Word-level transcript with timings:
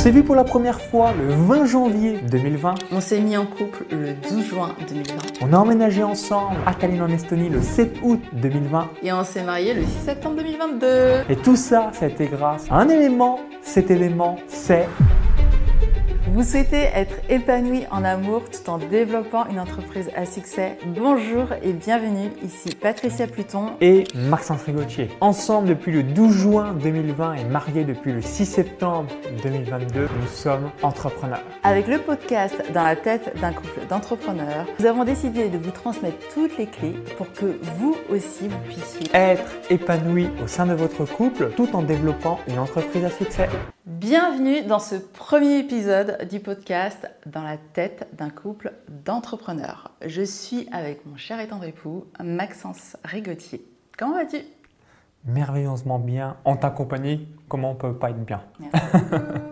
s'est 0.00 0.10
vu 0.10 0.22
pour 0.22 0.34
la 0.34 0.44
première 0.44 0.80
fois 0.80 1.12
le 1.12 1.34
20 1.34 1.66
janvier 1.66 2.20
2020. 2.30 2.74
On 2.90 3.02
s'est 3.02 3.20
mis 3.20 3.36
en 3.36 3.44
couple 3.44 3.84
le 3.90 4.14
12 4.30 4.46
juin 4.46 4.74
2020. 4.88 5.14
On 5.42 5.52
a 5.52 5.58
emménagé 5.58 6.02
ensemble 6.02 6.56
à 6.64 6.72
Tallinn 6.72 7.02
en 7.02 7.08
Estonie 7.08 7.50
le 7.50 7.60
7 7.60 7.98
août 8.02 8.22
2020. 8.32 8.92
Et 9.02 9.12
on 9.12 9.24
s'est 9.24 9.42
marié 9.42 9.74
le 9.74 9.82
6 9.82 9.88
septembre 10.06 10.36
2022. 10.36 10.86
Et 11.28 11.36
tout 11.36 11.54
ça, 11.54 11.90
ça 11.92 12.06
a 12.06 12.08
été 12.08 12.28
grâce 12.28 12.64
à 12.70 12.76
un 12.76 12.88
élément. 12.88 13.40
Cet 13.60 13.90
élément, 13.90 14.36
c'est 14.48 14.88
vous 16.30 16.44
souhaitez 16.44 16.88
être 16.94 17.16
épanoui 17.28 17.82
en 17.90 18.04
amour 18.04 18.42
tout 18.44 18.70
en 18.70 18.78
développant 18.78 19.46
une 19.48 19.58
entreprise 19.58 20.10
à 20.14 20.24
succès 20.26 20.78
Bonjour 20.86 21.48
et 21.60 21.72
bienvenue, 21.72 22.30
ici 22.44 22.72
Patricia 22.76 23.26
Pluton 23.26 23.72
et 23.80 24.04
Maxence 24.14 24.62
Rigotier. 24.62 25.10
Ensemble 25.20 25.68
depuis 25.68 25.90
le 25.90 26.04
12 26.04 26.32
juin 26.32 26.74
2020 26.74 27.34
et 27.34 27.44
mariés 27.44 27.82
depuis 27.82 28.12
le 28.12 28.22
6 28.22 28.46
septembre 28.46 29.08
2022, 29.42 30.02
nous 30.02 30.28
sommes 30.28 30.70
entrepreneurs. 30.82 31.42
Avec 31.64 31.88
le 31.88 31.98
podcast 31.98 32.62
Dans 32.72 32.84
la 32.84 32.94
tête 32.94 33.34
d'un 33.40 33.52
couple 33.52 33.80
d'entrepreneurs, 33.88 34.66
nous 34.78 34.86
avons 34.86 35.02
décidé 35.02 35.48
de 35.48 35.58
vous 35.58 35.72
transmettre 35.72 36.18
toutes 36.32 36.56
les 36.58 36.66
clés 36.66 36.94
pour 37.18 37.32
que 37.32 37.58
vous 37.76 37.96
aussi 38.08 38.46
vous 38.46 38.58
puissiez 38.68 39.08
être 39.14 39.50
épanoui 39.68 40.28
au 40.44 40.46
sein 40.46 40.66
de 40.66 40.74
votre 40.74 41.04
couple 41.06 41.50
tout 41.56 41.74
en 41.74 41.82
développant 41.82 42.38
une 42.46 42.60
entreprise 42.60 43.04
à 43.04 43.10
succès. 43.10 43.48
Bienvenue 44.00 44.62
dans 44.62 44.78
ce 44.78 44.94
premier 44.94 45.58
épisode 45.58 46.19
du 46.28 46.40
podcast 46.40 47.10
Dans 47.26 47.42
la 47.42 47.56
tête 47.56 48.08
d'un 48.12 48.30
couple 48.30 48.72
d'entrepreneurs. 49.04 49.92
Je 50.04 50.22
suis 50.22 50.68
avec 50.72 51.06
mon 51.06 51.16
cher 51.16 51.40
et 51.40 51.48
tendre 51.48 51.64
époux, 51.64 52.06
Maxence 52.22 52.96
Rigotier. 53.04 53.64
Comment 53.98 54.14
vas-tu? 54.14 54.38
Merveilleusement 55.24 55.98
bien. 55.98 56.36
En 56.44 56.56
ta 56.56 56.70
compagnie, 56.70 57.28
comment 57.48 57.72
on 57.72 57.74
peut 57.74 57.94
pas 57.94 58.10
être 58.10 58.24
bien? 58.24 58.42
Merci 58.58 58.78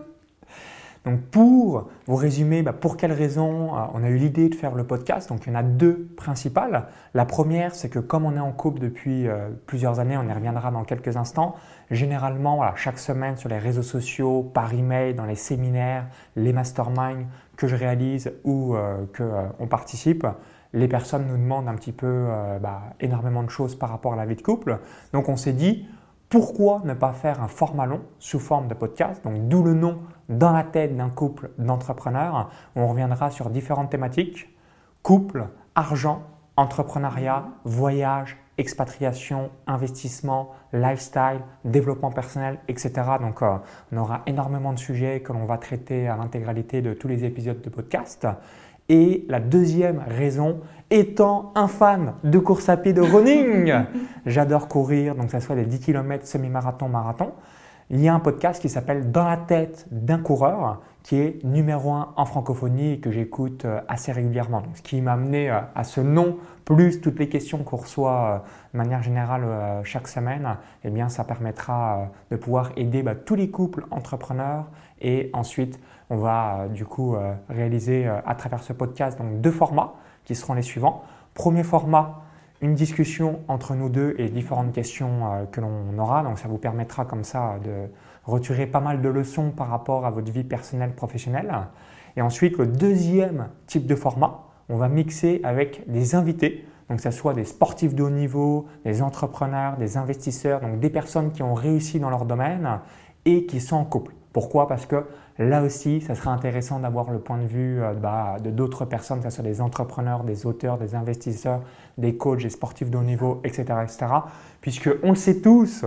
Donc 1.05 1.21
pour 1.21 1.89
vous 2.07 2.15
résumer, 2.15 2.61
bah, 2.61 2.73
pour 2.73 2.97
quelles 2.97 3.13
raisons 3.13 3.75
euh, 3.75 3.81
on 3.93 4.03
a 4.03 4.09
eu 4.09 4.17
l'idée 4.17 4.49
de 4.49 4.55
faire 4.55 4.75
le 4.75 4.83
podcast, 4.83 5.29
donc 5.29 5.45
il 5.45 5.49
y 5.49 5.55
en 5.55 5.59
a 5.59 5.63
deux 5.63 6.09
principales. 6.17 6.87
La 7.13 7.25
première, 7.25 7.73
c'est 7.73 7.89
que 7.89 7.99
comme 7.99 8.25
on 8.25 8.35
est 8.35 8.39
en 8.39 8.51
couple 8.51 8.79
depuis 8.79 9.27
euh, 9.27 9.49
plusieurs 9.65 9.99
années, 9.99 10.17
on 10.17 10.27
y 10.27 10.33
reviendra 10.33 10.71
dans 10.71 10.83
quelques 10.83 11.15
instants, 11.15 11.55
généralement 11.91 12.61
chaque 12.75 12.99
semaine 12.99 13.37
sur 13.37 13.49
les 13.49 13.57
réseaux 13.57 13.83
sociaux, 13.83 14.43
par 14.53 14.73
email, 14.73 15.13
dans 15.13 15.25
les 15.25 15.35
séminaires, 15.35 16.07
les 16.35 16.53
masterminds 16.53 17.25
que 17.55 17.67
je 17.67 17.75
réalise 17.75 18.31
ou 18.43 18.75
euh, 18.75 19.05
qu'on 19.57 19.67
participe, 19.67 20.25
les 20.73 20.87
personnes 20.87 21.27
nous 21.27 21.37
demandent 21.37 21.67
un 21.67 21.75
petit 21.75 21.91
peu 21.91 22.27
bah, 22.61 22.81
énormément 22.99 23.41
de 23.41 23.49
choses 23.49 23.75
par 23.75 23.89
rapport 23.89 24.13
à 24.13 24.15
la 24.15 24.25
vie 24.25 24.35
de 24.35 24.41
couple. 24.41 24.77
Donc 25.13 25.27
on 25.27 25.35
s'est 25.35 25.53
dit, 25.53 25.87
pourquoi 26.29 26.81
ne 26.85 26.93
pas 26.93 27.11
faire 27.11 27.41
un 27.41 27.47
format 27.47 27.87
long 27.87 28.01
sous 28.19 28.37
forme 28.37 28.67
de 28.67 28.75
podcast? 28.75 29.23
Donc 29.23 29.47
d'où 29.47 29.63
le 29.63 29.73
nom 29.73 29.97
dans 30.29 30.51
la 30.51 30.63
tête 30.63 30.95
d'un 30.95 31.09
couple 31.09 31.49
d'entrepreneurs. 31.57 32.51
On 32.75 32.87
reviendra 32.87 33.31
sur 33.31 33.49
différentes 33.49 33.89
thématiques 33.89 34.47
couple, 35.01 35.47
argent, 35.75 36.23
entrepreneuriat, 36.55 37.45
voyage, 37.63 38.37
expatriation, 38.59 39.49
investissement, 39.65 40.51
lifestyle, 40.73 41.39
développement 41.63 42.11
personnel, 42.11 42.59
etc. 42.67 42.91
Donc 43.19 43.41
euh, 43.41 43.55
on 43.91 43.97
aura 43.97 44.21
énormément 44.27 44.73
de 44.73 44.79
sujets 44.79 45.21
que 45.21 45.33
l'on 45.33 45.45
va 45.45 45.57
traiter 45.57 46.07
à 46.07 46.17
l'intégralité 46.17 46.81
de 46.81 46.93
tous 46.93 47.07
les 47.07 47.23
épisodes 47.23 47.61
de 47.61 47.69
podcast. 47.69 48.27
Et 48.89 49.25
la 49.29 49.39
deuxième 49.39 50.03
raison, 50.05 50.59
étant 50.91 51.53
un 51.55 51.67
fan 51.67 52.13
de 52.23 52.39
course 52.39 52.69
à 52.69 52.77
pied 52.77 52.91
de 52.91 53.01
running, 53.01 53.73
j'adore 54.25 54.67
courir, 54.67 55.15
donc 55.15 55.31
ça 55.31 55.39
soit 55.39 55.55
les 55.55 55.65
10 55.65 55.79
km, 55.79 56.27
semi-marathon, 56.27 56.89
marathon. 56.89 57.31
Il 57.91 58.01
y 58.01 58.07
a 58.07 58.13
un 58.13 58.19
podcast 58.19 58.61
qui 58.61 58.69
s'appelle 58.69 59.11
Dans 59.11 59.23
la 59.23 59.35
tête 59.35 59.87
d'un 59.89 60.19
coureur, 60.19 60.79
qui 61.01 61.15
est 61.15 61.43
numéro 61.43 61.91
un 61.91 62.13
en 62.17 62.25
francophonie 62.25 62.93
et 62.93 62.99
que 62.99 63.09
j'écoute 63.09 63.65
euh, 63.65 63.81
assez 63.87 64.11
régulièrement. 64.11 64.61
ce 64.75 64.83
qui 64.83 65.01
m'a 65.01 65.13
amené 65.13 65.49
euh, 65.49 65.59
à 65.73 65.83
ce 65.83 65.99
nom, 65.99 66.37
plus 66.65 67.01
toutes 67.01 67.17
les 67.17 67.29
questions 67.29 67.63
qu'on 67.63 67.77
reçoit 67.77 68.11
euh, 68.13 68.37
de 68.73 68.77
manière 68.77 69.01
générale 69.01 69.43
chaque 69.85 70.07
semaine, 70.07 70.57
eh 70.83 70.91
bien, 70.91 71.09
ça 71.09 71.23
permettra 71.23 72.11
de 72.29 72.35
pouvoir 72.35 72.69
aider 72.75 73.01
bah, 73.01 73.15
tous 73.15 73.33
les 73.33 73.49
couples 73.49 73.83
entrepreneurs 73.89 74.65
et 75.01 75.31
ensuite 75.33 75.79
on 76.11 76.17
va 76.17 76.67
du 76.71 76.85
coup 76.85 77.15
réaliser 77.49 78.07
à 78.07 78.35
travers 78.35 78.61
ce 78.61 78.73
podcast 78.73 79.17
donc, 79.17 79.41
deux 79.41 79.51
formats 79.51 79.95
qui 80.25 80.35
seront 80.35 80.53
les 80.53 80.61
suivants. 80.61 81.03
Premier 81.33 81.63
format, 81.63 82.21
une 82.61 82.75
discussion 82.75 83.39
entre 83.47 83.75
nous 83.75 83.89
deux 83.89 84.15
et 84.17 84.29
différentes 84.29 84.73
questions 84.73 85.47
que 85.51 85.61
l'on 85.61 85.97
aura. 85.97 86.23
Donc 86.23 86.39
ça 86.39 86.47
vous 86.47 86.57
permettra 86.57 87.05
comme 87.05 87.23
ça 87.23 87.57
de 87.63 87.89
retirer 88.25 88.67
pas 88.67 88.81
mal 88.81 89.01
de 89.01 89.09
leçons 89.09 89.51
par 89.51 89.69
rapport 89.69 90.05
à 90.05 90.11
votre 90.11 90.31
vie 90.31 90.43
personnelle, 90.43 90.93
professionnelle. 90.93 91.53
Et 92.17 92.21
ensuite, 92.21 92.57
le 92.57 92.67
deuxième 92.67 93.47
type 93.65 93.87
de 93.87 93.95
format, 93.95 94.43
on 94.67 94.77
va 94.77 94.89
mixer 94.89 95.39
avec 95.43 95.89
des 95.89 96.15
invités. 96.15 96.65
Donc 96.89 96.97
que 96.97 97.03
ce 97.03 97.11
soit 97.11 97.33
des 97.33 97.45
sportifs 97.45 97.93
de 97.93 98.03
haut 98.03 98.09
niveau, 98.09 98.65
des 98.83 99.01
entrepreneurs, 99.01 99.77
des 99.77 99.97
investisseurs, 99.97 100.59
donc 100.59 100.79
des 100.79 100.89
personnes 100.89 101.31
qui 101.31 101.43
ont 101.43 101.53
réussi 101.53 101.99
dans 101.99 102.09
leur 102.09 102.25
domaine 102.25 102.79
et 103.25 103.45
qui 103.45 103.61
sont 103.61 103.75
en 103.75 103.85
couple. 103.85 104.13
Pourquoi? 104.33 104.67
Parce 104.67 104.85
que 104.85 105.03
Là 105.39 105.63
aussi, 105.63 106.01
ça 106.01 106.15
sera 106.15 106.33
intéressant 106.33 106.81
d'avoir 106.81 107.09
le 107.11 107.19
point 107.19 107.37
de 107.37 107.47
vue 107.47 107.81
euh, 107.81 107.93
bah, 107.93 108.35
de 108.43 108.51
d'autres 108.51 108.83
personnes, 108.83 109.19
que 109.19 109.29
ce 109.29 109.35
soit 109.37 109.43
des 109.43 109.61
entrepreneurs, 109.61 110.25
des 110.25 110.45
auteurs, 110.45 110.77
des 110.77 110.95
investisseurs, 110.95 111.61
des 111.97 112.17
coachs, 112.17 112.41
des 112.41 112.49
sportifs 112.49 112.89
de 112.89 112.97
haut 112.97 113.03
niveau, 113.03 113.39
etc. 113.45 113.63
etc. 113.81 114.07
Puisque 114.59 114.89
on 115.01 115.11
le 115.11 115.15
sait 115.15 115.39
tous, 115.39 115.85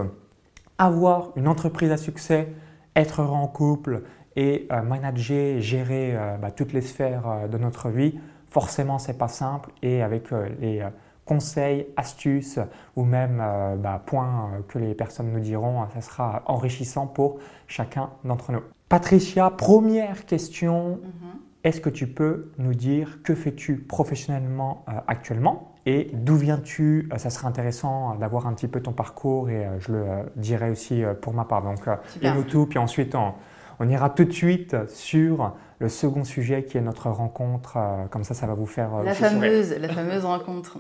avoir 0.79 1.33
une 1.37 1.49
entreprise 1.49 1.91
à 1.91 1.99
succès, 1.99 2.49
être 2.97 3.21
heureux 3.21 3.37
en 3.37 3.47
couple 3.47 4.05
et 4.37 4.67
euh, 4.73 4.81
manager, 4.81 5.61
gérer 5.61 6.17
euh, 6.17 6.39
bah, 6.39 6.51
toutes 6.51 6.73
les 6.73 6.81
sphères 6.81 7.47
de 7.51 7.59
notre 7.59 7.91
vie, 7.91 8.19
forcément, 8.49 8.99
c'est 8.99 9.19
pas 9.19 9.29
simple. 9.29 9.69
Et 9.83 10.03
avec 10.03 10.31
les 10.61 10.83
conseils, 11.25 11.87
astuces 11.97 12.59
ou 12.97 13.05
même 13.05 13.43
bah, 13.79 14.03
points 14.05 14.51
que 14.69 14.79
les 14.79 14.95
personnes 14.95 15.33
nous 15.33 15.41
diront, 15.41 15.87
ça 15.95 16.01
sera 16.01 16.43
enrichissant 16.47 17.07
pour 17.07 17.39
chacun 17.67 18.11
d'entre 18.25 18.53
nous. 18.53 18.63
Patricia, 18.89 19.49
première 19.51 20.27
question. 20.27 21.01
Mhm. 21.03 21.41
Est-ce 21.65 21.81
que 21.81 21.91
tu 21.91 22.09
peux 22.09 22.51
nous 22.59 22.75
dire 22.75 23.23
que 23.23 23.35
fais-tu 23.35 23.77
professionnellement 23.77 24.85
euh, 24.89 24.93
actuellement 25.07 25.73
et 25.87 26.11
d'où 26.13 26.35
viens-tu? 26.35 27.09
Euh, 27.13 27.19
Ça 27.19 27.31
serait 27.31 27.47
intéressant 27.47 28.17
d'avoir 28.17 28.47
un 28.47 28.53
petit 28.53 28.67
peu 28.67 28.81
ton 28.81 28.93
parcours 28.93 29.49
et 29.49 29.65
euh, 29.65 29.79
je 29.79 29.93
le 29.93 30.05
dirai 30.37 30.71
aussi 30.71 31.05
pour 31.21 31.35
ma 31.35 31.45
part. 31.45 31.63
Donc, 31.63 31.87
et 32.21 32.31
tout, 32.49 32.67
puis 32.67 32.79
ensuite 32.79 33.15
on, 33.15 33.33
on 33.79 33.89
ira 33.89 34.11
tout 34.11 34.25
de 34.25 34.33
suite 34.33 34.77
sur 34.89 35.55
le 35.83 35.89
second 35.89 36.23
sujet 36.23 36.63
qui 36.65 36.79
est 36.79 36.81
notre 36.81 37.11
rencontre. 37.11 37.77
Euh, 37.77 38.07
comme 38.07 38.23
ça, 38.23 38.35
ça 38.35 38.47
va 38.47 38.55
vous 38.55 38.67
faire. 38.67 38.95
Euh, 38.95 39.03
la 39.03 39.15
fameuse, 39.15 39.73
la 39.73 39.89
fameuse 39.89 40.25
rencontre. 40.25 40.79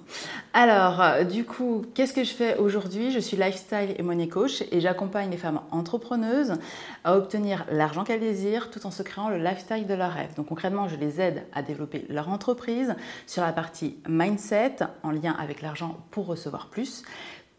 Alors, 0.55 1.03
euh, 1.03 1.25
du 1.25 1.45
coup, 1.45 1.83
qu'est-ce 1.95 2.15
que 2.15 2.23
je 2.23 2.33
fais 2.33 2.57
aujourd'hui? 2.57 3.11
Je 3.11 3.19
suis 3.19 3.37
lifestyle 3.37 3.95
et 3.99 4.03
money 4.03 4.29
coach 4.29 4.63
et 4.71 4.81
j'accompagne 4.81 5.31
les 5.31 5.37
femmes 5.37 5.61
entrepreneuses 5.73 6.55
à 7.03 7.17
obtenir 7.17 7.67
l'argent 7.71 8.05
qu'elles 8.05 8.21
désirent 8.21 8.71
tout 8.71 8.87
en 8.87 8.93
se 8.93 9.03
créant 9.03 9.29
le 9.29 9.39
lifestyle 9.39 9.87
de 9.87 9.95
leur 9.95 10.13
rêve. 10.13 10.35
Donc, 10.37 10.47
concrètement, 10.47 10.87
je 10.87 10.95
les 10.95 11.21
aide 11.21 11.43
à 11.53 11.63
développer 11.63 12.07
leur 12.09 12.29
entreprise 12.29 12.95
sur 13.27 13.43
la 13.43 13.53
partie 13.53 13.99
mindset 14.09 14.77
en 15.03 15.11
lien 15.11 15.35
avec 15.39 15.63
l'argent 15.63 15.97
pour 16.13 16.27
recevoir 16.27 16.69
plus, 16.69 17.03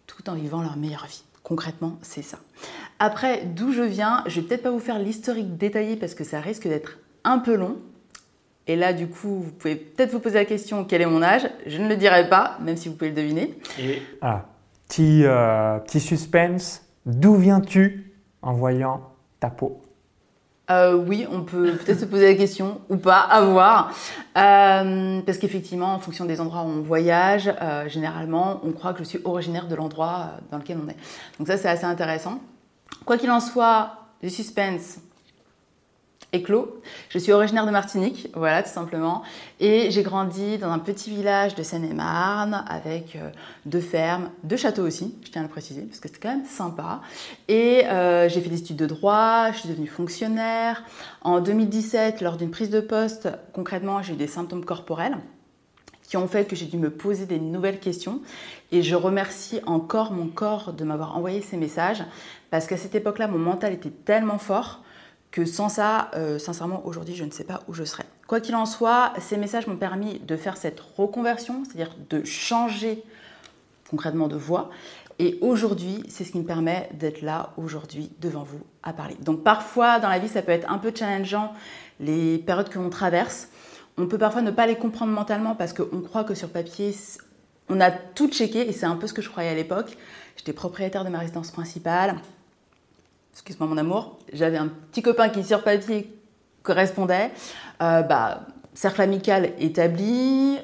tout 0.08 0.30
en 0.30 0.34
vivant 0.34 0.62
leur 0.62 0.78
meilleure 0.78 1.08
vie. 1.08 1.26
Concrètement, 1.44 1.98
c'est 2.02 2.22
ça. 2.22 2.38
Après, 3.00 3.44
d'où 3.46 3.74
je 3.74 3.82
viens, 3.82 4.24
je 4.28 4.40
vais 4.40 4.48
peut-être 4.48 4.64
pas 4.64 4.72
vous 4.72 4.80
faire 4.80 4.98
l'historique 4.98 5.58
détaillé 5.58 5.98
parce 5.98 6.16
que 6.16 6.24
ça 6.24 6.40
risque 6.40 6.70
d'être 6.70 7.00
un 7.24 7.40
peu 7.40 7.56
long. 7.56 7.78
Et 8.68 8.76
là, 8.76 8.94
du 8.94 9.08
coup, 9.08 9.42
vous 9.42 9.52
pouvez 9.52 9.76
peut-être 9.76 10.12
vous 10.12 10.20
poser 10.20 10.36
la 10.36 10.46
question 10.46 10.86
quel 10.86 11.02
est 11.02 11.06
mon 11.06 11.22
âge? 11.22 11.50
Je 11.66 11.78
ne 11.80 11.90
le 11.90 11.98
dirai 11.98 12.30
pas, 12.30 12.58
même 12.62 12.78
si 12.78 12.88
vous 12.88 12.96
pouvez 12.96 13.10
le 13.10 13.16
deviner. 13.16 13.58
Et 13.78 14.02
ah, 14.22 14.46
petit, 14.88 15.26
euh, 15.26 15.80
petit 15.80 16.00
suspense 16.00 16.82
d'où 17.06 17.36
viens-tu 17.36 18.14
en 18.42 18.54
voyant 18.54 19.02
ta 19.42 19.50
peau? 19.50 19.82
Euh, 20.72 20.96
oui, 20.96 21.28
on 21.30 21.42
peut 21.42 21.74
peut-être 21.74 22.00
se 22.00 22.06
poser 22.06 22.30
la 22.30 22.36
question 22.36 22.80
ou 22.90 22.96
pas, 22.96 23.20
à 23.20 23.42
voir. 23.42 23.94
Euh, 24.38 25.20
parce 25.26 25.38
qu'effectivement, 25.40 25.94
en 25.94 26.00
fonction 26.00 26.24
des 26.24 26.40
endroits 26.40 26.62
où 26.62 26.70
on 26.70 26.82
voyage, 26.82 27.54
généralement, 27.88 28.62
on 28.64 28.72
croit 28.72 28.94
que 28.94 29.00
je 29.00 29.04
suis 29.04 29.20
originaire 29.26 29.68
de 29.68 29.76
l'endroit 29.76 30.32
dans 30.52 30.58
lequel 30.58 30.78
on 30.82 30.88
est. 30.88 30.96
Donc 31.38 31.48
ça, 31.48 31.58
c'est 31.58 31.68
assez 31.68 31.86
intéressant. 31.86 32.40
Quoi 33.06 33.18
qu'il 33.18 33.30
en 33.30 33.42
soit, 33.42 33.98
du 34.22 34.30
suspense, 34.30 35.00
Éclos. 36.34 36.82
Je 37.10 37.20
suis 37.20 37.32
originaire 37.32 37.68
de 37.68 37.72
Martinique, 37.72 38.28
voilà 38.34 38.64
tout 38.64 38.72
simplement. 38.72 39.22
Et 39.60 39.92
j'ai 39.92 40.02
grandi 40.02 40.58
dans 40.58 40.72
un 40.72 40.80
petit 40.80 41.12
village 41.12 41.54
de 41.54 41.62
Seine-et-Marne 41.62 42.66
avec 42.68 43.16
euh, 43.16 43.30
deux 43.68 43.80
fermes, 43.80 44.32
deux 44.44 44.58
châteaux 44.58 44.82
aussi, 44.82 45.16
je 45.24 45.30
tiens 45.30 45.42
à 45.42 45.46
le 45.46 45.50
préciser, 45.50 45.84
parce 45.84 46.00
que 46.00 46.08
c'était 46.08 46.20
quand 46.20 46.36
même 46.36 46.46
sympa. 46.46 47.02
Et 47.48 47.86
euh, 47.86 48.28
j'ai 48.30 48.42
fait 48.42 48.50
des 48.50 48.60
études 48.60 48.78
de 48.78 48.88
droit, 48.88 49.52
je 49.52 49.60
suis 49.60 49.70
devenue 49.70 49.88
fonctionnaire. 49.88 50.84
En 51.22 51.40
2017, 51.40 52.20
lors 52.22 52.38
d'une 52.38 52.52
prise 52.52 52.72
de 52.72 52.82
poste, 52.82 53.30
concrètement, 53.54 54.02
j'ai 54.02 54.14
eu 54.14 54.18
des 54.18 54.28
symptômes 54.28 54.66
corporels 54.66 55.18
qui 56.02 56.18
ont 56.18 56.28
fait 56.28 56.46
que 56.46 56.56
j'ai 56.56 56.66
dû 56.66 56.78
me 56.78 56.90
poser 56.90 57.26
des 57.26 57.40
nouvelles 57.40 57.80
questions. 57.80 58.22
Et 58.72 58.82
je 58.82 58.96
remercie 58.96 59.62
encore 59.66 60.12
mon 60.12 60.28
corps 60.28 60.74
de 60.74 60.84
m'avoir 60.84 61.16
envoyé 61.16 61.42
ces 61.42 61.58
messages, 61.58 62.04
parce 62.50 62.66
qu'à 62.66 62.78
cette 62.78 62.96
époque-là, 62.96 63.28
mon 63.28 63.38
mental 63.38 63.72
était 63.74 63.90
tellement 63.90 64.40
fort 64.40 64.83
que 65.34 65.46
sans 65.46 65.68
ça, 65.68 66.12
euh, 66.14 66.38
sincèrement, 66.38 66.86
aujourd'hui, 66.86 67.16
je 67.16 67.24
ne 67.24 67.32
sais 67.32 67.44
pas 67.44 67.62
où 67.68 67.74
je 67.74 67.84
serais. 67.84 68.06
Quoi 68.28 68.40
qu'il 68.40 68.56
en 68.56 68.68
soit, 68.68 69.14
ces 69.20 69.36
messages 69.36 69.66
m'ont 69.66 69.78
permis 69.78 70.20
de 70.20 70.38
faire 70.38 70.58
cette 70.58 70.80
reconversion, 70.80 71.64
c'est-à-dire 71.66 71.96
de 72.12 72.24
changer 72.24 73.04
concrètement 73.90 74.28
de 74.28 74.36
voix. 74.36 74.70
Et 75.18 75.40
aujourd'hui, 75.42 76.04
c'est 76.08 76.24
ce 76.24 76.32
qui 76.32 76.38
me 76.38 76.46
permet 76.46 76.88
d'être 76.94 77.24
là 77.24 77.52
aujourd'hui 77.58 78.12
devant 78.22 78.44
vous 78.44 78.62
à 78.84 78.94
parler. 78.94 79.16
Donc 79.22 79.44
parfois, 79.44 80.00
dans 80.00 80.08
la 80.08 80.20
vie, 80.20 80.28
ça 80.28 80.44
peut 80.44 80.52
être 80.52 80.72
un 80.72 80.78
peu 80.78 80.92
challengeant, 80.94 81.54
les 82.00 82.38
périodes 82.38 82.70
que 82.70 82.78
l'on 82.78 82.92
traverse. 82.92 83.50
On 83.98 84.06
peut 84.06 84.20
parfois 84.20 84.44
ne 84.44 84.52
pas 84.52 84.68
les 84.68 84.76
comprendre 84.76 85.14
mentalement 85.14 85.56
parce 85.56 85.74
qu'on 85.74 86.02
croit 86.02 86.24
que 86.24 86.36
sur 86.36 86.50
papier, 86.50 86.96
on 87.70 87.82
a 87.82 87.90
tout 87.90 88.30
checké, 88.30 88.70
et 88.70 88.72
c'est 88.72 88.86
un 88.86 88.98
peu 88.98 89.08
ce 89.08 89.14
que 89.14 89.24
je 89.24 89.30
croyais 89.30 89.50
à 89.50 89.56
l'époque. 89.56 89.98
J'étais 90.38 90.54
propriétaire 90.54 91.04
de 91.04 91.10
ma 91.10 91.18
résidence 91.18 91.50
principale. 91.50 92.18
Excuse-moi 93.34 93.68
mon 93.68 93.78
amour. 93.78 94.20
J'avais 94.32 94.58
un 94.58 94.68
petit 94.68 95.02
copain 95.02 95.30
qui 95.30 95.44
sur 95.44 95.64
papier 95.64 96.14
correspondait. 96.62 97.32
Euh, 97.82 98.02
bah, 98.04 98.46
cercle 98.74 99.02
amical 99.02 99.52
établi, 99.60 100.58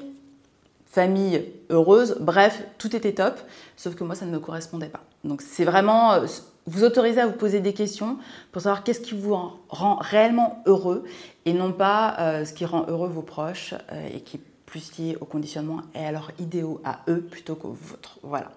famille 0.86 1.44
heureuse, 1.68 2.16
bref, 2.20 2.62
tout 2.78 2.94
était 2.96 3.12
top, 3.12 3.38
sauf 3.76 3.94
que 3.94 4.04
moi 4.04 4.14
ça 4.14 4.24
ne 4.24 4.30
me 4.30 4.38
correspondait 4.38 4.88
pas. 4.88 5.02
Donc 5.24 5.42
c'est 5.42 5.64
vraiment 5.64 6.12
euh, 6.12 6.26
vous 6.66 6.84
autoriser 6.84 7.20
à 7.20 7.26
vous 7.26 7.36
poser 7.36 7.60
des 7.60 7.74
questions 7.74 8.18
pour 8.52 8.62
savoir 8.62 8.84
qu'est-ce 8.84 9.00
qui 9.00 9.14
vous 9.14 9.36
rend 9.68 9.96
réellement 9.96 10.62
heureux 10.66 11.04
et 11.46 11.52
non 11.52 11.72
pas 11.72 12.16
euh, 12.20 12.44
ce 12.44 12.52
qui 12.52 12.64
rend 12.64 12.86
heureux 12.88 13.08
vos 13.08 13.22
proches 13.22 13.74
et 14.14 14.20
qui 14.20 14.40
plus 14.70 14.96
lié 14.98 15.18
au 15.20 15.24
conditionnement 15.24 15.80
et 15.96 16.04
à 16.04 16.12
leurs 16.12 16.30
idéaux 16.38 16.80
à 16.84 17.00
eux 17.08 17.20
plutôt 17.20 17.56
qu'aux 17.56 17.76
vôtres. 17.80 18.18
Voilà. 18.22 18.52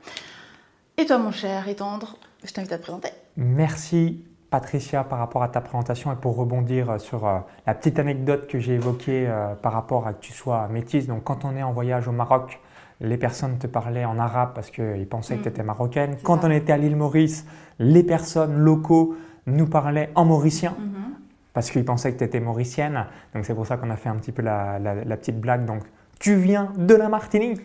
Et 0.98 1.07
toi, 1.07 1.18
mon 1.18 1.31
cher 1.31 1.68
et 1.68 1.75
tendre, 1.75 2.18
je 2.44 2.54
t'invite 2.54 2.71
à 2.71 2.77
te 2.77 2.83
présenter. 2.83 3.09
Merci. 3.38 4.24
Patricia, 4.53 5.03
par 5.03 5.18
rapport 5.18 5.41
à 5.41 5.47
ta 5.47 5.62
présentation 5.62 6.13
et 6.13 6.15
pour 6.15 6.35
rebondir 6.35 7.01
sur 7.01 7.25
euh, 7.25 7.39
la 7.65 7.74
petite 7.74 7.97
anecdote 7.97 8.45
que 8.45 8.59
j'ai 8.59 8.75
évoquée 8.75 9.25
euh, 9.27 9.56
par 9.56 9.74
rapport 9.74 10.06
à 10.06 10.13
que 10.13 10.19
tu 10.19 10.31
sois 10.31 10.68
métisse. 10.68 11.07
Donc, 11.07 11.24
quand 11.24 11.44
on 11.44 11.56
est 11.56 11.63
en 11.63 11.71
voyage 11.71 12.07
au 12.07 12.12
Maroc, 12.12 12.59
les 13.01 13.18
personnes 13.18 13.57
te 13.57 13.65
parlaient 13.65 14.06
en 14.06 14.19
arabe 14.19 14.51
parce 14.53 14.69
qu'ils 14.69 15.07
pensaient 15.09 15.38
que 15.38 15.39
mm. 15.39 15.44
tu 15.44 15.50
étais 15.50 15.63
marocaine. 15.63 16.18
Quand 16.21 16.44
on 16.44 16.51
était 16.51 16.71
à 16.71 16.77
l'île 16.77 16.95
Maurice, 16.95 17.47
les 17.80 18.03
personnes 18.03 18.56
locaux 18.56 19.15
nous 19.47 19.65
parlaient 19.65 20.12
en 20.13 20.25
mauricien. 20.25 20.75
Mm-hmm. 20.80 21.53
Parce 21.53 21.71
qu'ils 21.71 21.85
pensaient 21.85 22.13
que 22.13 22.19
tu 22.19 22.24
étais 22.24 22.39
mauricienne. 22.39 23.07
Donc 23.33 23.45
c'est 23.45 23.56
pour 23.56 23.65
ça 23.65 23.77
qu'on 23.77 23.89
a 23.89 23.95
fait 23.95 24.09
un 24.09 24.18
petit 24.18 24.31
peu 24.31 24.44
la, 24.44 24.77
la 24.77 25.18
petite 25.18 25.39
blague. 25.39 25.65
Donc 25.65 25.81
tu 26.23 26.35
viens 26.35 26.71
de 26.77 26.95
la 26.95 27.09
Martinique. 27.09 27.59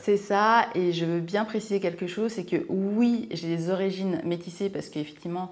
C'est 0.00 0.16
ça, 0.16 0.66
et 0.76 0.92
je 0.92 1.04
veux 1.04 1.18
bien 1.18 1.44
préciser 1.44 1.80
quelque 1.80 2.06
chose, 2.06 2.30
c'est 2.30 2.44
que 2.44 2.64
oui, 2.68 3.28
j'ai 3.32 3.48
des 3.48 3.70
origines 3.70 4.20
métissées 4.24 4.70
parce 4.70 4.88
qu'effectivement, 4.88 5.50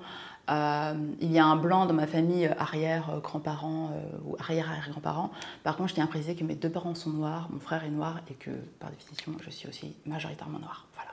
euh, 0.48 0.94
il 1.20 1.32
y 1.32 1.40
a 1.40 1.44
un 1.44 1.56
blanc 1.56 1.86
dans 1.86 1.94
ma 1.94 2.06
famille 2.06 2.48
arrière-grands-parents 2.56 3.90
euh, 3.94 4.18
ou 4.24 4.36
arrière-arrière-grands-parents. 4.38 5.32
Par 5.64 5.76
contre, 5.76 5.88
je 5.88 5.94
tiens 5.94 6.04
à 6.04 6.06
préciser 6.06 6.36
que 6.36 6.44
mes 6.44 6.54
deux 6.54 6.70
parents 6.70 6.94
sont 6.94 7.10
noirs, 7.10 7.48
mon 7.50 7.58
frère 7.58 7.82
est 7.82 7.90
noir 7.90 8.20
et 8.30 8.34
que 8.34 8.52
par 8.78 8.90
définition, 8.90 9.32
je 9.44 9.50
suis 9.50 9.68
aussi 9.68 9.96
majoritairement 10.06 10.60
noir. 10.60 10.86
Voilà. 10.94 11.11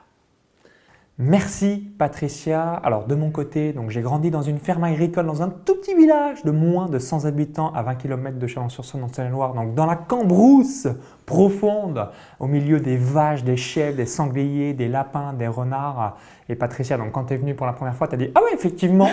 Merci 1.22 1.92
Patricia. 1.98 2.72
Alors 2.72 3.04
de 3.04 3.14
mon 3.14 3.30
côté, 3.30 3.74
donc 3.74 3.90
j'ai 3.90 4.00
grandi 4.00 4.30
dans 4.30 4.40
une 4.40 4.58
ferme 4.58 4.84
agricole 4.84 5.26
dans 5.26 5.42
un 5.42 5.50
tout 5.50 5.74
petit 5.74 5.94
village 5.94 6.42
de 6.44 6.50
moins 6.50 6.88
de 6.88 6.98
100 6.98 7.26
habitants 7.26 7.74
à 7.74 7.82
20 7.82 7.96
km 7.96 8.38
de 8.38 8.46
Chalon-sur-Saône 8.46 9.02
en 9.02 9.12
Seine-et-Loire, 9.12 9.52
donc 9.52 9.74
dans 9.74 9.84
la 9.84 9.96
cambrousse 9.96 10.88
profonde, 11.26 12.08
au 12.38 12.46
milieu 12.46 12.80
des 12.80 12.96
vaches, 12.96 13.44
des 13.44 13.58
chèvres, 13.58 13.98
des 13.98 14.06
sangliers, 14.06 14.72
des 14.72 14.88
lapins, 14.88 15.34
des 15.34 15.46
renards. 15.46 16.16
Et 16.48 16.54
Patricia, 16.54 16.96
donc 16.96 17.12
quand 17.12 17.24
tu 17.24 17.34
es 17.34 17.36
venue 17.36 17.54
pour 17.54 17.66
la 17.66 17.74
première 17.74 17.94
fois, 17.94 18.08
tu 18.08 18.14
as 18.14 18.18
dit 18.18 18.30
Ah 18.34 18.40
ouais, 18.42 18.54
effectivement, 18.54 19.10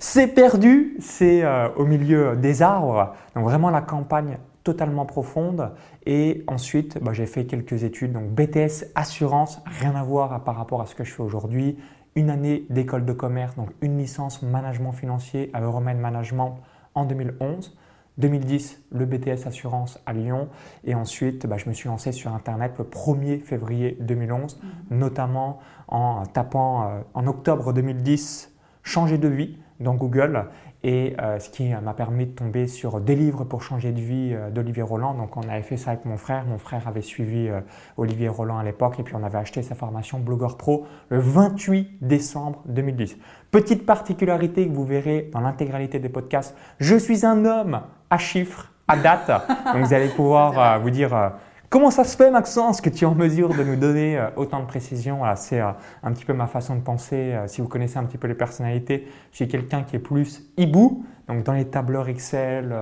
c'est 0.00 0.26
perdu, 0.26 0.96
c'est 0.98 1.44
euh, 1.44 1.68
au 1.76 1.84
milieu 1.84 2.34
des 2.34 2.60
arbres. 2.60 3.14
Donc 3.36 3.44
vraiment 3.44 3.70
la 3.70 3.82
campagne 3.82 4.38
totalement 4.66 5.06
profonde. 5.06 5.70
Et 6.06 6.42
ensuite, 6.48 6.98
bah, 7.00 7.12
j'ai 7.12 7.26
fait 7.26 7.46
quelques 7.46 7.84
études, 7.84 8.12
donc 8.12 8.30
BTS 8.30 8.86
assurance, 8.96 9.62
rien 9.64 9.94
à 9.94 10.02
voir 10.02 10.42
par 10.42 10.56
rapport 10.56 10.80
à 10.82 10.86
ce 10.86 10.96
que 10.96 11.04
je 11.04 11.12
fais 11.12 11.22
aujourd'hui. 11.22 11.78
Une 12.16 12.30
année 12.30 12.66
d'école 12.68 13.04
de 13.04 13.12
commerce, 13.12 13.54
donc 13.54 13.70
une 13.80 13.96
licence 13.96 14.42
management 14.42 14.90
financier 14.90 15.50
à 15.52 15.60
Euromed 15.60 15.98
Management 15.98 16.58
en 16.96 17.04
2011. 17.04 17.78
2010, 18.18 18.82
le 18.90 19.04
BTS 19.04 19.46
Assurance 19.46 20.00
à 20.04 20.12
Lyon. 20.14 20.48
Et 20.84 20.96
ensuite, 20.96 21.46
bah, 21.46 21.58
je 21.58 21.68
me 21.68 21.74
suis 21.74 21.88
lancé 21.88 22.10
sur 22.10 22.34
Internet 22.34 22.72
le 22.78 22.84
1er 22.84 23.42
février 23.42 23.96
2011, 24.00 24.56
mmh. 24.56 24.96
notamment 24.96 25.60
en 25.86 26.24
tapant 26.24 26.88
euh, 26.88 27.00
en 27.14 27.26
octobre 27.28 27.72
2010 27.72 28.52
changer 28.82 29.18
de 29.18 29.28
vie 29.28 29.58
dans 29.78 29.94
Google 29.94 30.46
et 30.82 31.16
euh, 31.20 31.38
ce 31.38 31.50
qui 31.50 31.68
m'a 31.70 31.94
permis 31.94 32.26
de 32.26 32.32
tomber 32.32 32.66
sur 32.66 33.00
des 33.00 33.16
livres 33.16 33.44
pour 33.44 33.62
changer 33.62 33.92
de 33.92 34.00
vie 34.00 34.32
euh, 34.32 34.50
d'Olivier 34.50 34.82
Roland. 34.82 35.14
Donc 35.14 35.36
on 35.36 35.42
avait 35.42 35.62
fait 35.62 35.76
ça 35.76 35.92
avec 35.92 36.04
mon 36.04 36.16
frère. 36.16 36.44
Mon 36.46 36.58
frère 36.58 36.86
avait 36.86 37.02
suivi 37.02 37.48
euh, 37.48 37.60
Olivier 37.96 38.28
Roland 38.28 38.58
à 38.58 38.64
l'époque 38.64 38.98
et 39.00 39.02
puis 39.02 39.14
on 39.14 39.24
avait 39.24 39.38
acheté 39.38 39.62
sa 39.62 39.74
formation 39.74 40.18
Blogueur 40.20 40.56
Pro 40.56 40.86
le 41.08 41.18
28 41.18 41.98
décembre 42.02 42.62
2010. 42.66 43.16
Petite 43.50 43.86
particularité 43.86 44.68
que 44.68 44.72
vous 44.72 44.84
verrez 44.84 45.30
dans 45.32 45.40
l'intégralité 45.40 45.98
des 45.98 46.08
podcasts, 46.08 46.56
je 46.78 46.96
suis 46.96 47.24
un 47.24 47.44
homme 47.44 47.80
à 48.10 48.18
chiffres, 48.18 48.72
à 48.86 48.96
date. 48.96 49.28
Donc 49.72 49.84
vous 49.84 49.94
allez 49.94 50.08
pouvoir 50.08 50.80
vous 50.80 50.90
dire 50.90 51.32
Comment 51.68 51.90
ça 51.90 52.04
se 52.04 52.16
fait, 52.16 52.30
Maxence, 52.30 52.80
que 52.80 52.90
tu 52.90 53.04
es 53.04 53.06
en 53.06 53.16
mesure 53.16 53.48
de 53.48 53.64
nous 53.64 53.74
donner 53.74 54.16
euh, 54.16 54.28
autant 54.36 54.60
de 54.60 54.66
précision 54.66 55.22
C'est 55.34 55.60
euh, 55.60 55.72
un 56.04 56.12
petit 56.12 56.24
peu 56.24 56.32
ma 56.32 56.46
façon 56.46 56.76
de 56.76 56.80
penser. 56.80 57.32
Euh, 57.34 57.48
si 57.48 57.60
vous 57.60 57.66
connaissez 57.66 57.98
un 57.98 58.04
petit 58.04 58.18
peu 58.18 58.28
les 58.28 58.34
personnalités, 58.34 59.08
je 59.32 59.36
suis 59.36 59.48
quelqu'un 59.48 59.82
qui 59.82 59.96
est 59.96 60.00
plus 60.00 60.44
hibou, 60.56 61.04
donc 61.26 61.42
dans 61.42 61.54
les 61.54 61.64
tableurs 61.64 62.08
Excel, 62.08 62.72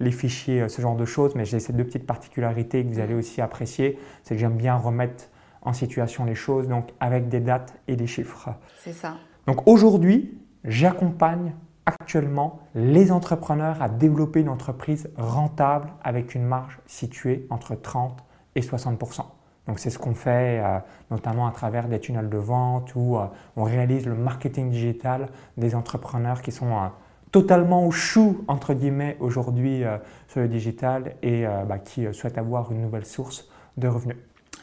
les 0.00 0.10
fichiers, 0.10 0.68
ce 0.68 0.82
genre 0.82 0.96
de 0.96 1.06
choses. 1.06 1.34
Mais 1.34 1.46
j'ai 1.46 1.60
ces 1.60 1.72
deux 1.72 1.84
petites 1.84 2.06
particularités 2.06 2.84
que 2.84 2.92
vous 2.92 3.00
allez 3.00 3.14
aussi 3.14 3.40
apprécier. 3.40 3.98
C'est 4.22 4.34
que 4.34 4.40
j'aime 4.40 4.58
bien 4.58 4.76
remettre 4.76 5.24
en 5.62 5.72
situation 5.72 6.26
les 6.26 6.34
choses, 6.34 6.68
donc 6.68 6.90
avec 7.00 7.30
des 7.30 7.40
dates 7.40 7.74
et 7.88 7.96
des 7.96 8.06
chiffres. 8.06 8.50
C'est 8.84 8.92
ça. 8.92 9.14
Donc 9.46 9.66
aujourd'hui, 9.66 10.38
j'accompagne 10.64 11.54
actuellement 11.86 12.60
les 12.74 13.12
entrepreneurs 13.12 13.80
à 13.80 13.88
développer 13.88 14.40
une 14.40 14.50
entreprise 14.50 15.08
rentable 15.16 15.88
avec 16.04 16.34
une 16.34 16.44
marge 16.44 16.78
située 16.86 17.46
entre 17.48 17.76
30 17.76 18.25
et 18.56 18.60
60% 18.60 19.26
donc 19.66 19.80
c'est 19.80 19.90
ce 19.90 19.98
qu'on 19.98 20.14
fait 20.14 20.60
euh, 20.60 20.78
notamment 21.10 21.46
à 21.46 21.50
travers 21.50 21.88
des 21.88 21.98
tunnels 21.98 22.28
de 22.28 22.38
vente 22.38 22.92
où 22.94 23.16
euh, 23.16 23.24
on 23.56 23.64
réalise 23.64 24.06
le 24.06 24.14
marketing 24.14 24.70
digital 24.70 25.28
des 25.56 25.74
entrepreneurs 25.74 26.40
qui 26.42 26.52
sont 26.52 26.72
euh, 26.72 26.86
totalement 27.32 27.84
au 27.86 27.90
chou 27.90 28.44
entre 28.48 28.74
guillemets 28.74 29.16
aujourd'hui 29.20 29.82
sur 30.28 30.40
le 30.40 30.48
digital 30.48 31.16
et 31.22 31.44
bah, 31.68 31.78
qui 31.78 32.06
souhaitent 32.14 32.38
avoir 32.38 32.72
une 32.72 32.80
nouvelle 32.80 33.04
source 33.04 33.46
de 33.76 33.88
revenus. 33.88 34.16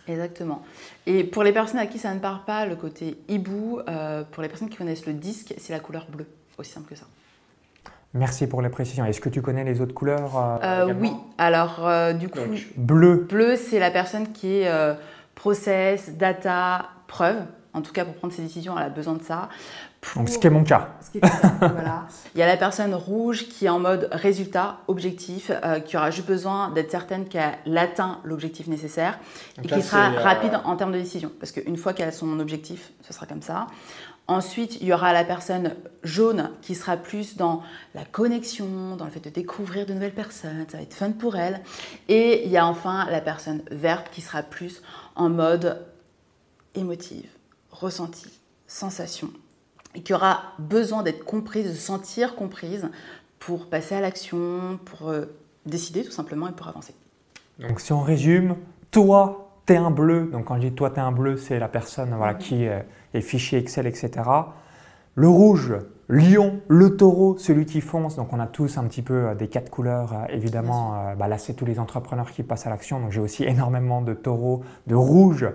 Exactement. 0.07 0.63
Et 1.05 1.23
pour 1.23 1.43
les 1.43 1.51
personnes 1.51 1.79
à 1.79 1.85
qui 1.85 2.00
ça 2.00 2.12
ne 2.13 2.19
parle 2.19 2.43
pas, 2.45 2.65
le 2.65 2.75
côté 2.75 3.17
hibou, 3.27 3.79
pour 4.31 4.41
les 4.41 4.50
personnes 4.50 4.69
qui 4.69 4.77
connaissent 4.77 5.05
le 5.05 5.13
disque, 5.13 5.53
c'est 5.57 5.73
la 5.73 5.81
couleur 5.81 6.07
bleue, 6.09 6.25
aussi 6.57 6.71
simple 6.71 6.89
que 6.89 6.95
ça. 6.95 7.05
Merci 8.13 8.46
pour 8.46 8.62
les 8.62 8.70
précisions. 8.70 9.05
Est-ce 9.05 9.20
que 9.20 9.29
tu 9.29 9.41
connais 9.41 9.63
les 9.63 9.82
autres 9.82 9.96
couleurs 9.96 10.38
euh, 10.38 10.58
euh, 10.88 10.93
Oui. 11.00 11.12
Alors, 11.39 11.79
euh, 11.86 12.13
du 12.13 12.29
coup, 12.29 12.39
bleu. 12.77 13.25
Bleu, 13.27 13.55
c'est 13.55 13.79
la 13.79 13.89
personne 13.89 14.32
qui 14.32 14.58
est 14.58 14.72
process, 15.36 16.12
data, 16.15 16.89
preuve. 17.08 17.38
En 17.75 17.82
tout 17.82 17.91
cas, 17.91 18.05
pour 18.05 18.13
prendre 18.13 18.32
ses 18.32 18.43
décisions, 18.43 18.77
elle 18.77 18.86
a 18.86 18.89
besoin 18.89 19.15
de 19.15 19.24
ça. 19.24 19.50
Donc, 20.15 20.29
ce 20.29 20.38
qui 20.38 20.46
est 20.46 20.51
mon 20.51 20.63
cas. 20.63 20.89
voilà. 21.60 22.03
Il 22.36 22.39
y 22.39 22.43
a 22.43 22.46
la 22.46 22.58
personne 22.58 22.93
rouge 22.93 23.48
qui 23.48 23.65
est 23.65 23.70
en 23.70 23.79
mode 23.79 24.10
résultat, 24.12 24.77
objectif, 24.88 25.51
qui 25.86 25.98
aura 25.98 26.12
juste 26.12 26.27
besoin 26.27 26.70
d'être 26.70 26.91
certaine 26.91 27.25
qu'elle 27.25 27.77
atteint 27.77 28.20
l'objectif 28.25 28.67
nécessaire 28.67 29.17
et 29.63 29.67
qui 29.67 29.82
sera 29.82 30.10
rapide 30.10 30.60
en 30.65 30.75
termes 30.75 30.91
de 30.91 31.00
décision. 31.00 31.32
Parce 31.39 31.51
qu'une 31.51 31.77
fois 31.77 31.93
qu'elle 31.93 32.10
a 32.10 32.12
son 32.12 32.39
objectif, 32.39 32.91
ce 33.01 33.12
sera 33.12 33.25
comme 33.25 33.41
ça. 33.41 33.65
Ensuite, 34.27 34.77
il 34.79 34.87
y 34.87 34.93
aura 34.93 35.11
la 35.11 35.25
personne 35.25 35.75
jaune 36.03 36.51
qui 36.61 36.75
sera 36.75 36.95
plus 36.95 37.35
dans 37.35 37.61
la 37.93 38.05
connexion, 38.05 38.95
dans 38.95 39.03
le 39.03 39.11
fait 39.11 39.19
de 39.19 39.29
découvrir 39.29 39.85
de 39.85 39.93
nouvelles 39.93 40.13
personnes, 40.13 40.65
ça 40.69 40.77
va 40.77 40.83
être 40.83 40.93
fun 40.93 41.11
pour 41.11 41.35
elle. 41.35 41.61
Et 42.07 42.45
il 42.45 42.51
y 42.51 42.57
a 42.57 42.65
enfin 42.65 43.05
la 43.09 43.19
personne 43.19 43.61
verte 43.69 44.09
qui 44.11 44.21
sera 44.21 44.41
plus 44.41 44.81
en 45.15 45.29
mode 45.29 45.85
émotive, 46.73 47.29
ressenti, 47.69 48.29
sensation, 48.65 49.29
et 49.93 50.01
qui 50.01 50.13
aura 50.13 50.53
besoin 50.57 51.03
d'être 51.03 51.25
comprise, 51.25 51.67
de 51.67 51.73
se 51.73 51.81
sentir 51.81 52.35
comprise 52.35 52.89
pour 53.39 53.69
passer 53.69 53.95
à 53.95 54.01
l'action, 54.01 54.79
pour 54.85 55.09
euh, 55.09 55.25
décider 55.65 56.05
tout 56.05 56.11
simplement 56.11 56.47
et 56.47 56.53
pour 56.53 56.69
avancer. 56.69 56.95
Donc 57.59 57.81
si 57.81 57.91
on 57.91 58.01
résume, 58.01 58.55
toi, 58.89 59.59
t'es 59.65 59.75
un 59.75 59.91
bleu. 59.91 60.29
Donc 60.31 60.45
quand 60.45 60.55
je 60.55 60.69
dis 60.69 60.73
toi, 60.73 60.89
t'es 60.89 61.01
un 61.01 61.11
bleu, 61.11 61.35
c'est 61.35 61.59
la 61.59 61.67
personne 61.67 62.13
voilà, 62.15 62.35
qui 62.35 62.63
est 62.63 62.85
les 63.13 63.22
fichiers 63.22 63.60
Excel, 63.60 63.88
etc. 63.88 64.12
Le 65.15 65.27
rouge, 65.27 65.74
lion, 66.10 66.60
le 66.67 66.98
taureau, 66.98 67.38
celui 67.38 67.65
qui 67.65 67.82
fonce. 67.82 68.15
Donc 68.15 68.34
on 68.34 68.39
a 68.39 68.48
tous 68.48 68.77
un 68.77 68.84
petit 68.86 69.01
peu 69.01 69.13
euh, 69.13 69.36
des 69.36 69.48
quatre 69.48 69.70
couleurs, 69.70 70.13
euh, 70.13 70.25
évidemment. 70.29 70.96
Euh, 70.96 71.15
bah 71.15 71.27
là, 71.27 71.38
c'est 71.38 71.53
tous 71.53 71.65
les 71.65 71.79
entrepreneurs 71.79 72.32
qui 72.32 72.43
passent 72.43 72.67
à 72.67 72.70
l'action. 72.70 73.00
Donc 73.00 73.12
j'ai 73.12 73.20
aussi 73.20 73.43
énormément 73.48 74.01
de 74.01 74.13
taureaux, 74.13 74.62
de 74.88 74.96
rouge, 74.96 75.48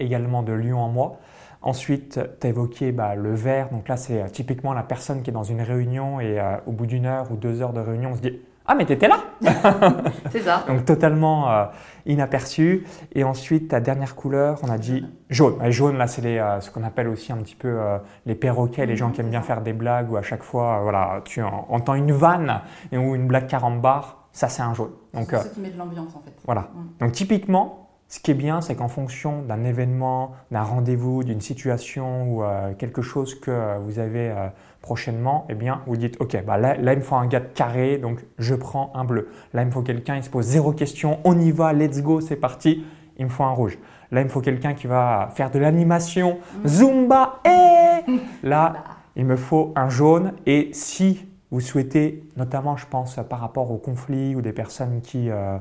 également 0.00 0.42
de 0.42 0.52
lion 0.52 0.80
en 0.80 0.88
moi. 0.88 1.18
Ensuite, 1.60 2.18
tu 2.40 2.46
as 2.46 2.50
évoqué 2.50 2.90
bah, 2.90 3.14
le 3.14 3.32
vert. 3.32 3.70
Donc 3.70 3.86
là, 3.86 3.96
c'est 3.96 4.28
typiquement 4.32 4.72
la 4.72 4.82
personne 4.82 5.22
qui 5.22 5.30
est 5.30 5.32
dans 5.32 5.44
une 5.44 5.62
réunion 5.62 6.18
et 6.18 6.40
au 6.66 6.72
bout 6.72 6.86
d'une 6.86 7.06
heure 7.06 7.30
ou 7.30 7.36
deux 7.36 7.62
heures 7.62 7.72
de 7.72 7.78
réunion, 7.78 8.10
on 8.10 8.16
se 8.16 8.22
dit 8.22 8.40
ah, 8.66 8.74
mais 8.74 8.84
t'étais 8.84 9.08
là 9.08 9.18
C'est 10.30 10.40
ça. 10.40 10.64
Donc 10.68 10.84
totalement 10.84 11.50
euh, 11.50 11.64
inaperçu. 12.06 12.86
Et 13.12 13.24
ensuite, 13.24 13.68
ta 13.68 13.80
dernière 13.80 14.14
couleur, 14.14 14.60
on 14.62 14.70
a 14.70 14.78
dit 14.78 15.04
jaune. 15.30 15.56
Et 15.64 15.72
jaune, 15.72 15.98
là, 15.98 16.06
c'est 16.06 16.24
euh, 16.38 16.60
ce 16.60 16.70
qu'on 16.70 16.84
appelle 16.84 17.08
aussi 17.08 17.32
un 17.32 17.38
petit 17.38 17.56
peu 17.56 17.68
euh, 17.68 17.98
les 18.24 18.34
perroquets, 18.34 18.86
les 18.86 18.96
gens 18.96 19.10
qui 19.10 19.20
aiment 19.20 19.30
bien 19.30 19.42
faire 19.42 19.62
des 19.62 19.72
blagues 19.72 20.10
où 20.12 20.16
à 20.16 20.22
chaque 20.22 20.44
fois, 20.44 20.80
voilà, 20.82 21.22
tu 21.24 21.42
entends 21.42 21.94
une 21.94 22.12
vanne 22.12 22.60
ou 22.92 23.14
une 23.14 23.26
blague 23.26 23.48
carambar, 23.48 24.28
ça 24.32 24.48
c'est 24.48 24.62
un 24.62 24.74
jaune. 24.74 24.92
Donc, 25.12 25.28
c'est 25.30 25.40
ce 25.40 25.48
qui 25.48 25.60
met 25.60 25.70
de 25.70 25.78
l'ambiance 25.78 26.14
en 26.14 26.20
fait. 26.20 26.32
Voilà. 26.46 26.68
Mm. 26.72 27.04
Donc 27.04 27.12
typiquement, 27.12 27.88
ce 28.08 28.20
qui 28.20 28.30
est 28.30 28.34
bien, 28.34 28.60
c'est 28.60 28.76
qu'en 28.76 28.88
fonction 28.88 29.42
d'un 29.42 29.64
événement, 29.64 30.32
d'un 30.50 30.62
rendez-vous, 30.62 31.24
d'une 31.24 31.40
situation 31.40 32.30
ou 32.30 32.44
quelque 32.78 33.00
chose 33.00 33.40
que 33.40 33.78
vous 33.78 33.98
avez 33.98 34.34
prochainement, 34.82 35.46
eh 35.48 35.54
bien, 35.54 35.80
vous 35.86 35.96
dites, 35.96 36.16
OK, 36.20 36.36
bah 36.44 36.58
là, 36.58 36.76
là, 36.76 36.92
il 36.92 36.98
me 36.98 37.02
faut 37.02 37.14
un 37.14 37.26
gars 37.26 37.40
de 37.40 37.46
carré, 37.46 37.98
donc 37.98 38.24
je 38.38 38.54
prends 38.54 38.92
un 38.94 39.04
bleu. 39.04 39.28
Là, 39.54 39.62
il 39.62 39.66
me 39.66 39.70
faut 39.70 39.82
quelqu'un, 39.82 40.16
il 40.16 40.24
se 40.24 40.30
pose 40.30 40.44
zéro 40.44 40.72
question, 40.72 41.20
on 41.24 41.38
y 41.38 41.52
va, 41.52 41.72
let's 41.72 42.02
go, 42.02 42.20
c'est 42.20 42.36
parti, 42.36 42.84
il 43.16 43.26
me 43.26 43.30
faut 43.30 43.44
un 43.44 43.52
rouge. 43.52 43.78
Là, 44.10 44.20
il 44.20 44.24
me 44.24 44.28
faut 44.28 44.40
quelqu'un 44.40 44.74
qui 44.74 44.88
va 44.88 45.30
faire 45.34 45.50
de 45.50 45.58
l'animation, 45.58 46.38
mm. 46.64 46.68
Zumba, 46.68 47.40
et 47.44 48.10
là, 48.42 48.74
il 49.16 49.24
me 49.24 49.36
faut 49.36 49.72
un 49.76 49.88
jaune. 49.88 50.32
Et 50.46 50.70
si 50.72 51.26
vous 51.50 51.60
souhaitez, 51.60 52.24
notamment, 52.36 52.76
je 52.76 52.86
pense, 52.86 53.18
par 53.28 53.40
rapport 53.40 53.70
au 53.70 53.76
conflit 53.76 54.34
ou 54.34 54.42
des 54.42 54.52
personnes 54.52 55.00
qui 55.02 55.30
euh, 55.30 55.58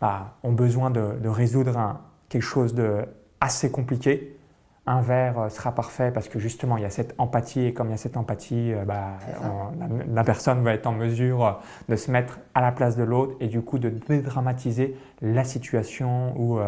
bah, 0.00 0.36
ont 0.42 0.52
besoin 0.52 0.90
de, 0.90 1.28
résoudre 1.28 1.98
quelque 2.28 2.42
chose 2.42 2.74
de 2.74 3.04
assez 3.40 3.70
compliqué, 3.70 4.36
un 4.86 5.00
verre 5.00 5.38
euh, 5.38 5.48
sera 5.48 5.72
parfait 5.72 6.10
parce 6.12 6.28
que 6.28 6.38
justement 6.38 6.76
il 6.76 6.82
y 6.82 6.86
a 6.86 6.90
cette 6.90 7.14
empathie 7.18 7.66
et 7.66 7.72
comme 7.72 7.88
il 7.88 7.92
y 7.92 7.94
a 7.94 7.98
cette 7.98 8.16
empathie, 8.16 8.72
euh, 8.72 8.84
bah, 8.84 9.18
la, 10.12 10.24
personne 10.24 10.62
va 10.62 10.74
être 10.74 10.86
en 10.86 10.92
mesure 10.92 11.44
euh, 11.44 11.52
de 11.88 11.96
se 11.96 12.10
mettre 12.10 12.38
à 12.54 12.60
la 12.60 12.72
place 12.72 12.96
de 12.96 13.02
l'autre 13.02 13.34
et 13.40 13.48
du 13.48 13.62
coup 13.62 13.78
de 13.78 13.88
dédramatiser 13.88 14.96
la 15.22 15.44
situation 15.44 16.38
ou 16.38 16.58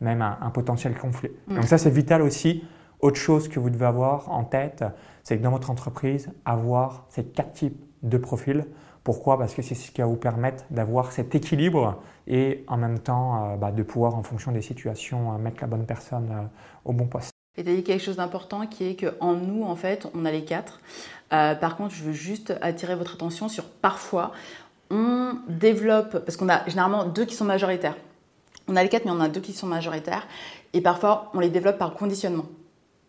même 0.00 0.22
un, 0.22 0.50
potentiel 0.50 0.94
conflit. 0.96 1.30
Mm. 1.48 1.56
Donc 1.56 1.64
ça 1.64 1.78
c'est 1.78 1.90
vital 1.90 2.22
aussi. 2.22 2.64
Autre 3.00 3.18
chose 3.18 3.48
que 3.48 3.58
vous 3.58 3.70
devez 3.70 3.86
avoir 3.86 4.30
en 4.30 4.44
tête, 4.44 4.84
c'est 5.24 5.36
que 5.36 5.42
dans 5.42 5.50
votre 5.50 5.70
entreprise, 5.70 6.30
avoir 6.44 7.06
ces 7.10 7.24
quatre 7.24 7.52
types 7.52 7.84
de 8.02 8.16
profils. 8.16 8.64
Pourquoi? 9.02 9.36
Parce 9.38 9.52
que 9.52 9.60
c'est 9.60 9.74
ce 9.74 9.90
qui 9.90 10.00
va 10.00 10.06
vous 10.06 10.16
permettre 10.16 10.64
d'avoir 10.70 11.12
cet 11.12 11.34
équilibre 11.34 12.00
et 12.26 12.64
en 12.68 12.78
même 12.78 13.00
temps 13.00 13.56
bah, 13.56 13.72
de 13.72 13.82
pouvoir, 13.82 14.14
en 14.14 14.22
fonction 14.22 14.52
des 14.52 14.62
situations, 14.62 15.36
mettre 15.38 15.58
la 15.60 15.66
bonne 15.66 15.84
personne 15.84 16.48
au 16.86 16.92
bon 16.92 17.06
poste. 17.06 17.33
Et 17.56 17.64
tu 17.64 17.70
as 17.70 17.74
dit 17.74 17.84
quelque 17.84 18.02
chose 18.02 18.16
d'important 18.16 18.66
qui 18.66 18.84
est 18.84 18.96
qu'en 18.96 19.34
nous, 19.34 19.64
en 19.64 19.76
fait, 19.76 20.06
on 20.14 20.24
a 20.24 20.30
les 20.30 20.44
quatre. 20.44 20.80
Euh, 21.32 21.54
par 21.54 21.76
contre, 21.76 21.94
je 21.94 22.02
veux 22.02 22.12
juste 22.12 22.52
attirer 22.60 22.96
votre 22.96 23.14
attention 23.14 23.48
sur 23.48 23.64
parfois, 23.64 24.32
on 24.90 25.34
développe, 25.48 26.18
parce 26.24 26.36
qu'on 26.36 26.48
a 26.48 26.66
généralement 26.68 27.04
deux 27.04 27.24
qui 27.24 27.34
sont 27.34 27.44
majoritaires. 27.44 27.96
On 28.66 28.76
a 28.76 28.82
les 28.82 28.88
quatre, 28.88 29.04
mais 29.04 29.10
on 29.10 29.20
a 29.20 29.28
deux 29.28 29.40
qui 29.40 29.52
sont 29.52 29.66
majoritaires. 29.66 30.26
Et 30.72 30.80
parfois, 30.80 31.30
on 31.34 31.40
les 31.40 31.48
développe 31.48 31.78
par 31.78 31.94
conditionnement. 31.94 32.46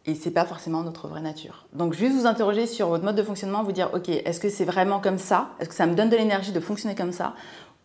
Et 0.06 0.14
c'est 0.14 0.32
pas 0.32 0.46
forcément 0.46 0.84
notre 0.84 1.08
vraie 1.08 1.22
nature. 1.22 1.66
Donc, 1.74 1.94
juste 1.94 2.16
vous 2.16 2.28
interroger 2.28 2.68
sur 2.68 2.90
votre 2.90 3.04
mode 3.04 3.16
de 3.16 3.24
fonctionnement, 3.24 3.64
vous 3.64 3.72
dire, 3.72 3.90
OK, 3.94 4.10
est-ce 4.10 4.40
que 4.40 4.50
c'est 4.50 4.66
vraiment 4.66 5.00
comme 5.00 5.18
ça? 5.18 5.50
Est-ce 5.60 5.70
que 5.70 5.76
ça 5.76 5.88
me 5.88 5.96
donne 5.96 6.10
de 6.10 6.16
l'énergie 6.16 6.52
de 6.52 6.60
fonctionner 6.60 6.94
comme 6.94 7.12
ça? 7.12 7.34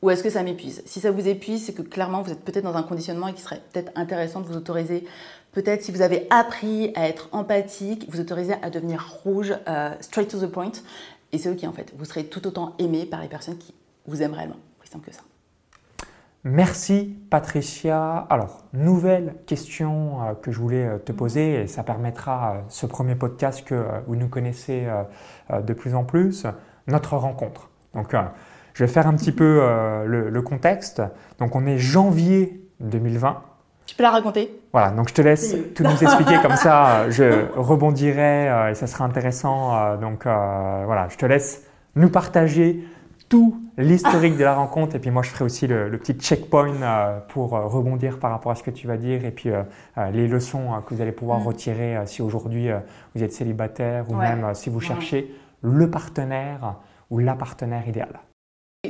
Ou 0.03 0.11
est-ce 0.11 0.23
que 0.23 0.31
ça 0.31 0.43
m'épuise? 0.43 0.83
Si 0.87 1.01
ça 1.01 1.11
vous 1.11 1.29
épuise, 1.29 1.65
c'est 1.65 1.75
que 1.75 1.83
clairement 1.83 2.23
vous 2.23 2.33
êtes 2.33 2.43
peut-être 2.43 2.65
dans 2.65 2.77
un 2.77 2.83
conditionnement 2.83 3.29
et 3.29 3.33
qu'il 3.35 3.43
serait 3.43 3.63
peut-être 3.73 3.93
intéressant 3.97 4.41
de 4.41 4.47
vous 4.47 4.57
autoriser 4.57 5.05
Peut-être 5.53 5.83
si 5.83 5.91
vous 5.91 6.03
avez 6.03 6.27
appris 6.31 6.93
à 6.95 7.09
être 7.09 7.29
empathique, 7.33 8.07
vous 8.09 8.21
autorisez 8.21 8.55
à 8.63 8.71
devenir 8.71 9.19
rouge, 9.25 9.53
euh, 9.69 9.91
straight 10.01 10.31
to 10.31 10.39
the 10.39 10.51
point. 10.51 10.73
Et 11.33 11.39
c'est 11.39 11.51
ok 11.51 11.65
en 11.65 11.73
fait. 11.73 11.93
Vous 11.97 12.05
serez 12.05 12.27
tout 12.27 12.47
autant 12.47 12.75
aimé 12.79 13.05
par 13.05 13.21
les 13.21 13.29
personnes 13.29 13.59
qui 13.59 13.75
vous 14.07 14.23
aiment 14.23 14.35
réellement. 14.35 14.57
Plus 14.79 14.89
simple 14.89 15.09
que 15.09 15.15
ça. 15.15 15.23
Merci 16.45 17.17
Patricia. 17.31 18.27
Alors, 18.31 18.63
nouvelle 18.73 19.35
question 19.47 20.23
euh, 20.23 20.35
que 20.35 20.53
je 20.53 20.61
voulais 20.61 20.87
euh, 20.87 20.99
te 20.99 21.11
poser 21.11 21.63
et 21.63 21.67
ça 21.67 21.83
permettra 21.83 22.63
ce 22.69 22.87
premier 22.87 23.17
podcast 23.17 23.65
que 23.65 23.85
vous 24.07 24.15
nous 24.15 24.29
connaissez 24.29 24.87
de 25.53 25.73
plus 25.73 25.95
en 25.97 26.05
plus, 26.05 26.47
notre 26.87 27.17
rencontre. 27.17 27.71
Donc, 27.95 28.15
je 28.73 28.85
vais 28.85 28.91
faire 28.91 29.09
un 29.09 29.15
petit 29.15 29.33
peu 29.33 29.61
le, 30.07 30.31
le 30.31 30.43
contexte. 30.43 31.03
Donc, 31.39 31.57
on 31.57 31.67
est 31.67 31.79
janvier 31.79 32.65
2020. 32.79 33.43
Tu 33.91 33.97
peux 33.97 34.05
la 34.05 34.13
raconter? 34.13 34.57
Voilà, 34.73 34.93
donc 34.93 35.09
je 35.09 35.15
te 35.15 35.21
laisse 35.21 35.57
tout 35.75 35.83
nous 35.83 36.01
expliquer 36.01 36.37
comme 36.41 36.55
ça, 36.55 37.11
je 37.11 37.47
rebondirai 37.57 38.49
euh, 38.49 38.71
et 38.71 38.75
ça 38.77 38.87
sera 38.87 39.05
intéressant. 39.05 39.75
Euh, 39.75 39.97
donc 39.97 40.27
euh, 40.27 40.83
voilà, 40.87 41.09
je 41.09 41.17
te 41.17 41.27
laisse 41.27 41.67
nous 41.97 42.09
partager 42.09 42.85
tout 43.29 43.61
l'historique 43.77 44.37
de 44.37 44.45
la 44.45 44.55
rencontre 44.55 44.95
et 44.95 45.01
puis 45.01 45.11
moi 45.11 45.25
je 45.25 45.31
ferai 45.31 45.45
aussi 45.45 45.67
le, 45.67 45.91
petit 45.99 46.13
checkpoint 46.13 47.21
pour 47.31 47.51
rebondir 47.51 48.21
par 48.21 48.31
rapport 48.31 48.53
à 48.53 48.55
ce 48.55 48.63
que 48.63 48.71
tu 48.71 48.87
vas 48.87 48.97
dire 48.97 49.25
et 49.25 49.33
puis 49.33 49.51
les 50.13 50.29
leçons 50.29 50.69
que 50.87 50.95
vous 50.95 51.01
allez 51.01 51.11
pouvoir 51.11 51.41
mm. 51.41 51.47
retirer 51.47 51.99
si 52.07 52.23
aujourd'hui 52.23 52.69
vous 53.15 53.25
êtes 53.25 53.33
célibataire 53.33 54.05
ou 54.09 54.15
même 54.15 54.55
si 54.55 54.71
vous 54.71 54.81
cherchez 54.81 55.35
le 55.63 55.91
partenaire 55.91 56.77
ou 57.11 57.19
la 57.19 57.35
partenaire 57.35 57.89
idéale. 57.89 58.21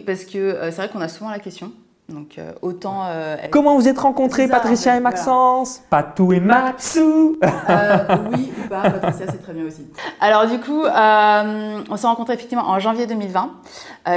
Parce 0.04 0.24
que 0.24 0.58
c'est 0.70 0.76
vrai 0.76 0.88
qu'on 0.90 1.00
a 1.00 1.08
souvent 1.08 1.30
la 1.30 1.38
question 1.38 1.72
donc 2.10 2.38
euh, 2.38 2.52
autant. 2.62 3.04
Euh, 3.06 3.36
Comment 3.50 3.76
vous 3.76 3.88
êtes 3.88 3.98
rencontrés, 3.98 4.48
Patricia 4.48 4.96
et 4.96 5.00
Maxence 5.00 5.82
Patou 5.90 6.32
et 6.32 6.40
Matsu 6.40 7.00
euh, 7.00 7.98
Oui 8.32 8.52
ou 8.58 8.68
pas, 8.68 8.90
Patricia 8.90 9.26
c'est 9.30 9.42
très 9.42 9.52
bien 9.52 9.64
aussi. 9.64 9.86
Alors 10.20 10.46
du 10.46 10.60
coup, 10.60 10.82
on 10.84 11.96
s'est 11.96 12.06
rencontrés 12.06 12.34
effectivement 12.34 12.68
en 12.68 12.78
janvier 12.78 13.06
2020 13.06 13.50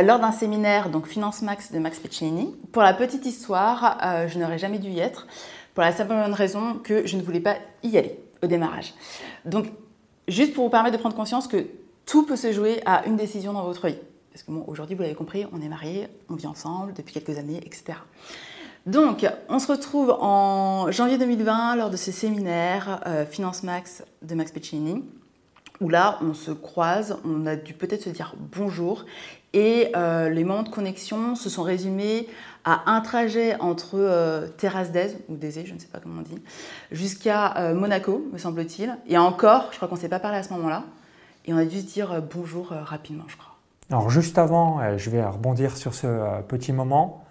lors 0.03 0.19
d'un 0.19 0.31
séminaire 0.31 0.89
donc 0.89 1.07
Finance 1.07 1.41
Max 1.41 1.71
de 1.71 1.79
Max 1.79 1.99
Piccinini. 1.99 2.55
Pour 2.71 2.83
la 2.83 2.93
petite 2.93 3.25
histoire, 3.25 3.97
je 4.27 4.37
n'aurais 4.39 4.57
jamais 4.57 4.79
dû 4.79 4.89
y 4.89 4.99
être 4.99 5.27
pour 5.73 5.83
la 5.83 5.91
simple 5.91 6.13
raison 6.33 6.75
que 6.83 7.07
je 7.07 7.17
ne 7.17 7.21
voulais 7.21 7.39
pas 7.39 7.55
y 7.83 7.97
aller 7.97 8.19
au 8.43 8.47
démarrage. 8.47 8.93
Donc 9.45 9.67
juste 10.27 10.53
pour 10.53 10.65
vous 10.65 10.69
permettre 10.69 10.95
de 10.95 10.99
prendre 10.99 11.15
conscience 11.15 11.47
que 11.47 11.65
tout 12.05 12.25
peut 12.25 12.35
se 12.35 12.51
jouer 12.51 12.81
à 12.85 13.05
une 13.05 13.15
décision 13.15 13.53
dans 13.53 13.63
votre 13.63 13.87
vie. 13.87 13.97
Parce 14.33 14.41
que 14.43 14.51
bon, 14.51 14.63
aujourd'hui, 14.67 14.95
vous 14.95 15.03
l'avez 15.03 15.13
compris, 15.13 15.45
on 15.53 15.61
est 15.61 15.69
mariés, 15.69 16.07
on 16.27 16.33
vit 16.33 16.47
ensemble 16.47 16.93
depuis 16.93 17.13
quelques 17.13 17.37
années, 17.37 17.61
etc. 17.63 17.93
Donc, 18.87 19.25
on 19.47 19.59
se 19.59 19.71
retrouve 19.71 20.09
en 20.09 20.91
janvier 20.91 21.19
2020 21.19 21.75
lors 21.75 21.91
de 21.91 21.97
ce 21.97 22.11
séminaire 22.11 23.01
euh, 23.05 23.25
Finance 23.27 23.61
Max 23.61 24.03
de 24.23 24.33
Max 24.33 24.51
Piccinini, 24.51 25.05
où 25.79 25.87
là, 25.87 26.17
on 26.21 26.33
se 26.33 26.49
croise, 26.49 27.17
on 27.23 27.45
a 27.45 27.55
dû 27.55 27.75
peut-être 27.75 28.01
se 28.01 28.09
dire 28.09 28.35
bonjour, 28.57 29.05
et 29.53 29.91
euh, 29.95 30.29
les 30.29 30.43
moments 30.43 30.63
de 30.63 30.69
connexion 30.69 31.35
se 31.35 31.47
sont 31.47 31.61
résumés 31.61 32.27
à 32.65 32.91
un 32.91 33.01
trajet 33.01 33.55
entre 33.61 33.99
euh, 33.99 34.47
Terrasse 34.47 34.89
ou 35.29 35.37
d'Aisé, 35.37 35.67
je 35.67 35.75
ne 35.75 35.79
sais 35.79 35.87
pas 35.87 35.99
comment 35.99 36.21
on 36.21 36.23
dit, 36.23 36.41
jusqu'à 36.91 37.71
Monaco, 37.75 38.27
me 38.33 38.39
semble-t-il. 38.39 38.97
Et 39.07 39.17
encore, 39.17 39.69
je 39.71 39.77
crois 39.77 39.87
qu'on 39.87 39.95
ne 39.95 40.01
s'est 40.01 40.09
pas 40.09 40.19
parlé 40.19 40.39
à 40.39 40.43
ce 40.43 40.51
moment-là, 40.53 40.83
et 41.45 41.53
on 41.53 41.57
a 41.57 41.65
dû 41.65 41.79
se 41.79 41.85
dire 41.85 42.21
bonjour 42.33 42.69
rapidement, 42.69 43.25
je 43.27 43.37
crois. 43.37 43.52
Alors 43.89 44.09
juste 44.09 44.37
avant, 44.37 44.79
euh, 44.79 44.97
je 44.97 45.09
vais 45.09 45.23
rebondir 45.23 45.77
sur 45.77 45.93
ce 45.93 46.07
euh, 46.07 46.41
petit 46.41 46.73
moment. 46.73 47.23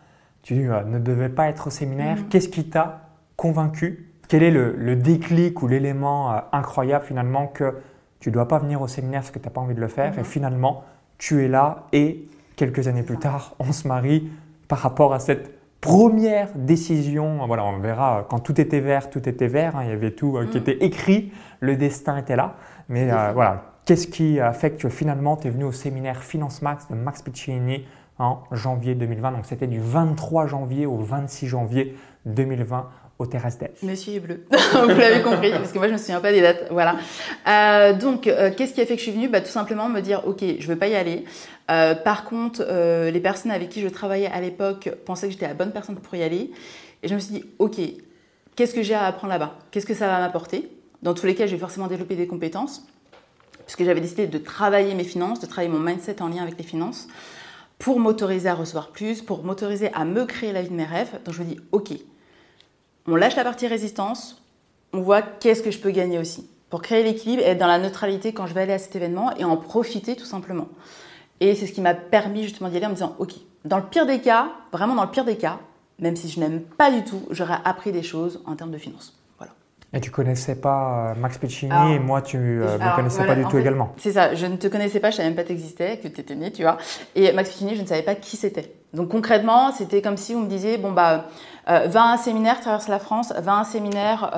Tu 0.42 0.70
euh, 0.70 0.82
ne 0.84 0.98
devais 0.98 1.28
pas 1.28 1.48
être 1.48 1.68
au 1.68 1.70
séminaire. 1.70 2.18
Mm. 2.18 2.28
Qu'est-ce 2.28 2.48
qui 2.48 2.68
t'a 2.68 3.08
convaincu? 3.36 4.08
Quel 4.28 4.42
est 4.42 4.50
le, 4.50 4.96
déclic 4.96 5.62
ou 5.62 5.68
l'élément 5.68 6.34
incroyable 6.52 7.04
finalement 7.04 7.46
que 7.48 7.74
tu 8.18 8.30
ne 8.30 8.34
dois 8.34 8.48
pas 8.48 8.58
venir 8.58 8.80
au 8.80 8.88
séminaire 8.88 9.20
parce 9.20 9.30
que 9.30 9.38
tu 9.38 9.44
n'as 9.44 9.50
pas 9.50 9.60
envie 9.60 9.74
de 9.74 9.80
le 9.80 9.88
faire? 9.88 10.18
Et 10.18 10.22
mm-hmm. 10.22 10.24
finalement 10.24 10.84
tu 11.18 11.44
es 11.44 11.48
là 11.48 11.84
et 11.92 12.24
quelques 12.56 12.88
années 12.88 13.02
plus 13.02 13.18
tard, 13.18 13.54
on 13.58 13.72
se 13.72 13.86
marie 13.86 14.30
par 14.68 14.78
rapport 14.78 15.12
à 15.12 15.18
cette 15.18 15.52
première 15.82 16.48
décision. 16.54 17.46
Voilà, 17.46 17.64
on 17.64 17.78
verra 17.78 18.26
quand 18.30 18.38
tout 18.38 18.58
était 18.58 18.80
vert, 18.80 19.10
tout 19.10 19.28
était 19.28 19.48
vert. 19.48 19.76
Hein, 19.76 19.82
il 19.84 19.90
y 19.90 19.92
avait 19.92 20.12
tout 20.12 20.38
qui 20.50 20.56
mm. 20.56 20.60
était 20.60 20.84
écrit, 20.84 21.32
le 21.60 21.76
destin 21.76 22.16
était 22.16 22.36
là. 22.36 22.54
Mais 22.88 23.10
voilà, 23.34 23.71
Qu'est-ce 23.84 24.06
qui 24.06 24.38
a 24.38 24.52
fait 24.52 24.70
que 24.70 24.88
finalement 24.88 25.36
tu 25.36 25.48
es 25.48 25.50
venu 25.50 25.64
au 25.64 25.72
séminaire 25.72 26.22
Finance 26.22 26.62
Max 26.62 26.86
de 26.88 26.94
Max 26.94 27.20
Piccinini 27.20 27.84
en 28.18 28.38
janvier 28.52 28.94
2020 28.94 29.32
Donc 29.32 29.44
c'était 29.44 29.66
du 29.66 29.80
23 29.80 30.46
janvier 30.46 30.86
au 30.86 30.98
26 30.98 31.48
janvier 31.48 31.96
2020 32.26 32.88
au 33.18 33.26
Terrasse. 33.26 33.58
Monsieur 33.82 34.14
est 34.14 34.20
bleu, 34.20 34.46
vous 34.50 34.88
l'avez 34.88 35.22
compris, 35.22 35.50
parce 35.50 35.72
que 35.72 35.78
moi 35.78 35.86
je 35.86 35.92
ne 35.92 35.98
me 35.98 35.98
souviens 35.98 36.20
pas 36.20 36.32
des 36.32 36.40
dates. 36.40 36.68
Voilà. 36.70 36.96
Euh, 37.48 37.92
donc, 37.92 38.26
euh, 38.26 38.50
qu'est-ce 38.56 38.72
qui 38.72 38.80
a 38.80 38.86
fait 38.86 38.94
que 38.94 38.98
je 38.98 39.04
suis 39.04 39.12
venue? 39.12 39.28
Bah, 39.28 39.40
Tout 39.40 39.50
simplement 39.50 39.88
me 39.88 40.00
dire, 40.00 40.26
ok, 40.26 40.40
je 40.40 40.62
ne 40.62 40.72
veux 40.72 40.78
pas 40.78 40.88
y 40.88 40.94
aller. 40.94 41.24
Euh, 41.70 41.94
par 41.94 42.24
contre, 42.24 42.64
les 42.64 43.20
personnes 43.20 43.50
avec 43.50 43.68
qui 43.68 43.80
je 43.80 43.88
travaillais 43.88 44.28
à 44.28 44.40
l'époque 44.40 44.90
pensaient 45.04 45.26
que 45.26 45.32
j'étais 45.32 45.46
la 45.46 45.54
bonne 45.54 45.72
personne 45.72 45.96
pour 45.96 46.14
y 46.14 46.22
aller. 46.22 46.50
Et 47.02 47.08
je 47.08 47.14
me 47.14 47.18
suis 47.18 47.34
dit, 47.34 47.44
ok, 47.58 47.76
qu'est-ce 48.56 48.74
que 48.74 48.82
j'ai 48.82 48.94
à 48.94 49.04
apprendre 49.04 49.32
là-bas? 49.32 49.56
Qu'est-ce 49.70 49.86
que 49.86 49.94
ça 49.94 50.06
va 50.08 50.18
m'apporter? 50.18 50.68
Dans 51.02 51.14
tous 51.14 51.26
les 51.26 51.34
cas, 51.34 51.46
je 51.46 51.52
vais 51.52 51.58
forcément 51.58 51.88
développer 51.88 52.16
des 52.16 52.26
compétences 52.26 52.86
puisque 53.64 53.84
j'avais 53.84 54.00
décidé 54.00 54.26
de 54.26 54.38
travailler 54.38 54.94
mes 54.94 55.04
finances, 55.04 55.40
de 55.40 55.46
travailler 55.46 55.72
mon 55.72 55.80
mindset 55.80 56.22
en 56.22 56.28
lien 56.28 56.42
avec 56.42 56.58
les 56.58 56.64
finances, 56.64 57.08
pour 57.78 57.98
m'autoriser 57.98 58.48
à 58.48 58.54
recevoir 58.54 58.90
plus, 58.90 59.22
pour 59.22 59.44
m'autoriser 59.44 59.92
à 59.92 60.04
me 60.04 60.24
créer 60.24 60.52
la 60.52 60.62
vie 60.62 60.68
de 60.68 60.74
mes 60.74 60.84
rêves. 60.84 61.20
Donc 61.24 61.34
je 61.34 61.42
me 61.42 61.46
dis, 61.46 61.60
ok, 61.72 61.92
on 63.06 63.16
lâche 63.16 63.36
la 63.36 63.44
partie 63.44 63.66
résistance, 63.66 64.42
on 64.92 65.00
voit 65.00 65.22
qu'est-ce 65.22 65.62
que 65.62 65.70
je 65.70 65.78
peux 65.78 65.90
gagner 65.90 66.18
aussi. 66.18 66.46
pour 66.72 66.80
créer 66.80 67.02
l'équilibre, 67.02 67.42
être 67.44 67.58
dans 67.58 67.66
la 67.66 67.78
neutralité 67.78 68.32
quand 68.32 68.46
je 68.46 68.54
vais 68.54 68.62
aller 68.62 68.72
à 68.72 68.78
cet 68.78 68.96
événement 68.96 69.36
et 69.36 69.44
en 69.44 69.58
profiter 69.58 70.16
tout 70.16 70.24
simplement. 70.24 70.68
Et 71.38 71.54
c'est 71.54 71.66
ce 71.66 71.72
qui 71.74 71.82
m'a 71.82 71.92
permis 71.92 72.44
justement 72.44 72.70
d'y 72.70 72.78
aller 72.78 72.86
en 72.86 72.88
me 72.88 72.94
disant, 72.94 73.14
ok, 73.18 73.34
dans 73.66 73.76
le 73.76 73.82
pire 73.82 74.06
des 74.06 74.22
cas, 74.22 74.50
vraiment 74.72 74.94
dans 74.94 75.04
le 75.04 75.10
pire 75.10 75.26
des 75.26 75.36
cas, 75.36 75.58
même 75.98 76.16
si 76.16 76.30
je 76.30 76.40
n'aime 76.40 76.62
pas 76.62 76.90
du 76.90 77.04
tout, 77.04 77.20
j'aurais 77.28 77.58
appris 77.66 77.92
des 77.92 78.02
choses 78.02 78.40
en 78.46 78.56
termes 78.56 78.70
de 78.70 78.78
finances. 78.78 79.21
Et 79.94 80.00
tu 80.00 80.10
connaissais 80.10 80.54
pas 80.54 81.10
euh, 81.10 81.20
Max 81.20 81.36
Piccini 81.36 81.94
et 81.94 81.98
moi 81.98 82.22
tu 82.22 82.38
ne 82.38 82.62
euh, 82.62 82.78
me 82.78 82.96
connaissais 82.96 83.26
pas 83.26 83.34
du 83.34 83.44
tout 83.44 83.58
également. 83.58 83.92
C'est 83.98 84.12
ça, 84.12 84.34
je 84.34 84.46
ne 84.46 84.56
te 84.56 84.66
connaissais 84.66 85.00
pas, 85.00 85.10
je 85.10 85.16
savais 85.16 85.28
même 85.28 85.36
pas 85.36 85.42
que 85.42 85.48
tu 85.48 85.52
existais, 85.52 85.98
que 85.98 86.08
tu 86.08 86.20
étais 86.20 86.34
né, 86.34 86.50
tu 86.50 86.62
vois. 86.62 86.78
Et 87.14 87.30
Max 87.32 87.50
Piccini, 87.50 87.76
je 87.76 87.82
ne 87.82 87.86
savais 87.86 88.02
pas 88.02 88.14
qui 88.14 88.38
c'était. 88.38 88.72
Donc 88.94 89.10
concrètement, 89.10 89.70
c'était 89.70 90.00
comme 90.00 90.16
si 90.16 90.34
on 90.34 90.40
me 90.40 90.48
disait, 90.48 90.78
bon 90.78 90.92
bah, 90.92 91.26
euh, 91.68 91.86
va 91.88 92.04
à 92.04 92.12
un 92.14 92.16
séminaire, 92.16 92.60
traverse 92.60 92.88
la 92.88 92.98
France, 92.98 93.34
va 93.36 93.52
à 93.52 93.60
un 93.60 93.64
séminaire 93.64 94.30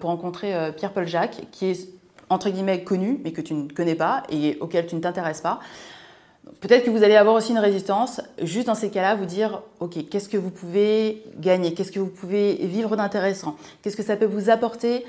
pour 0.00 0.08
rencontrer 0.08 0.72
Pierre-Paul 0.76 1.06
Jacques, 1.06 1.42
qui 1.50 1.66
est 1.70 1.88
entre 2.30 2.48
guillemets 2.48 2.82
connu, 2.82 3.20
mais 3.22 3.32
que 3.32 3.42
tu 3.42 3.52
ne 3.52 3.68
connais 3.68 3.94
pas 3.94 4.22
et 4.30 4.56
auquel 4.60 4.86
tu 4.86 4.94
ne 4.94 5.00
t'intéresses 5.00 5.42
pas. 5.42 5.60
Peut-être 6.60 6.84
que 6.84 6.90
vous 6.90 7.04
allez 7.04 7.16
avoir 7.16 7.34
aussi 7.36 7.52
une 7.52 7.58
résistance. 7.58 8.20
Juste 8.42 8.66
dans 8.66 8.74
ces 8.74 8.90
cas-là, 8.90 9.14
vous 9.14 9.26
dire, 9.26 9.62
OK, 9.80 10.08
qu'est-ce 10.10 10.28
que 10.28 10.36
vous 10.36 10.50
pouvez 10.50 11.22
gagner? 11.38 11.74
Qu'est-ce 11.74 11.92
que 11.92 12.00
vous 12.00 12.06
pouvez 12.06 12.54
vivre 12.66 12.96
d'intéressant? 12.96 13.56
Qu'est-ce 13.80 13.96
que 13.96 14.02
ça 14.02 14.16
peut 14.16 14.26
vous 14.26 14.50
apporter? 14.50 15.04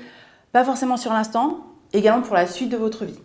Pas 0.52 0.64
forcément 0.64 0.96
sur 0.96 1.12
l'instant, 1.12 1.58
également 1.92 2.22
pour 2.22 2.34
la 2.34 2.46
suite 2.46 2.70
de 2.70 2.76
votre 2.76 3.04
vie. 3.04 3.18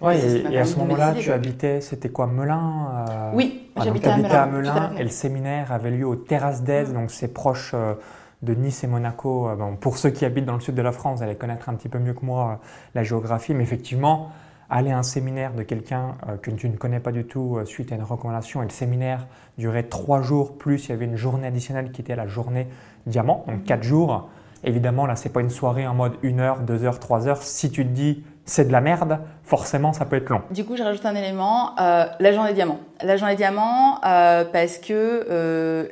Oui, 0.00 0.14
et, 0.50 0.58
à 0.58 0.64
ce 0.64 0.76
moment-là, 0.78 1.14
tu 1.14 1.32
habitais, 1.32 1.80
c'était 1.80 2.10
quoi, 2.10 2.26
Melun 2.26 3.06
euh, 3.08 3.30
Oui, 3.32 3.70
j'habitais 3.82 4.08
à 4.08 4.16
Melun. 4.18 4.30
à 4.30 4.46
Melun 4.46 4.92
et 4.98 5.02
le 5.02 5.08
séminaire 5.08 5.72
avait 5.72 5.90
lieu 5.90 6.06
aux 6.06 6.16
Terrasses 6.16 6.62
d'Aise, 6.62 6.92
donc 6.92 7.10
c'est 7.10 7.32
proche 7.32 7.72
euh, 7.74 7.94
de 8.42 8.54
Nice 8.54 8.84
et 8.84 8.88
Monaco. 8.88 9.48
Euh, 9.48 9.54
pour 9.80 9.96
ceux 9.96 10.10
qui 10.10 10.26
habitent 10.26 10.44
dans 10.44 10.54
le 10.54 10.60
sud 10.60 10.74
de 10.74 10.82
la 10.82 10.92
France, 10.92 11.18
vous 11.18 11.24
allez 11.24 11.36
connaître 11.36 11.70
un 11.70 11.74
petit 11.74 11.88
peu 11.88 11.98
mieux 11.98 12.12
que 12.12 12.26
moi 12.26 12.60
la 12.94 13.04
géographie, 13.04 13.54
mais 13.54 13.62
effectivement, 13.62 14.32
aller 14.70 14.90
à 14.90 14.98
un 14.98 15.02
séminaire 15.02 15.52
de 15.54 15.62
quelqu'un 15.62 16.16
euh, 16.28 16.36
que 16.36 16.50
tu 16.50 16.68
ne 16.68 16.76
connais 16.76 17.00
pas 17.00 17.12
du 17.12 17.24
tout 17.24 17.56
euh, 17.56 17.64
suite 17.64 17.92
à 17.92 17.94
une 17.94 18.02
recommandation. 18.02 18.62
Et 18.62 18.64
le 18.64 18.70
séminaire 18.70 19.26
durait 19.58 19.84
trois 19.84 20.22
jours, 20.22 20.56
plus 20.58 20.86
il 20.86 20.90
y 20.90 20.92
avait 20.92 21.04
une 21.04 21.16
journée 21.16 21.46
additionnelle 21.46 21.92
qui 21.92 22.00
était 22.00 22.16
la 22.16 22.26
journée 22.26 22.66
diamant, 23.06 23.44
donc 23.46 23.64
quatre 23.64 23.82
jours. 23.82 24.28
Évidemment, 24.64 25.06
là, 25.06 25.16
c'est 25.16 25.28
pas 25.28 25.40
une 25.40 25.50
soirée 25.50 25.86
en 25.86 25.94
mode 25.94 26.14
une 26.22 26.40
heure, 26.40 26.60
deux 26.60 26.84
heures, 26.84 26.98
trois 26.98 27.28
heures. 27.28 27.42
Si 27.42 27.70
tu 27.70 27.84
te 27.84 27.90
dis 27.90 28.24
c'est 28.44 28.66
de 28.66 28.72
la 28.72 28.80
merde, 28.80 29.18
forcément, 29.42 29.92
ça 29.92 30.04
peut 30.04 30.16
être 30.16 30.28
long. 30.28 30.42
Du 30.50 30.64
coup, 30.64 30.76
je 30.76 30.82
rajoute 30.82 31.04
un 31.04 31.16
élément, 31.16 31.72
euh, 31.80 32.06
la 32.18 32.32
journée 32.32 32.54
diamant. 32.54 32.78
La 33.02 33.16
journée 33.16 33.34
diamant, 33.34 33.98
parce 34.02 34.78
que 34.78 35.90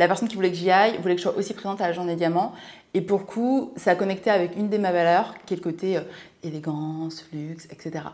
la 0.00 0.06
personne 0.06 0.28
qui 0.28 0.34
voulait 0.34 0.48
que 0.48 0.56
j'y 0.56 0.70
aille 0.70 0.96
voulait 0.96 1.14
que 1.14 1.20
je 1.20 1.24
sois 1.28 1.36
aussi 1.36 1.52
présente 1.52 1.80
à 1.82 1.86
la 1.86 1.92
journée 1.92 2.16
diamant. 2.16 2.52
Et 2.94 3.00
pour 3.00 3.18
le 3.20 3.24
coup, 3.24 3.72
ça 3.76 3.92
a 3.92 3.94
connecté 3.94 4.30
avec 4.30 4.56
une 4.56 4.68
de 4.68 4.76
mes 4.76 4.90
valeurs, 4.90 5.34
qui 5.46 5.54
est 5.54 5.56
le 5.56 5.62
côté 5.62 5.96
euh, 5.96 6.00
élégance, 6.42 7.24
luxe, 7.32 7.66
etc. 7.70 8.04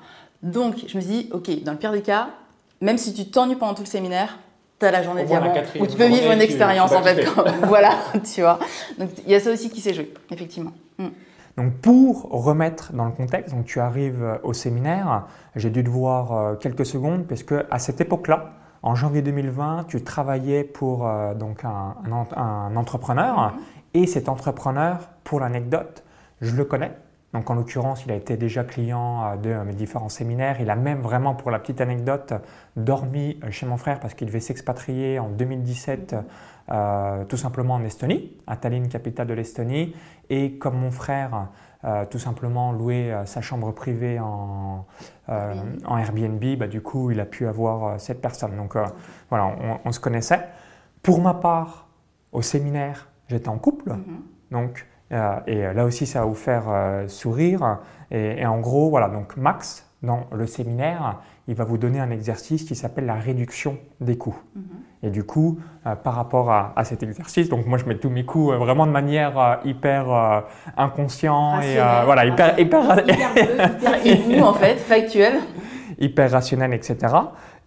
Donc, 0.43 0.77
je 0.87 0.97
me 0.97 1.03
suis 1.03 1.11
dit, 1.11 1.31
ok, 1.33 1.63
dans 1.63 1.73
le 1.73 1.79
pire 1.79 1.93
des 1.93 2.03
cas, 2.03 2.29
même 2.83 2.99
si 2.99 3.15
tu 3.15 3.31
t'ennuies 3.31 3.57
pendant 3.57 3.75
tout 3.75 3.83
le 3.83 3.89
séminaire, 3.89 4.39
tu 4.79 4.85
as 4.85 4.91
la 4.91 5.03
journée 5.03 5.25
diamant, 5.25 5.55
où 5.81 5.87
tu 5.87 5.97
peux 5.97 6.07
vivre 6.07 6.31
une 6.31 6.43
expérience 6.43 6.93
en 6.93 7.03
fait. 7.03 7.25
voilà, 7.63 7.95
tu 8.35 8.43
vois. 8.43 8.59
Donc, 8.99 9.09
il 9.25 9.33
y 9.33 9.35
a 9.35 9.41
ça 9.41 9.51
aussi 9.51 9.71
qui 9.71 9.81
s'est 9.81 9.95
joué, 9.95 10.13
effectivement. 10.31 10.73
Mm. 10.99 11.07
Donc 11.57 11.73
pour 11.77 12.25
remettre 12.31 12.93
dans 12.93 13.07
le 13.07 13.13
contexte, 13.13 13.55
donc 13.55 13.65
tu 13.65 13.81
arrives 13.81 14.23
euh, 14.23 14.37
au 14.43 14.53
séminaire, 14.53 15.25
j'ai 15.55 15.71
dû 15.71 15.83
te 15.83 15.89
voir 15.89 16.33
euh, 16.33 16.55
quelques 16.55 16.85
secondes 16.85 17.27
parce 17.27 17.43
que 17.43 17.65
à 17.71 17.79
cette 17.79 17.99
époque-là, 18.03 18.53
en 18.83 18.95
janvier 18.95 19.23
2020, 19.23 19.87
tu 19.89 20.05
travaillais 20.05 20.63
pour 20.63 21.09
donc 21.35 21.65
un, 21.65 21.97
un, 22.37 22.77
entrepreneur 22.77 23.37
mm-hmm. 23.37 23.76
Et 23.97 24.07
cet 24.07 24.29
entrepreneur, 24.29 25.09
pour 25.25 25.41
l'anecdote, 25.41 26.05
je 26.43 26.55
le 26.55 26.67
connais. 26.67 26.93
Donc 27.33 27.49
en 27.49 27.55
l'occurrence, 27.55 28.05
il 28.05 28.13
a 28.13 28.15
été 28.15 28.37
déjà 28.37 28.63
client 28.63 29.25
euh, 29.25 29.37
de 29.37 29.65
mes 29.65 29.73
différents 29.73 30.11
séminaires. 30.11 30.61
Il 30.61 30.69
a 30.69 30.77
même 30.77 31.01
vraiment, 31.01 31.35
pour 31.35 31.51
la 31.51 31.59
petite 31.59 31.81
anecdote, 31.81 32.35
dormi 32.77 33.41
euh, 33.43 33.51
chez 33.51 33.65
mon 33.65 33.79
frère 33.79 33.99
parce 33.99 34.13
qu'il 34.13 34.27
devait 34.27 34.41
s'expatrier 34.41 35.19
en 35.19 35.31
2017 35.31 36.15
euh, 36.69 37.25
tout 37.25 37.39
simplement 37.39 37.73
en 37.73 37.85
Estonie, 37.85 38.37
à 38.47 38.59
Tallinn, 38.59 38.89
capitale 38.89 39.29
de 39.29 39.33
l'Estonie. 39.33 39.97
Et 40.29 40.59
comme 40.59 40.79
mon 40.79 40.91
frère 40.91 41.49
tout 42.11 42.19
simplement 42.19 42.73
louait 42.73 43.15
sa 43.27 43.41
chambre 43.41 43.71
privée 43.71 44.19
en, 44.19 44.87
en 45.29 45.99
Airbnb, 45.99 46.43
bah, 46.59 46.67
du 46.67 46.81
coup, 46.81 47.13
il 47.13 47.21
a 47.21 47.27
pu 47.27 47.47
avoir 47.47 48.01
cette 48.01 48.21
personne. 48.21 48.57
Donc 48.57 48.75
voilà, 49.31 49.47
on, 49.47 49.79
on 49.85 49.93
se 49.93 50.01
connaissait. 50.01 50.49
Pour 51.01 51.21
ma 51.21 51.33
part, 51.33 51.87
au 52.33 52.43
séminaire, 52.43 53.07
j'étais 53.29 53.49
en 53.49 53.59
couple. 53.59 53.91
Mhm. 53.91 54.23
Donc, 54.51 54.87
euh, 55.13 55.37
et 55.47 55.63
là 55.75 55.85
aussi, 55.85 56.07
ça 56.07 56.21
va 56.21 56.27
vous 56.27 56.35
faire 56.35 56.65
euh, 56.69 57.09
sourire. 57.09 57.79
Et, 58.11 58.45
en 58.47 58.61
gros, 58.61 58.91
voilà, 58.91 59.09
donc 59.09 59.37
Max, 59.37 59.89
dans 60.03 60.27
le 60.33 60.47
séminaire, 60.47 61.21
il 61.49 61.55
va 61.55 61.65
vous 61.65 61.79
donner 61.79 62.01
un 62.01 62.11
exercice 62.11 62.65
qui 62.65 62.75
s'appelle 62.75 63.07
la 63.07 63.15
réduction 63.15 63.79
des 64.01 64.17
coûts. 64.17 64.39
Mhm. 64.55 64.63
Et 65.03 65.11
du 65.11 65.25
coup, 65.25 65.59
euh, 65.87 65.95
par 65.95 66.15
rapport 66.15 66.51
à, 66.51 66.85
cet 66.85 67.03
exercice, 67.03 67.49
donc 67.49 67.67
moi 67.67 67.79
je 67.79 67.85
mets 67.85 67.99
tous 67.99 68.11
mes 68.11 68.25
coûts 68.25 68.51
vraiment 68.53 68.87
de 68.87 68.93
manière 68.93 69.61
hyper 69.65 70.45
inconscient 70.77 71.61
et 71.61 71.77
voilà 72.05 72.25
hyper 72.25 72.59
hyper 72.59 73.01
hyper, 73.07 74.05
hyper 74.05 74.47
en 74.47 74.55
fait, 74.55 74.77
factuel, 74.77 75.35
hyper 75.99 76.31
rationnel, 76.31 76.73
etc. 76.75 77.15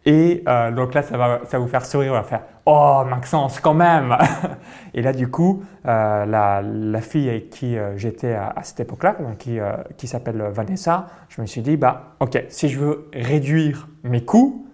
Et 0.09 0.43
euh, 0.47 0.71
donc 0.71 0.95
là, 0.95 1.03
ça 1.03 1.17
va, 1.17 1.41
ça 1.45 1.59
vous 1.59 1.67
faire 1.67 1.85
sourire, 1.85 2.13
on 2.13 2.15
va 2.15 2.23
faire 2.23 2.41
Oh, 2.65 3.03
Maxence, 3.07 3.59
quand 3.59 3.75
même 3.75 4.17
Et 4.95 5.03
là, 5.03 5.13
du 5.13 5.27
coup, 5.27 5.63
euh, 5.85 6.25
la, 6.25 6.63
la, 6.63 7.01
fille 7.01 7.29
avec 7.29 7.51
qui 7.51 7.77
euh, 7.77 7.95
j'étais 7.95 8.33
à, 8.33 8.55
cette 8.63 8.79
époque-là, 8.79 9.17
qui, 9.37 9.59
qui 9.97 10.07
s'appelle 10.07 10.41
Vanessa, 10.51 11.05
je 11.29 11.39
me 11.41 11.45
suis 11.45 11.61
dit 11.61 11.77
Bah, 11.77 12.15
ok, 12.21 12.43
si 12.49 12.69
je 12.69 12.79
veux 12.79 13.07
réduire 13.13 13.87
mes 14.01 14.25
coûts, 14.25 14.65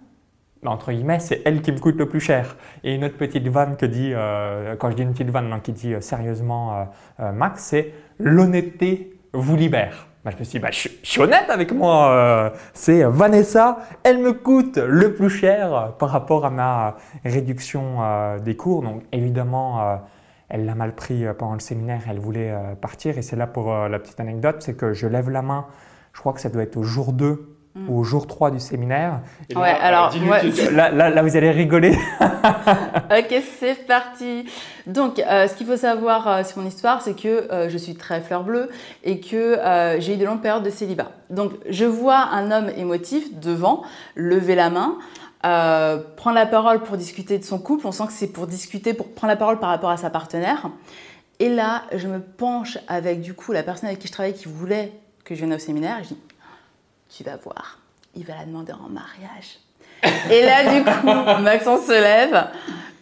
bah, 0.62 0.70
entre 0.70 0.90
guillemets, 0.90 1.20
c'est 1.20 1.42
elle 1.44 1.60
qui 1.60 1.70
me 1.70 1.80
coûte 1.80 1.98
le 1.98 2.08
plus 2.08 2.20
cher. 2.20 2.56
Et 2.82 2.94
une 2.94 3.04
autre 3.04 3.18
petite 3.18 3.46
vanne 3.46 3.76
que 3.76 3.84
dit, 3.84 4.14
quand 4.78 4.90
je 4.90 4.96
dis 4.96 5.02
une 5.02 5.12
petite 5.12 5.28
vanne 5.28 5.54
qui 5.62 5.72
dit 5.72 5.94
sérieusement 6.00 6.88
Max, 7.18 7.62
c'est 7.62 7.92
l'honnêteté 8.18 9.20
vous 9.34 9.54
libère. 9.54 10.05
Bah, 10.26 10.32
je 10.32 10.40
me 10.40 10.42
suis 10.42 10.58
dit, 10.58 10.58
bah, 10.58 10.72
je, 10.72 10.88
suis 11.04 11.20
honnête 11.20 11.48
avec 11.50 11.70
moi. 11.70 12.10
Euh, 12.10 12.50
c'est 12.74 13.04
Vanessa, 13.04 13.78
elle 14.02 14.18
me 14.18 14.32
coûte 14.32 14.76
le 14.76 15.14
plus 15.14 15.30
cher 15.30 15.92
par 16.00 16.08
rapport 16.08 16.44
à 16.44 16.50
ma 16.50 16.96
réduction 17.24 17.98
euh, 18.02 18.40
des 18.40 18.56
cours. 18.56 18.82
Donc 18.82 19.04
évidemment, 19.12 19.80
euh, 19.80 19.96
elle 20.48 20.64
l'a 20.64 20.74
mal 20.74 20.96
pris 20.96 21.24
pendant 21.38 21.52
le 21.54 21.60
séminaire, 21.60 22.00
elle 22.10 22.18
voulait 22.18 22.52
partir. 22.80 23.16
Et 23.18 23.22
c'est 23.22 23.36
là 23.36 23.46
pour 23.46 23.72
la 23.72 24.00
petite 24.00 24.18
anecdote, 24.18 24.56
c'est 24.58 24.76
que 24.76 24.94
je 24.94 25.06
lève 25.06 25.30
la 25.30 25.42
main, 25.42 25.66
je 26.12 26.18
crois 26.18 26.32
que 26.32 26.40
ça 26.40 26.48
doit 26.48 26.64
être 26.64 26.76
au 26.76 26.82
jour 26.82 27.12
2 27.12 27.55
Mm. 27.76 27.90
au 27.90 28.04
jour 28.04 28.26
3 28.26 28.50
du 28.52 28.58
séminaire. 28.58 29.20
ouais, 29.54 29.62
alors, 29.62 30.10
là, 30.72 30.90
là, 30.90 31.22
vous 31.22 31.36
allez 31.36 31.50
rigoler. 31.50 31.90
ok, 32.20 33.42
c'est 33.58 33.86
parti. 33.86 34.46
Donc, 34.86 35.18
euh, 35.18 35.46
ce 35.46 35.54
qu'il 35.54 35.66
faut 35.66 35.76
savoir 35.76 36.26
euh, 36.26 36.42
sur 36.42 36.58
mon 36.58 36.66
histoire, 36.66 37.02
c'est 37.02 37.14
que 37.14 37.52
euh, 37.52 37.68
je 37.68 37.76
suis 37.76 37.94
très 37.94 38.22
fleur 38.22 38.44
bleue 38.44 38.70
et 39.04 39.20
que 39.20 39.58
j'ai 39.98 40.14
eu 40.14 40.16
de 40.16 40.24
longues 40.24 40.40
périodes 40.40 40.62
de 40.62 40.70
célibat. 40.70 41.10
Donc, 41.28 41.52
je 41.68 41.84
vois 41.84 42.16
un 42.32 42.50
homme 42.50 42.70
émotif 42.78 43.38
devant, 43.38 43.82
lever 44.14 44.54
la 44.54 44.70
main, 44.70 44.96
prendre 45.42 46.36
la 46.36 46.46
parole 46.46 46.82
pour 46.82 46.96
discuter 46.96 47.36
de 47.36 47.44
son 47.44 47.58
couple. 47.58 47.86
On 47.86 47.92
sent 47.92 48.06
que 48.06 48.12
c'est 48.12 48.32
pour 48.32 48.46
discuter, 48.46 48.94
pour 48.94 49.12
prendre 49.12 49.32
la 49.32 49.36
parole 49.36 49.58
par 49.58 49.68
rapport 49.68 49.90
à 49.90 49.98
sa 49.98 50.08
partenaire. 50.08 50.70
Et 51.40 51.50
là, 51.50 51.82
je 51.94 52.08
me 52.08 52.20
penche 52.20 52.78
avec 52.88 53.20
du 53.20 53.34
coup 53.34 53.52
la 53.52 53.62
personne 53.62 53.88
avec 53.88 53.98
qui 53.98 54.08
je 54.08 54.12
travaille 54.12 54.32
qui 54.32 54.48
voulait 54.48 54.92
que 55.24 55.34
je 55.34 55.40
vienne 55.40 55.52
au 55.52 55.58
séminaire. 55.58 55.98
Je 56.02 56.14
dis 56.14 56.20
tu 57.08 57.24
vas 57.24 57.36
voir, 57.36 57.78
il 58.14 58.24
va 58.24 58.34
la 58.34 58.44
demander 58.44 58.72
en 58.72 58.88
mariage. 58.88 59.58
Et 60.30 60.42
là, 60.42 60.74
du 60.74 60.84
coup, 60.84 61.06
Maxence 61.42 61.86
se 61.86 61.92
lève, 61.92 62.48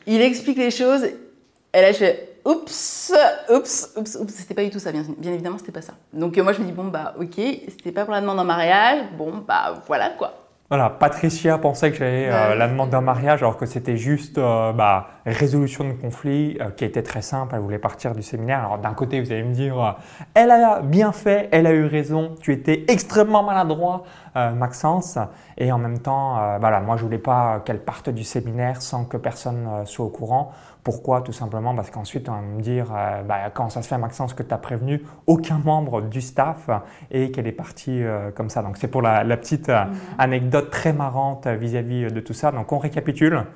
il 0.07 0.21
explique 0.21 0.59
les 0.59 0.71
choses, 0.71 1.05
et 1.05 1.81
là, 1.81 1.93
je 1.93 1.99
fais 1.99 2.39
oups, 2.45 3.13
oups, 3.51 3.93
oups, 3.97 4.19
oups, 4.21 4.33
c'était 4.33 4.55
pas 4.55 4.65
du 4.65 4.71
tout 4.71 4.79
ça, 4.79 4.93
bien, 4.93 5.03
bien 5.19 5.33
évidemment, 5.33 5.59
c'était 5.59 5.73
pas 5.73 5.83
ça. 5.83 5.95
Donc, 6.13 6.37
euh, 6.39 6.43
moi, 6.43 6.53
je 6.53 6.61
me 6.61 6.67
dis, 6.67 6.73
bon, 6.73 6.85
bah, 6.85 7.15
ok, 7.19 7.35
c'était 7.37 7.93
pas 7.93 8.05
pour 8.05 8.15
la 8.15 8.21
demande 8.21 8.39
en 8.39 8.45
mariage, 8.45 9.05
bon, 9.17 9.45
bah, 9.47 9.83
voilà 9.87 10.11
quoi. 10.11 10.35
Voilà, 10.69 10.89
Patricia 10.89 11.59
pensait 11.59 11.91
que 11.91 11.99
j'allais 11.99 12.29
euh, 12.31 12.55
la 12.55 12.69
demande 12.69 12.91
d'un 12.91 13.03
mariage 13.03 13.43
alors 13.43 13.59
que 13.59 13.67
c'était 13.67 13.97
juste 13.97 14.39
euh, 14.39 14.73
bah, 14.73 15.09
résolution 15.27 15.85
de 15.85 15.93
conflit 15.93 16.57
euh, 16.61 16.71
qui 16.71 16.85
était 16.85 17.03
très 17.03 17.23
simple. 17.23 17.55
Elle 17.55 17.63
voulait 17.63 17.79
partir 17.79 18.15
du 18.15 18.23
séminaire. 18.23 18.61
Alors 18.61 18.79
d'un 18.79 18.95
côté, 18.95 19.21
vous 19.21 19.33
allez 19.33 19.43
me 19.43 19.55
dire, 19.55 19.97
elle 20.35 20.51
a 20.51 20.81
bien 20.81 21.13
fait, 21.13 21.49
elle 21.53 21.67
a 21.67 21.73
eu 21.73 21.87
raison, 21.87 22.35
tu 22.41 22.53
étais 22.53 22.85
extrêmement 22.89 23.43
maladroit, 23.43 24.05
Maxence. 24.35 25.19
Et 25.57 25.71
en 25.71 25.79
même 25.79 26.01
temps, 26.01 26.59
voilà, 26.59 26.81
moi 26.81 26.97
je 26.97 27.05
voulais 27.05 27.19
pas 27.19 27.61
qu'elle 27.65 27.79
parte 27.79 28.11
du 28.11 28.25
séminaire 28.25 28.83
sans 28.83 29.05
que 29.05 29.17
personne 29.17 29.69
soit 29.85 30.05
au 30.05 30.09
courant. 30.09 30.53
Pourquoi? 30.85 31.23
Tout 31.23 31.33
simplement 31.33 31.75
parce 31.75 31.91
qu'ensuite 31.91 32.29
on 32.29 32.33
va 32.33 32.41
me 32.43 32.61
dire 32.61 32.93
euh, 32.95 33.23
bah, 33.23 33.51
quand 33.55 33.71
ça 33.71 33.81
se 33.81 33.89
fait 33.89 33.97
Maxence 33.97 34.35
que 34.35 34.43
tu 34.43 34.53
as 34.53 34.59
prévenu 34.59 35.03
aucun 35.27 35.59
membre 35.59 36.03
du 36.03 36.21
staff 36.21 36.69
et 37.11 37.31
qu'elle 37.31 37.47
est 37.47 37.53
partie 37.53 38.05
euh, 38.05 38.31
comme 38.31 38.51
ça. 38.51 38.63
Donc 38.63 38.77
c'est 38.77 38.89
pour 38.89 39.01
la, 39.01 39.25
petite 39.39 39.71
euh, 39.71 39.87
mhm. 39.87 39.95
anecdote 40.19 40.71
très 40.71 40.93
marrante 40.93 41.47
vis-à-vis 41.47 42.13
de 42.13 42.21
tout 42.21 42.35
ça. 42.35 42.53
Donc 42.53 42.71
on 42.71 42.79
récapitule. 42.79 43.47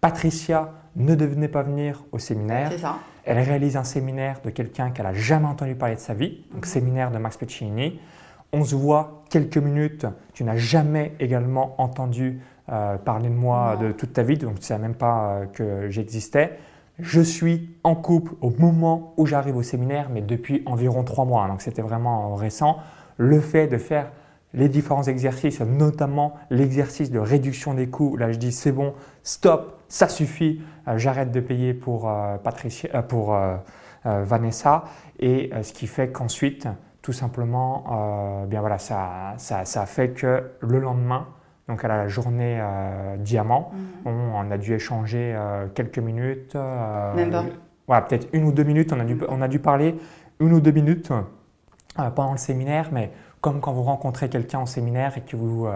Patricia 0.00 0.70
ne 0.96 1.14
devenait 1.14 1.48
pas 1.48 1.62
venir 1.62 2.04
au 2.12 2.18
séminaire. 2.18 2.70
Elle 3.24 3.38
réalise 3.38 3.76
un 3.76 3.84
séminaire 3.84 4.40
de 4.44 4.50
quelqu'un 4.50 4.90
qu'elle 4.90 5.06
n'a 5.06 5.14
jamais 5.14 5.46
entendu 5.46 5.74
parler 5.74 5.94
de 5.94 6.00
sa 6.00 6.14
vie, 6.14 6.44
donc 6.52 6.66
mhm. 6.66 6.72
séminaire 6.72 7.10
de 7.10 7.18
Max 7.18 7.36
Piccinini. 7.36 8.00
on 8.52 8.64
se 8.64 8.74
voit 8.74 9.22
quelques 9.30 9.58
minutes, 9.58 10.06
tu 10.34 10.44
n'as 10.44 10.56
jamais 10.56 11.14
également 11.20 11.74
entendu 11.80 12.40
euh, 12.68 12.96
parler 12.96 13.28
de 13.28 13.34
moi 13.34 13.76
de 13.76 13.92
toute 13.92 14.12
ta 14.12 14.22
vie, 14.22 14.36
donc 14.36 14.54
tu 14.54 14.60
ne 14.60 14.64
savais 14.64 14.82
même 14.82 14.94
pas 14.94 15.30
euh, 15.30 15.46
que 15.46 15.90
j'existais. 15.90 16.58
Je 16.98 17.20
suis 17.20 17.70
en 17.84 17.94
couple 17.94 18.34
au 18.40 18.50
moment 18.50 19.14
où 19.16 19.26
j'arrive 19.26 19.56
au 19.56 19.62
séminaire, 19.62 20.08
mais 20.10 20.20
depuis 20.20 20.62
environ 20.66 21.04
trois 21.04 21.24
mois, 21.24 21.48
donc 21.48 21.62
c'était 21.62 21.82
vraiment 21.82 22.34
récent. 22.34 22.76
Le 23.16 23.40
fait 23.40 23.66
de 23.66 23.78
faire 23.78 24.12
les 24.54 24.68
différents 24.68 25.04
exercices, 25.04 25.60
notamment 25.60 26.34
l'exercice 26.50 27.10
de 27.10 27.18
réduction 27.18 27.74
des 27.74 27.88
coûts, 27.88 28.16
là 28.16 28.32
je 28.32 28.38
dis 28.38 28.52
c'est 28.52 28.72
bon, 28.72 28.92
stop, 29.22 29.81
ça 29.92 30.08
suffit, 30.08 30.62
euh, 30.88 30.98
j'arrête 30.98 31.30
de 31.30 31.40
payer 31.40 31.74
pour, 31.74 32.10
Patricia, 32.42 33.02
pour 33.02 33.36
Vanessa, 34.04 34.84
et 35.18 35.50
ce 35.62 35.72
qui 35.72 35.86
fait 35.86 36.10
qu'ensuite, 36.10 36.66
tout 37.02 37.12
simplement, 37.12 38.44
bien 38.48 38.60
voilà, 38.60 38.78
ça, 38.78 39.34
ça, 39.36 39.64
ça 39.64 39.86
fait 39.86 40.10
que 40.10 40.50
le 40.60 40.80
lendemain, 40.80 41.26
donc 41.68 41.84
à 41.84 41.88
la 41.88 42.08
journée 42.08 42.58
euh, 42.60 43.16
diamant, 43.16 43.72
mhm. 44.04 44.34
on, 44.34 44.50
a 44.50 44.58
dû 44.58 44.74
échanger 44.74 45.34
euh, 45.34 45.68
quelques 45.74 45.98
minutes. 45.98 46.56
Euh, 46.56 47.14
Même 47.14 47.30
pas. 47.30 47.44
Voilà, 47.86 48.02
peut-être 48.02 48.28
une 48.32 48.44
ou 48.44 48.52
deux 48.52 48.64
minutes. 48.64 48.92
On 48.92 49.00
a 49.00 49.04
dû, 49.04 49.18
on 49.28 49.40
a 49.40 49.48
dû 49.48 49.58
parler 49.58 49.96
une 50.40 50.52
ou 50.52 50.60
deux 50.60 50.70
minutes 50.72 51.10
pendant 52.14 52.32
le 52.32 52.38
séminaire, 52.38 52.88
mais 52.92 53.10
comme 53.40 53.60
quand 53.60 53.72
vous 53.72 53.82
rencontrez 53.82 54.28
quelqu'un 54.28 54.60
en 54.60 54.66
séminaire 54.66 55.16
et 55.18 55.20
que 55.20 55.36
vous, 55.36 55.66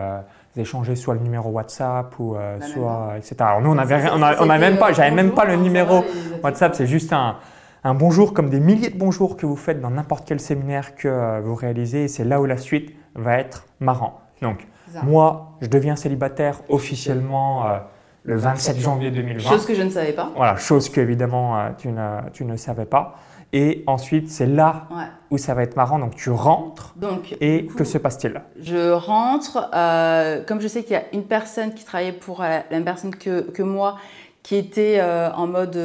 échangez 0.61 0.97
soit 0.97 1.15
le 1.15 1.21
numéro 1.21 1.51
WhatsApp 1.51 2.19
ou 2.19 2.35
bah, 2.35 2.65
soit 2.67 3.15
etc. 3.17 3.37
Alors 3.41 3.61
nous 3.61 3.71
on 3.71 3.79
avait 3.79 4.11
on, 4.11 4.23
a, 4.23 4.59
même 4.59 4.79
pas, 4.79 4.93
j'avais 4.93 5.11
même 5.11 5.33
pas 5.33 5.45
le 5.45 5.57
numéro 5.57 6.05
WhatsApp. 6.43 6.75
C'est 6.75 6.87
juste 6.87 7.13
un, 7.13 7.37
un 7.85 7.95
bonjour 7.95 8.35
comme 8.35 8.51
des 8.51 8.61
milliers 8.61 8.91
de 8.91 8.99
bonjours 8.99 9.37
que 9.37 9.47
vous 9.47 9.57
faites 9.57 9.81
dans 9.81 9.91
n'importe 9.91 10.27
quel 10.27 10.41
séminaire 10.41 10.95
que 10.95 11.41
vous 11.41 11.55
réalisez. 11.55 12.05
Et 12.05 12.09
c'est 12.09 12.25
là 12.25 12.41
où 12.41 12.47
la 12.47 12.57
suite 12.57 12.95
va 13.15 13.39
être 13.39 13.67
marrant. 13.81 14.21
Donc 14.43 14.67
moi, 15.03 15.57
je 15.61 15.69
deviens 15.69 15.97
célibataire 15.97 16.61
officiellement 16.69 17.67
euh, 17.67 17.79
le 18.25 18.37
27 18.37 18.79
janvier 18.79 19.11
2020. 19.11 19.49
Chose 19.49 19.67
que 19.67 19.75
je 19.75 19.83
ne 19.83 19.91
savais 19.91 20.13
pas. 20.13 20.33
Voilà, 20.37 20.57
chose 20.57 20.89
que 20.89 21.01
évidemment 21.01 21.59
euh, 21.59 21.69
tu, 21.79 21.89
ne, 21.89 22.21
tu, 22.33 22.45
ne, 22.45 22.57
savais 22.57 22.87
pas. 22.87 23.17
Et 23.53 23.85
ensuite, 23.87 24.31
c'est 24.31 24.47
là 24.47 24.89
où 25.31 25.39
ça 25.39 25.55
va 25.55 25.63
être 25.63 25.77
marrant. 25.77 25.99
Donc, 25.99 26.17
tu 26.17 26.31
rentres. 26.31 26.95
Donc, 26.97 27.37
et 27.41 27.67
que 27.67 27.85
se 27.85 27.99
passe-t-il? 27.99 28.41
Je 28.61 28.91
rentre. 28.91 29.71
Euh, 29.75 30.43
comme 30.45 30.61
je 30.61 30.69
sais 30.69 30.83
qu'il 30.83 30.93
y 30.93 30.97
a 30.97 31.05
une 31.13 31.25
personne 31.25 31.73
qui 31.73 31.85
travaillait 31.85 32.13
pour 32.13 32.43
la, 32.43 32.65
même 32.71 32.85
personne 32.85 33.15
que, 33.15 33.41
que, 33.43 33.63
moi, 33.63 33.97
qui 34.43 34.57
était 34.57 35.01
en 35.03 35.47
mode. 35.47 35.79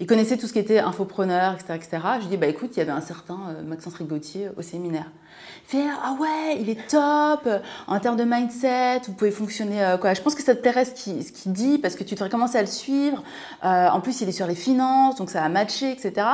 il 0.00 0.06
connaissait 0.06 0.36
tout 0.36 0.46
ce 0.46 0.52
qui 0.52 0.58
était 0.58 0.78
infopreneur, 0.78 1.54
etc. 1.54 1.74
etc. 1.74 1.98
Je 2.22 2.26
dis, 2.26 2.36
bah 2.36 2.46
écoute, 2.46 2.70
il 2.76 2.78
y 2.78 2.82
avait 2.82 2.92
un 2.92 3.00
certain 3.00 3.38
Maxence 3.66 3.94
Rigotier 3.94 4.48
au 4.56 4.62
séminaire 4.62 5.10
fait 5.68 5.84
ah 6.02 6.16
ouais 6.18 6.58
il 6.60 6.70
est 6.70 6.88
top 6.88 7.48
en 7.86 8.00
termes 8.00 8.16
de 8.16 8.24
mindset 8.24 9.02
vous 9.06 9.12
pouvez 9.12 9.30
fonctionner 9.30 9.84
euh, 9.84 9.98
quoi. 9.98 10.14
Je 10.14 10.22
pense 10.22 10.34
que 10.34 10.42
ça 10.42 10.54
te 10.54 10.60
plairait 10.60 10.84
ce 10.84 10.94
qu'il 10.94 11.52
dit 11.52 11.78
parce 11.78 11.94
que 11.94 12.04
tu 12.04 12.14
devrais 12.14 12.30
commencer 12.30 12.56
à 12.56 12.62
le 12.62 12.66
suivre. 12.66 13.22
Euh, 13.64 13.88
en 13.88 14.00
plus 14.00 14.20
il 14.20 14.28
est 14.28 14.32
sur 14.32 14.46
les 14.46 14.54
finances 14.54 15.16
donc 15.16 15.30
ça 15.30 15.44
a 15.44 15.48
matché 15.48 15.92
etc 15.92 16.26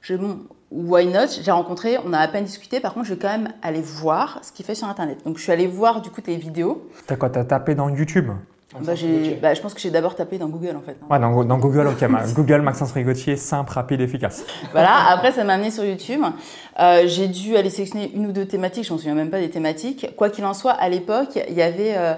je 0.00 0.14
bon 0.14 0.40
why 0.70 1.06
not? 1.06 1.28
J'ai 1.42 1.50
rencontré 1.50 1.98
on 2.04 2.12
a 2.12 2.18
à 2.18 2.28
peine 2.28 2.44
discuté. 2.44 2.80
Par 2.80 2.94
contre 2.94 3.06
je 3.06 3.14
vais 3.14 3.20
quand 3.20 3.30
même 3.30 3.52
aller 3.62 3.80
voir 3.80 4.40
ce 4.42 4.52
qu'il 4.52 4.64
fait 4.64 4.74
sur 4.74 4.86
internet. 4.86 5.18
Donc 5.24 5.38
je 5.38 5.42
suis 5.42 5.52
allée 5.52 5.66
voir 5.66 6.02
du 6.02 6.10
coup 6.10 6.20
tes 6.20 6.36
vidéos. 6.36 6.88
T'as 7.06 7.16
quoi? 7.16 7.30
T'as 7.30 7.44
tapé 7.44 7.74
dans 7.74 7.88
YouTube? 7.88 8.30
Bah, 8.74 8.92
bah, 9.40 9.54
je 9.54 9.60
pense 9.62 9.72
que 9.72 9.80
j'ai 9.80 9.90
d'abord 9.90 10.14
tapé 10.14 10.36
dans 10.36 10.48
Google 10.48 10.76
en 10.76 10.82
fait. 10.82 10.96
Ouais, 11.10 11.18
dans, 11.18 11.42
dans, 11.42 11.58
Google, 11.58 11.86
ok. 11.86 12.34
Google 12.34 12.60
Maxence 12.60 12.92
Rigotier, 12.92 13.36
simple, 13.36 13.72
rapide, 13.72 14.02
efficace. 14.02 14.44
Voilà, 14.72 15.08
après 15.10 15.32
ça 15.32 15.42
m'a 15.44 15.54
amené 15.54 15.70
sur 15.70 15.84
YouTube. 15.84 16.20
Euh, 16.78 17.04
j'ai 17.06 17.28
dû 17.28 17.56
aller 17.56 17.70
sélectionner 17.70 18.12
une 18.14 18.26
ou 18.26 18.32
deux 18.32 18.44
thématiques, 18.44 18.84
je 18.84 18.90
ne 18.92 18.96
me 18.96 18.98
souviens 18.98 19.14
même 19.14 19.30
pas 19.30 19.40
des 19.40 19.48
thématiques. 19.48 20.14
Quoi 20.16 20.28
qu'il 20.28 20.44
en 20.44 20.52
soit, 20.52 20.72
à 20.72 20.88
l'époque, 20.90 21.38
il 21.48 21.54
y 21.54 21.62
avait 21.62 21.96
euh, 21.96 22.14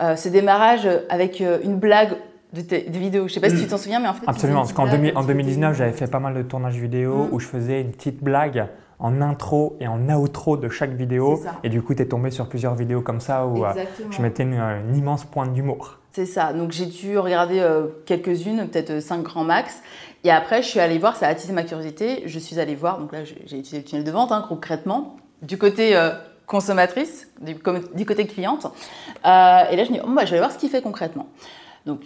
euh, 0.00 0.16
ce 0.16 0.28
démarrage 0.28 0.88
avec 1.08 1.40
une 1.40 1.76
blague 1.76 2.16
de, 2.52 2.62
de 2.62 2.98
vidéos. 2.98 3.28
Je 3.28 3.34
ne 3.34 3.34
sais 3.34 3.40
pas 3.40 3.50
si 3.50 3.62
tu 3.62 3.68
t'en 3.68 3.78
souviens, 3.78 4.00
mais 4.00 4.08
en 4.08 4.14
fait. 4.14 4.24
Absolument, 4.26 4.60
parce 4.60 4.72
qu'en 4.72 4.88
en 4.88 5.22
2019, 5.22 5.76
j'avais 5.76 5.92
fait 5.92 6.10
pas 6.10 6.18
mal 6.18 6.34
de 6.34 6.42
tournages 6.42 6.76
vidéo 6.76 7.26
mm. 7.26 7.28
où 7.30 7.38
je 7.38 7.46
faisais 7.46 7.80
une 7.80 7.92
petite 7.92 8.22
blague 8.22 8.66
en 9.02 9.20
intro 9.20 9.76
et 9.80 9.88
en 9.88 10.08
outro 10.10 10.56
de 10.56 10.68
chaque 10.68 10.92
vidéo. 10.92 11.42
Et 11.64 11.68
du 11.68 11.82
coup, 11.82 11.94
tu 11.94 12.02
es 12.02 12.06
tombé 12.06 12.30
sur 12.30 12.48
plusieurs 12.48 12.76
vidéos 12.76 13.02
comme 13.02 13.20
ça 13.20 13.46
où 13.46 13.64
euh, 13.64 13.72
je 14.10 14.22
mettais 14.22 14.44
une, 14.44 14.94
immense 14.94 15.24
pointe 15.24 15.52
d'humour. 15.52 15.98
C'est 16.12 16.24
ça. 16.24 16.52
Donc 16.52 16.70
j'ai 16.70 16.86
dû 16.86 17.18
regarder 17.18 17.58
euh, 17.58 17.88
quelques-unes, 18.06 18.68
peut-être 18.68 19.00
5 19.00 19.22
grands 19.22 19.44
max. 19.44 19.82
Et 20.22 20.30
après, 20.30 20.62
je 20.62 20.68
suis 20.68 20.78
allée 20.78 20.98
voir, 20.98 21.16
ça 21.16 21.26
a 21.26 21.30
attisé 21.30 21.52
ma 21.52 21.64
curiosité. 21.64 22.22
Je 22.26 22.38
suis 22.38 22.60
allée 22.60 22.76
voir, 22.76 23.00
donc 23.00 23.12
là, 23.12 23.24
j'ai 23.24 23.58
utilisé 23.58 23.78
le 23.78 23.84
tunnel 23.84 24.04
de 24.04 24.10
vente 24.12 24.30
hein, 24.30 24.44
concrètement, 24.48 25.16
du 25.42 25.58
côté 25.58 25.96
euh, 25.96 26.10
consommatrice, 26.46 27.28
du, 27.40 27.58
côté 27.58 28.26
cliente. 28.28 28.66
et 29.24 29.26
là, 29.26 29.84
je 29.84 29.90
me 29.90 29.94
dis, 29.94 30.00
oh, 30.04 30.10
bah, 30.14 30.24
je 30.24 30.30
vais 30.30 30.36
aller 30.36 30.38
voir 30.38 30.52
ce 30.52 30.58
qu'il 30.58 30.70
fait 30.70 30.82
concrètement. 30.82 31.26
Donc, 31.86 32.02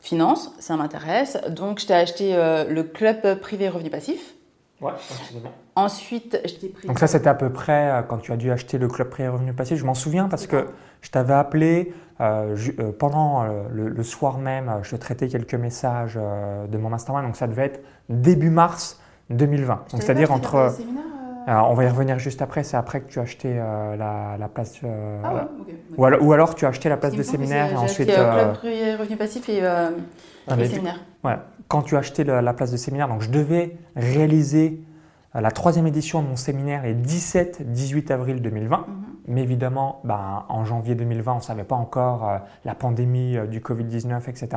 finance, 0.00 0.54
ça 0.58 0.74
m'intéresse. 0.76 1.36
Donc, 1.50 1.80
je 1.80 1.86
t'ai 1.86 1.94
acheté 1.94 2.34
le 2.34 2.82
club 2.82 3.40
privé 3.40 3.68
revenu 3.68 3.90
passif. 3.90 4.36
Ouais, 4.80 4.92
Ensuite, 5.76 6.40
je 6.44 6.54
t'ai 6.54 6.68
pris. 6.68 6.88
Donc, 6.88 6.98
ça, 6.98 7.06
c'était 7.06 7.28
à 7.28 7.34
peu 7.34 7.50
près 7.50 7.90
euh, 7.90 8.02
quand 8.02 8.18
tu 8.18 8.32
as 8.32 8.36
dû 8.36 8.50
acheter 8.50 8.78
le 8.78 8.88
Club 8.88 9.10
Prix 9.10 9.28
Revenu 9.28 9.52
Passif. 9.52 9.78
Je 9.78 9.84
m'en 9.84 9.94
souviens 9.94 10.28
parce 10.28 10.46
que 10.46 10.68
je 11.02 11.10
t'avais 11.10 11.34
appelé 11.34 11.92
euh, 12.20 12.56
euh, 12.78 12.90
pendant 12.98 13.44
le, 13.70 14.02
soir 14.02 14.38
même. 14.38 14.70
Je 14.82 14.96
traitais 14.96 15.28
quelques 15.28 15.54
messages 15.54 16.14
de 16.14 16.78
mon 16.78 16.88
mastermind. 16.88 17.26
Donc, 17.26 17.36
ça 17.36 17.46
devait 17.46 17.66
être 17.66 17.80
début 18.08 18.50
mars 18.50 19.00
2020. 19.30 19.84
Donc, 19.92 20.02
c'est-à-dire 20.02 20.32
entre. 20.32 20.74
Alors, 21.46 21.70
on 21.70 21.74
va 21.74 21.84
y 21.84 21.88
revenir 21.88 22.18
juste 22.18 22.42
après. 22.42 22.62
C'est 22.62 22.76
après 22.76 23.00
que 23.00 23.10
tu 23.10 23.18
as 23.18 23.22
acheté 23.22 23.54
la, 23.54 24.36
la, 24.38 24.48
place. 24.48 24.80
ah 25.24 25.34
ouais, 25.34 25.40
ou, 25.96 26.04
alors, 26.04 26.22
ou, 26.22 26.32
alors, 26.32 26.54
tu 26.54 26.64
as 26.64 26.68
acheté 26.68 26.88
la 26.88 26.96
place 26.96 27.14
de 27.14 27.22
séminaire 27.22 27.72
et 27.72 27.76
ensuite. 27.76 28.10
Club 28.10 28.54
Prix 28.54 28.96
Revenu 28.96 29.16
Passif 29.16 29.48
et, 29.48 29.62
ah. 30.48 30.56
Ouais 31.24 31.36
quand 31.70 31.82
tu 31.82 31.94
as 31.94 32.00
acheté 32.00 32.24
la, 32.24 32.52
place 32.52 32.72
de 32.72 32.76
séminaire, 32.76 33.06
donc 33.06 33.22
je 33.22 33.30
devais 33.30 33.76
réaliser 33.94 34.82
euh, 35.36 35.40
la 35.40 35.52
troisième 35.52 35.86
édition 35.86 36.20
de 36.20 36.26
mon 36.26 36.34
séminaire 36.34 36.82
les 36.82 36.96
17-18 36.96 38.12
avril 38.12 38.42
2020. 38.42 38.76
Mhm. 38.76 38.86
Mais 39.28 39.42
évidemment, 39.42 40.00
ben, 40.02 40.44
en 40.48 40.64
janvier 40.64 40.96
2020, 40.96 41.32
on 41.32 41.36
ne 41.36 41.40
savait 41.40 41.64
pas 41.64 41.76
encore 41.76 42.28
euh, 42.28 42.38
la 42.64 42.74
pandémie 42.74 43.36
euh, 43.36 43.46
du 43.46 43.60
Covid-19, 43.60 44.28
etc. 44.28 44.48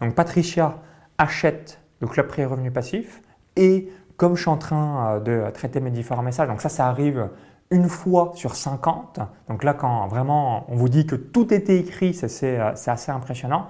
Donc 0.00 0.14
Patricia 0.14 0.78
achète 1.18 1.80
le 2.00 2.06
club 2.06 2.28
pré 2.28 2.46
revenu 2.46 2.70
passif 2.70 3.20
et 3.56 3.92
comme 4.16 4.34
je 4.34 4.40
suis 4.40 4.50
en 4.50 4.56
train 4.56 5.20
de 5.20 5.44
traiter 5.52 5.80
mes 5.80 5.90
différents 5.90 6.22
messages, 6.22 6.48
donc 6.48 6.60
ça, 6.60 6.68
ça 6.68 6.86
arrive 6.86 7.28
une 7.70 7.88
fois 7.88 8.32
sur 8.36 8.54
50. 8.54 9.18
Donc 9.48 9.64
là, 9.64 9.74
quand 9.74 10.06
vraiment 10.06 10.64
on 10.68 10.76
vous 10.76 10.88
dit 10.88 11.04
que 11.04 11.16
tout 11.16 11.52
était 11.52 11.78
écrit, 11.78 12.14
c'est 12.14 12.58
assez 12.58 13.10
impressionnant 13.10 13.66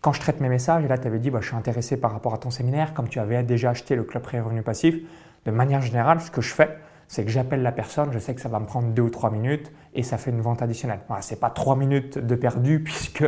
quand 0.00 0.12
je 0.12 0.20
traite 0.20 0.40
mes 0.40 0.48
messages, 0.48 0.84
et 0.84 0.88
là 0.88 0.98
tu 0.98 1.06
avais 1.06 1.18
dit 1.18 1.30
bah, 1.30 1.40
je 1.40 1.48
suis 1.48 1.56
intéressé 1.56 1.96
par 1.96 2.12
rapport 2.12 2.34
à 2.34 2.38
ton 2.38 2.50
séminaire, 2.50 2.94
comme 2.94 3.08
tu 3.08 3.18
avais 3.18 3.42
déjà 3.42 3.70
acheté 3.70 3.96
le 3.96 4.04
club 4.04 4.22
pré 4.22 4.40
revenu 4.40 4.62
passif, 4.62 4.96
de 5.44 5.50
manière 5.50 5.80
générale, 5.80 6.20
ce 6.20 6.30
que 6.30 6.40
je 6.40 6.52
fais, 6.54 6.78
c'est 7.12 7.24
que 7.24 7.30
j'appelle 7.30 7.62
la 7.62 7.72
personne, 7.72 8.10
je 8.10 8.18
sais 8.18 8.34
que 8.34 8.40
ça 8.40 8.48
va 8.48 8.58
me 8.58 8.64
prendre 8.64 8.88
deux 8.88 9.02
ou 9.02 9.10
trois 9.10 9.30
minutes 9.30 9.70
et 9.92 10.02
ça 10.02 10.16
fait 10.16 10.30
une 10.30 10.40
vente 10.40 10.62
additionnelle. 10.62 11.00
Voilà, 11.08 11.20
ce 11.20 11.34
n'est 11.34 11.40
pas 11.40 11.50
trois 11.50 11.76
minutes 11.76 12.16
de 12.16 12.34
perdu 12.34 12.80
puisque 12.84 13.24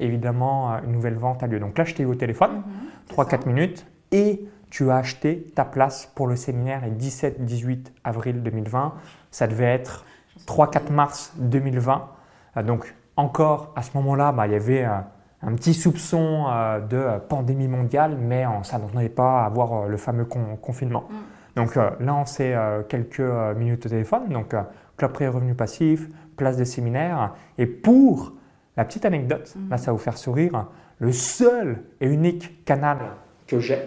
évidemment 0.00 0.72
euh, 0.72 0.78
une 0.84 0.90
nouvelle 0.90 1.14
vente 1.14 1.42
a 1.44 1.46
lieu. 1.46 1.60
Donc 1.60 1.78
là, 1.78 1.84
je 1.84 1.94
t'ai 1.94 2.02
eu 2.02 2.06
au 2.06 2.16
téléphone, 2.16 2.64
3-4 3.10 3.46
mhm, 3.46 3.54
minutes 3.54 3.86
et 4.10 4.44
tu 4.70 4.90
as 4.90 4.96
acheté 4.96 5.46
ta 5.54 5.64
place 5.64 6.10
pour 6.14 6.26
le 6.26 6.34
séminaire 6.34 6.82
le 6.84 6.90
17-18 6.90 7.92
avril 8.02 8.42
2020. 8.42 8.94
Ça 9.30 9.46
devait 9.46 9.72
être 9.72 10.04
3-4 10.46 10.92
mars 10.92 11.32
2020. 11.36 12.08
Euh, 12.56 12.62
donc 12.64 12.92
encore 13.16 13.72
à 13.76 13.82
ce 13.82 13.90
moment-là, 13.98 14.32
bah, 14.32 14.48
il 14.48 14.52
y 14.52 14.56
avait 14.56 14.84
euh, 14.84 14.98
un 15.42 15.54
petit 15.54 15.74
soupçon 15.74 16.46
euh, 16.48 16.80
de 16.80 17.20
pandémie 17.28 17.68
mondiale, 17.68 18.16
mais 18.20 18.46
on 18.46 18.60
ne 18.60 18.64
s'attendait 18.64 19.08
pas 19.08 19.42
à 19.42 19.46
avoir 19.46 19.72
euh, 19.72 19.88
le 19.88 19.96
fameux 19.96 20.24
confinement. 20.24 21.04
Mm. 21.08 21.14
Donc 21.56 21.76
euh, 21.76 21.90
là, 22.00 22.14
on 22.14 22.26
s'est 22.26 22.54
quelques 22.88 23.20
minutes 23.56 23.86
au 23.86 23.88
téléphone, 23.88 24.28
donc 24.30 24.54
club 24.96 25.12
pré-revenu 25.12 25.54
passif, 25.54 26.08
place 26.36 26.56
de 26.56 26.64
séminaire. 26.64 27.34
Et 27.56 27.66
pour 27.66 28.32
la 28.76 28.84
petite 28.84 29.04
anecdote, 29.04 29.54
mm. 29.56 29.70
là, 29.70 29.78
ça 29.78 29.86
va 29.86 29.92
vous 29.92 30.02
faire 30.02 30.18
sourire, 30.18 30.66
le 30.98 31.12
seul 31.12 31.82
et 32.00 32.08
unique 32.08 32.64
canal 32.64 32.98
que 33.46 33.60
j'ai 33.60 33.78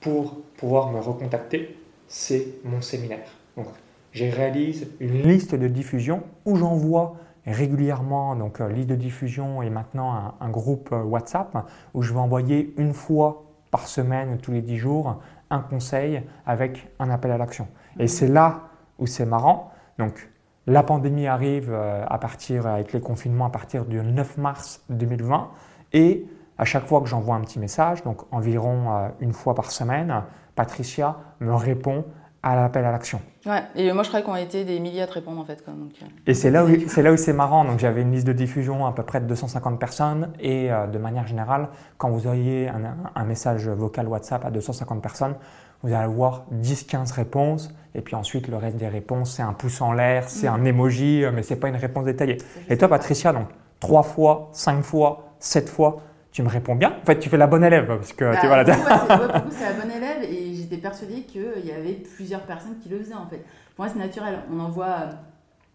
pour 0.00 0.42
pouvoir 0.56 0.90
me 0.90 0.98
recontacter, 0.98 1.76
c'est 2.08 2.46
mon 2.64 2.80
séminaire. 2.82 3.28
Donc, 3.56 3.66
j'ai 4.12 4.28
réalise 4.28 4.88
une 5.00 5.22
liste 5.22 5.54
de 5.54 5.68
diffusion 5.68 6.22
où 6.44 6.56
j'envoie 6.56 7.16
régulièrement, 7.46 8.36
donc 8.36 8.60
euh, 8.60 8.68
liste 8.68 8.88
de 8.88 8.94
diffusion 8.94 9.62
et 9.62 9.70
maintenant 9.70 10.34
un, 10.40 10.48
groupe 10.50 10.90
euh, 10.92 11.02
WhatsApp 11.02 11.66
où 11.94 12.02
je 12.02 12.12
vais 12.12 12.20
envoyer 12.20 12.72
une 12.76 12.92
fois 12.92 13.44
par 13.70 13.86
semaine, 13.88 14.38
tous 14.38 14.52
les 14.52 14.62
10 14.62 14.76
jours, 14.76 15.20
un 15.50 15.60
conseil 15.60 16.22
avec 16.46 16.92
un 16.98 17.10
appel 17.10 17.30
à 17.30 17.38
l'action. 17.38 17.66
Et 17.98 18.06
c'est 18.06 18.28
là 18.28 18.68
où 18.98 19.06
c'est 19.06 19.26
marrant. 19.26 19.72
Donc, 19.98 20.30
la 20.66 20.82
pandémie 20.82 21.26
arrive 21.26 21.70
euh, 21.72 22.04
à 22.06 22.18
partir, 22.18 22.66
avec 22.66 22.92
les 22.92 23.00
confinements, 23.00 23.46
à 23.46 23.50
partir 23.50 23.86
du 23.86 24.00
9 24.00 24.36
mars 24.38 24.84
2020. 24.90 25.50
Et 25.94 26.26
à 26.58 26.64
chaque 26.64 26.86
fois 26.86 27.00
que 27.00 27.06
j'envoie 27.06 27.34
un 27.34 27.40
petit 27.40 27.58
message, 27.58 28.04
donc 28.04 28.22
environ 28.30 29.10
une 29.20 29.32
fois 29.32 29.54
par 29.54 29.72
semaine, 29.72 30.22
Patricia 30.54 31.16
me 31.40 31.54
répond 31.54 32.04
à 32.42 32.56
l'appel 32.56 32.84
à 32.84 32.90
l'action. 32.90 33.20
Ouais, 33.46 33.62
et 33.76 33.92
moi 33.92 34.02
je 34.02 34.08
crois 34.08 34.22
qu'on 34.22 34.32
a 34.32 34.40
été 34.40 34.64
des 34.64 34.80
milliers 34.80 35.02
à 35.02 35.06
te 35.06 35.12
répondre 35.12 35.40
en 35.40 35.44
fait. 35.44 35.64
Quoi, 35.64 35.74
donc, 35.74 35.92
euh, 36.02 36.06
et 36.26 36.34
c'est 36.34 36.50
là, 36.50 36.64
où, 36.64 36.68
c'est 36.88 37.02
là 37.02 37.12
où 37.12 37.16
c'est 37.16 37.32
marrant. 37.32 37.64
Donc 37.64 37.78
j'avais 37.78 38.02
une 38.02 38.12
liste 38.12 38.26
de 38.26 38.32
diffusion 38.32 38.84
à 38.86 38.92
peu 38.92 39.04
près 39.04 39.20
de 39.20 39.26
250 39.26 39.78
personnes 39.78 40.32
et 40.40 40.72
euh, 40.72 40.86
de 40.86 40.98
manière 40.98 41.26
générale, 41.26 41.68
quand 41.98 42.10
vous 42.10 42.26
auriez 42.26 42.68
un, 42.68 42.96
un, 43.14 43.24
message 43.24 43.68
vocal 43.68 44.08
WhatsApp 44.08 44.44
à 44.44 44.50
250 44.50 45.00
personnes, 45.00 45.34
vous 45.82 45.88
allez 45.92 46.04
avoir 46.04 46.46
10-15 46.52 47.12
réponses 47.14 47.72
et 47.94 48.00
puis 48.00 48.16
ensuite 48.16 48.48
le 48.48 48.56
reste 48.56 48.76
des 48.76 48.88
réponses 48.88 49.32
c'est 49.36 49.42
un 49.42 49.52
pouce 49.52 49.80
en 49.80 49.92
l'air, 49.92 50.28
c'est 50.28 50.48
mm. 50.48 50.54
un 50.54 50.64
emoji, 50.64 51.24
euh, 51.24 51.30
mais 51.32 51.42
c'est 51.42 51.56
pas 51.56 51.68
une 51.68 51.76
réponse 51.76 52.04
détaillée. 52.04 52.38
Et 52.68 52.76
toi 52.76 52.88
Patricia, 52.88 53.32
donc 53.32 53.46
3 53.78 54.02
fois, 54.02 54.48
5 54.52 54.82
fois, 54.82 55.34
7 55.38 55.68
fois, 55.68 56.02
tu 56.32 56.42
me 56.42 56.48
réponds 56.48 56.74
bien? 56.74 56.94
En 57.02 57.04
fait, 57.04 57.18
tu 57.18 57.28
fais 57.28 57.36
la 57.36 57.46
bonne 57.46 57.62
élève 57.62 57.86
parce 57.86 58.12
que 58.14 58.24
bah, 58.24 58.38
tu 58.40 58.46
vois 58.46 58.64
c'est 58.64 58.74
la 58.74 59.72
bonne 59.74 59.90
élève 59.94 60.22
et 60.22 60.51
j'étais 60.72 60.82
persuadée 60.82 61.22
qu'il 61.22 61.64
y 61.64 61.72
avait 61.72 61.94
plusieurs 61.94 62.42
personnes 62.42 62.78
qui 62.82 62.88
le 62.88 62.98
faisaient 62.98 63.14
en 63.14 63.26
fait. 63.26 63.44
Pour 63.76 63.84
moi, 63.84 63.88
c'est 63.92 63.98
naturel. 63.98 64.40
On 64.50 64.58
envoie, 64.58 65.10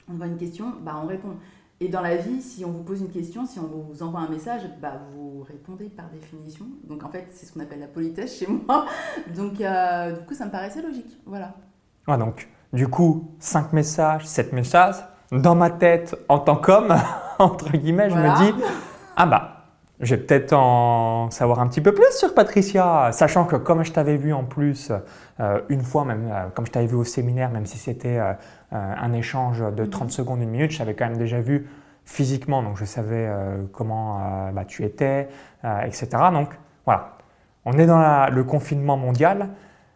on 0.10 0.14
envoie 0.14 0.28
une 0.28 0.38
question, 0.38 0.74
bah, 0.82 1.00
on 1.02 1.08
répond. 1.08 1.36
Et 1.80 1.90
dans 1.90 2.02
la 2.02 2.16
vie, 2.16 2.42
si 2.42 2.66
on 2.66 2.72
vous 2.72 2.84
pose 2.84 3.02
une 3.02 3.12
question, 3.12 3.46
si 3.46 3.60
on 3.60 3.68
vous 3.68 4.02
envoie 4.02 4.22
un 4.22 4.30
message, 4.30 4.62
bah, 4.82 4.94
vous 5.12 5.46
répondez 5.48 5.86
par 5.90 6.10
définition. 6.10 6.66
Donc 6.84 7.04
en 7.04 7.10
fait, 7.10 7.28
c'est 7.32 7.46
ce 7.46 7.54
qu'on 7.54 7.60
appelle 7.60 7.80
la 7.80 7.88
politesse 7.88 8.40
chez 8.40 8.48
moi. 8.48 8.86
Donc 9.36 9.62
euh, 9.62 10.14
du 10.14 10.26
coup, 10.26 10.34
ça 10.34 10.46
me 10.46 10.52
paraissait 10.52 10.82
logique. 10.82 11.20
Voilà. 11.26 11.54
Ouais, 12.08 12.18
donc 12.18 12.50
du 12.74 12.88
coup, 12.88 13.36
5 13.40 13.74
messages, 13.74 14.26
7 14.26 14.54
messages. 14.54 14.96
Dans 15.32 15.56
ma 15.56 15.70
tête, 15.70 16.16
en 16.30 16.40
tant 16.40 16.56
qu'homme, 16.56 16.96
entre 17.40 17.72
guillemets, 17.72 18.10
je 18.10 18.16
me 18.16 18.38
dis, 18.40 18.64
ah 19.16 19.26
bah, 19.26 19.47
je 20.00 20.14
vais 20.14 20.22
peut-être 20.22 20.54
en 20.54 21.32
savoir 21.32 21.60
un 21.60 21.68
petit 21.68 21.82
peu 21.82 21.92
plus 21.92 22.12
sur 22.12 22.34
Patricia, 22.36 23.10
sachant 23.12 23.46
que 23.46 23.56
comme 23.56 23.84
je 23.84 23.92
t'avais 23.92 24.18
vu 24.18 24.32
en 24.32 24.44
plus 24.44 24.92
euh, 25.40 25.62
une 25.70 25.82
fois, 25.82 26.06
même 26.06 26.30
euh, 26.32 26.48
comme 26.54 26.68
je 26.68 26.72
t'avais 26.72 26.86
vu 26.86 26.96
au 26.96 27.04
séminaire, 27.04 27.50
même 27.50 27.66
si 27.66 27.80
c'était 27.80 28.20
euh, 28.20 28.34
un 28.72 29.14
échange 29.14 29.64
de 29.76 29.86
30 29.86 30.12
secondes, 30.12 30.42
une 30.42 30.50
minute, 30.50 30.72
je 30.72 30.78
t'avais 30.78 30.94
quand 30.94 31.06
même 31.06 31.18
déjà 31.18 31.40
vu 31.40 31.68
physiquement, 32.06 32.62
donc 32.62 32.78
je 32.78 32.86
savais 32.86 33.30
comment 33.74 34.50
bah, 34.54 34.64
tu 34.64 34.86
étais, 34.86 35.28
etc. 35.84 36.08
Donc 36.32 36.52
voilà, 36.86 37.18
on 37.66 37.74
est 37.74 37.86
dans 37.86 38.30
le 38.30 38.44
confinement 38.46 38.96
mondial. 38.96 39.50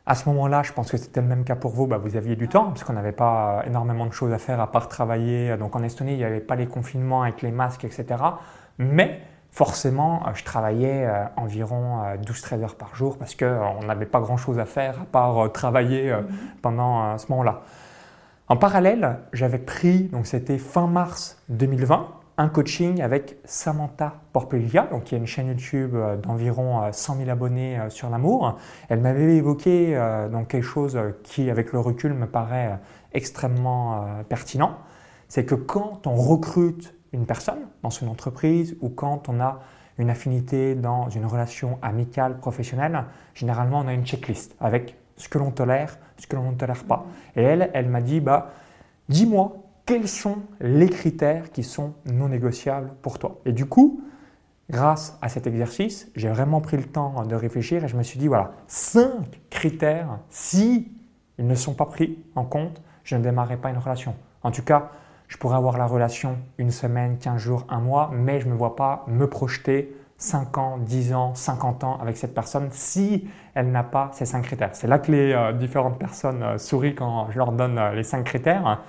À 0.06 0.16
ce 0.16 0.28
moment-là, 0.28 0.62
je 0.62 0.74
pense 0.74 0.92
que 0.92 0.98
c'était 0.98 1.22
le 1.22 1.28
même 1.28 1.46
cas 1.46 1.56
pour 1.56 1.72
vous, 1.72 1.88
bah, 1.88 1.98
vous 1.98 2.18
aviez 2.18 2.36
du 2.36 2.50
temps, 2.50 2.66
parce 2.66 2.84
qu'on 2.84 2.92
n'avait 2.94 3.14
pas 3.14 3.64
énormément 3.66 4.06
de 4.06 4.12
choses 4.12 4.34
à 4.34 4.40
faire 4.40 4.60
à 4.60 4.70
part 4.70 4.90
travailler. 4.90 5.56
Donc 5.56 5.74
en 5.74 5.84
Estonie, 5.84 6.12
il 6.12 6.18
n'y 6.18 6.26
avait 6.26 6.42
pas 6.42 6.56
les 6.58 6.68
confinements 6.68 7.22
avec 7.22 7.42
les 7.42 7.52
masques, 7.52 7.86
etc. 7.86 8.06
Mais 8.78 9.22
forcément, 9.52 10.24
euh, 10.26 10.32
je 10.34 10.44
travaillais 10.44 11.06
euh, 11.06 11.26
environ 11.36 12.02
12-13 12.26 12.60
euh, 12.60 12.64
heures 12.64 12.76
par 12.76 12.96
jour 12.96 13.18
parce 13.18 13.36
qu'on 13.36 13.84
n'avait 13.86 14.06
pas 14.06 14.22
grand-chose 14.22 14.60
à 14.60 14.66
faire 14.66 15.02
à 15.02 15.06
part 15.06 15.52
travailler 15.52 16.12
mhm. 16.12 16.28
pendant 16.62 17.18
ce 17.18 17.28
moment-là. 17.30 17.62
En 18.48 18.58
parallèle, 18.58 19.20
j'avais 19.32 19.60
pris, 19.60 20.04
donc 20.06 20.26
c'était 20.26 20.58
fin 20.58 20.88
mars 20.88 21.38
2020, 21.50 22.08
un 22.38 22.50
coaching 22.50 23.02
avec 23.02 23.38
Samantha 23.46 24.16
Porpelia, 24.34 24.88
donc 24.92 25.06
qui 25.06 25.16
a 25.16 25.18
une 25.18 25.28
chaîne 25.28 25.48
YouTube 25.48 25.96
d'environ 26.24 26.92
100 26.92 27.18
000 27.18 27.30
abonnés 27.30 27.80
sur 27.90 28.10
l'amour. 28.10 28.58
Elle 28.90 29.00
m'avait 29.00 29.36
évoqué 29.36 29.96
donc 30.32 30.50
quelque 30.50 30.64
chose 30.64 31.00
qui, 31.24 31.50
avec 31.50 31.72
le 31.72 31.80
recul, 31.80 32.14
me 32.14 32.26
paraît 32.26 32.78
extrêmement 33.14 34.06
pertinent. 34.28 34.80
C'est 35.30 35.46
que 35.46 35.56
quand 35.56 36.06
on 36.08 36.16
recrute 36.16 36.94
une 37.14 37.26
personne 37.26 37.68
dans 37.84 37.90
une 37.90 38.08
entreprise 38.08 38.76
ou 38.82 38.90
quand 38.90 39.30
on 39.30 39.40
a 39.40 39.60
une 39.98 40.10
affinité 40.10 40.76
dans 40.76 41.10
une 41.10 41.26
relation 41.26 41.78
amicale, 41.82 42.38
professionnelle, 42.38 43.04
généralement 43.36 43.80
on 43.80 43.88
a 43.88 43.94
une 43.94 44.06
checklist 44.06 44.56
avec 44.60 44.96
ce 45.18 45.30
que 45.30 45.38
l'on 45.38 45.52
tolère, 45.52 45.98
ce 46.18 46.28
que 46.28 46.36
l'on 46.36 46.52
ne 46.52 46.56
tolère 46.56 46.84
pas. 46.84 47.06
Et 47.36 47.44
elle, 47.44 47.70
elle 47.74 47.90
m'a 47.90 48.02
dit, 48.02 48.20
bah, 48.20 48.52
dis-moi 49.10 49.58
quels 49.86 50.08
sont 50.08 50.38
les 50.60 50.90
critères 50.90 51.52
qui 51.52 51.64
sont 51.64 51.94
non 52.06 52.30
négociables 52.30 52.92
pour 53.02 53.20
toi? 53.20 53.42
Et 53.46 53.52
du 53.52 53.66
coup, 53.66 54.02
grâce 54.70 55.18
à 55.22 55.30
cet 55.30 55.48
exercice, 55.48 56.10
j'ai 56.16 56.30
vraiment 56.30 56.62
pris 56.62 56.78
le 56.78 56.84
temps 56.84 57.26
de 57.26 57.36
réfléchir 57.36 57.84
et 57.84 57.88
je 57.88 57.98
me 57.98 58.04
suis 58.04 58.18
dit, 58.18 58.28
voilà, 58.28 58.54
cinq 58.68 59.42
critères, 59.50 60.20
si 60.30 60.92
ils 61.38 61.48
ne 61.48 61.56
sont 61.56 61.74
pas 61.74 61.86
pris 61.86 62.24
en 62.36 62.46
compte, 62.46 62.82
je 63.04 63.16
ne 63.16 63.24
démarrerai 63.24 63.58
pas 63.58 63.70
une 63.70 63.78
relation. 63.78 64.16
En 64.44 64.52
tout 64.52 64.64
cas, 64.64 64.92
je 65.32 65.38
pourrais 65.38 65.56
avoir 65.56 65.78
la 65.78 65.86
relation 65.86 66.38
une 66.58 66.72
semaine, 66.72 67.18
15 67.18 67.42
jours, 67.42 67.66
un 67.70 67.80
mois, 67.80 68.12
mais 68.14 68.42
je 68.42 68.48
ne 68.48 68.52
me 68.52 68.58
vois 68.58 68.76
pas 68.76 69.06
me 69.08 69.30
projeter 69.30 69.96
5 70.18 70.58
ans, 70.58 70.78
10 70.78 71.14
ans, 71.14 71.36
50 71.36 71.86
ans 71.86 71.98
avec 72.02 72.18
cette 72.18 72.34
personne 72.34 72.68
si 72.72 73.30
elle 73.56 73.72
n'a 73.72 73.84
pas 73.84 74.12
ces 74.12 74.26
5 74.26 74.42
critères. 74.42 74.72
C'est 74.74 74.88
là 74.88 75.00
que 75.00 75.10
les 75.10 75.32
euh, 75.32 75.54
différentes 75.54 75.98
personnes 75.98 76.44
euh, 76.44 76.58
sourient 76.58 76.96
quand 76.96 77.32
je 77.32 77.38
leur 77.38 77.54
donne 77.54 77.78
euh, 77.78 77.94
les 77.94 78.04
5 78.04 78.26
critères. 78.26 78.82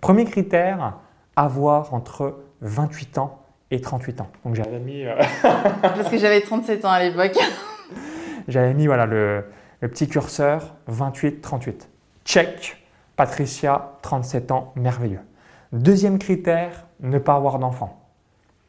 Premier 0.00 0.24
critère, 0.24 0.98
avoir 1.34 1.92
entre 1.92 2.44
28 2.60 3.18
ans 3.18 3.42
et 3.72 3.80
38 3.80 4.20
ans. 4.20 4.28
Donc 4.44 4.54
j'avais 4.54 4.78
mis... 4.78 5.04
Parce 5.82 6.08
que 6.08 6.16
j'avais 6.16 6.42
37 6.42 6.84
ans 6.84 6.90
à 6.90 7.02
l'époque. 7.02 7.36
j'avais 8.46 8.72
mis 8.72 8.86
voilà, 8.86 9.04
le, 9.04 9.46
le 9.80 9.88
petit 9.88 10.06
curseur 10.06 10.76
28-38. 10.88 11.88
Check, 12.24 12.76
Patricia, 13.16 13.96
37 14.02 14.52
ans, 14.52 14.72
merveilleux. 14.76 15.18
Deuxième 15.72 16.18
critère, 16.18 16.86
ne 17.00 17.18
pas 17.18 17.34
avoir 17.34 17.58
d'enfant. 17.58 18.00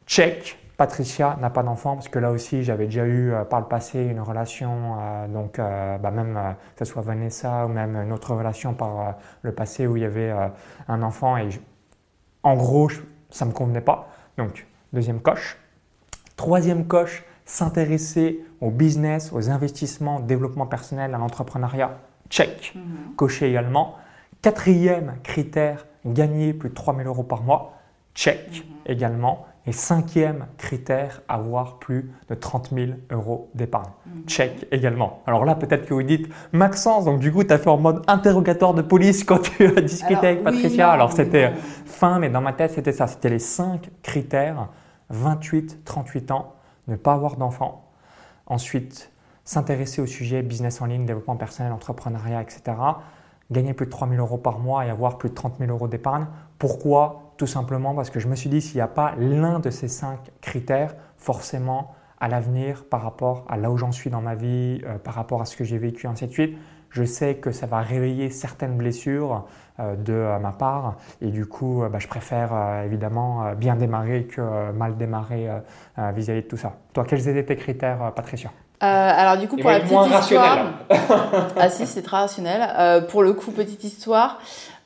Check, 0.06 0.58
Patricia 0.76 1.36
n'a 1.40 1.50
pas 1.50 1.62
d'enfant 1.62 1.94
parce 1.94 2.08
que 2.08 2.18
là 2.18 2.30
aussi 2.30 2.62
j'avais 2.62 2.86
déjà 2.86 3.04
eu 3.04 3.32
euh, 3.32 3.44
par 3.44 3.60
le 3.60 3.66
passé 3.66 4.02
une 4.02 4.20
relation, 4.20 4.96
euh, 4.98 5.28
donc 5.28 5.58
euh, 5.58 5.98
bah, 5.98 6.10
même 6.10 6.38
que 6.74 6.84
ce 6.84 6.90
soit 6.90 7.02
Vanessa 7.02 7.66
ou 7.66 7.68
même 7.68 7.96
une 7.96 8.12
autre 8.12 8.34
relation 8.34 8.72
par 8.72 9.16
le 9.42 9.52
passé 9.52 9.86
où 9.86 9.96
il 9.96 10.02
y 10.02 10.06
avait 10.06 10.34
un 10.88 11.02
enfant 11.02 11.36
et 11.36 11.50
en 12.42 12.54
gros 12.54 12.88
ça 13.28 13.44
ne 13.44 13.50
me 13.50 13.54
convenait 13.54 13.82
pas. 13.82 14.08
Donc 14.38 14.66
deuxième 14.92 15.20
coche. 15.20 15.58
Troisième 16.36 16.86
coche, 16.86 17.24
s'intéresser 17.44 18.40
au 18.62 18.70
business, 18.70 19.32
aux 19.34 19.50
investissements, 19.50 20.20
développement 20.20 20.66
personnel, 20.66 21.14
à 21.14 21.18
l'entrepreneuriat. 21.18 21.98
Check. 22.30 22.72
Mhm. 22.74 23.14
Cocher 23.16 23.50
également. 23.50 23.96
Quatrième 24.40 25.16
critère, 25.22 25.84
gagner 26.06 26.52
plus 26.52 26.70
de 26.70 26.74
3000 26.74 27.06
euros 27.06 27.22
par 27.22 27.42
mois. 27.42 27.74
Check 28.14 28.64
mhm. 28.64 28.76
également. 28.86 29.46
Et 29.66 29.72
cinquième 29.72 30.46
critère, 30.56 31.20
avoir 31.28 31.78
plus 31.78 32.10
de 32.28 32.34
30 32.34 32.70
000 32.74 32.92
euros 33.10 33.50
d'épargne. 33.54 33.90
Mhm. 34.06 34.22
Check 34.26 34.66
également. 34.72 35.22
Alors 35.26 35.44
là, 35.44 35.54
peut-être 35.54 35.84
que 35.84 35.94
vous 35.94 36.02
dites, 36.02 36.28
Maxence, 36.52 37.04
donc 37.04 37.20
du 37.20 37.30
coup, 37.30 37.44
tu 37.44 37.52
as 37.52 37.58
fait 37.58 37.68
en 37.68 37.76
mode 37.76 38.02
interrogatoire 38.06 38.74
de 38.74 38.82
police 38.82 39.22
quand 39.22 39.38
tu 39.38 39.66
as 39.66 39.80
discuté 39.80 40.26
avec 40.26 40.42
Patricia. 40.42 40.90
Alors 40.90 41.12
c'était 41.12 41.52
fin, 41.84 42.18
mais 42.18 42.30
dans 42.30 42.40
ma 42.40 42.52
tête, 42.52 42.72
c'était 42.72 42.92
ça. 42.92 43.06
C'était 43.06 43.28
les 43.28 43.38
cinq 43.38 43.90
critères 44.02 44.68
28, 45.10 45.84
38 45.84 46.30
ans, 46.30 46.54
ne 46.88 46.96
pas 46.96 47.12
avoir 47.12 47.36
d'enfant. 47.36 47.84
Ensuite, 48.46 49.10
s'intéresser 49.44 50.00
au 50.00 50.06
sujet 50.06 50.42
business 50.42 50.80
en 50.80 50.86
ligne, 50.86 51.04
développement 51.04 51.36
personnel, 51.36 51.72
entrepreneuriat, 51.72 52.40
etc 52.40 52.72
gagner 53.50 53.74
plus 53.74 53.86
de 53.86 53.90
3 53.90 54.08
000 54.08 54.20
euros 54.20 54.38
par 54.38 54.58
mois 54.58 54.86
et 54.86 54.90
avoir 54.90 55.18
plus 55.18 55.30
de 55.30 55.34
30 55.34 55.58
000 55.58 55.70
euros 55.70 55.88
d'épargne. 55.88 56.26
Pourquoi? 56.58 57.32
Tout 57.36 57.46
simplement 57.46 57.94
parce 57.94 58.10
que 58.10 58.20
je 58.20 58.28
me 58.28 58.36
suis 58.36 58.50
dit, 58.50 58.60
s'il 58.60 58.76
n'y 58.76 58.82
a 58.82 58.88
pas 58.88 59.14
l'un 59.18 59.60
de 59.60 59.70
ces 59.70 59.88
cinq 59.88 60.30
critères, 60.40 60.94
forcément, 61.16 61.94
à 62.20 62.28
l'avenir, 62.28 62.84
par 62.84 63.02
rapport 63.02 63.46
à 63.48 63.56
là 63.56 63.70
où 63.70 63.78
j'en 63.78 63.92
suis 63.92 64.10
dans 64.10 64.20
ma 64.20 64.34
vie, 64.34 64.82
euh, 64.84 64.98
par 64.98 65.14
rapport 65.14 65.40
à 65.40 65.46
ce 65.46 65.56
que 65.56 65.64
j'ai 65.64 65.78
vécu, 65.78 66.06
ainsi 66.06 66.26
de 66.26 66.32
suite, 66.32 66.58
je 66.90 67.04
sais 67.04 67.36
que 67.36 67.50
ça 67.50 67.66
va 67.66 67.80
réveiller 67.80 68.30
certaines 68.30 68.76
blessures 68.76 69.46
euh, 69.78 69.96
de 69.96 70.12
euh, 70.12 70.38
ma 70.38 70.52
part. 70.52 70.96
Et 71.22 71.30
du 71.30 71.46
coup, 71.46 71.82
bah, 71.90 71.98
je 71.98 72.08
préfère 72.08 72.82
évidemment 72.84 73.54
bien 73.54 73.74
démarrer 73.74 74.24
que 74.24 74.70
mal 74.72 74.96
démarrer 74.96 75.48
vis-à-vis 75.96 76.40
-vis 76.40 76.44
de 76.44 76.48
tout 76.48 76.56
ça. 76.56 76.74
Toi, 76.92 77.04
quels 77.04 77.26
étaient 77.28 77.44
tes 77.44 77.56
critères, 77.56 78.12
Patricia? 78.14 78.50
Euh, 78.82 78.86
alors 78.86 79.36
du 79.36 79.46
coup, 79.46 79.56
pour 79.56 79.70
la 79.70 79.80
petite 79.80 80.20
histoire, 80.22 80.72
ah 81.56 81.68
si, 81.68 81.86
c'est 81.86 82.02
très 82.02 82.16
rationnel. 82.16 82.66
Euh, 82.78 83.00
pour 83.02 83.22
le 83.22 83.34
coup, 83.34 83.50
petite 83.50 83.84
histoire. 83.84 84.40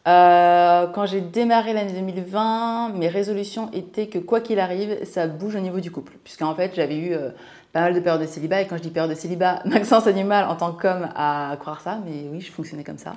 Euh, 0.07 0.87
quand 0.89 1.07
j'ai 1.07 1.21
démarré 1.21 1.73
l'année 1.73 1.93
2020, 1.93 2.91
mes 2.91 3.09
résolutions 3.09 3.71
étaient 3.73 4.09
que 4.09 4.19
quoi 4.19 4.41
qu'il 4.41 4.59
arrive, 4.59 4.99
ça 5.05 5.29
bouge 5.29 5.55
au 5.55 5.61
niveau 5.61 5.81
du 5.81 5.91
couple, 5.91 6.15
puisqu'en 6.25 6.55
fait, 6.55 6.73
j'avais 6.75 6.99
eu 6.99 7.15
pas 7.75 7.81
mal 7.81 7.93
de 7.93 7.99
périodes 7.99 8.23
de 8.23 8.27
célibat. 8.27 8.63
Et 8.63 8.67
quand 8.69 8.77
je 8.77 8.83
dis 8.83 8.91
période 8.91 9.11
de 9.11 9.17
célibat, 9.17 9.61
Maxence 9.67 10.07
Animal 10.07 10.47
en 10.47 10.55
tant 10.55 10.73
qu'homme 10.73 11.09
à 11.15 11.57
croire 11.59 11.81
ça, 11.81 11.99
mais 12.07 12.29
oui, 12.31 12.41
je 12.41 12.51
fonctionnais 12.51 12.85
comme 12.85 12.99
ça. 12.99 13.15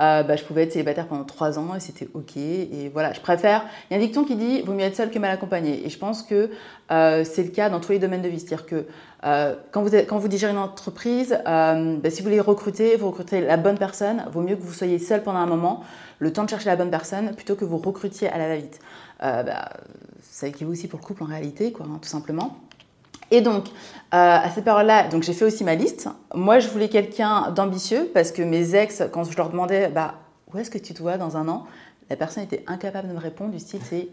Euh, 0.00 0.22
bah, 0.22 0.36
je 0.36 0.44
pouvais 0.44 0.62
être 0.62 0.72
célibataire 0.72 1.06
pendant 1.06 1.24
trois 1.24 1.58
ans 1.58 1.74
et 1.74 1.80
c'était 1.80 2.08
ok. 2.14 2.38
Et 2.38 2.90
voilà, 2.92 3.12
je 3.12 3.20
préfère. 3.20 3.66
Il 3.90 3.96
y 3.96 4.00
a 4.00 4.02
un 4.02 4.04
dicton 4.04 4.24
qui 4.24 4.36
dit 4.36 4.62
vaut 4.62 4.72
mieux 4.72 4.84
être 4.84 4.96
seul 4.96 5.10
que 5.10 5.18
mal 5.18 5.30
accompagné. 5.30 5.86
Et 5.86 5.90
je 5.90 5.98
pense 5.98 6.22
que 6.22 6.50
euh, 6.90 7.24
c'est 7.24 7.42
le 7.42 7.50
cas 7.50 7.68
dans 7.68 7.78
tous 7.78 7.92
les 7.92 7.98
domaines 7.98 8.22
de 8.22 8.28
vie. 8.28 8.40
C'est-à-dire 8.40 8.64
que 8.64 8.86
euh, 9.26 9.54
quand, 9.70 9.82
vous 9.82 9.94
êtes, 9.94 10.08
quand 10.08 10.16
vous 10.16 10.28
digérez 10.28 10.52
une 10.52 10.58
entreprise, 10.58 11.38
bah, 11.44 12.08
si 12.08 12.22
vous 12.22 12.24
voulez 12.24 12.40
recruter, 12.40 12.96
vous 12.96 13.08
recrutez 13.08 13.42
la 13.42 13.58
bonne 13.58 13.76
personne, 13.76 14.24
vaut 14.32 14.40
mieux 14.40 14.56
que 14.56 14.62
vous 14.62 14.72
soyez 14.72 14.98
seul 14.98 15.22
pendant 15.22 15.40
un 15.40 15.46
moment, 15.46 15.84
le 16.20 16.32
temps 16.32 16.44
de 16.44 16.48
chercher 16.48 16.70
la 16.70 16.76
bonne 16.76 16.90
personne, 16.90 17.34
plutôt 17.34 17.54
que 17.54 17.66
vous 17.66 17.76
recrutiez 17.76 18.30
à 18.30 18.38
la 18.38 18.48
va-vite. 18.48 18.80
Bah, 19.20 19.68
ça 20.22 20.46
équivaut 20.46 20.72
aussi 20.72 20.88
pour 20.88 20.98
le 20.98 21.04
couple 21.04 21.22
en 21.22 21.26
réalité, 21.26 21.70
quoi, 21.70 21.84
hein, 21.84 21.98
tout 22.00 22.08
simplement. 22.08 22.56
Et 23.30 23.40
donc, 23.40 23.66
à 24.10 24.50
cette 24.50 24.64
période-là, 24.64 25.08
donc 25.08 25.22
j'ai 25.22 25.32
fait 25.32 25.44
aussi 25.44 25.62
ma 25.62 25.74
liste. 25.74 26.08
Moi, 26.34 26.58
je 26.58 26.68
voulais 26.68 26.88
quelqu'un 26.88 27.50
d'ambitieux 27.50 28.10
parce 28.12 28.32
que 28.32 28.42
mes 28.42 28.74
ex, 28.74 29.04
quand 29.12 29.24
je 29.24 29.36
leur 29.36 29.50
demandais, 29.50 29.88
bah, 29.88 30.14
où 30.52 30.58
est-ce 30.58 30.70
que 30.70 30.78
tu 30.78 30.94
te 30.94 31.02
vois 31.02 31.16
dans 31.16 31.36
un 31.36 31.48
an 31.48 31.66
La 32.08 32.16
personne 32.16 32.42
était 32.42 32.64
incapable 32.66 33.08
de 33.08 33.12
me 33.12 33.20
répondre. 33.20 33.52
Du 33.52 33.60
style, 33.60 33.80
c'est 33.88 34.08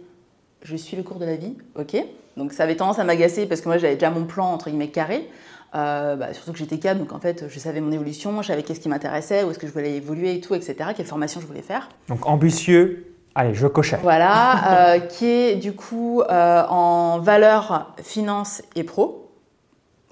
je 0.63 0.75
suis 0.75 0.97
le 0.97 1.03
cours 1.03 1.17
de 1.17 1.25
la 1.25 1.36
vie, 1.36 1.56
ok. 1.75 1.95
Donc 2.36 2.53
ça 2.53 2.63
avait 2.63 2.75
tendance 2.75 2.99
à 2.99 3.03
m'agacer 3.03 3.45
parce 3.45 3.62
que 3.62 3.67
moi 3.67 3.77
j'avais 3.77 3.95
déjà 3.95 4.10
mon 4.10 4.25
plan 4.25 4.51
entre 4.53 4.69
guillemets 4.69 4.89
carré. 4.89 5.27
Euh, 5.75 6.15
bah, 6.15 6.34
surtout 6.34 6.53
que 6.53 6.60
j'étais 6.60 6.77
cadre, 6.77 6.99
donc 7.01 7.12
en 7.12 7.19
fait 7.19 7.45
je 7.49 7.60
savais 7.60 7.82
mon 7.82 7.91
évolution, 7.91 8.41
je 8.41 8.47
savais 8.47 8.63
qu'est-ce 8.63 8.80
qui 8.80 8.89
m'intéressait, 8.89 9.43
où 9.43 9.51
est-ce 9.51 9.60
que 9.60 9.67
je 9.67 9.73
voulais 9.73 9.95
évoluer 9.95 10.36
et 10.36 10.39
tout, 10.39 10.56
etc. 10.56 10.75
Quelle 10.95 11.06
formation 11.06 11.41
je 11.41 11.45
voulais 11.45 11.62
faire. 11.62 11.89
Donc 12.08 12.25
ambitieux, 12.25 13.16
allez, 13.38 13.54
je 13.54 13.67
cochais. 13.67 14.00
Voilà, 14.02 14.95
euh, 14.95 15.00
qui 15.00 15.26
est 15.26 15.56
du 15.56 15.73
coup 15.73 16.21
euh, 16.21 16.63
en 16.67 17.19
valeur 17.19 17.93
finance 18.04 18.62
et 18.76 18.84
pro 18.84 19.23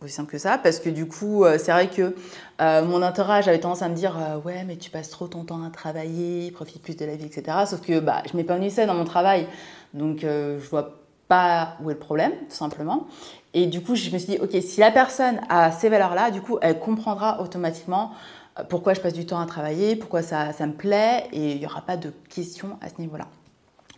aussi 0.02 0.14
simple 0.14 0.32
que 0.32 0.38
ça, 0.38 0.60
parce 0.60 0.80
que 0.80 0.90
du 0.90 1.08
coup, 1.08 1.46
c'est 1.58 1.72
vrai 1.72 1.88
que 1.88 2.14
mon 2.60 3.02
entourage 3.02 3.48
avait 3.48 3.60
tendance 3.60 3.82
à 3.82 3.90
me 3.90 3.96
dire 3.96 4.16
Ouais, 4.44 4.64
mais 4.68 4.76
tu 4.76 4.92
passes 4.92 5.10
trop 5.10 5.28
ton 5.28 5.46
temps 5.46 5.64
à 5.64 5.72
travailler, 5.72 6.52
profite 6.52 6.84
plus 6.84 6.96
de 6.96 7.06
la 7.06 7.16
vie, 7.16 7.26
etc. 7.26 7.58
Sauf 7.66 7.82
que 7.82 8.00
bah, 8.00 8.22
je 8.32 8.38
m'épanouissais 8.38 8.86
dans 8.86 8.94
mon 8.94 9.06
travail, 9.06 9.48
donc 9.96 10.20
je 10.22 10.70
vois 10.70 10.92
pas 11.28 11.76
où 11.82 11.90
est 11.90 11.94
le 11.94 12.00
problème, 12.00 12.34
tout 12.50 12.56
simplement. 12.56 13.08
Et 13.56 13.68
du 13.68 13.82
coup, 13.82 13.96
je 13.96 14.12
me 14.12 14.18
suis 14.18 14.34
dit, 14.34 14.38
ok, 14.38 14.52
si 14.62 14.82
la 14.82 14.92
personne 14.92 15.40
a 15.48 15.72
ces 15.72 15.88
valeurs-là, 15.88 16.30
du 16.30 16.42
coup, 16.42 16.60
elle 16.62 16.78
comprendra 16.78 17.42
automatiquement 17.42 18.12
euh, 18.12 18.16
pourquoi 18.64 18.94
je 18.94 19.02
passe 19.02 19.14
du 19.14 19.26
temps 19.26 19.40
à 19.40 19.46
travailler, 19.46 19.96
pourquoi 19.96 20.22
ça, 20.22 20.54
ça 20.54 20.66
me 20.66 20.74
plaît, 20.74 21.26
et 21.34 21.52
il 21.52 21.60
n'y 21.60 21.66
aura 21.66 21.82
pas 21.82 21.98
de 21.98 22.14
questions 22.30 22.78
à 22.82 22.90
ce 22.90 23.00
niveau-là. 23.00 23.26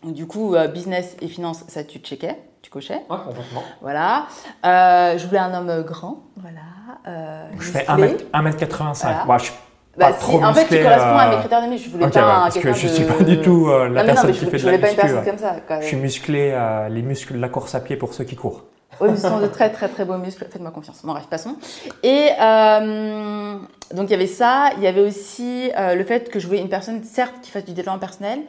Donc, 0.04 0.14
du 0.14 0.26
coup, 0.26 0.56
euh, 0.56 0.68
business 0.68 1.16
et 1.22 1.28
finance, 1.28 1.64
ça 1.68 1.84
tu 1.84 2.00
checkais, 2.00 2.36
tu 2.62 2.70
cochais. 2.70 3.02
Ouais, 3.10 3.18
complètement. 3.26 3.64
Voilà. 3.82 4.28
Euh, 4.66 5.18
je 5.18 5.26
voulais 5.28 5.40
un 5.40 5.54
homme 5.54 5.84
grand, 5.84 6.24
voilà. 6.38 7.52
je 7.60 7.70
fais 7.70 7.86
1m85. 7.86 9.26
Voilà. 9.26 9.44
je 9.44 9.52
bah, 9.98 10.10
en 10.10 10.54
fait, 10.54 10.68
tu 10.68 10.84
corresponds 10.84 11.18
à 11.18 11.30
mes 11.30 11.38
critères 11.38 11.64
de 11.64 11.68
muscle. 11.70 11.86
Je 11.88 11.92
voulais 11.92 12.10
pas 12.10 12.46
un 12.46 12.50
quelqu'un 12.52 12.70
de... 12.70 12.76
Je 12.76 12.88
suis 12.88 13.04
pas 13.04 13.24
du 13.24 13.42
tout 13.42 13.68
la 13.68 14.04
personne 14.04 14.32
qui 14.32 14.46
fait 14.46 14.46
de 14.46 14.52
la 14.52 14.58
Je 14.58 14.66
voulais 14.66 14.78
pas 14.78 14.90
une 14.92 14.96
personne 14.96 15.26
comme 15.26 15.38
ça. 15.38 15.82
Je 15.82 15.86
suis 15.86 15.98
musclé, 15.98 16.88
les 16.90 17.02
muscles 17.02 17.34
de 17.34 17.40
la 17.40 17.50
course 17.50 17.74
à 17.76 17.80
pied 17.80 17.96
pour 17.96 18.14
ceux 18.14 18.24
qui 18.24 18.36
courent. 18.36 18.64
Sont 19.00 19.40
de 19.40 19.48
très 19.48 19.70
très 19.72 19.90
très 19.90 20.06
beaux 20.06 20.18
muscles, 20.18 20.46
faites-moi 20.50 20.72
confiance. 20.72 21.02
Bon, 21.04 21.12
bref, 21.12 21.28
passons. 21.30 21.56
Et 22.02 22.30
euh, 22.40 23.56
donc 23.94 24.08
il 24.08 24.12
y 24.12 24.16
avait 24.16 24.28
ça, 24.28 24.72
il 24.78 24.84
y 24.84 24.88
avait 24.88 25.02
aussi 25.02 25.70
euh, 25.78 25.94
le 25.94 26.04
fait 26.04 26.30
que 26.30 26.40
je 26.40 26.48
voulais 26.48 26.62
une 26.62 26.70
personne, 26.70 27.04
certes, 27.04 27.36
qui 27.42 27.52
fasse 27.52 27.66
du 27.66 27.74
développement 27.74 28.00
personnel, 28.00 28.40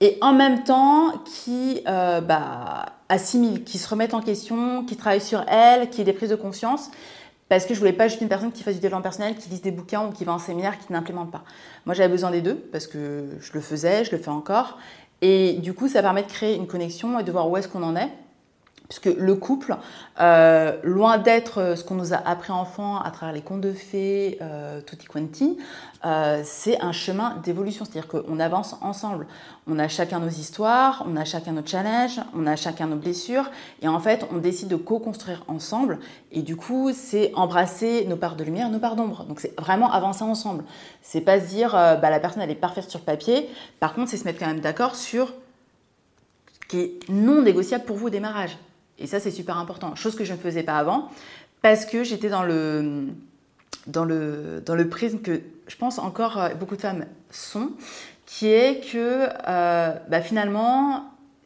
et 0.00 0.18
en 0.20 0.34
même 0.34 0.62
temps 0.62 1.12
qui 1.24 1.82
euh, 1.88 2.20
bah, 2.20 2.86
assimile, 3.08 3.64
qui 3.64 3.78
se 3.78 3.88
remette 3.88 4.14
en 4.14 4.20
question, 4.20 4.84
qui 4.84 4.96
travaille 4.96 5.20
sur 5.20 5.44
elle, 5.48 5.90
qui 5.90 6.00
ait 6.00 6.04
des 6.04 6.12
prises 6.12 6.30
de 6.30 6.36
conscience. 6.36 6.90
Parce 7.48 7.66
que 7.66 7.74
je 7.74 7.80
voulais 7.80 7.92
pas 7.92 8.08
juste 8.08 8.22
une 8.22 8.28
personne 8.28 8.50
qui 8.50 8.62
fasse 8.62 8.74
du 8.74 8.80
développement 8.80 9.02
personnel, 9.02 9.36
qui 9.36 9.50
lise 9.50 9.60
des 9.60 9.72
bouquins 9.72 10.06
ou 10.06 10.10
qui 10.10 10.24
va 10.24 10.32
en 10.32 10.38
séminaire, 10.38 10.78
qui 10.78 10.90
n'implémente 10.90 11.30
pas. 11.30 11.42
Moi, 11.84 11.94
j'avais 11.94 12.08
besoin 12.08 12.30
des 12.30 12.40
deux 12.40 12.54
parce 12.54 12.86
que 12.86 13.26
je 13.40 13.52
le 13.52 13.60
faisais, 13.60 14.04
je 14.04 14.12
le 14.12 14.16
fais 14.16 14.30
encore. 14.30 14.78
Et 15.20 15.54
du 15.54 15.74
coup, 15.74 15.86
ça 15.86 16.00
permet 16.00 16.22
de 16.22 16.28
créer 16.28 16.56
une 16.56 16.66
connexion 16.66 17.18
et 17.18 17.22
de 17.22 17.30
voir 17.30 17.50
où 17.50 17.56
est-ce 17.58 17.68
qu'on 17.68 17.82
en 17.82 17.94
est 17.94 18.08
puisque 18.92 19.18
le 19.18 19.34
couple, 19.34 19.76
euh, 20.20 20.76
loin 20.82 21.16
d'être 21.16 21.58
euh, 21.58 21.76
ce 21.76 21.84
qu'on 21.84 21.94
nous 21.94 22.12
a 22.12 22.16
appris 22.16 22.52
enfant 22.52 23.00
à 23.00 23.10
travers 23.10 23.34
les 23.34 23.40
contes 23.40 23.62
de 23.62 23.72
fées, 23.72 24.36
euh, 24.42 24.82
tutti 24.82 25.06
quanti, 25.06 25.56
c'est 26.44 26.80
un 26.80 26.92
chemin 26.92 27.36
d'évolution. 27.44 27.84
C'est-à-dire 27.84 28.08
qu'on 28.08 28.40
avance 28.40 28.74
ensemble. 28.82 29.26
On 29.68 29.78
a 29.78 29.86
chacun 29.86 30.18
nos 30.18 30.28
histoires, 30.28 31.06
on 31.08 31.16
a 31.16 31.24
chacun 31.24 31.52
nos 31.52 31.64
challenges, 31.64 32.20
on 32.36 32.46
a 32.46 32.56
chacun 32.56 32.88
nos 32.88 32.96
blessures, 32.96 33.48
et 33.80 33.88
en 33.88 34.00
fait, 34.00 34.26
on 34.32 34.38
décide 34.38 34.66
de 34.68 34.74
co-construire 34.74 35.44
ensemble. 35.46 36.00
Et 36.32 36.42
du 36.42 36.56
coup, 36.56 36.90
c'est 36.92 37.32
embrasser 37.36 38.04
nos 38.08 38.16
parts 38.16 38.34
de 38.34 38.42
lumière, 38.42 38.68
nos 38.68 38.80
parts 38.80 38.96
d'ombre. 38.96 39.24
Donc, 39.24 39.38
c'est 39.38 39.58
vraiment 39.60 39.92
avancer 39.92 40.24
ensemble. 40.24 40.64
C'est 41.02 41.20
pas 41.20 41.40
se 41.40 41.46
dire, 41.46 41.70
bah, 41.70 42.10
la 42.10 42.18
personne 42.18 42.42
elle 42.42 42.50
est 42.50 42.56
parfaite 42.56 42.90
sur 42.90 43.00
papier. 43.00 43.48
Par 43.78 43.94
contre, 43.94 44.10
c'est 44.10 44.16
se 44.16 44.24
mettre 44.24 44.40
quand 44.40 44.48
même 44.48 44.60
d'accord 44.60 44.96
sur 44.96 45.32
ce 46.52 46.68
qui 46.68 46.80
est 46.80 47.08
non 47.08 47.42
négociable 47.42 47.84
pour 47.84 47.96
vous 47.96 48.08
au 48.08 48.10
démarrage. 48.10 48.58
Et 48.98 49.06
ça, 49.06 49.20
c'est 49.20 49.30
super 49.30 49.58
important. 49.58 49.94
Chose 49.94 50.14
que 50.14 50.24
je 50.24 50.32
ne 50.32 50.38
faisais 50.38 50.62
pas 50.62 50.78
avant, 50.78 51.10
parce 51.62 51.86
que 51.86 52.04
j'étais 52.04 52.28
dans 52.28 52.42
le, 52.42 53.08
dans, 53.86 54.04
le, 54.04 54.62
dans 54.64 54.74
le 54.74 54.88
prisme 54.88 55.20
que 55.20 55.40
je 55.68 55.76
pense 55.76 55.98
encore 55.98 56.38
euh, 56.38 56.54
beaucoup 56.54 56.76
de 56.76 56.80
femmes 56.80 57.06
sont, 57.30 57.70
qui 58.26 58.48
est 58.48 58.84
que 58.92 59.28
euh, 59.48 59.92
bah, 60.08 60.20
finalement, 60.20 61.04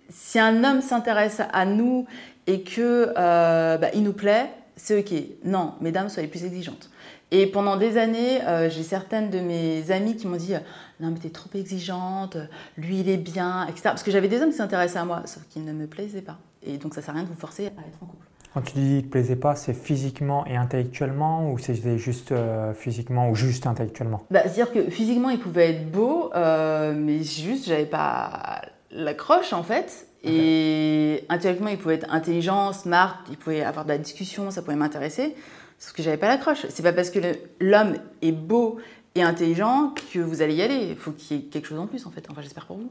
si 0.09 0.39
un 0.39 0.65
homme 0.65 0.81
s'intéresse 0.81 1.41
à 1.53 1.65
nous 1.65 2.07
et 2.47 2.63
que 2.63 3.13
euh, 3.17 3.79
bah, 3.79 3.89
nous 3.95 4.13
plaît, 4.13 4.51
c'est 4.77 4.99
ok. 4.99 5.19
Non, 5.45 5.75
mesdames, 5.81 6.09
soyez 6.09 6.29
plus 6.29 6.45
exigeantes. 6.45 6.91
Et 7.31 7.47
pendant 7.47 7.77
des 7.77 7.97
années, 7.99 8.39
j'ai 8.69 8.85
certaines 8.85 9.31
de 9.31 9.41
mes 9.41 9.91
amies 9.91 10.17
qui 10.17 10.29
m'ont 10.29 10.37
dit 10.37 10.53
Non, 11.01 11.11
mais 11.11 11.19
t'es 11.19 11.31
trop 11.31 11.51
exigeante, 11.55 12.37
lui 12.77 13.01
il 13.01 13.09
est 13.09 13.17
bien, 13.17 13.67
etc. 13.67 13.81
Parce 13.85 14.05
que 14.05 14.13
j'avais 14.13 14.29
des 14.29 14.41
hommes 14.43 14.51
qui 14.51 14.57
s'intéressaient 14.57 15.01
à 15.01 15.05
moi, 15.05 15.23
sauf 15.25 15.43
qu'ils 15.51 15.65
ne 15.65 15.73
me 15.73 15.89
plaisaient 15.89 16.23
pas. 16.23 16.39
Et 16.67 16.79
donc 16.79 16.95
ça 16.95 17.03
sert 17.03 17.15
à 17.15 17.19
rien 17.19 17.25
de 17.25 17.29
vous 17.29 17.41
forcer 17.41 17.67
à 17.67 17.87
être 17.87 18.03
en 18.03 18.07
couple. 18.07 18.27
Quand 18.57 18.63
tu 18.63 18.73
dis 18.73 18.81
qu'il 18.81 18.97
ne 18.97 19.01
te 19.03 19.09
plaisait 19.09 19.37
pas, 19.37 19.55
c'est 19.55 19.75
physiquement 19.75 20.47
et 20.47 20.57
intellectuellement 20.57 21.51
ou 21.53 21.59
c'est 21.59 21.99
juste 21.99 22.33
euh, 22.33 22.73
physiquement 22.73 23.29
ou 23.29 23.35
juste 23.35 23.67
intellectuellement? 23.67 24.25
Bah, 24.31 24.41
C'est-à-dire 24.45 24.73
que 24.73 24.89
physiquement, 24.89 25.29
il 25.29 25.39
pouvait 25.39 25.73
être 25.73 25.91
beau, 25.91 26.31
euh, 26.35 26.95
mais 26.97 27.23
juste, 27.23 27.67
j'avais 27.67 27.85
pas 27.85 28.63
l'accroche 28.91 29.53
en 29.53 29.63
fait. 29.63 30.07
Et 30.25 31.25
intellectuellement, 31.29 31.71
il 31.71 31.79
pouvait 31.79 31.97
être 31.97 32.11
intelligent, 32.11 32.73
smart, 32.73 33.23
il 33.31 33.37
pouvait 33.37 33.63
avoir 33.63 33.85
de 33.85 33.91
la 33.91 33.99
discussion, 33.99 34.51
ça 34.51 34.63
pouvait 34.63 34.77
m'intéresser. 34.77 35.37
Sauf 35.79 35.93
que 35.93 36.03
j'avais 36.03 36.17
pas 36.17 36.29
l'accroche. 36.29 36.65
C'est 36.71 36.83
pas 36.83 36.95
parce 36.95 37.11
que 37.11 37.21
l'homme 37.61 37.97
est 38.23 38.33
beau 38.33 38.79
et 39.15 39.23
intelligent 39.23 39.93
que 40.13 40.19
vous 40.19 40.41
allez 40.41 40.55
y 40.55 40.63
aller. 40.63 40.89
Il 40.89 40.97
faut 40.97 41.13
qu'il 41.13 41.37
y 41.37 41.41
ait 41.41 41.43
quelque 41.43 41.69
chose 41.69 41.79
en 41.79 41.87
plus 41.87 42.07
en 42.07 42.11
fait. 42.11 42.27
Enfin, 42.31 42.41
j'espère 42.41 42.65
pour 42.65 42.79
vous. 42.79 42.91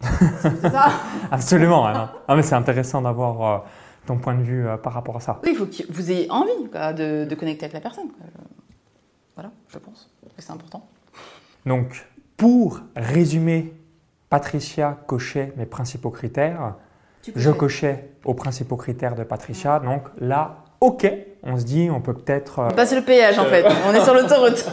C'est 0.00 0.70
ça 0.70 0.90
Absolument. 1.30 1.92
mais 2.28 2.42
c'est 2.42 2.54
intéressant 2.54 3.02
d'avoir 3.02 3.42
euh, 3.42 3.58
ton 4.06 4.16
point 4.16 4.34
de 4.34 4.42
vue 4.42 4.66
euh, 4.66 4.76
par 4.76 4.92
rapport 4.92 5.16
à 5.16 5.20
ça. 5.20 5.40
Oui, 5.44 5.50
il 5.52 5.56
faut 5.56 5.66
que 5.66 5.92
vous 5.92 6.10
ayez 6.10 6.30
envie 6.30 6.50
de, 6.72 7.34
connecter 7.34 7.66
avec 7.66 7.74
la 7.74 7.80
personne. 7.80 8.08
Voilà, 9.34 9.50
je 9.68 9.78
pense 9.78 10.10
que 10.36 10.42
c'est 10.42 10.52
important. 10.52 10.86
Donc, 11.66 12.06
pour 12.36 12.80
résumer, 12.96 13.72
Patricia 14.28 14.98
cochait 15.06 15.52
mes 15.56 15.66
principaux 15.66 16.10
critères. 16.10 16.74
Je 17.34 17.50
cochais 17.50 18.10
aux 18.24 18.34
principaux 18.34 18.76
critères 18.76 19.14
de 19.14 19.24
Patricia. 19.24 19.78
Donc 19.80 20.08
là, 20.18 20.64
ok, 20.80 21.10
on 21.42 21.58
se 21.58 21.64
dit, 21.64 21.88
on 21.90 22.00
peut 22.00 22.14
peut-être. 22.14 22.58
Euh, 22.58 22.70
Passer 22.70 22.96
le 22.96 23.02
péage 23.02 23.38
en 23.38 23.46
fait. 23.46 23.64
on 23.86 23.94
est 23.94 24.04
sur 24.04 24.14
l'autoroute. 24.14 24.66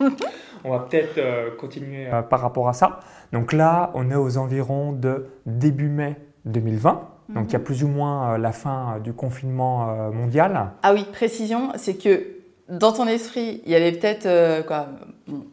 on 0.66 0.70
va 0.70 0.80
peut-être 0.80 1.56
continuer 1.56 2.08
par 2.28 2.40
rapport 2.40 2.68
à 2.68 2.72
ça. 2.72 3.00
Donc 3.32 3.52
là, 3.52 3.90
on 3.94 4.10
est 4.10 4.16
aux 4.16 4.38
environs 4.38 4.92
de 4.92 5.26
début 5.46 5.88
mai 5.88 6.16
2020. 6.44 7.16
Donc 7.28 7.46
il 7.48 7.52
y 7.52 7.56
a 7.56 7.58
mhm. 7.58 7.64
plus 7.64 7.84
ou 7.84 7.88
moins 7.88 8.34
euh, 8.34 8.38
la 8.38 8.52
fin 8.52 8.94
euh, 8.96 9.00
du 9.00 9.12
confinement 9.12 9.90
euh, 9.90 10.10
mondial. 10.10 10.70
Ah 10.82 10.94
oui, 10.94 11.04
précision, 11.12 11.72
c'est 11.76 11.94
que 11.94 12.22
dans 12.68 12.92
ton 12.92 13.06
esprit, 13.06 13.62
il 13.64 13.72
y 13.72 13.74
avait 13.74 13.92
peut-être 13.92 14.66
quoi, 14.66 14.88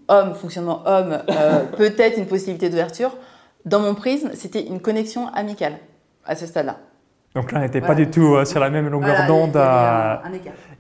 homme, 0.08 0.34
fonctionnement 0.34 0.82
homme, 0.86 1.20
peut-être 1.78 2.18
une 2.18 2.26
possibilité 2.26 2.70
d'ouverture. 2.70 3.16
Dans 3.66 3.80
mon 3.80 3.94
prisme, 3.94 4.32
c'était 4.34 4.66
une 4.66 4.80
connexion 4.82 5.28
amicale 5.30 5.74
à 6.26 6.36
ce 6.36 6.48
stade-là. 6.48 6.78
Donc 7.36 7.52
là, 7.52 7.60
on 7.60 7.62
n'était 7.62 7.82
pas 7.82 7.96
du 7.96 8.10
tout 8.10 8.44
sur 8.46 8.60
la 8.60 8.70
même 8.72 8.90
longueur 8.90 9.28
d'onde. 9.28 9.60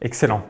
Excellent. 0.01 0.41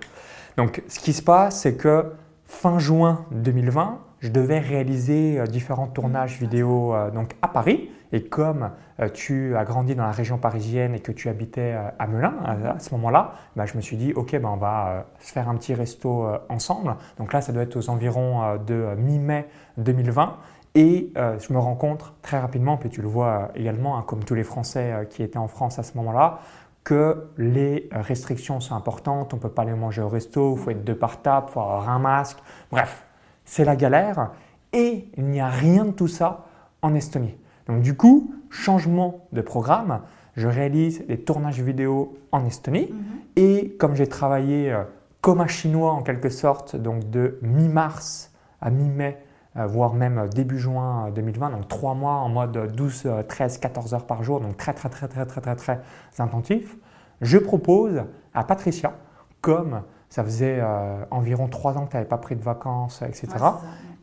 Donc 0.56 0.82
ce 0.88 1.00
qui 1.00 1.12
se 1.12 1.22
passe, 1.22 1.62
c'est 1.62 1.76
que 1.76 2.06
fin 2.54 2.80
juin 2.80 3.26
2020, 3.32 4.00
je 4.20 4.30
devais 4.30 4.60
réaliser 4.60 5.40
euh, 5.40 5.48
différents 5.48 5.88
tournages 5.88 6.40
vidéo 6.40 6.94
euh, 6.94 7.10
donc 7.12 7.36
à 7.42 7.48
Paris. 7.48 7.90
Et 8.14 8.24
comme 8.24 8.70
euh, 9.02 9.10
tu 9.10 9.58
as 9.58 9.66
grandi 9.66 9.96
dans 9.96 10.04
la 10.04 10.12
région 10.12 10.38
parisienne 10.38 10.94
et 10.94 11.00
que 11.00 11.12
tu 11.12 11.30
habitais 11.30 11.76
à 11.98 12.08
Melun 12.08 12.36
à, 12.46 12.80
ce 12.80 12.92
moment-là, 12.92 13.34
bah, 13.56 13.66
je 13.66 13.76
me 13.76 13.82
suis 13.82 13.98
dit, 13.98 14.14
OK, 14.14 14.32
ben, 14.34 14.50
on 14.50 14.58
va 14.58 15.08
se 15.20 15.34
faire 15.34 15.50
un 15.50 15.56
petit 15.56 15.74
resto 15.74 16.28
ensemble. 16.48 16.96
Donc 17.18 17.34
là, 17.34 17.42
ça 17.42 17.52
doit 17.52 17.64
être 17.64 17.76
aux 17.76 17.90
environs 17.90 18.58
de 18.66 18.96
mi-mai 18.98 19.48
2020. 19.78 20.38
Et 20.76 21.12
je 21.16 21.54
me 21.54 21.60
rends 21.60 21.76
compte 21.76 22.14
très 22.22 22.40
rapidement, 22.40 22.78
puis 22.78 22.90
tu 22.90 23.02
le 23.02 23.08
vois 23.08 23.50
également, 23.56 23.98
hein, 23.98 24.04
comme 24.06 24.24
tous 24.24 24.36
les 24.36 24.44
Français 24.44 25.08
qui 25.10 25.22
étaient 25.22 25.38
en 25.38 25.48
France 25.48 25.80
à 25.80 25.84
ce 25.84 25.98
moment-là, 25.98 26.40
que 26.84 27.30
les 27.38 27.90
restrictions 27.92 28.60
sont 28.60 28.76
importantes. 28.76 29.34
On 29.34 29.38
ne 29.38 29.42
peut 29.42 29.50
pas 29.50 29.62
aller 29.62 29.74
manger 29.74 30.02
au 30.02 30.10
resto, 30.10 30.56
il 30.56 30.62
faut 30.62 30.72
être 30.72 30.84
deux 30.84 30.96
par 30.96 31.22
table, 31.22 31.48
il 31.50 31.54
faut 31.54 31.62
avoir 31.62 31.90
un 31.90 32.00
masque. 32.00 32.38
Bref, 32.72 33.06
c'est 33.46 33.66
la 33.66 33.76
galère 33.76 34.32
et 34.72 35.08
il 35.18 35.26
n'y 35.26 35.40
a 35.40 35.50
rien 35.50 35.86
de 35.86 35.92
tout 35.92 36.08
ça 36.08 36.46
en 36.82 36.94
Estonie. 36.94 37.36
Donc 37.68 37.82
du 37.82 37.96
coup, 37.96 38.34
changement 38.50 39.26
de 39.32 39.42
programme, 39.42 40.02
je 40.36 40.48
réalise 40.48 41.04
les 41.08 41.20
tournages 41.20 41.62
vidéo 41.62 42.18
en 42.32 42.46
Estonie 42.46 42.90
mhm. 42.92 43.04
et 43.36 43.76
comme 43.80 43.96
j'ai 43.96 44.08
travaillé 44.08 44.72
euh, 44.72 44.84
comme 45.22 45.40
un 45.40 45.48
chinois 45.48 45.94
en 45.94 46.02
quelque 46.02 46.30
sorte, 46.30 46.76
donc 46.76 47.10
de 47.10 47.40
mi-mars 47.42 48.32
à 48.62 48.70
mi-mai, 48.70 49.23
voire 49.56 49.94
même 49.94 50.30
début 50.30 50.58
juin 50.58 51.12
2020, 51.12 51.52
donc 51.52 51.68
trois 51.68 51.94
mois 51.94 52.16
en 52.16 52.30
mode 52.30 52.74
12, 52.76 53.08
13, 53.28 53.60
14 53.60 53.94
heures 53.94 54.06
par 54.08 54.24
jour, 54.24 54.40
donc 54.40 54.58
très 54.58 54.74
très 54.74 54.90
très 54.90 55.08
très 55.08 55.26
très 55.26 55.42
très 55.42 55.56
très 55.56 55.82
intensif, 56.18 56.76
je 57.22 57.38
propose 57.38 58.04
à 58.34 58.44
Patricia, 58.44 58.94
comme 59.42 59.82
ça 60.10 60.24
faisait 60.24 60.60
euh, 60.60 61.04
environ 61.10 61.48
trois 61.48 61.78
ans 61.78 61.86
que 61.86 61.92
tu 61.92 61.96
n'avais 61.98 62.08
pas 62.08 62.18
pris 62.18 62.36
de 62.36 62.44
vacances, 62.44 63.02
etc., 63.02 63.30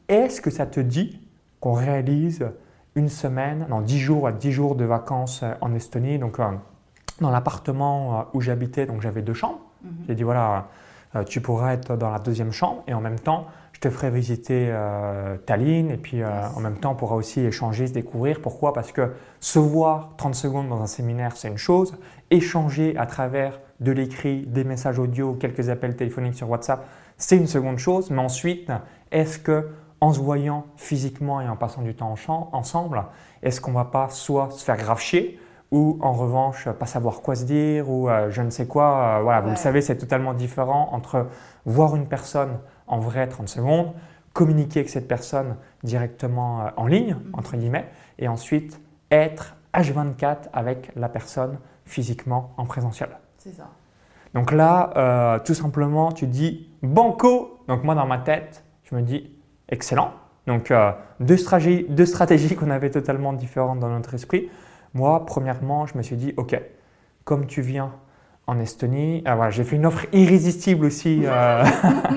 est-ce 0.09 0.41
que 0.41 0.51
ça 0.51 0.67
te 0.67 0.81
dit 0.81 1.21
qu'on 1.61 1.73
réalise 1.73 2.51
une 2.97 3.09
semaine, 3.09 3.67
non, 3.69 3.81
dix 3.81 4.01
jours, 4.01 4.33
dix 4.33 4.51
jours 4.51 4.75
de 4.75 4.85
vacances 4.85 5.43
euh, 5.45 5.53
en 5.61 5.73
Estonie, 5.75 6.19
donc 6.19 6.41
euh, 6.41 6.49
dans 7.21 7.31
l'appartement 7.31 8.27
où 8.33 8.41
j'habitais, 8.41 8.87
donc 8.87 9.03
j'avais 9.03 9.23
deux 9.23 9.35
chambres. 9.35 9.61
Mhm. 9.85 9.91
J'ai 10.09 10.15
dit 10.15 10.23
voilà, 10.23 10.69
tu 11.27 11.41
pourras 11.41 11.75
être 11.75 11.97
dans 11.97 12.11
la 12.11 12.19
deuxième 12.19 12.51
chambre 12.51 12.83
et 12.87 12.95
en 12.95 13.01
même 13.01 13.19
temps, 13.19 13.47
je 13.83 13.89
te 13.89 13.95
ferai 13.95 14.11
visiter 14.11 14.69
euh, 14.69 15.39
Tallinn 15.47 15.91
et 15.91 15.97
puis 15.97 16.21
euh, 16.21 16.29
en 16.55 16.61
même 16.61 16.77
temps 16.77 16.93
on 16.93 16.95
pourra 16.97 17.17
aussi 17.17 17.41
échanger, 17.41 17.87
se 17.87 17.95
découvrir. 17.95 18.43
Pourquoi? 18.43 18.75
Parce 18.75 18.93
que 18.93 19.13
se 19.41 19.59
voir 19.59 20.11
30 20.19 20.35
secondes 20.35 20.69
dans 20.69 20.83
un 20.83 20.87
séminaire 20.87 21.35
c'est 21.35 21.49
une 21.49 21.57
chose, 21.57 21.97
échanger 22.31 22.95
à 22.99 23.07
travers 23.07 23.59
de 23.81 23.91
l'écrit, 23.91 24.45
des 24.47 24.65
messages 24.65 24.99
audio, 24.99 25.33
quelques 25.33 25.71
appels 25.71 25.97
téléphoniques 25.97 26.35
sur 26.35 26.51
WhatsApp, 26.51 26.87
c'est 27.17 27.39
une 27.39 27.47
seconde 27.47 27.79
chose. 27.79 28.11
Mais 28.11 28.21
ensuite, 28.21 28.71
est-ce 29.13 29.39
que 29.39 29.71
en 30.03 30.13
se 30.13 30.21
voyant 30.21 30.67
physiquement 30.77 31.41
et 31.41 31.49
en 31.49 31.57
passant 31.57 31.81
du 31.81 31.95
temps 31.95 32.15
ensemble, 32.53 33.05
est-ce 33.43 33.63
qu'on 33.63 33.73
va 33.73 33.87
pas 33.87 34.11
soit 34.11 34.51
se 34.51 34.63
faire 34.63 34.77
grave 34.77 35.01
chier 35.01 35.41
ou 35.71 35.99
en 36.03 36.13
revanche 36.13 36.69
pas 36.69 36.87
savoir 36.87 37.23
quoi 37.23 37.35
se 37.35 37.45
dire 37.45 37.89
ou 37.89 38.11
euh, 38.11 38.29
je 38.29 38.43
ne 38.43 38.51
sais 38.51 38.67
quoi. 38.67 39.21
voilà, 39.23 39.41
vous 39.41 39.51
le 39.51 39.57
savez, 39.57 39.81
c'est 39.81 39.97
totalement 39.97 40.35
différent 40.35 40.91
entre 40.93 41.29
voir 41.65 41.97
une 41.97 42.07
personne 42.07 42.59
en 42.91 42.99
vrai 42.99 43.27
30 43.29 43.49
secondes, 43.49 43.93
communiquer 44.33 44.81
avec 44.81 44.91
cette 44.91 45.09
personne 45.09 45.57
directement 45.83 46.61
euh, 46.61 46.69
en 46.77 46.87
ligne, 46.87 47.15
mhm. 47.15 47.31
entre 47.33 47.57
guillemets, 47.57 47.89
et 48.19 48.29
ensuite 48.29 48.81
être 49.11 49.57
H24 49.75 50.51
avec 50.53 50.91
la 50.97 51.09
personne 51.09 51.59
physiquement 51.85 52.53
en 52.57 52.67
présentiel. 52.67 53.09
C'est 53.39 53.55
ça. 53.55 53.69
Donc 54.35 54.53
là, 54.53 54.93
euh, 54.97 55.39
tout 55.41 55.55
simplement, 55.55 56.13
tu 56.13 56.27
dis 56.27 56.69
banco. 56.83 57.59
Donc 57.67 57.83
moi, 57.83 57.95
dans 57.95 58.07
ma 58.07 58.19
tête, 58.19 58.65
je 58.85 58.95
me 58.95 59.03
dis 59.03 59.33
excellent. 59.69 60.13
Donc 60.47 60.71
euh, 60.71 60.93
deux 61.19 61.37
stratégies, 61.37 61.87
deux 61.89 62.07
stratégies 62.07 62.55
qu'on 62.55 62.71
avait 62.71 62.91
totalement 62.91 63.33
différentes 63.33 63.81
dans 63.81 63.89
notre 63.89 64.15
esprit. 64.15 64.49
Moi, 64.95 65.25
premièrement, 65.27 65.87
je 65.87 65.97
me 65.97 66.03
suis 66.03 66.17
dit, 66.17 66.35
ok, 66.37 66.61
comme 67.25 67.47
tu 67.47 67.63
viens 67.63 67.93
en 68.47 68.59
Estonie. 68.59 69.23
Ah, 69.25 69.37
voilà, 69.37 69.51
j'ai 69.51 69.65
fait 69.65 69.77
une 69.77 69.87
offre 69.87 70.07
irrésistible 70.13 70.85
aussi 70.85 71.23
euh, 71.25 71.65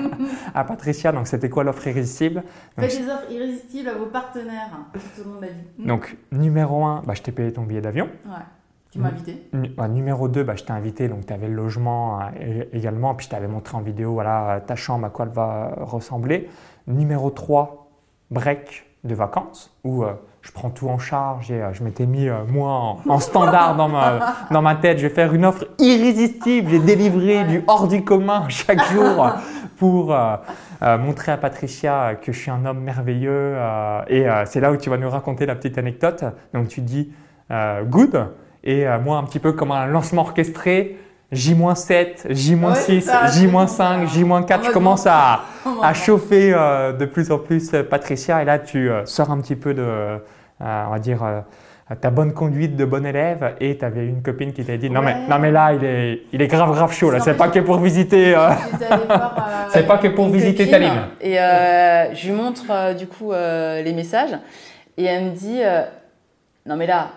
à 0.54 0.64
Patricia. 0.64 1.12
Donc, 1.12 1.26
c'était 1.26 1.48
quoi 1.48 1.64
l'offre 1.64 1.86
irrésistible? 1.86 2.42
Faites 2.78 3.00
des 3.00 3.08
offres 3.08 3.30
irrésistibles 3.30 3.88
à 3.88 3.94
vos 3.94 4.06
partenaires 4.06 4.70
tout 4.92 5.22
au 5.22 5.24
long 5.30 5.36
de 5.36 5.42
la 5.42 5.52
vie. 5.52 5.86
Donc, 5.86 6.16
numéro 6.32 6.84
un, 6.84 7.02
bah, 7.06 7.14
je 7.14 7.22
t'ai 7.22 7.32
payé 7.32 7.52
ton 7.52 7.62
billet 7.62 7.80
d'avion. 7.80 8.08
Ouais. 8.26 8.32
Tu 8.94 9.00
m'as 9.00 9.08
invité. 9.08 9.48
Bah, 9.76 9.88
numéro 9.88 10.28
2, 10.28 10.44
bah, 10.44 10.54
je 10.54 10.62
t'ai 10.62 10.72
invité, 10.72 11.08
donc 11.08 11.26
tu 11.26 11.32
avais 11.32 11.48
le 11.48 11.54
logement 11.54 12.20
euh, 12.20 12.64
également, 12.72 13.12
puis 13.16 13.26
je 13.26 13.30
t'avais 13.30 13.48
montré 13.48 13.76
en 13.76 13.80
vidéo 13.80 14.12
voilà, 14.12 14.62
ta 14.64 14.76
chambre, 14.76 15.04
à 15.04 15.10
quoi 15.10 15.26
elle 15.26 15.32
va 15.32 15.74
ressembler. 15.78 16.48
Numéro 16.86 17.30
3, 17.30 17.90
break 18.30 18.86
de 19.02 19.14
vacances, 19.16 19.76
où 19.82 20.04
euh, 20.04 20.14
je 20.44 20.52
prends 20.52 20.68
tout 20.68 20.88
en 20.88 20.98
charge 20.98 21.50
et 21.50 21.62
euh, 21.62 21.72
je 21.72 21.82
m'étais 21.82 22.04
mis, 22.04 22.28
euh, 22.28 22.44
moi, 22.46 22.98
en, 23.08 23.18
standard 23.18 23.76
dans 23.76 23.88
ma, 23.88 24.34
dans 24.50 24.60
ma 24.60 24.74
tête. 24.74 24.98
Je 24.98 25.06
vais 25.06 25.14
faire 25.14 25.32
une 25.34 25.46
offre 25.46 25.64
irrésistible. 25.78 26.70
J'ai 26.70 26.78
délivré 26.80 27.44
du 27.44 27.64
hors 27.66 27.88
du 27.88 28.04
commun 28.04 28.44
chaque 28.48 28.84
jour 28.92 29.30
pour 29.78 30.14
euh, 30.14 30.36
montrer 30.98 31.32
à 31.32 31.38
Patricia 31.38 32.14
que 32.16 32.30
je 32.30 32.38
suis 32.38 32.50
un 32.50 32.66
homme 32.66 32.80
merveilleux. 32.80 33.56
et 34.08 34.26
c'est 34.44 34.60
là 34.60 34.70
où 34.70 34.76
tu 34.76 34.90
vas 34.90 34.98
nous 34.98 35.08
raconter 35.08 35.46
la 35.46 35.54
petite 35.54 35.78
anecdote. 35.78 36.24
Donc 36.52 36.68
tu 36.68 36.82
dis 36.82 37.10
good. 37.50 38.28
Et 38.64 38.86
moi, 39.02 39.16
un 39.16 39.24
petit 39.24 39.38
peu 39.38 39.52
comme 39.52 39.72
un 39.72 39.86
lancement 39.86 40.22
orchestré, 40.22 40.98
J-7, 41.32 42.30
J-6, 42.30 43.32
J-5, 43.32 44.06
J-4, 44.08 44.64
je 44.66 44.70
commence 44.70 45.06
à, 45.06 45.40
à 45.82 45.94
chauffer 45.94 46.52
de 46.52 47.04
plus 47.06 47.30
en 47.32 47.38
plus 47.38 47.72
Patricia. 47.90 48.42
Et 48.42 48.44
là 48.44 48.58
tu 48.58 48.90
sors 49.04 49.30
un 49.30 49.40
petit 49.40 49.56
peu 49.56 49.74
de, 49.74 50.18
on 50.60 50.90
va 50.90 50.98
dire, 50.98 51.22
euh, 51.90 51.94
ta 51.96 52.10
bonne 52.10 52.32
conduite 52.32 52.76
de 52.76 52.84
bon 52.84 53.04
élève. 53.04 53.56
Et 53.60 53.76
tu 53.76 53.84
avais 53.84 54.06
une 54.06 54.22
copine 54.22 54.52
qui 54.52 54.64
t'a 54.64 54.76
dit 54.76 54.88
non, 54.88 55.02
mais, 55.02 55.16
non 55.28 55.38
mais 55.38 55.50
là 55.50 55.74
il 55.74 55.84
est, 55.84 56.22
il 56.32 56.40
est 56.40 56.46
grave 56.46 56.72
grave 56.72 56.92
chaud 56.92 57.10
là, 57.10 57.20
c'est 57.20 57.36
pas 57.36 57.48
que 57.48 57.60
pour 57.60 57.78
visiter 57.78 58.34
euh, 58.36 58.50
c'est 59.70 59.86
pas 59.86 59.98
que 59.98 60.08
pour 60.08 60.28
visiter 60.28 60.70
Tallinn. 60.70 61.08
Et 61.20 61.38
euh, 61.38 62.14
je 62.14 62.26
lui 62.26 62.32
montre 62.32 62.94
du 62.94 63.06
coup 63.06 63.32
les 63.32 63.92
messages. 63.94 64.36
Et 64.96 65.04
elle 65.04 65.24
me 65.24 65.30
dit 65.30 65.60
non 66.66 66.76
mais 66.76 66.86
là 66.86 67.08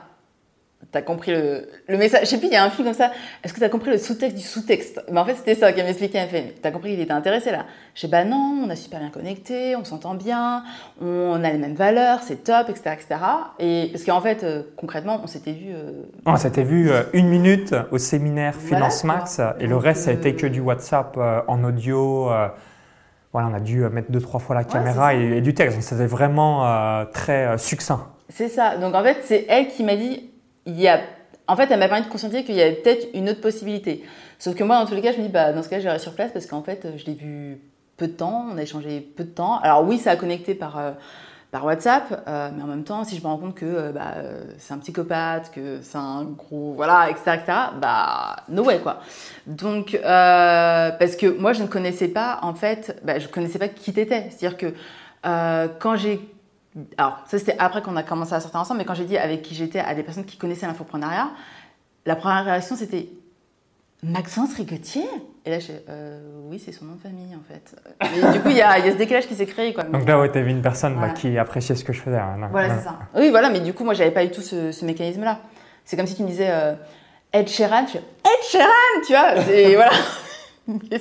T'as 0.90 1.02
compris 1.02 1.32
le, 1.32 1.68
le, 1.90 1.98
message. 1.98 2.22
Je 2.22 2.26
sais 2.28 2.38
plus, 2.38 2.48
il 2.48 2.54
y 2.54 2.56
a 2.56 2.64
un 2.64 2.70
film 2.70 2.88
comme 2.88 2.96
ça. 2.96 3.12
Est-ce 3.44 3.54
que 3.54 3.60
t'as 3.60 3.68
compris 3.68 3.92
le 3.92 3.98
sous-texte 3.98 4.38
du 4.38 4.44
sous-texte? 4.44 5.02
Mais 5.12 5.20
en 5.20 5.26
fait, 5.26 5.36
c'était 5.36 5.56
ça 5.56 5.74
qu'elle 5.74 5.86
m'expliquait. 5.86 6.20
Elle 6.20 6.30
fait 6.30 6.56
T'as 6.62 6.72
compris, 6.72 6.94
il 6.94 7.02
était 7.02 7.12
intéressé 7.12 7.52
là. 7.52 7.66
Je 7.94 8.02
sais 8.02 8.08
Bah 8.08 8.24
non, 8.24 8.64
on 8.64 8.70
a 8.70 8.76
super 8.78 9.02
bien 9.02 9.10
connecté, 9.10 9.76
on 9.76 9.84
s'entend 9.84 10.16
bien, 10.16 10.64
on 11.02 11.44
a 11.44 11.52
les 11.52 11.58
mêmes 11.58 11.76
valeurs, 11.76 12.20
c'est 12.24 12.42
top, 12.46 12.70
etc. 12.70 12.92
etc. 12.94 13.20
Et 13.60 13.90
parce 13.92 14.06
qu'en 14.06 14.22
fait, 14.22 14.46
euh, 14.46 14.64
concrètement, 14.78 15.20
on 15.22 15.28
s'était 15.28 15.52
vu. 15.52 15.74
Euh, 15.74 16.04
on 16.26 16.38
s'était 16.38 16.64
vu 16.64 16.90
euh, 16.90 17.04
une 17.12 17.28
minute 17.28 17.76
au 17.92 17.98
séminaire 17.98 18.56
Finance 18.56 19.04
Max 19.04 19.42
et 19.60 19.68
le 19.68 19.76
reste, 19.76 20.04
ça 20.04 20.12
a 20.12 20.14
été 20.14 20.36
que 20.36 20.48
du 20.48 20.62
WhatsApp 20.62 21.18
en 21.48 21.64
audio. 21.66 22.30
voilà, 23.34 23.50
on 23.50 23.54
a 23.54 23.60
dû 23.60 23.82
mettre 23.90 24.10
deux, 24.10 24.22
trois 24.22 24.40
fois 24.40 24.56
la 24.56 24.64
caméra 24.64 25.16
et, 25.16 25.38
et, 25.38 25.42
du 25.42 25.54
texte. 25.54 25.76
Donc, 25.76 25.84
c'était 25.84 26.06
vraiment 26.06 27.06
très 27.12 27.58
succinct. 27.58 28.08
C'est 28.30 28.50
ça. 28.50 28.78
Donc 28.78 28.96
en 28.96 29.04
fait, 29.04 29.18
c'est 29.24 29.46
elle 29.50 29.68
qui 29.68 29.84
m'a 29.84 29.96
dit 29.96 30.30
il 30.68 30.80
y 30.80 30.88
a, 30.88 31.00
en 31.48 31.56
fait, 31.56 31.72
elle 31.72 31.80
m'a 31.80 31.88
permis 31.88 32.06
de 32.06 32.12
conscientiser 32.12 32.44
qu'il 32.44 32.56
y 32.56 32.62
avait 32.62 32.74
peut-être 32.74 33.08
une 33.14 33.30
autre 33.30 33.42
possibilité. 33.42 34.04
Sauf 34.38 34.54
que 34.54 34.64
moi, 34.64 34.78
dans 34.80 34.86
tous 34.86 34.94
les 34.94 35.02
cas, 35.02 35.14
je 35.14 35.18
me 35.18 35.24
dis, 35.24 35.30
bah, 35.30 35.54
dans 35.54 35.64
ce 35.64 35.70
cas, 35.70 35.80
j'irai 35.80 35.98
sur 35.98 36.14
place 36.14 36.32
parce 36.32 36.46
qu'en 36.46 36.62
fait, 36.62 36.88
je 36.98 37.06
l'ai 37.06 37.14
vu 37.14 37.60
peu 37.96 38.08
de 38.08 38.12
temps, 38.12 38.48
on 38.52 38.58
a 38.58 38.62
échangé 38.62 39.00
peu 39.00 39.24
de 39.24 39.30
temps. 39.30 39.60
Alors 39.60 39.84
oui, 39.84 39.98
ça 39.98 40.12
a 40.12 40.16
connecté 40.18 40.54
par, 40.54 40.78
euh, 40.78 40.92
par 41.52 41.66
WhatsApp, 41.66 42.26
euh, 42.28 42.50
mais 42.56 42.62
en 42.62 42.68
même 42.68 42.84
temps, 42.84 43.06
si 43.06 43.18
je 43.18 43.22
me 43.24 43.28
rends 43.28 43.38
compte 43.38 43.56
que 43.56 43.66
euh, 43.66 43.92
bah, 43.92 44.14
c'est 44.58 44.74
un 44.74 44.78
psychopathe, 44.78 45.52
que 45.52 45.80
c'est 45.82 45.98
un 45.98 46.24
gros, 46.24 46.74
voilà, 46.76 47.10
etc., 47.10 47.38
etc., 47.42 47.58
bah, 47.82 48.36
no 48.50 48.66
way, 48.66 48.80
quoi. 48.80 49.00
Donc, 49.48 49.98
parce 50.04 51.16
que 51.16 51.28
moi, 51.28 51.54
je 51.54 51.64
ne 51.64 51.68
connaissais 51.68 52.10
pas, 52.10 52.40
en 52.42 52.54
fait, 52.54 53.02
bah, 53.04 53.20
je 53.20 53.28
ne 53.28 53.32
connaissais 53.32 53.58
pas 53.58 53.70
qui 53.70 53.94
t'étais. 53.94 54.30
C'est-à-dire 54.30 54.58
que 54.58 54.74
quand 55.80 55.96
j'ai 55.96 56.20
alors, 56.98 57.24
ça 57.28 57.40
c'était 57.40 57.56
après 57.60 57.82
qu'on 57.82 57.96
a 57.96 58.04
commencé 58.04 58.34
à 58.34 58.40
sortir 58.40 58.60
ensemble, 58.60 58.80
mais 58.80 58.86
quand 58.86 58.94
j'ai 58.94 59.06
dit 59.06 59.18
avec 59.18 59.42
qui 59.42 59.56
j'étais 59.56 59.80
à 59.80 59.96
des 59.96 60.04
personnes 60.04 60.26
qui 60.26 60.38
connaissaient 60.38 60.68
l'infoprenariat, 60.68 61.30
la 62.06 62.16
première 62.16 62.46
réaction 62.46 62.76
c'était 62.76 63.10
Maxence 64.04 64.54
Rigotier? 64.56 65.06
Et 65.46 65.50
là, 65.50 65.60
je 65.60 65.72
euh, 65.90 66.20
oui, 66.50 66.62
c'est 66.64 66.72
son 66.72 66.86
nom 66.86 66.96
de 66.96 67.02
famille 67.02 67.36
en 67.36 67.42
fait. 67.48 67.76
Et 68.16 68.34
du 68.34 68.42
coup, 68.42 68.50
il 68.50 68.58
y, 68.58 68.62
a, 68.62 68.80
ce 68.92 68.98
décalage 68.98 69.28
qui 69.28 69.36
s'est 69.36 69.46
créé. 69.46 69.74
Quoi. 69.74 69.86
Donc 69.86 70.08
là, 70.08 70.20
ouais, 70.20 70.32
tu 70.32 70.38
avais 70.38 70.52
une 70.52 70.62
personne 70.62 70.96
bah, 71.00 71.10
qui 71.10 71.38
appréciait 71.38 71.76
ce 71.76 71.84
que 71.84 71.94
je 71.94 72.02
faisais. 72.02 72.18
Hein. 72.18 72.48
voilà, 72.52 72.78
c'est 72.78 72.84
ça. 72.84 73.00
Oui, 73.16 73.30
voilà, 73.30 73.50
mais 73.50 73.60
du 73.60 73.74
coup, 73.74 73.84
moi, 73.84 73.94
j'avais 73.94 74.12
pas 74.12 74.24
eu 74.24 74.30
tout 74.30 74.42
ce, 74.42 74.86
mécanisme-là. 74.86 75.40
C'est 75.84 75.98
comme 75.98 76.06
si 76.06 76.16
tu 76.16 76.24
me 76.24 76.28
disais 76.28 76.50
euh, 76.50 76.74
Ed 77.34 77.48
Sheeran, 77.48 77.88
je 77.88 77.98
Ed 77.98 78.44
Sheeran, 78.50 78.68
tu 79.06 79.14
vois. 79.14 79.54
Et 79.54 79.76
voilà. 79.76 79.92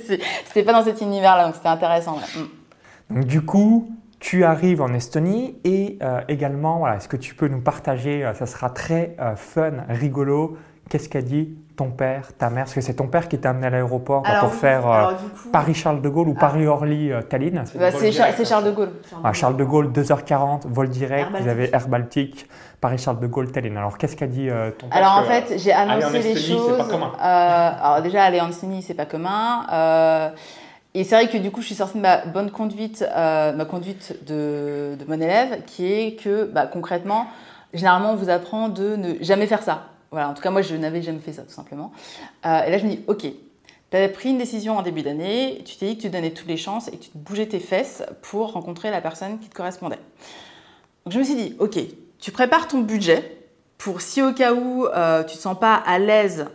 c'était 0.05 0.63
pas 0.63 0.73
dans 0.73 0.85
cet 0.85 1.01
univers-là, 1.01 1.47
donc 1.47 1.57
c'était 1.57 1.69
intéressant. 1.69 2.17
Mm. 2.17 3.15
Donc 3.15 3.25
du 3.25 3.45
coup, 3.45 3.91
tu 4.19 4.45
arrives 4.45 4.81
en 4.81 4.93
Estonie 4.93 5.57
et 5.65 5.99
euh, 6.03 6.21
également, 6.29 6.79
voilà, 6.79 6.97
est-ce 6.97 7.09
que 7.09 7.17
tu 7.17 7.35
peux 7.35 7.49
nous 7.49 7.61
partager, 7.61 8.25
euh, 8.25 8.35
ça 8.35 8.47
sera 8.47 8.71
très 8.71 9.15
euh, 9.21 9.37
fun, 9.37 9.73
rigolo, 9.89 10.57
qu'est-ce 10.89 11.09
qu'a 11.09 11.21
dit 11.21 11.55
ton 11.77 11.91
père, 11.91 12.35
ta 12.39 12.49
mère? 12.49 12.65
Parce 12.65 12.75
que 12.75 12.81
c'est 12.81 12.95
ton 12.95 13.09
père 13.09 13.29
qui 13.29 13.39
t'a 13.39 13.51
amené 13.51 13.67
à 13.67 13.71
l'aéroport 13.71 14.23
pour 14.41 14.55
faire 14.55 15.17
Paris-Charles 15.53 16.01
de 16.01 16.09
Gaulle 16.09 16.29
ou 16.29 16.35
ah. 16.37 16.41
Paris-Orly-Tallinn 16.41 17.65
bah, 17.75 17.91
C'est 17.93 18.45
Charles 18.45 18.65
de 18.65 18.71
Gaulle. 18.71 18.93
Charles 19.33 19.57
de 19.57 19.65
Gaulle, 19.65 19.89
2h40, 19.89 20.63
vol 20.67 20.89
direct, 20.89 21.31
vous 21.39 21.49
avez 21.49 21.69
Air 21.75 21.89
Baltique, 21.89 22.49
Paris-Charles 22.81 23.21
de 23.21 23.27
Gaulle, 23.27 23.53
Tallinn. 23.53 23.77
Alors 23.77 23.99
qu'est-ce 23.99 24.17
qu'a 24.17 24.27
dit 24.27 24.49
ton 24.79 24.89
père? 24.89 24.97
Alors 24.97 25.19
en 25.19 25.25
fait, 25.25 25.59
j'ai 25.59 25.73
annoncé 25.73 26.21
les 26.21 26.37
choses. 26.37 26.79
Pas 26.79 26.85
commun. 26.85 27.13
alors 27.21 28.01
déjà, 28.01 28.25
aller 28.25 28.41
en 28.41 28.49
Estonie, 28.49 28.81
c'est 28.81 28.95
pas 28.95 29.07
commun. 29.07 30.33
Et 30.97 31.05
c'est 31.05 31.15
vrai 31.15 31.29
que 31.29 31.37
du 31.37 31.51
coup, 31.51 31.61
je 31.61 31.67
suis 31.67 31.75
sortie 31.75 31.99
de 31.99 32.03
ma 32.03 32.25
bonne 32.25 32.51
conduite, 32.51 33.05
euh, 33.15 33.53
ma 33.53 33.67
conduite 33.67 34.17
de, 34.25 34.97
mon 35.07 35.21
élève, 35.21 35.63
qui 35.67 35.85
est 35.85 36.17
que 36.19 36.45
bah, 36.45 36.67
concrètement, 36.67 37.27
généralement, 37.75 38.13
on 38.13 38.17
vous 38.17 38.31
apprend 38.31 38.71
de 38.71 38.97
ne 38.97 39.23
jamais 39.23 39.47
faire 39.47 39.63
ça. 39.63 39.91
Voilà, 40.11 40.31
en 40.31 40.33
tout 40.33 40.41
cas, 40.41 40.49
moi, 40.49 40.63
je 40.63 40.75
n'avais 40.75 41.03
jamais 41.03 41.19
fait 41.19 41.35
ça, 41.35 41.43
tout 41.43 41.53
simplement. 41.53 41.93
Euh, 42.47 42.63
et 42.63 42.71
là, 42.71 42.79
je 42.79 42.85
me 42.85 42.93
dis, 42.93 43.01
ok, 43.09 43.27
tu 43.91 43.97
avais 43.97 44.09
pris 44.09 44.31
une 44.31 44.39
décision 44.39 44.79
en 44.79 44.81
début 44.81 45.03
d'année, 45.03 45.63
tu 45.67 45.77
t'es 45.77 45.89
dit 45.89 45.97
que 45.99 46.03
tu 46.03 46.09
donnais 46.09 46.31
toutes 46.31 46.49
les 46.49 46.57
chances 46.57 46.89
et 46.89 46.93
que 46.93 47.03
tu 47.03 47.11
te 47.11 47.19
bougeais 47.19 47.47
tes 47.47 47.61
fesses 47.61 48.03
pour 48.23 48.55
rencontrer 48.55 48.91
la 48.91 49.03
personne 49.03 49.39
qui 49.39 49.51
te 49.51 49.55
correspondait. 49.55 50.01
Donc, 51.05 51.13
je 51.13 51.19
me 51.19 51.25
suis 51.25 51.35
dit, 51.35 51.57
ok, 51.59 51.79
tu 52.19 52.33
prépares 52.33 52.69
ton 52.69 52.79
budget 52.79 53.37
pour 53.77 54.01
si 54.01 54.23
au 54.23 54.33
cas 54.33 54.55
où 54.55 54.87
euh, 54.87 55.25
tu 55.25 55.33
ne 55.33 55.37
te 55.37 55.43
sens 55.43 55.59
pas 55.59 55.75
à 55.75 55.99
l'aise 55.99 56.47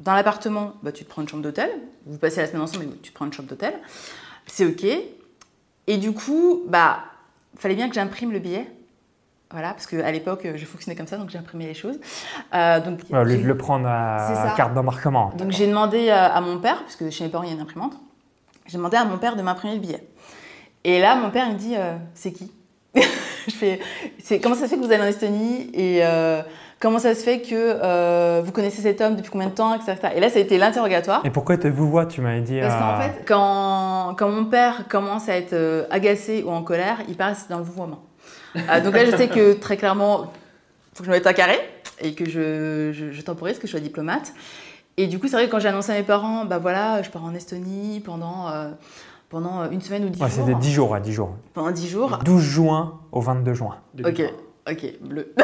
dans 0.00 0.14
l'appartement, 0.14 0.72
bah, 0.82 0.92
tu 0.92 1.04
te 1.04 1.10
prends 1.10 1.22
une 1.22 1.28
chambre 1.28 1.42
d'hôtel. 1.42 1.70
Vous 2.06 2.18
passez 2.18 2.40
la 2.40 2.46
semaine 2.46 2.62
ensemble, 2.62 2.86
mais 2.86 2.96
tu 3.02 3.10
te 3.10 3.14
prends 3.14 3.26
une 3.26 3.32
chambre 3.32 3.48
d'hôtel. 3.48 3.74
C'est 4.46 4.66
OK. 4.66 4.84
Et 5.86 5.96
du 5.98 6.12
coup, 6.12 6.62
bah, 6.66 7.00
fallait 7.56 7.74
bien 7.74 7.88
que 7.88 7.94
j'imprime 7.94 8.32
le 8.32 8.38
billet 8.38 8.66
Voilà, 9.50 9.70
parce 9.72 9.86
qu'à 9.86 10.10
l'époque, 10.10 10.46
je 10.54 10.64
fonctionnais 10.64 10.96
comme 10.96 11.06
ça, 11.06 11.16
donc 11.18 11.30
j'ai 11.30 11.38
imprimé 11.38 11.66
les 11.66 11.74
choses. 11.74 11.98
Euh, 12.54 12.80
donc, 12.80 13.00
Au 13.10 13.22
lieu 13.24 13.36
de 13.38 13.46
le 13.46 13.56
prendre 13.56 13.86
à 13.86 14.54
carte 14.56 14.74
d'embarquement. 14.74 15.32
donc 15.36 15.50
j'ai 15.50 15.66
demandé 15.66 16.08
à, 16.10 16.26
à 16.34 16.40
mon 16.40 16.58
père, 16.58 16.80
parce 16.82 16.96
que 16.96 17.10
chez 17.10 17.24
mes 17.24 17.30
parents 17.30 17.44
il 17.44 17.48
y 17.50 17.52
a 17.52 17.56
une 17.56 17.62
imprimante, 17.62 17.94
j'ai 18.66 18.78
demandé 18.78 18.96
à 18.96 19.04
mon 19.04 19.18
père 19.18 19.36
de 19.36 19.42
m'imprimer 19.42 19.74
le 19.74 19.80
billet. 19.80 20.06
Et 20.84 21.00
là, 21.00 21.16
mon 21.16 21.30
père 21.30 21.46
il 21.48 21.54
me 21.54 21.58
dit 21.58 21.74
euh, 21.76 21.96
C'est 22.14 22.32
qui? 22.32 22.50
Je 22.94 23.52
fais 23.52 23.80
Comment 24.40 24.54
ça 24.54 24.62
se 24.62 24.68
fait 24.68 24.76
que 24.76 24.84
vous 24.84 24.92
allez 24.92 25.02
en 25.02 25.06
Estonie? 25.06 25.70
Et 25.74 26.04
euh, 26.04 26.42
comment 26.80 26.98
ça 26.98 27.14
se 27.14 27.22
fait 27.22 27.40
que 27.40 27.54
euh, 27.54 28.42
vous 28.44 28.50
connaissez 28.50 28.82
cet 28.82 29.00
homme 29.00 29.14
depuis 29.14 29.30
combien 29.30 29.48
de 29.48 29.54
temps 29.54 29.74
etc. 29.74 29.96
Et 30.16 30.20
là, 30.20 30.28
ça 30.28 30.38
a 30.38 30.42
été 30.42 30.58
l'interrogatoire. 30.58 31.20
Et 31.24 31.30
pourquoi 31.30 31.56
te 31.56 31.68
vous 31.68 31.88
voit 31.88 32.06
Tu 32.06 32.20
m'avais 32.20 32.40
dit. 32.40 32.58
Parce 32.60 32.74
qu'en 32.74 32.98
euh, 32.98 33.00
fait, 33.00 33.24
quand, 33.26 34.16
quand 34.18 34.30
mon 34.30 34.46
père 34.46 34.88
commence 34.88 35.28
à 35.28 35.36
être 35.36 35.52
euh, 35.52 35.84
agacé 35.90 36.42
ou 36.42 36.50
en 36.50 36.62
colère, 36.62 36.98
il 37.08 37.16
passe 37.16 37.48
dans 37.48 37.58
le 37.58 37.64
vouvoiement. 37.64 38.02
Euh, 38.56 38.80
donc 38.80 38.94
là, 38.94 39.04
je 39.04 39.16
sais 39.16 39.28
que 39.28 39.52
très 39.52 39.76
clairement, 39.76 40.32
il 40.92 40.96
faut 40.96 41.02
que 41.02 41.04
je 41.04 41.10
me 41.10 41.16
mette 41.16 41.26
un 41.26 41.32
carré 41.32 41.58
et 42.00 42.14
que 42.14 42.28
je, 42.28 42.90
je, 42.92 43.12
je 43.12 43.22
temporise, 43.22 43.58
que 43.58 43.66
je 43.66 43.72
sois 43.72 43.80
diplomate. 43.80 44.32
Et 44.96 45.06
du 45.06 45.18
coup, 45.18 45.28
c'est 45.28 45.36
vrai 45.36 45.46
que 45.46 45.50
quand 45.50 45.60
j'ai 45.60 45.68
annoncé 45.68 45.92
à 45.92 45.94
mes 45.94 46.02
parents, 46.02 46.44
bah 46.44 46.58
voilà, 46.58 47.02
je 47.02 47.10
pars 47.10 47.24
en 47.24 47.34
Estonie 47.34 48.00
pendant, 48.00 48.48
euh, 48.48 48.70
pendant 49.28 49.70
une 49.70 49.80
semaine 49.80 50.04
ou 50.04 50.08
dix 50.08 50.20
ouais, 50.20 50.28
jours. 50.28 50.44
c'était 50.46 50.58
10 50.58 50.72
jours, 50.72 50.90
ouais, 50.90 51.00
10 51.00 51.12
jours. 51.12 51.36
Pendant 51.54 51.70
dix 51.70 51.88
jours. 51.88 52.18
12 52.24 52.42
juin 52.42 53.00
au 53.12 53.20
22 53.20 53.54
juin. 53.54 53.76
Ok, 54.04 54.22
ok, 54.70 55.00
bleu. 55.00 55.34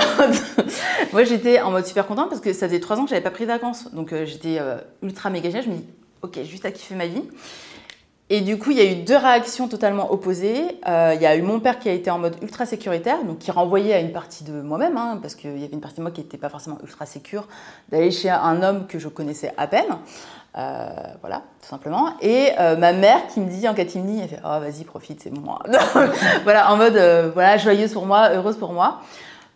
Moi, 1.12 1.24
j'étais 1.24 1.60
en 1.60 1.70
mode 1.70 1.86
super 1.86 2.06
contente 2.06 2.28
parce 2.28 2.40
que 2.40 2.52
ça 2.52 2.68
faisait 2.68 2.80
trois 2.80 2.98
ans 2.98 3.04
que 3.04 3.10
j'avais 3.10 3.22
pas 3.22 3.30
pris 3.30 3.44
de 3.44 3.50
vacances. 3.50 3.92
Donc, 3.92 4.12
euh, 4.12 4.24
j'étais 4.24 4.58
euh, 4.58 4.78
ultra 5.02 5.30
méga 5.30 5.48
géniale. 5.48 5.64
Je 5.64 5.70
me 5.70 5.76
dis, 5.76 5.84
ok, 6.22 6.42
juste 6.44 6.64
à 6.64 6.70
kiffer 6.70 6.94
ma 6.94 7.06
vie. 7.06 7.22
Et 8.28 8.40
du 8.40 8.58
coup, 8.58 8.72
il 8.72 8.78
y 8.78 8.80
a 8.80 8.90
eu 8.90 8.96
deux 8.96 9.16
réactions 9.16 9.68
totalement 9.68 10.12
opposées. 10.12 10.80
Euh, 10.88 11.12
Il 11.14 11.22
y 11.22 11.26
a 11.26 11.36
eu 11.36 11.42
mon 11.42 11.60
père 11.60 11.78
qui 11.78 11.88
a 11.88 11.92
été 11.92 12.10
en 12.10 12.18
mode 12.18 12.36
ultra 12.42 12.66
sécuritaire, 12.66 13.22
donc 13.24 13.38
qui 13.38 13.52
renvoyait 13.52 13.94
à 13.94 14.00
une 14.00 14.10
partie 14.10 14.42
de 14.42 14.62
moi-même, 14.62 14.96
hein, 14.96 15.20
parce 15.22 15.36
qu'il 15.36 15.56
y 15.58 15.64
avait 15.64 15.72
une 15.72 15.80
partie 15.80 15.98
de 15.98 16.02
moi 16.02 16.10
qui 16.10 16.22
n'était 16.22 16.36
pas 16.36 16.48
forcément 16.48 16.78
ultra 16.82 17.06
sécure, 17.06 17.46
d'aller 17.88 18.10
chez 18.10 18.28
un 18.28 18.62
homme 18.64 18.88
que 18.88 18.98
je 18.98 19.06
connaissais 19.06 19.52
à 19.56 19.68
peine. 19.68 19.96
Euh, 20.58 20.86
voilà, 21.20 21.42
tout 21.60 21.68
simplement. 21.68 22.14
Et 22.22 22.48
euh, 22.58 22.76
ma 22.76 22.92
mère 22.94 23.26
qui 23.28 23.40
me 23.40 23.50
dit 23.50 23.68
en 23.68 23.74
catimini, 23.74 24.20
elle 24.22 24.28
fait 24.28 24.40
Oh, 24.42 24.58
vas-y, 24.60 24.84
profite, 24.84 25.20
c'est 25.22 25.30
moi. 25.30 25.58
voilà, 26.44 26.72
en 26.72 26.76
mode 26.78 26.96
euh, 26.96 27.30
voilà, 27.34 27.58
joyeuse 27.58 27.92
pour 27.92 28.06
moi, 28.06 28.30
heureuse 28.32 28.56
pour 28.56 28.72
moi. 28.72 29.00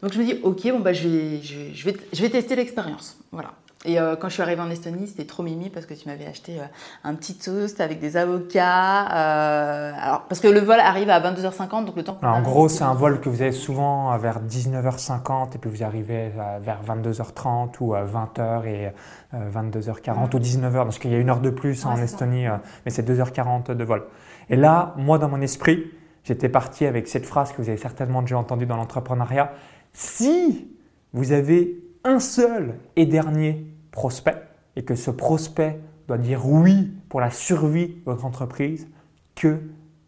Donc 0.02 0.12
je 0.12 0.18
me 0.18 0.24
dis 0.24 0.38
Ok, 0.42 0.62
bon, 0.70 0.80
bah, 0.80 0.92
je, 0.92 1.08
vais, 1.08 1.42
je, 1.42 1.58
vais- 1.58 1.74
je 1.74 1.84
vais, 1.86 1.96
je 2.12 2.22
vais 2.22 2.28
tester 2.28 2.54
l'expérience. 2.54 3.16
Voilà. 3.32 3.50
Et 3.86 3.98
euh, 3.98 4.14
quand 4.14 4.28
je 4.28 4.34
suis 4.34 4.42
arrivée 4.42 4.60
en 4.60 4.68
Estonie, 4.68 5.06
c'était 5.06 5.24
trop 5.24 5.42
mimi 5.42 5.70
parce 5.70 5.86
que 5.86 5.94
tu 5.94 6.06
m'avais 6.06 6.26
acheté 6.26 6.60
euh, 6.60 6.64
un 7.02 7.14
petit 7.14 7.38
toast 7.38 7.80
avec 7.80 7.98
des 7.98 8.18
avocats. 8.18 9.06
euh, 9.06 9.92
alors, 9.98 10.22
parce 10.24 10.38
que 10.38 10.48
le 10.48 10.60
vol 10.60 10.78
arrive 10.78 11.08
à 11.08 11.18
22h50, 11.18 11.86
donc 11.86 11.96
le 11.96 12.04
temps. 12.04 12.18
Alors, 12.20 12.36
en 12.36 12.42
gros, 12.42 12.68
c'est 12.68 12.84
un 12.84 12.92
vol 12.92 13.20
que 13.20 13.30
vous 13.30 13.40
avez 13.40 13.52
souvent 13.52 14.14
vers 14.18 14.40
19h50 14.42 15.54
et 15.54 15.58
puis 15.58 15.70
vous 15.70 15.82
arrivez 15.82 16.30
vers 16.60 16.80
22h30 16.86 17.76
ou 17.80 17.94
à 17.94 18.04
20h 18.04 18.66
et 18.66 18.92
euh, 19.32 19.50
22h40 19.50 20.36
ou 20.36 20.38
19h 20.38 20.72
parce 20.74 20.98
qu'il 20.98 21.12
y 21.12 21.14
a 21.14 21.18
une 21.18 21.30
heure 21.30 21.40
de 21.40 21.50
plus 21.50 21.86
Ouais, 21.86 21.92
en 21.92 21.96
Estonie, 21.96 22.44
mais 22.84 22.90
c'est 22.90 23.08
2h40 23.08 23.72
de 23.74 23.84
vol. 23.84 24.04
Et 24.50 24.56
là, 24.56 24.92
moi, 24.98 25.16
dans 25.16 25.30
mon 25.30 25.40
esprit, 25.40 25.90
j'étais 26.24 26.50
parti 26.50 26.84
avec 26.84 27.08
cette 27.08 27.24
phrase 27.24 27.52
que 27.52 27.62
vous 27.62 27.68
avez 27.70 27.78
certainement 27.78 28.20
déjà 28.20 28.36
entendue 28.36 28.66
dans 28.66 28.76
l'entrepreneuriat. 28.76 29.52
Si 29.94 30.68
vous 31.14 31.32
avez 31.32 31.78
un 32.04 32.18
seul 32.18 32.74
et 32.96 33.06
dernier 33.06 33.66
prospect 33.92 34.42
et 34.76 34.84
que 34.84 34.94
ce 34.94 35.10
prospect 35.10 35.80
doit 36.08 36.18
dire 36.18 36.46
oui 36.46 36.92
pour 37.08 37.20
la 37.20 37.30
survie 37.30 37.88
de 37.88 38.02
votre 38.04 38.24
entreprise, 38.24 38.88
que 39.34 39.60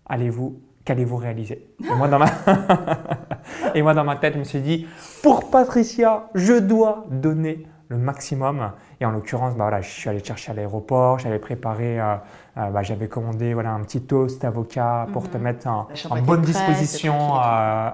allez-vous 0.06 0.60
qu'allez-vous 0.84 1.16
réaliser? 1.16 1.68
Et 1.80 1.94
moi, 1.94 2.08
dans 2.08 2.18
ma... 2.18 2.26
et 3.74 3.82
moi, 3.82 3.94
dans 3.94 4.04
ma 4.04 4.16
tête, 4.16 4.34
je 4.34 4.38
me 4.38 4.44
suis 4.44 4.60
dit, 4.60 4.86
pour 5.22 5.50
Patricia, 5.50 6.28
je 6.34 6.54
dois 6.54 7.04
donner 7.10 7.66
le 7.88 7.98
maximum. 7.98 8.72
Et 9.00 9.04
en 9.04 9.10
l'occurrence, 9.10 9.54
bah 9.54 9.64
voilà, 9.64 9.80
je 9.80 9.90
suis 9.90 10.08
allé 10.08 10.22
chercher 10.24 10.52
à 10.52 10.54
l'aéroport, 10.54 11.18
j'avais 11.18 11.38
préparé, 11.38 12.00
euh, 12.00 12.16
euh, 12.58 12.70
bah, 12.70 12.82
j'avais 12.82 13.08
commandé 13.08 13.54
voilà, 13.54 13.72
un 13.72 13.80
petit 13.80 14.02
toast 14.02 14.44
avocat 14.44 15.06
pour 15.12 15.30
te 15.30 15.36
Mhm. 15.38 15.42
mettre 15.42 15.66
en, 15.68 15.88
bonne 16.22 16.42
prête, 16.42 16.42
disposition 16.42 17.14
euh, 17.14 17.38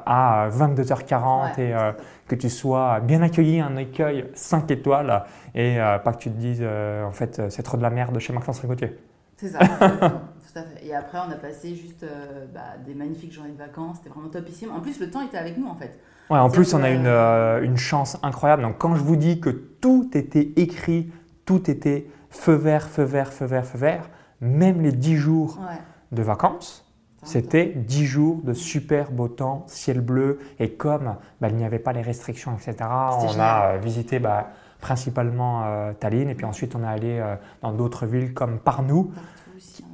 à 0.04 0.48
22h40 0.50 1.56
Ouais, 1.58 1.64
et 1.64 1.74
euh, 1.74 1.92
que 2.26 2.34
tu 2.34 2.50
sois 2.50 3.00
bien 3.00 3.22
accueilli, 3.22 3.60
un 3.60 3.76
accueil 3.76 4.26
5 4.34 4.70
étoiles 4.70 5.24
et 5.54 5.80
euh, 5.80 5.98
pas 5.98 6.12
que 6.12 6.18
tu 6.18 6.30
te 6.30 6.36
dises, 6.36 6.60
euh, 6.62 7.04
en 7.04 7.12
fait, 7.12 7.40
c'est 7.50 7.62
trop 7.62 7.76
de 7.76 7.82
la 7.82 7.90
merde 7.90 8.18
chez 8.18 8.32
Maxence 8.32 8.60
Rigotier. 8.60 8.98
C'est 9.36 9.48
ça, 9.48 9.58
tout 9.78 10.58
à 10.58 10.62
fait. 10.62 10.84
Et 10.86 10.94
après, 10.94 11.18
on 11.26 11.30
a 11.30 11.36
passé 11.36 11.76
juste 11.76 12.02
euh, 12.02 12.46
bah, 12.52 12.60
des 12.84 12.94
magnifiques 12.94 13.32
journées 13.32 13.52
de 13.52 13.58
vacances. 13.58 13.98
C'était 13.98 14.10
vraiment 14.10 14.28
topissime. 14.28 14.70
En 14.76 14.80
plus, 14.80 14.98
le 14.98 15.08
temps 15.10 15.22
était 15.22 15.38
avec 15.38 15.56
nous, 15.56 15.68
en 15.68 15.76
fait. 15.76 15.96
Ouais, 16.30 16.38
en 16.38 16.50
plus, 16.50 16.74
on 16.74 16.82
a 16.82 16.90
une, 16.90 17.06
euh, 17.06 17.62
une 17.62 17.76
chance 17.76 18.18
incroyable. 18.24 18.62
Donc, 18.62 18.76
quand 18.78 18.96
je 18.96 19.02
vous 19.02 19.16
dis 19.16 19.40
que 19.40 19.50
tout 19.50 20.10
était 20.14 20.52
écrit, 20.56 21.10
tout 21.46 21.70
était 21.70 22.08
feu 22.30 22.54
vert, 22.54 22.88
feu 22.88 23.04
vert, 23.04 23.32
feu 23.32 23.46
vert, 23.46 23.64
feu 23.64 23.78
vert, 23.78 24.10
même 24.40 24.82
les 24.82 24.92
10 24.92 25.16
jours 25.16 25.58
Ouais. 25.60 25.76
de 26.12 26.22
vacances, 26.22 26.84
c'était 27.24 27.72
10 27.74 28.06
jours 28.06 28.40
de 28.44 28.52
super 28.52 29.10
beau 29.10 29.28
temps, 29.28 29.64
ciel 29.66 30.00
bleu. 30.00 30.38
Et 30.60 30.70
comme 30.72 31.16
bah, 31.40 31.48
il 31.48 31.56
n'y 31.56 31.64
avait 31.64 31.80
pas 31.80 31.92
les 31.92 32.02
restrictions, 32.02 32.52
etc., 32.54 32.76
on 33.12 33.28
génial. 33.28 33.40
a 33.40 33.64
euh, 33.72 33.78
visité 33.78 34.18
bah, 34.20 34.50
principalement 34.80 35.64
euh, 35.64 35.92
Tallinn. 35.92 36.28
Et 36.30 36.34
puis 36.34 36.46
ensuite, 36.46 36.74
on 36.76 36.82
est 36.84 36.86
allé 36.86 37.18
euh, 37.18 37.34
dans 37.60 37.72
d'autres 37.72 38.06
villes 38.06 38.32
comme 38.34 38.58
Parnou. 38.58 39.12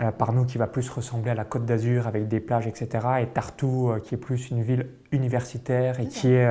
Hein. 0.00 0.10
Parnou 0.18 0.44
qui 0.44 0.58
va 0.58 0.66
plus 0.66 0.88
ressembler 0.90 1.30
à 1.30 1.34
la 1.34 1.44
Côte 1.44 1.64
d'Azur 1.64 2.06
avec 2.06 2.26
des 2.28 2.40
plages, 2.40 2.66
etc. 2.66 2.88
Et 3.22 3.26
Tartu 3.26 3.66
qui 4.02 4.14
est 4.14 4.18
plus 4.18 4.50
une 4.50 4.62
ville 4.62 4.88
universitaire 5.12 6.00
et 6.00 6.06
qui 6.08 6.32
est 6.32 6.48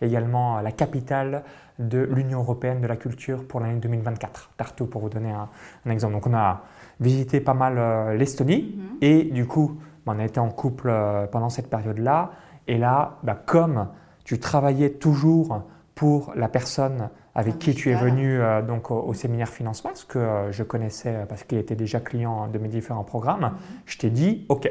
également 0.00 0.60
la 0.60 0.72
capitale 0.72 1.42
de 1.78 1.98
l'Union 1.98 2.40
européenne 2.40 2.80
de 2.80 2.86
la 2.86 2.96
culture 2.96 3.46
pour 3.46 3.60
l'année 3.60 3.78
2024. 3.80 4.50
Tartu 4.56 4.84
pour 4.86 5.00
vous 5.02 5.08
donner 5.08 5.30
un, 5.30 5.48
un 5.84 5.90
exemple. 5.90 6.14
Donc 6.14 6.26
on 6.26 6.34
a 6.34 6.62
visité 7.00 7.40
pas 7.40 7.54
mal 7.54 7.74
euh, 7.78 8.14
l'Estonie 8.14 8.74
Mhm. 8.76 8.96
et 9.00 9.24
du 9.24 9.46
coup 9.46 9.78
bah, 10.06 10.12
on 10.16 10.18
a 10.20 10.24
été 10.24 10.40
en 10.40 10.48
couple 10.50 10.88
euh, 10.88 11.26
pendant 11.26 11.48
cette 11.50 11.68
période-là. 11.68 12.30
Et 12.68 12.78
là, 12.78 13.18
bah, 13.22 13.34
comme 13.34 13.88
tu 14.24 14.38
travaillais 14.38 14.90
toujours 14.90 15.62
pour 15.94 16.32
la 16.36 16.48
personne 16.48 17.08
avec 17.34 17.58
qui 17.58 17.74
tu 17.74 17.90
es 17.90 17.94
venu 17.94 18.40
euh, 18.40 18.62
donc 18.62 18.90
au, 18.90 19.00
au 19.00 19.14
séminaire 19.14 19.48
financement, 19.48 19.90
ce 19.94 20.04
que 20.04 20.18
euh, 20.18 20.52
je 20.52 20.62
connaissais 20.62 21.26
parce 21.28 21.44
qu'il 21.44 21.58
était 21.58 21.74
déjà 21.76 22.00
client 22.00 22.48
de 22.48 22.58
mes 22.58 22.68
différents 22.68 23.04
programmes, 23.04 23.40
Mhm. 23.52 23.52
je 23.84 23.98
t'ai 23.98 24.10
dit, 24.10 24.46
OK, 24.48 24.70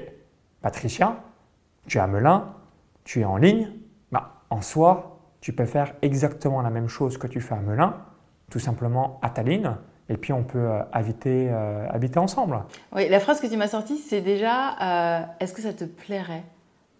Patricia, 0.62 1.18
tu 1.88 1.98
es 1.98 2.02
à 2.02 2.08
Melun, 2.08 2.46
tu 3.04 3.22
es 3.22 3.26
en 3.26 3.38
ligne, 3.38 3.70
bah, 4.12 4.42
en 4.50 4.62
soi, 4.62 5.20
tu 5.42 5.54
peux 5.54 5.66
faire 5.66 5.94
exactement 6.02 6.62
la 6.62 6.70
même 6.72 6.88
chose 6.88 7.18
que 7.18 7.28
tu 7.28 7.40
fais 7.40 7.54
à 7.56 7.60
Melun, 7.60 7.94
tout 8.50 8.60
simplement 8.60 9.20
à 9.22 9.30
Tallinn, 9.30 9.78
et 10.10 10.18
puis 10.18 10.34
on 10.34 10.44
peut 10.44 10.60
euh, 10.60 10.82
habiter, 10.92 11.50
euh, 11.50 11.88
habiter 11.90 12.20
ensemble. 12.20 12.60
Oui, 12.94 13.10
la 13.10 13.20
phrase 13.20 13.40
que 13.40 13.48
tu 13.48 13.58
m'as 13.58 13.68
sortie, 13.68 13.98
c'est 13.98 14.22
déjà 14.22 15.22
euh, 15.22 15.26
est-ce 15.40 15.54
que 15.54 15.62
ça 15.62 15.74
te 15.74 15.84
plairait 15.84 16.44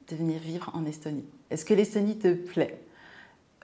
de 0.10 0.16
venir 0.16 0.40
vivre 0.40 0.72
en 0.74 0.86
Estonie? 0.86 1.26
Est-ce 1.52 1.66
que 1.66 1.74
l'Estonie 1.74 2.18
te 2.18 2.34
plaît? 2.34 2.80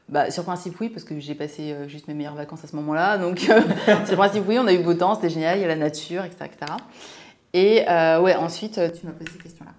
Bah, 0.10 0.30
sur 0.30 0.44
principe, 0.44 0.80
oui, 0.80 0.90
parce 0.90 1.04
que 1.04 1.20
j'ai 1.20 1.36
passé 1.36 1.72
euh, 1.72 1.88
juste 1.88 2.08
mes 2.08 2.14
meilleures 2.14 2.36
vacances 2.36 2.64
à 2.64 2.68
ce 2.68 2.76
moment-là. 2.76 3.18
Donc, 3.18 3.40
sur 4.06 4.18
principe, 4.18 4.44
oui, 4.48 4.60
on 4.60 4.68
a 4.68 4.74
eu 4.74 4.84
beau 4.84 4.94
temps, 4.94 5.16
c'était 5.16 5.30
génial, 5.30 5.58
il 5.58 5.62
y 5.62 5.66
a 5.66 5.70
la 5.70 5.76
nature, 5.76 6.26
etc. 6.26 6.46
etc. 6.46 6.74
Et 7.54 7.84
ouais, 8.22 8.36
ensuite, 8.36 8.80
tu 8.94 9.06
m'as 9.06 9.12
posé 9.12 9.32
ces 9.32 9.40
questions-là. 9.40 9.72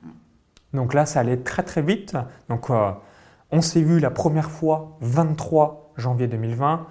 Donc 0.75 0.95
là, 0.95 1.07
ça 1.07 1.21
allait 1.21 1.39
très 1.39 1.63
très 1.63 1.83
vite. 1.83 2.15
Donc 2.49 2.71
on 3.51 3.61
s'est 3.61 3.83
vu 3.83 3.99
la 3.99 4.11
première 4.11 4.51
fois 4.51 4.97
23 5.01 5.93
janvier 5.97 6.27
2020. 6.27 6.87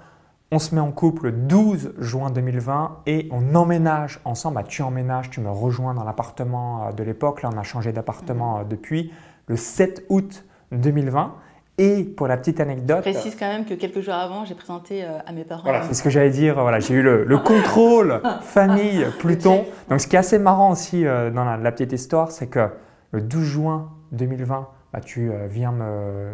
On 0.53 0.59
se 0.59 0.75
met 0.75 0.81
en 0.81 0.91
couple 0.91 1.31
12 1.31 1.93
juin 1.97 2.29
2020 2.29 3.03
et 3.05 3.29
on 3.31 3.55
emménage 3.55 4.19
ensemble. 4.25 4.55
Bah, 4.55 4.63
tu 4.67 4.81
emménages, 4.81 5.29
tu 5.29 5.39
me 5.39 5.49
rejoins 5.49 5.93
dans 5.93 6.03
l'appartement 6.03 6.87
euh, 6.87 6.91
de 6.91 7.03
l'époque. 7.03 7.41
Là, 7.41 7.49
on 7.53 7.57
a 7.57 7.63
changé 7.63 7.93
d'appartement 7.93 8.59
euh, 8.59 8.63
depuis 8.65 9.13
le 9.47 9.55
7 9.55 10.03
août 10.09 10.43
2020. 10.73 11.35
Et 11.77 12.03
pour 12.03 12.27
la 12.27 12.35
petite 12.35 12.59
anecdote, 12.59 12.97
Je 13.05 13.11
précise 13.11 13.37
quand 13.39 13.47
même 13.47 13.63
que 13.63 13.75
quelques 13.75 14.01
jours 14.01 14.13
avant, 14.13 14.43
j'ai 14.43 14.55
présenté 14.55 15.05
euh, 15.05 15.19
à 15.25 15.31
mes 15.31 15.45
parents. 15.45 15.63
voilà, 15.63 15.83
c'est 15.83 15.93
ce 15.93 16.03
que 16.03 16.09
j'allais 16.09 16.31
dire. 16.31 16.55
Voilà, 16.59 16.81
j'ai 16.81 16.95
eu 16.95 17.01
le, 17.01 17.23
le 17.23 17.37
contrôle 17.37 18.21
famille 18.41 19.05
Pluton. 19.19 19.63
Donc, 19.89 20.01
ce 20.01 20.07
qui 20.07 20.17
est 20.17 20.19
assez 20.19 20.37
marrant 20.37 20.71
aussi 20.71 21.05
dans 21.05 21.45
la, 21.45 21.55
la 21.55 21.71
petite 21.71 21.93
histoire, 21.93 22.29
c'est 22.29 22.47
que 22.47 22.67
le 23.11 23.21
12 23.21 23.41
juin 23.41 23.89
2020, 24.11 24.67
bah, 24.91 24.99
tu 24.99 25.31
viens 25.47 25.71
me, 25.71 26.33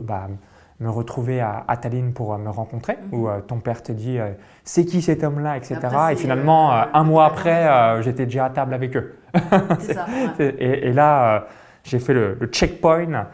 bah, 0.00 0.28
me 0.80 0.88
retrouver 0.90 1.40
à, 1.40 1.64
à 1.66 1.76
Tallinn 1.76 2.12
pour 2.12 2.34
euh, 2.34 2.38
me 2.38 2.50
rencontrer, 2.50 2.96
Mhm. 3.10 3.18
où 3.18 3.28
euh, 3.28 3.40
ton 3.40 3.58
père 3.58 3.82
te 3.82 3.90
dit 3.92 4.18
euh, 4.18 4.30
c'est 4.64 4.84
qui 4.84 5.02
cet 5.02 5.24
homme-là, 5.24 5.56
etc. 5.56 5.76
Après, 5.82 6.12
et 6.12 6.16
finalement, 6.16 6.70
un 6.70 7.04
mois 7.04 7.26
après, 7.26 8.02
j'étais 8.02 8.26
déjà 8.26 8.44
à 8.46 8.50
table 8.50 8.74
avec 8.74 8.96
eux. 8.96 9.16
C'est 9.80 9.94
ça. 9.94 10.06
ouais. 10.38 10.54
Et, 10.58 10.88
et 10.88 10.92
là, 10.92 11.46
j'ai 11.84 11.98
fait 11.98 12.14
le, 12.14 12.36
le 12.40 12.46
checkpoint 12.46 13.26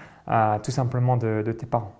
tout 0.63 0.71
simplement 0.71 1.17
de- 1.17 1.43
de 1.45 1.53
tes 1.53 1.67
parents. 1.67 1.93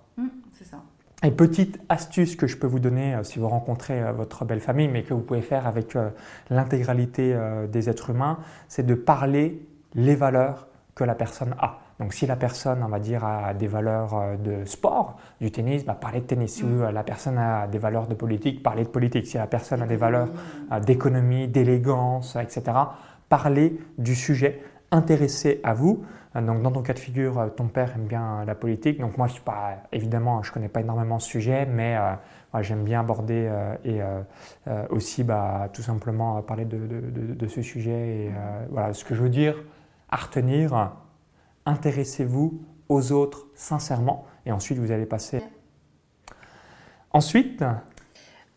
C'est 0.53 0.65
ça. 0.65 0.77
Et 1.23 1.31
petite 1.31 1.79
astuce 1.89 2.35
que 2.35 2.47
je 2.47 2.57
peux 2.57 2.67
vous 2.67 2.79
donner 2.79 3.15
euh, 3.15 3.23
si 3.23 3.39
vous 3.39 3.47
rencontrez 3.47 4.01
euh, 4.01 4.11
votre 4.11 4.45
belle 4.45 4.59
famille, 4.61 4.87
mais 4.87 5.03
que 5.03 5.13
vous 5.13 5.21
pouvez 5.21 5.41
faire 5.41 5.65
avec 5.67 5.95
euh, 5.95 6.09
l'intégralité 6.49 7.35
des 7.69 7.89
êtres 7.89 8.09
humains, 8.09 8.37
c'est 8.67 8.85
de 8.85 8.95
parler 8.95 9.61
les 9.93 10.15
valeurs 10.15 10.67
que 10.95 11.03
la 11.03 11.15
personne 11.15 11.55
a. 11.59 11.79
Donc 11.99 12.13
si 12.13 12.25
la 12.25 12.35
personne, 12.35 12.83
on 12.83 12.87
va 12.87 12.99
dire, 12.99 13.23
a 13.23 13.53
des 13.53 13.67
valeurs 13.67 14.13
euh, 14.13 14.35
de 14.37 14.65
sport, 14.65 15.17
du 15.39 15.51
tennis, 15.51 15.85
bah, 15.85 15.97
parler 15.99 16.21
de 16.21 16.25
tennis. 16.25 16.55
Si 16.55 16.65
mm. 16.65 16.89
la 16.89 17.03
personne 17.03 17.37
a 17.37 17.67
des 17.67 17.77
valeurs 17.77 18.07
de 18.07 18.15
politique, 18.15 18.63
parler 18.63 18.83
de 18.83 18.89
politique. 18.89 19.27
Si 19.27 19.37
la 19.37 19.47
personne 19.47 19.81
a 19.81 19.87
des 19.87 19.95
valeurs 19.95 20.29
d'économie, 20.85 21.47
d'élégance, 21.47 22.35
etc., 22.35 22.63
parler 23.29 23.79
du 23.97 24.15
sujet 24.15 24.61
intéressé 24.91 25.61
à 25.63 25.73
vous. 25.73 26.03
Donc 26.35 26.61
dans 26.61 26.71
ton 26.71 26.81
cas 26.81 26.93
de 26.93 26.99
figure, 26.99 27.49
ton 27.55 27.67
père 27.67 27.93
aime 27.95 28.07
bien 28.07 28.43
la 28.45 28.55
politique. 28.55 28.99
Donc 28.99 29.17
moi, 29.17 29.27
je 29.27 29.33
suis 29.33 29.41
pas, 29.41 29.77
évidemment, 29.93 30.43
je 30.43 30.51
connais 30.51 30.67
pas 30.67 30.81
énormément 30.81 31.17
ce 31.17 31.29
sujet, 31.29 31.65
mais 31.65 31.97
j'aime 32.61 32.83
bien 32.83 33.01
aborder 33.01 33.47
euh, 33.49 33.75
et 33.83 34.01
euh, 34.01 34.21
euh, 34.67 34.85
aussi 34.89 35.23
bah, 35.23 35.69
tout 35.73 35.81
simplement 35.81 36.41
parler 36.41 36.65
de, 36.65 37.47
ce 37.47 37.61
sujet. 37.61 37.91
Et 37.91 38.31
voilà, 38.69 38.93
ce 38.93 39.05
que 39.05 39.15
je 39.15 39.21
veux 39.21 39.29
dire 39.29 39.55
à 40.09 40.17
retenir, 40.17 40.91
intéressez-vous 41.65 42.61
aux 42.89 43.11
autres 43.11 43.47
sincèrement 43.55 44.25
et 44.45 44.51
ensuite 44.51 44.77
vous 44.77 44.91
allez 44.91 45.05
passer. 45.05 45.41
Ensuite, 47.11 47.63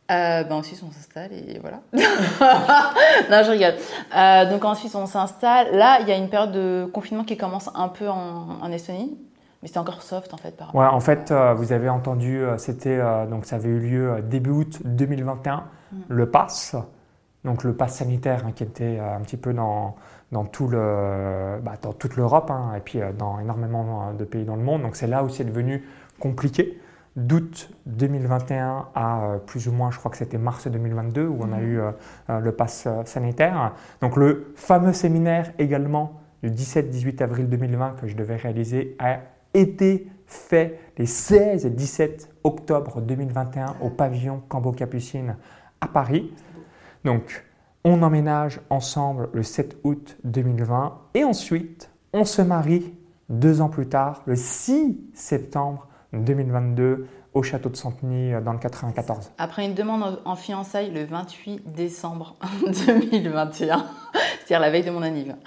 ben 0.08 0.52
ensuite, 0.52 0.82
on 0.86 0.90
s'installe 0.90 1.32
et 1.32 1.60
voilà. 1.60 1.80
non, 1.92 3.42
je 3.44 3.50
rigole. 3.50 4.50
donc 4.50 4.64
ensuite, 4.64 4.94
on 4.94 5.06
s'installe. 5.06 5.76
Là, 5.76 6.00
il 6.00 6.08
y 6.08 6.12
a 6.12 6.16
une 6.16 6.28
période 6.28 6.52
de 6.52 6.90
confinement 6.92 7.24
qui 7.24 7.36
commence 7.36 7.70
un 7.74 7.88
peu 7.88 8.08
en 8.08 8.72
Estonie. 8.72 9.16
Mais 9.62 9.68
c'était 9.68 9.80
encore 9.80 10.02
soft 10.02 10.32
en 10.34 10.36
fait 10.36 10.56
par. 10.56 10.74
Ouais, 10.74 10.86
en 10.86 11.00
fait, 11.00 11.30
euh, 11.30 11.52
vous 11.54 11.72
avez 11.72 11.88
entendu, 11.88 12.38
euh, 12.38 12.58
c'était 12.58 12.98
euh, 12.98 13.26
donc 13.26 13.44
ça 13.44 13.56
avait 13.56 13.68
eu 13.68 13.80
lieu 13.80 14.22
début 14.22 14.50
août 14.50 14.78
2021, 14.84 15.56
mm. 15.56 15.96
le 16.08 16.30
pass, 16.30 16.76
donc 17.44 17.64
le 17.64 17.72
pass 17.72 17.96
sanitaire 17.96 18.44
hein, 18.46 18.52
qui 18.54 18.62
était 18.62 18.98
un 18.98 19.20
petit 19.20 19.36
peu 19.36 19.52
dans, 19.52 19.96
dans, 20.32 20.44
tout 20.44 20.68
le, 20.68 21.58
bah, 21.62 21.74
dans 21.80 21.92
toute 21.92 22.16
l'Europe 22.16 22.50
hein, 22.50 22.72
et 22.76 22.80
puis 22.80 23.00
dans 23.16 23.38
énormément 23.38 24.12
de 24.12 24.24
pays 24.24 24.44
dans 24.44 24.56
le 24.56 24.62
monde. 24.62 24.82
Donc 24.82 24.96
c'est 24.96 25.06
là 25.06 25.24
où 25.24 25.28
c'est 25.28 25.44
devenu 25.44 25.84
compliqué. 26.18 26.80
D'août 27.16 27.70
2021 27.86 28.88
à 28.94 29.38
plus 29.44 29.66
ou 29.66 29.72
moins, 29.72 29.90
je 29.90 29.98
crois 29.98 30.10
que 30.10 30.16
c'était 30.16 30.38
mars 30.38 30.68
2022 30.68 31.26
où 31.26 31.38
on 31.40 31.52
a 31.52 31.56
mm. 31.56 31.62
eu 31.62 31.80
le 32.28 32.52
pass 32.52 32.86
sanitaire. 33.06 33.72
Donc 34.00 34.16
le 34.16 34.52
fameux 34.54 34.92
séminaire 34.92 35.50
également 35.58 36.20
du 36.42 36.50
17-18 36.50 37.22
avril 37.22 37.48
2020 37.48 37.96
que 38.00 38.06
je 38.06 38.16
devais 38.16 38.36
réaliser 38.36 38.96
a 39.00 39.18
été 39.54 40.08
fait 40.26 40.78
les 40.98 41.06
16 41.06 41.66
et 41.66 41.70
17 41.70 42.34
octobre 42.44 43.00
2021 43.00 43.76
au 43.80 43.90
pavillon 43.90 44.42
Cambo-Capucine 44.48 45.36
à 45.80 45.88
Paris. 45.88 46.32
Donc, 47.04 47.44
on 47.84 48.02
emménage 48.02 48.60
ensemble 48.70 49.28
le 49.32 49.42
7 49.42 49.78
août 49.84 50.16
2020 50.24 50.98
et 51.14 51.24
ensuite, 51.24 51.90
on 52.12 52.24
se 52.24 52.42
marie 52.42 52.94
deux 53.28 53.60
ans 53.60 53.68
plus 53.68 53.88
tard, 53.88 54.22
le 54.26 54.36
6 54.36 54.98
septembre 55.14 55.86
2022, 56.12 57.06
au 57.34 57.42
château 57.42 57.68
de 57.68 57.76
Santeny 57.76 58.32
euh, 58.32 58.40
dans 58.40 58.52
le 58.52 58.58
94. 58.58 59.32
Après 59.38 59.66
une 59.66 59.74
demande 59.74 60.20
en 60.24 60.34
fiançailles 60.34 60.90
le 60.90 61.04
28 61.04 61.72
décembre 61.72 62.36
2021, 62.86 63.84
c'est-à-dire 64.38 64.60
la 64.60 64.70
veille 64.70 64.84
de 64.84 64.90
mon 64.90 65.02
anniversaire. 65.02 65.44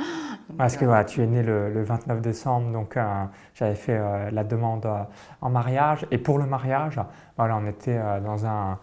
Parce 0.58 0.78
que 0.78 0.86
voilà, 0.86 1.06
tu 1.06 1.22
es 1.22 1.28
né 1.28 1.44
le, 1.44 1.84
29 1.84 2.22
décembre, 2.22 2.72
donc 2.72 2.98
euh, 2.98 3.24
j'avais 3.54 3.76
fait 3.76 3.98
euh, 3.98 4.30
la 4.32 4.44
demande 4.44 4.86
euh, 4.86 5.04
en 5.42 5.50
mariage. 5.50 6.06
Et 6.12 6.18
pour 6.18 6.38
le 6.40 6.46
mariage, 6.46 7.00
voilà, 7.38 7.58
on 7.58 7.66
était 7.66 8.00
dans 8.24 8.46
un, 8.46 8.78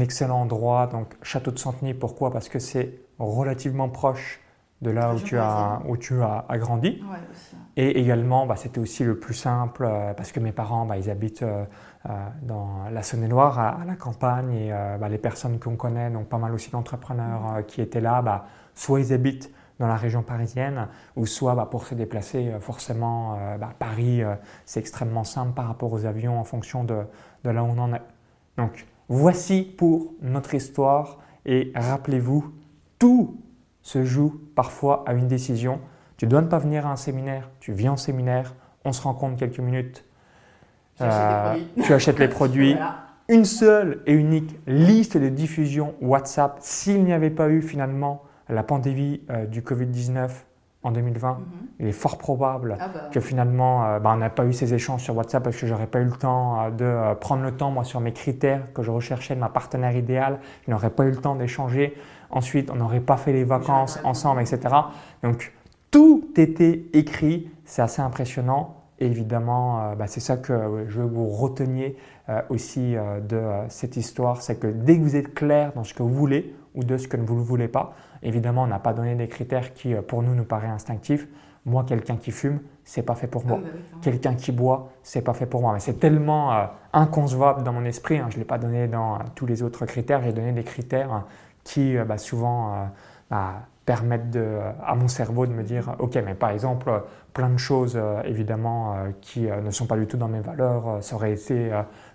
excellent 0.00 0.40
endroit, 0.40 0.86
donc 0.86 1.14
Château 1.22 1.50
de 1.50 1.58
Santeny. 1.58 1.94
Pourquoi? 1.94 2.30
Parce 2.30 2.48
que 2.48 2.58
c'est 2.58 3.00
relativement 3.18 3.88
proche 3.88 4.40
de 4.82 4.90
là 4.90 5.14
où 5.14 5.18
tu, 5.18 5.38
as, 5.38 5.80
où 5.88 5.96
tu 5.96 6.20
as, 6.22 6.44
grandi. 6.58 7.02
Et 7.76 8.00
également, 8.00 8.44
bah, 8.46 8.56
c'était 8.56 8.80
aussi 8.80 9.02
le 9.02 9.18
plus 9.18 9.34
simple 9.34 9.88
parce 10.16 10.30
que 10.30 10.40
mes 10.40 10.52
parents, 10.52 10.84
bah, 10.84 10.98
ils 10.98 11.08
habitent 11.08 11.44
dans 12.42 12.84
la 12.90 13.02
Saône-et-Loire, 13.02 13.58
à, 13.58 13.84
la 13.86 13.94
campagne. 13.94 14.52
Et 14.52 14.70
bah, 15.00 15.08
les 15.08 15.16
personnes 15.16 15.58
qu'on 15.58 15.76
connaît, 15.76 16.10
donc 16.10 16.28
pas 16.28 16.38
mal 16.38 16.52
aussi 16.52 16.70
d'entrepreneurs 16.70 17.64
qui 17.66 17.80
étaient 17.80 18.02
là, 18.02 18.20
bah, 18.20 18.46
soit 18.74 19.00
ils 19.00 19.12
habitent 19.14 19.50
dans 19.78 19.86
la 19.86 19.96
région 19.96 20.22
parisienne, 20.22 20.88
ou 21.16 21.26
soit 21.26 21.54
bah, 21.54 21.66
pour 21.70 21.86
se 21.86 21.94
déplacer, 21.94 22.48
euh, 22.48 22.60
forcément, 22.60 23.36
euh, 23.38 23.58
bah, 23.58 23.72
Paris, 23.78 24.22
euh, 24.22 24.34
c'est 24.64 24.80
extrêmement 24.80 25.24
simple 25.24 25.52
par 25.52 25.66
rapport 25.66 25.92
aux 25.92 26.04
avions 26.04 26.38
en 26.38 26.44
fonction 26.44 26.84
de, 26.84 27.02
de, 27.44 27.50
là 27.50 27.62
où 27.62 27.66
on 27.66 27.78
en 27.78 27.92
est. 27.92 28.02
Donc, 28.56 28.86
voici 29.08 29.62
pour 29.62 30.14
notre 30.20 30.54
histoire, 30.54 31.18
et 31.46 31.72
rappelez-vous, 31.74 32.52
tout 32.98 33.36
se 33.82 34.04
joue 34.04 34.40
parfois 34.54 35.04
à 35.06 35.12
une 35.14 35.28
décision. 35.28 35.80
Tu 36.16 36.26
ne 36.26 36.30
dois 36.30 36.42
pas 36.42 36.58
venir 36.58 36.86
à 36.86 36.92
un 36.92 36.96
séminaire, 36.96 37.50
tu 37.60 37.72
viens 37.72 37.94
au 37.94 37.96
séminaire, 37.96 38.54
on 38.84 38.92
se 38.92 39.02
rencontre 39.02 39.36
quelques 39.36 39.58
minutes, 39.58 40.04
tu 40.98 41.92
achètes 41.92 42.18
les 42.18 42.28
produits. 42.28 42.76
Une 43.28 43.46
seule 43.46 44.02
et 44.06 44.12
unique 44.12 44.54
liste 44.66 45.16
de 45.16 45.30
diffusion 45.30 45.94
WhatsApp, 46.02 46.58
s'il 46.60 47.04
n'y 47.04 47.12
avait 47.12 47.30
pas 47.30 47.48
eu 47.48 47.62
finalement 47.62 48.22
la 48.50 48.62
pandémie 48.62 49.22
euh, 49.30 49.46
du 49.46 49.62
Covid-19 49.62 50.30
en 50.84 50.92
2020, 50.92 51.32
mhm. 51.32 51.44
il 51.80 51.86
est 51.86 51.92
fort 51.92 52.18
probable 52.18 52.76
ah 52.78 52.88
bah. 52.92 53.00
que 53.10 53.18
finalement, 53.18 53.84
euh, 53.84 53.98
bah, 53.98 54.12
on 54.14 54.18
n'a 54.18 54.30
pas 54.30 54.44
eu 54.44 54.52
ces 54.52 54.74
échanges 54.74 55.02
sur 55.02 55.16
WhatsApp 55.16 55.42
parce 55.42 55.56
que 55.56 55.66
j'aurais 55.66 55.86
pas 55.86 56.00
eu 56.00 56.04
le 56.04 56.12
temps 56.12 56.60
euh, 56.60 56.70
de 56.70 57.18
prendre 57.18 57.42
le 57.42 57.52
temps, 57.52 57.70
moi, 57.70 57.84
sur 57.84 58.00
mes 58.00 58.12
critères 58.12 58.72
que 58.74 58.82
je 58.82 58.90
recherchais 58.90 59.34
de 59.34 59.40
ma 59.40 59.48
partenaire 59.48 59.96
idéale. 59.96 60.38
Je 60.66 60.70
n'aurais 60.70 60.90
pas 60.90 61.06
eu 61.06 61.10
le 61.10 61.16
temps 61.16 61.34
d'échanger. 61.34 61.96
Ensuite, 62.30 62.70
on 62.70 62.76
n'aurait 62.76 63.00
pas 63.00 63.16
fait 63.16 63.32
les 63.32 63.44
vacances 63.44 63.98
ensemble, 64.04 64.42
etc. 64.42 64.60
Donc, 65.22 65.52
tout 65.90 66.28
était 66.36 66.84
écrit. 66.92 67.50
C'est 67.64 67.82
assez 67.82 68.02
impressionnant. 68.02 68.76
Et 68.98 69.06
évidemment, 69.06 69.94
bah, 69.96 70.06
c'est 70.06 70.20
ça 70.20 70.36
que 70.36 70.84
je 70.88 71.00
veux 71.00 71.08
que 71.08 71.14
vous 71.14 71.28
reteniez 71.28 71.96
aussi 72.48 72.94
de 73.28 73.42
cette 73.68 73.96
histoire. 73.96 74.42
C'est 74.42 74.56
que 74.56 74.66
dès 74.66 74.98
que 74.98 75.02
vous 75.02 75.16
êtes 75.16 75.34
clair 75.34 75.72
dans 75.74 75.84
ce 75.84 75.94
que 75.94 76.02
vous 76.02 76.12
voulez 76.14 76.54
ou 76.74 76.84
de 76.84 76.96
ce 76.96 77.08
que 77.08 77.16
vous 77.16 77.36
ne 77.36 77.40
voulez 77.42 77.68
pas, 77.68 77.94
Évidemment, 78.24 78.62
on 78.62 78.66
n'a 78.66 78.78
pas 78.78 78.94
donné 78.94 79.14
des 79.14 79.28
critères 79.28 79.74
qui, 79.74 79.94
euh, 79.94 80.02
pour 80.02 80.22
nous, 80.22 80.34
nous 80.34 80.44
paraissent 80.44 80.70
instinctifs. 80.70 81.28
Moi, 81.66 81.84
quelqu'un 81.84 82.16
qui 82.16 82.30
fume, 82.30 82.60
c'est 82.84 83.02
pas 83.02 83.14
fait 83.14 83.26
pour 83.26 83.46
moi. 83.46 83.60
Ah, 83.62 83.66
bah 83.72 83.98
quelqu'un 84.02 84.34
qui 84.34 84.50
boit, 84.50 84.90
c'est 85.02 85.22
pas 85.22 85.34
fait 85.34 85.46
pour 85.46 85.60
moi. 85.60 85.74
Mais 85.74 85.80
c'est 85.80 86.00
tellement 86.00 86.52
euh, 86.52 86.64
inconcevable 86.92 87.62
dans 87.62 87.72
mon 87.72 87.84
esprit. 87.84 88.18
Hein. 88.18 88.26
Je 88.30 88.36
ne 88.36 88.40
l'ai 88.40 88.46
pas 88.46 88.58
donné 88.58 88.88
dans 88.88 89.16
euh, 89.16 89.18
tous 89.34 89.46
les 89.46 89.62
autres 89.62 89.84
critères. 89.86 90.22
J'ai 90.22 90.32
donné 90.32 90.52
des 90.52 90.64
critères 90.64 91.24
qui, 91.62 91.96
bah, 92.06 92.18
souvent, 92.18 92.90
bah, 93.30 93.62
permettent 93.86 94.38
à 94.84 94.94
mon 94.94 95.08
cerveau 95.08 95.46
de 95.46 95.52
me 95.52 95.62
dire, 95.62 95.96
ok, 95.98 96.16
mais 96.16 96.34
par 96.34 96.50
exemple, 96.50 96.90
plein 97.32 97.48
de 97.48 97.56
choses, 97.56 97.98
évidemment, 98.26 98.96
qui 99.22 99.46
ne 99.46 99.70
sont 99.70 99.86
pas 99.86 99.96
du 99.96 100.06
tout 100.06 100.18
dans 100.18 100.28
mes 100.28 100.40
valeurs, 100.40 100.98
ça 101.00 101.16
aurait 101.16 101.32
été 101.32 101.70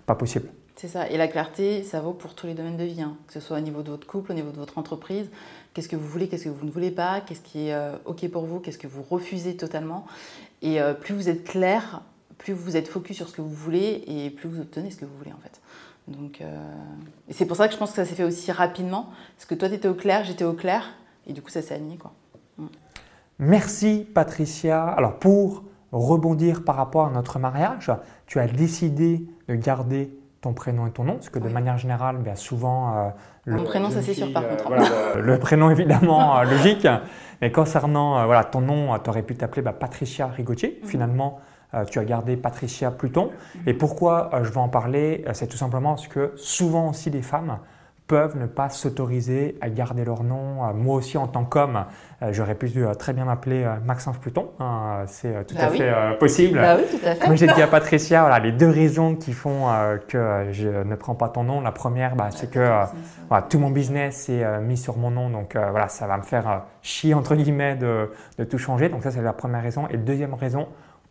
pas 0.06 0.14
possible. 0.14 0.46
C'est 0.80 0.88
ça. 0.88 1.10
Et 1.10 1.18
la 1.18 1.28
clarté, 1.28 1.82
ça 1.82 2.00
vaut 2.00 2.14
pour 2.14 2.34
tous 2.34 2.46
les 2.46 2.54
domaines 2.54 2.78
de 2.78 2.84
vie, 2.84 3.02
hein. 3.02 3.14
que 3.26 3.34
ce 3.34 3.40
soit 3.40 3.58
au 3.58 3.60
niveau 3.60 3.82
de 3.82 3.90
votre 3.90 4.06
couple, 4.06 4.32
au 4.32 4.34
niveau 4.34 4.50
de 4.50 4.56
votre 4.56 4.78
entreprise. 4.78 5.28
Qu'est-ce 5.74 5.90
que 5.90 5.96
vous 5.96 6.06
voulez, 6.06 6.26
qu'est-ce 6.26 6.44
que 6.44 6.48
vous 6.48 6.64
ne 6.64 6.70
voulez 6.70 6.90
pas, 6.90 7.20
qu'est-ce 7.20 7.42
qui 7.42 7.68
est 7.68 7.74
euh, 7.74 7.96
OK 8.06 8.26
pour 8.30 8.46
vous, 8.46 8.60
qu'est-ce 8.60 8.78
que 8.78 8.86
vous 8.86 9.02
refusez 9.02 9.58
totalement. 9.58 10.06
Et 10.62 10.80
euh, 10.80 10.94
plus 10.94 11.14
vous 11.14 11.28
êtes 11.28 11.44
clair, 11.44 12.00
plus 12.38 12.54
vous 12.54 12.78
êtes 12.78 12.88
focus 12.88 13.18
sur 13.18 13.28
ce 13.28 13.34
que 13.34 13.42
vous 13.42 13.52
voulez 13.52 14.04
et 14.06 14.30
plus 14.30 14.48
vous 14.48 14.58
obtenez 14.58 14.90
ce 14.90 14.96
que 14.96 15.04
vous 15.04 15.14
voulez 15.18 15.34
en 15.34 15.40
fait. 15.42 15.60
Donc, 16.08 16.40
euh, 16.40 16.56
et 17.28 17.34
c'est 17.34 17.44
pour 17.44 17.58
ça 17.58 17.68
que 17.68 17.74
je 17.74 17.78
pense 17.78 17.90
que 17.90 17.96
ça 17.96 18.06
s'est 18.06 18.14
fait 18.14 18.24
aussi 18.24 18.50
rapidement. 18.50 19.10
Parce 19.36 19.44
que 19.44 19.54
toi, 19.54 19.68
tu 19.68 19.74
étais 19.74 19.88
au 19.88 19.92
clair, 19.92 20.24
j'étais 20.24 20.44
au 20.44 20.54
clair. 20.54 20.94
Et 21.26 21.34
du 21.34 21.42
coup, 21.42 21.50
ça 21.50 21.60
s'est 21.60 21.74
aligné. 21.74 21.98
Quoi. 21.98 22.14
Mm. 22.56 22.66
Merci 23.38 24.06
Patricia. 24.14 24.86
Alors 24.86 25.18
pour 25.18 25.62
rebondir 25.92 26.64
par 26.64 26.76
rapport 26.76 27.08
à 27.08 27.10
notre 27.10 27.38
mariage, 27.38 27.92
tu 28.26 28.38
as 28.38 28.46
décidé 28.46 29.26
de 29.46 29.56
garder 29.56 30.10
ton 30.40 30.54
prénom 30.54 30.86
et 30.86 30.90
ton 30.90 31.04
nom, 31.04 31.14
parce 31.14 31.28
que 31.28 31.38
de 31.38 31.48
manière 31.48 31.76
générale, 31.76 32.16
bien 32.18 32.34
souvent... 32.34 32.96
Euh, 32.96 33.08
le 33.44 33.62
prénom, 33.62 33.90
ça 33.90 34.00
c'est 34.00 34.14
sûr 34.14 34.32
par 34.32 34.48
contre. 34.48 34.72
Euh, 34.72 35.20
le, 35.20 35.38
prénom 35.38 35.70
évidemment 35.70 36.38
euh, 36.38 36.44
logique, 36.44 36.86
mais 37.40 37.52
concernant 37.52 38.24
voilà, 38.24 38.44
ton 38.44 38.60
nom, 38.60 38.98
tu 38.98 39.10
aurais 39.10 39.22
pu 39.22 39.34
t'appeler 39.34 39.62
bah, 39.62 39.72
Patricia 39.72 40.26
Rigotier. 40.26 40.78
Mhm. 40.82 40.88
Finalement, 40.88 41.40
tu 41.88 41.98
as 41.98 42.04
gardé 42.04 42.36
Patricia 42.36 42.90
Pluton. 42.90 43.30
Mhm. 43.54 43.62
Et 43.66 43.74
pourquoi 43.74 44.30
je 44.42 44.50
vais 44.50 44.58
en 44.58 44.68
parler 44.68 45.24
C'est 45.32 45.46
tout 45.46 45.56
simplement 45.56 45.94
parce 45.94 46.08
que 46.08 46.32
souvent 46.36 46.90
aussi 46.90 47.10
les 47.10 47.22
femmes 47.22 47.58
peuvent 48.10 48.36
ne 48.36 48.46
pas 48.46 48.70
s'autoriser 48.70 49.56
à 49.60 49.70
garder 49.70 50.04
leur 50.04 50.24
nom. 50.24 50.64
Euh, 50.64 50.72
moi 50.74 50.96
aussi, 50.96 51.16
en 51.16 51.28
tant 51.28 51.44
qu'homme, 51.44 51.84
euh, 52.22 52.32
j'aurais 52.32 52.56
pu 52.56 52.68
euh, 52.76 52.92
très 52.94 53.12
bien 53.12 53.24
m'appeler 53.24 53.64
Maxence 53.84 54.18
Pluton. 54.18 54.50
Hein, 54.58 55.04
c'est 55.06 55.46
tout 55.46 55.54
bah 55.54 55.66
à 55.66 55.68
fait 55.68 56.18
possible. 56.18 56.58
Bah 56.58 56.74
oui, 56.76 56.82
tout 56.90 57.06
à 57.06 57.14
fait. 57.14 57.24
Comme 57.24 57.36
j'ai 57.36 57.46
dit 57.46 57.62
à 57.62 57.66
Patricia, 57.68 58.22
voilà, 58.22 58.40
les 58.40 58.50
deux 58.50 58.68
raisons 58.68 59.14
qui 59.14 59.32
font 59.32 59.66
que 60.08 60.48
je 60.50 60.68
ne 60.68 60.94
prends 60.96 61.14
pas 61.14 61.28
ton 61.28 61.44
nom. 61.44 61.60
La 61.60 61.70
première, 61.70 62.16
bah, 62.16 62.30
c'est 62.34 62.50
que 62.50 62.68
voilà, 63.28 63.46
tout 63.48 63.60
mon 63.60 63.70
business 63.70 64.28
est 64.28 64.60
mis 64.60 64.76
sur 64.76 64.96
mon 64.96 65.12
nom. 65.12 65.30
Donc 65.30 65.54
voilà, 65.54 65.86
ça 65.86 66.08
va 66.08 66.16
me 66.16 66.24
faire 66.24 66.64
chier, 66.82 67.14
entre 67.14 67.36
guillemets, 67.36 67.76
de, 67.76 68.10
de 68.38 68.44
tout 68.44 68.58
changer. 68.58 68.88
Donc 68.88 69.04
ça, 69.04 69.12
c'est 69.12 69.22
la 69.22 69.32
première 69.32 69.62
raison. 69.62 69.86
Et 69.88 69.96
deuxième 69.96 70.34
raison, 70.34 70.66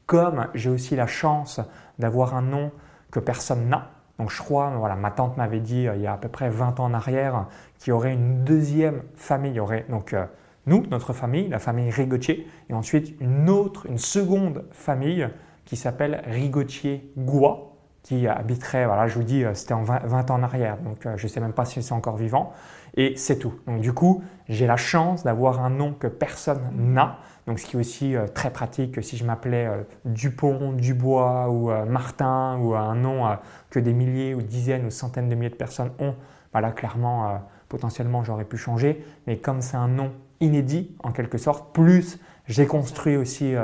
comme 0.05 0.47
j'ai 0.53 0.69
aussi 0.69 0.97
la 0.97 1.07
chance 1.07 1.61
d'avoir 1.97 2.35
un 2.35 2.41
nom 2.41 2.71
que 3.09 3.21
personne 3.21 3.69
n'a, 3.69 3.89
donc 4.20 4.32
je 4.32 4.38
crois, 4.38 4.70
voilà, 4.78 4.95
ma 4.95 5.11
tante 5.11 5.38
m'avait 5.38 5.61
dit 5.61 5.88
euh, 5.88 5.95
il 5.95 6.01
y 6.01 6.07
a 6.07 6.13
à 6.13 6.17
peu 6.17 6.28
près 6.28 6.49
20 6.49 6.80
ans 6.82 6.86
en 6.86 6.93
arrière 6.93 7.47
qu'il 7.80 7.91
y 7.91 7.93
aurait 7.93 8.13
une 8.13 8.43
deuxième 8.43 9.01
famille. 9.15 9.51
Il 9.51 9.55
y 9.55 9.59
aurait 9.61 9.86
donc 9.89 10.13
euh, 10.13 10.26
nous, 10.67 10.84
notre 10.91 11.13
famille, 11.13 11.47
la 11.47 11.57
famille 11.57 11.89
Rigotier, 11.89 12.45
et 12.70 12.74
ensuite 12.74 13.15
une 13.22 13.49
autre, 13.49 13.86
une 13.88 13.97
seconde 13.97 14.65
famille 14.72 15.28
qui 15.63 15.78
s'appelle 15.78 16.22
Rigotier-Goua, 16.28 17.72
qui 18.03 18.28
habiterait, 18.28 18.86
voilà, 18.86 19.07
je 19.07 19.15
vous 19.15 19.24
dis, 19.24 19.45
euh, 19.45 19.53
c'était 19.53 19.74
en 19.74 19.84
20, 19.84 20.32
ans 20.32 20.36
en 20.36 20.43
arrière, 20.43 20.78
donc 20.78 21.07
je 21.15 21.24
ne 21.24 21.30
sais 21.30 21.39
même 21.39 21.53
pas 21.53 21.63
si 21.63 21.82
c'est 21.82 21.93
encore 21.93 22.17
vivant, 22.17 22.51
et 22.97 23.15
c'est 23.15 23.39
tout. 23.39 23.53
Donc 23.67 23.80
du 23.80 23.93
coup, 23.93 24.22
j'ai 24.49 24.67
la 24.67 24.78
chance 24.78 25.24
d'avoir 25.24 25.63
un 25.63 25.70
nom 25.70 25.93
que 25.93 26.07
personne 26.07 26.70
n'a, 26.76 27.20
donc 27.49 27.59
ce 27.59 27.65
qui 27.65 27.75
est 27.75 27.79
aussi 27.79 28.15
euh, 28.15 28.27
très 28.27 28.51
pratique 28.51 29.03
si 29.03 29.17
je 29.17 29.25
m'appelais 29.25 29.69
Dupont, 30.05 30.71
Dubois 30.71 31.49
ou 31.49 31.69
Martin, 31.85 32.57
ou 32.61 32.75
un 32.75 32.95
nom 32.95 33.37
que 33.69 33.79
des 33.79 33.91
milliers 33.91 34.33
ou 34.33 34.41
dizaines 34.41 34.85
ou 34.85 34.89
centaines 34.89 35.27
de 35.27 35.35
milliers 35.35 35.49
de 35.49 35.55
personnes 35.55 35.91
ont, 35.99 36.15
voilà, 36.53 36.71
clairement, 36.71 37.41
potentiellement, 37.67 38.23
j'aurais 38.23 38.45
pu 38.45 38.57
changer, 38.57 39.03
mais 39.27 39.37
comme 39.37 39.61
c'est 39.61 39.77
un 39.77 39.87
nom 39.87 40.13
inédit, 40.39 40.95
en 41.03 41.11
quelque 41.11 41.37
sorte, 41.37 41.73
plus 41.73 42.19
j'ai 42.47 42.65
construit 42.65 43.17
aussi 43.17 43.55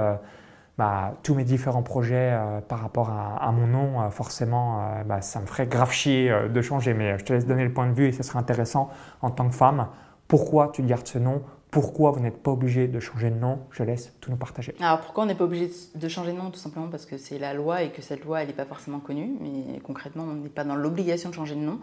bah, 0.77 1.13
tous 1.23 1.35
mes 1.35 1.45
différents 1.45 1.83
projets 1.83 2.31
euh, 2.33 2.59
par 2.59 2.81
rapport 2.81 3.09
à, 3.09 3.51
mon 3.51 3.67
nom, 3.67 4.01
euh, 4.01 4.09
forcément, 4.09 4.81
euh, 4.81 5.03
bah, 5.05 5.21
ça 5.21 5.39
me 5.39 5.45
ferait 5.45 5.67
grave 5.67 5.91
chier 5.91 6.33
de 6.49 6.61
changer. 6.61 6.93
Mais 6.93 7.17
je 7.17 7.23
te 7.23 7.33
laisse 7.33 7.45
donner 7.45 7.63
le 7.63 7.73
point 7.73 7.87
de 7.87 7.93
vue 7.93 8.07
et 8.07 8.11
ce 8.11 8.23
serait 8.23 8.39
intéressant 8.39 8.89
en 9.21 9.31
tant 9.31 9.47
que 9.47 9.55
femme. 9.55 9.87
Pourquoi 10.27 10.71
tu 10.73 10.81
gardes 10.81 11.07
ce 11.07 11.17
nom 11.17 11.43
pourquoi 11.75 12.11
vous 12.11 12.21
n'êtes 12.21 12.41
pas 12.41 12.51
obligé 12.51 12.87
de 12.87 13.01
changer 13.01 13.29
de 13.29 13.35
nom 13.35 13.59
Je 13.69 13.83
laisse 13.83 14.13
tout 14.21 14.31
nous 14.31 14.37
partager. 14.37 14.73
Alors 14.79 15.01
pourquoi 15.01 15.25
on 15.25 15.27
n'est 15.27 15.35
pas 15.35 15.43
obligé 15.43 15.69
de 15.93 16.07
changer 16.07 16.31
de 16.31 16.37
nom? 16.37 16.49
Tout 16.49 16.57
simplement 16.57 16.87
parce 16.87 17.05
que 17.05 17.17
c'est 17.17 17.37
la 17.37 17.53
loi 17.53 17.83
et 17.83 17.89
que 17.89 18.01
cette 18.01 18.23
loi, 18.23 18.41
elle 18.41 18.47
n'est 18.47 18.53
pas 18.53 18.63
forcément 18.63 18.99
connue. 18.99 19.35
Mais 19.41 19.79
concrètement, 19.79 20.23
on 20.23 20.35
n'est 20.35 20.47
pas 20.47 20.63
dans 20.63 20.77
l'obligation 20.77 21.31
de 21.31 21.35
changer 21.35 21.55
de 21.55 21.59
nom. 21.59 21.79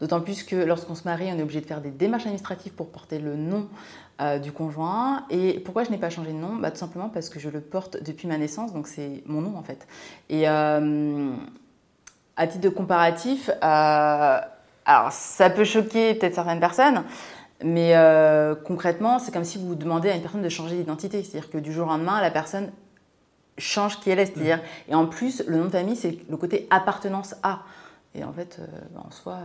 D'autant 0.00 0.20
plus 0.20 0.42
que 0.42 0.56
lorsqu'on 0.56 0.96
se 0.96 1.04
marie, 1.04 1.30
on 1.32 1.38
est 1.38 1.42
obligé 1.42 1.60
de 1.60 1.66
faire 1.66 1.80
des 1.80 1.92
démarches 1.92 2.24
administratives 2.24 2.72
pour 2.72 2.88
porter 2.88 3.20
le 3.20 3.36
nom 3.36 3.68
euh, 4.20 4.40
du 4.40 4.50
conjoint. 4.50 5.24
Et 5.30 5.60
pourquoi 5.60 5.84
je 5.84 5.90
n'ai 5.90 5.98
pas 5.98 6.10
changé 6.10 6.32
de 6.32 6.36
nom? 6.36 6.56
Bah, 6.56 6.72
Tout 6.72 6.78
simplement 6.78 7.08
parce 7.08 7.28
que 7.28 7.38
je 7.38 7.48
le 7.48 7.60
porte 7.60 8.02
depuis 8.02 8.26
ma 8.26 8.38
naissance, 8.38 8.72
donc 8.72 8.88
c'est 8.88 9.22
mon 9.26 9.40
nom 9.40 9.56
en 9.56 9.62
fait. 9.62 9.86
Et 10.30 10.48
euh, 10.48 11.30
à 12.36 12.46
titre 12.48 12.62
de 12.62 12.70
comparatif, 12.70 13.50
euh, 13.50 14.40
alors 14.84 15.12
ça 15.12 15.48
peut 15.48 15.64
choquer 15.64 16.14
peut-être 16.14 16.34
certaines 16.34 16.60
personnes, 16.60 17.04
mais 17.62 17.94
concrètement, 18.64 19.18
c'est 19.18 19.32
comme 19.32 19.44
si 19.44 19.58
vous 19.58 19.74
demandez 19.74 20.10
à 20.10 20.14
une 20.14 20.22
personne 20.22 20.42
de 20.42 20.48
changer 20.48 20.76
d'identité. 20.76 21.22
C'est-à-dire 21.22 21.50
que 21.50 21.58
du 21.58 21.72
jour 21.72 21.86
au 21.86 21.90
lendemain, 21.90 22.20
la 22.20 22.30
personne 22.30 22.70
change 23.58 24.00
qui 24.00 24.10
elle 24.10 24.20
est. 24.20 24.26
C'est-à-dire, 24.26 24.60
et 24.88 24.94
en 24.94 25.06
plus, 25.06 25.42
le 25.46 25.58
nom 25.58 25.64
de 25.64 25.70
famille, 25.70 25.96
c'est 25.96 26.18
le 26.28 26.36
côté 26.36 26.66
appartenance 26.70 27.34
à. 27.42 27.60
Et 28.14 28.24
en 28.24 28.32
fait, 28.32 28.60
bah, 28.94 29.02
en 29.06 29.10
soi, 29.10 29.38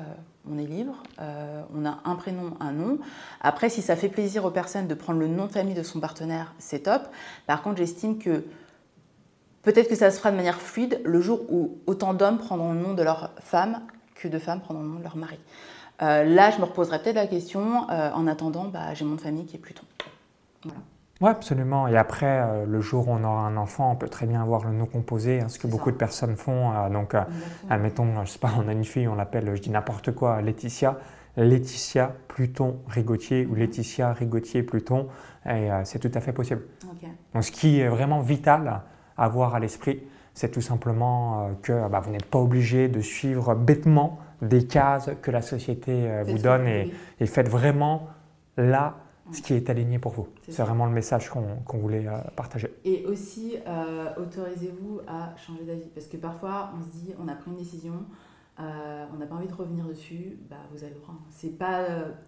on 0.49 0.57
est 0.57 0.65
libre, 0.65 0.95
euh, 1.21 1.61
on 1.75 1.85
a 1.85 1.99
un 2.05 2.15
prénom, 2.15 2.55
un 2.59 2.71
nom. 2.71 2.99
Après, 3.41 3.69
si 3.69 3.81
ça 3.81 3.95
fait 3.95 4.09
plaisir 4.09 4.45
aux 4.45 4.51
personnes 4.51 4.87
de 4.87 4.93
prendre 4.93 5.19
le 5.19 5.27
nom 5.27 5.45
de 5.45 5.51
famille 5.51 5.73
de 5.73 5.83
son 5.83 5.99
partenaire, 5.99 6.53
c'est 6.59 6.83
top. 6.83 7.03
Par 7.45 7.61
contre, 7.61 7.77
j'estime 7.77 8.17
que 8.17 8.43
peut-être 9.61 9.89
que 9.89 9.95
ça 9.95 10.11
se 10.11 10.17
fera 10.17 10.31
de 10.31 10.35
manière 10.35 10.59
fluide 10.59 11.01
le 11.05 11.21
jour 11.21 11.41
où 11.49 11.77
autant 11.87 12.13
d'hommes 12.13 12.37
prendront 12.37 12.73
le 12.73 12.79
nom 12.79 12.93
de 12.93 13.03
leur 13.03 13.31
femme 13.39 13.81
que 14.15 14.27
de 14.27 14.39
femmes 14.39 14.59
prendront 14.59 14.83
le 14.83 14.89
nom 14.89 14.99
de 14.99 15.03
leur 15.03 15.17
mari. 15.17 15.39
Euh, 16.03 16.25
là, 16.25 16.51
je 16.51 16.59
me 16.59 16.65
reposerai 16.65 17.01
peut-être 17.01 17.15
la 17.15 17.27
question. 17.27 17.89
Euh, 17.89 18.11
en 18.13 18.27
attendant, 18.27 18.65
bah, 18.65 18.93
j'ai 18.93 19.05
mon 19.05 19.17
famille 19.17 19.45
qui 19.45 19.55
est 19.55 19.59
Pluton. 19.59 19.83
Voilà. 20.63 20.79
Oui, 21.21 21.29
absolument. 21.29 21.87
Et 21.87 21.95
après, 21.95 22.41
euh, 22.41 22.65
le 22.65 22.81
jour 22.81 23.07
où 23.07 23.11
on 23.11 23.23
aura 23.23 23.41
un 23.41 23.55
enfant, 23.55 23.91
on 23.91 23.95
peut 23.95 24.09
très 24.09 24.25
bien 24.25 24.41
avoir 24.41 24.65
le 24.65 24.73
nom 24.73 24.85
composé, 24.85 25.39
hein, 25.39 25.47
ce 25.47 25.57
que 25.59 25.67
beaucoup 25.67 25.91
de 25.91 25.95
personnes 25.95 26.35
font. 26.35 26.89
Donc, 26.89 27.15
admettons, 27.69 28.25
je 28.25 28.31
sais 28.31 28.39
pas, 28.39 28.51
on 28.57 28.67
a 28.67 28.73
une 28.73 28.83
fille, 28.83 29.07
on 29.07 29.15
l'appelle, 29.15 29.55
je 29.55 29.61
dis 29.61 29.69
n'importe 29.69 30.13
quoi, 30.13 30.41
Laetitia. 30.41 30.97
Laetitia 31.35 32.13
Pluton 32.27 32.77
Rigotier 32.87 33.45
ou. 33.45 33.55
Laetitia 33.55 34.13
Rigotier 34.13 34.61
Pluton, 34.61 35.07
et 35.49 35.69
c'est 35.83 35.97
tout 35.97 36.11
à 36.13 36.21
fait 36.21 36.33
possible. 36.33 36.61
Donc, 37.33 37.43
ce 37.43 37.51
qui 37.51 37.79
est 37.79 37.87
vraiment 37.87 38.19
vital 38.19 38.81
à 39.17 39.23
avoir 39.23 39.55
à 39.55 39.59
l'esprit, 39.59 40.03
c'est 40.33 40.51
tout 40.51 40.61
simplement 40.61 41.51
que 41.61 41.87
bah, 41.87 42.01
vous 42.01 42.11
n'êtes 42.11 42.25
pas 42.25 42.39
obligé 42.39 42.87
de 42.87 42.99
suivre 43.01 43.55
bêtement 43.55 44.19
des 44.43 44.65
cases 44.65 45.09
que 45.21 45.31
la 45.31 45.41
société 45.41 46.23
vous 46.25 46.37
donne 46.37 46.67
et, 46.67 46.91
et 47.19 47.25
faites 47.25 47.49
vraiment 47.49 48.09
là 48.57 48.97
ce 49.31 49.41
qui 49.41 49.53
est 49.53 49.69
aligné 49.69 49.99
pour 49.99 50.11
vous. 50.11 50.27
C'est 50.47 50.63
vraiment 50.63 50.85
le 50.85 50.91
message 50.91 51.29
qu'on 51.29 51.77
voulait 51.77 52.07
euh, 52.07 52.17
partager. 52.35 52.73
Et 52.83 53.05
aussi, 53.05 53.55
euh, 53.67 54.09
autorisez-vous 54.17 55.01
à 55.07 55.35
changer 55.37 55.63
d'avis. 55.63 55.89
Parce 55.93 56.07
que 56.07 56.17
parfois, 56.17 56.71
on 56.77 56.83
se 56.83 56.89
dit, 56.89 57.13
on 57.19 57.27
a 57.27 57.35
pris 57.35 57.51
une 57.51 57.57
décision, 57.57 58.05
euh, 58.59 59.05
on 59.13 59.17
n'a 59.17 59.25
pas 59.25 59.35
envie 59.35 59.47
de 59.47 59.53
revenir 59.53 59.85
dessus, 59.85 60.37
bah, 60.49 60.57
vous 60.71 60.83
allez 60.83 60.93
le 60.93 60.99
prendre. 60.99 61.21
C'est 61.29 61.57
pas 61.57 61.85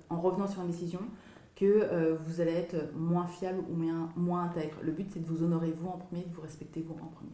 en 0.09 0.19
revenant 0.19 0.47
sur 0.47 0.61
une 0.61 0.69
décision 0.69 1.01
que 1.55 2.17
vous 2.25 2.41
allez 2.41 2.51
être 2.51 2.93
moins 2.95 3.27
fiable 3.27 3.59
ou 3.69 3.75
moins, 3.75 4.09
moins 4.17 4.43
intègre. 4.43 4.75
Le 4.81 4.91
but, 4.91 5.09
c'est 5.11 5.21
de 5.21 5.27
vous 5.27 5.43
honorer 5.43 5.71
vous 5.71 5.87
en 5.87 5.97
premier, 5.97 6.23
de 6.23 6.33
vous 6.33 6.41
respecter 6.41 6.81
vous 6.81 6.95
en 6.95 7.07
premier. 7.07 7.31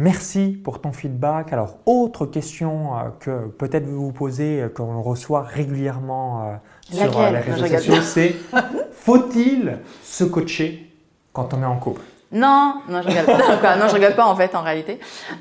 Merci 0.00 0.60
pour 0.62 0.80
ton 0.80 0.92
feedback. 0.92 1.52
Alors, 1.52 1.78
autre 1.84 2.24
question 2.24 2.90
que 3.18 3.48
peut-être 3.48 3.84
vous 3.84 4.06
vous 4.06 4.12
posez, 4.12 4.64
qu'on 4.72 5.02
reçoit 5.02 5.42
régulièrement 5.42 6.60
sur 6.88 7.20
euh, 7.20 7.30
les 7.32 7.40
réseaux 7.40 7.66
sociaux, 7.66 8.00
c'est 8.02 8.36
faut-il 8.92 9.78
se 10.04 10.22
coacher 10.22 10.88
quand 11.32 11.52
on 11.52 11.62
est 11.62 11.66
en 11.66 11.78
couple? 11.78 12.02
Non, 12.30 12.82
non, 12.88 13.02
je 13.02 13.08
rigole 13.08 13.24
pas. 13.60 13.76
non, 13.76 13.88
je 13.88 13.94
rigole 13.94 14.14
pas 14.14 14.26
en 14.26 14.36
fait, 14.36 14.54
en 14.54 14.62
réalité. 14.62 15.00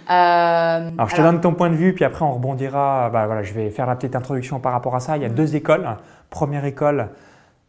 Euh, 0.09 0.89
alors, 0.97 1.09
je 1.09 1.15
te 1.15 1.21
donne 1.21 1.39
ton 1.39 1.53
point 1.53 1.69
de 1.69 1.75
vue, 1.75 1.93
puis 1.93 2.03
après 2.05 2.25
on 2.25 2.31
rebondira. 2.31 3.11
Bah, 3.11 3.27
voilà, 3.27 3.43
je 3.43 3.53
vais 3.53 3.69
faire 3.69 3.85
la 3.85 3.95
petite 3.95 4.15
introduction 4.15 4.59
par 4.59 4.71
rapport 4.71 4.95
à 4.95 4.99
ça. 4.99 5.17
Il 5.17 5.21
y 5.21 5.25
a 5.25 5.29
mm. 5.29 5.35
deux 5.35 5.55
écoles. 5.55 5.87
Première 6.31 6.65
école, 6.65 7.09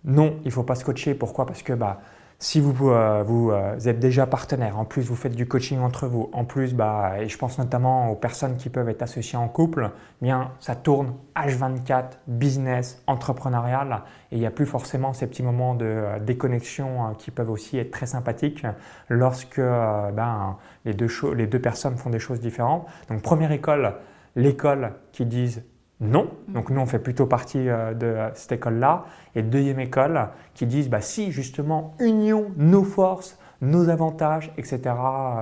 non, 0.05 0.36
il 0.47 0.51
faut 0.51 0.62
pas 0.62 0.74
se 0.74 0.86
coacher. 0.86 1.14
Pourquoi? 1.14 1.45
Parce 1.45 1.62
que 1.62 1.74
bah, 1.74 2.01
si 2.41 2.61
vous, 2.61 2.91
euh, 2.91 3.24
vous, 3.26 3.51
euh, 3.51 3.76
êtes 3.80 3.99
déjà 3.99 4.24
partenaire, 4.24 4.78
en 4.78 4.84
plus 4.84 5.03
vous 5.03 5.16
faites 5.16 5.34
du 5.34 5.49
coaching 5.49 5.80
entre 5.80 6.07
vous, 6.07 6.30
en 6.32 6.45
plus, 6.45 6.72
bah, 6.72 7.14
et 7.20 7.28
je 7.28 7.36
pense 7.36 7.59
notamment 7.59 8.12
aux 8.12 8.14
personnes 8.14 8.57
qui 8.57 8.70
peuvent 8.70 8.89
être 8.89 9.03
associées 9.03 9.36
en 9.36 9.49
couple, 9.49 9.91
eh 10.22 10.24
bien 10.24 10.53
ça 10.61 10.76
tourne 10.76 11.14
H24, 11.34 12.18
business, 12.28 13.03
entrepreneurial, 13.09 14.03
et 14.30 14.36
il 14.36 14.39
n'y 14.39 14.47
a 14.47 14.53
plus 14.53 14.66
forcément 14.66 15.12
ces 15.12 15.26
petits 15.26 15.43
moments 15.43 15.74
de 15.74 15.84
euh, 15.84 16.18
déconnexion 16.20 17.12
qui 17.18 17.32
peuvent 17.32 17.51
aussi 17.51 17.76
être 17.76 17.91
très 17.91 18.07
sympathiques 18.07 18.64
lorsque 19.09 19.61
ben, 19.61 20.57
les, 20.84 20.95
deux 20.95 21.09
les 21.34 21.49
deux 21.49 21.61
personnes 21.61 21.97
font 21.97 22.11
des 22.11 22.20
choses 22.20 22.39
différentes. 22.39 22.86
Donc 23.09 23.20
première 23.22 23.51
école, 23.51 23.95
l'école 24.36 24.93
qui 25.11 25.26
disent 25.26 25.64
non. 26.01 26.28
Donc 26.49 26.70
nous, 26.70 26.80
on 26.80 26.86
fait 26.86 27.01
plutôt 27.01 27.26
partie 27.26 27.68
euh, 27.68 27.92
de 27.92 28.16
cette 28.34 28.53
école-là. 28.53 29.05
Et 29.34 29.42
deuxième 29.42 29.80
école 29.80 30.28
qui 30.55 30.66
disent, 30.66 30.88
bah, 30.88 31.01
si 31.01 31.32
justement, 31.32 31.94
union, 31.99 32.53
nos 32.57 32.84
forces, 32.84 33.38
nos 33.61 33.88
avantages, 33.88 34.53
etc. 34.57 34.80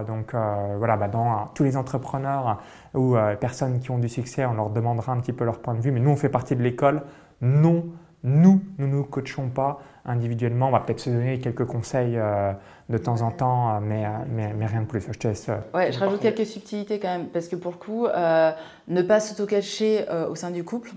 Donc 0.06 0.32
euh, 0.34 0.76
voilà, 0.78 0.96
bah, 0.96 1.08
dans 1.08 1.32
euh, 1.32 1.36
tous 1.54 1.64
les 1.64 1.76
entrepreneurs 1.76 2.62
ou 2.94 3.16
personnes 3.38 3.80
qui 3.80 3.90
ont 3.90 3.98
du 3.98 4.08
succès, 4.08 4.46
on 4.46 4.54
leur 4.54 4.70
demandera 4.70 5.12
un 5.12 5.20
petit 5.20 5.34
peu 5.34 5.44
leur 5.44 5.58
point 5.58 5.74
de 5.74 5.80
vue. 5.80 5.92
Mais 5.92 6.00
nous, 6.00 6.10
on 6.10 6.16
fait 6.16 6.30
partie 6.30 6.56
de 6.56 6.62
l'école. 6.62 7.02
Non, 7.42 7.84
nous, 8.26 8.60
nous 8.78 8.86
ne 8.86 8.92
nous 8.92 9.04
coachons 9.04 9.48
pas 9.50 9.78
individuellement. 10.04 10.68
On 10.68 10.72
va 10.72 10.80
peut-être 10.80 11.00
se 11.00 11.10
donner 11.10 11.38
quelques 11.38 11.64
conseils 11.64 12.16
euh, 12.16 12.52
de 12.88 12.98
temps 12.98 13.22
en 13.22 13.30
temps, 13.30 13.76
euh, 13.76 13.80
mais, 13.80 14.04
euh, 14.04 14.08
mais, 14.28 14.52
mais, 14.54 14.66
rien 14.66 14.82
de 14.82 14.86
plus. 14.86 15.02
Je 15.12 15.18
te 15.18 15.28
laisse. 15.28 15.48
ouais, 15.74 15.92
je 15.92 15.98
rajoute 15.98 16.20
quelques 16.20 16.46
subtilités 16.46 16.98
quand 16.98 17.08
même, 17.08 17.26
parce 17.28 17.48
que 17.48 17.56
pour 17.56 17.72
le 17.72 17.78
coup, 17.78 18.06
ne 18.06 19.02
pas 19.02 19.20
s'auto-cacher 19.20 20.06
au 20.30 20.34
sein 20.34 20.50
du 20.50 20.64
couple, 20.64 20.92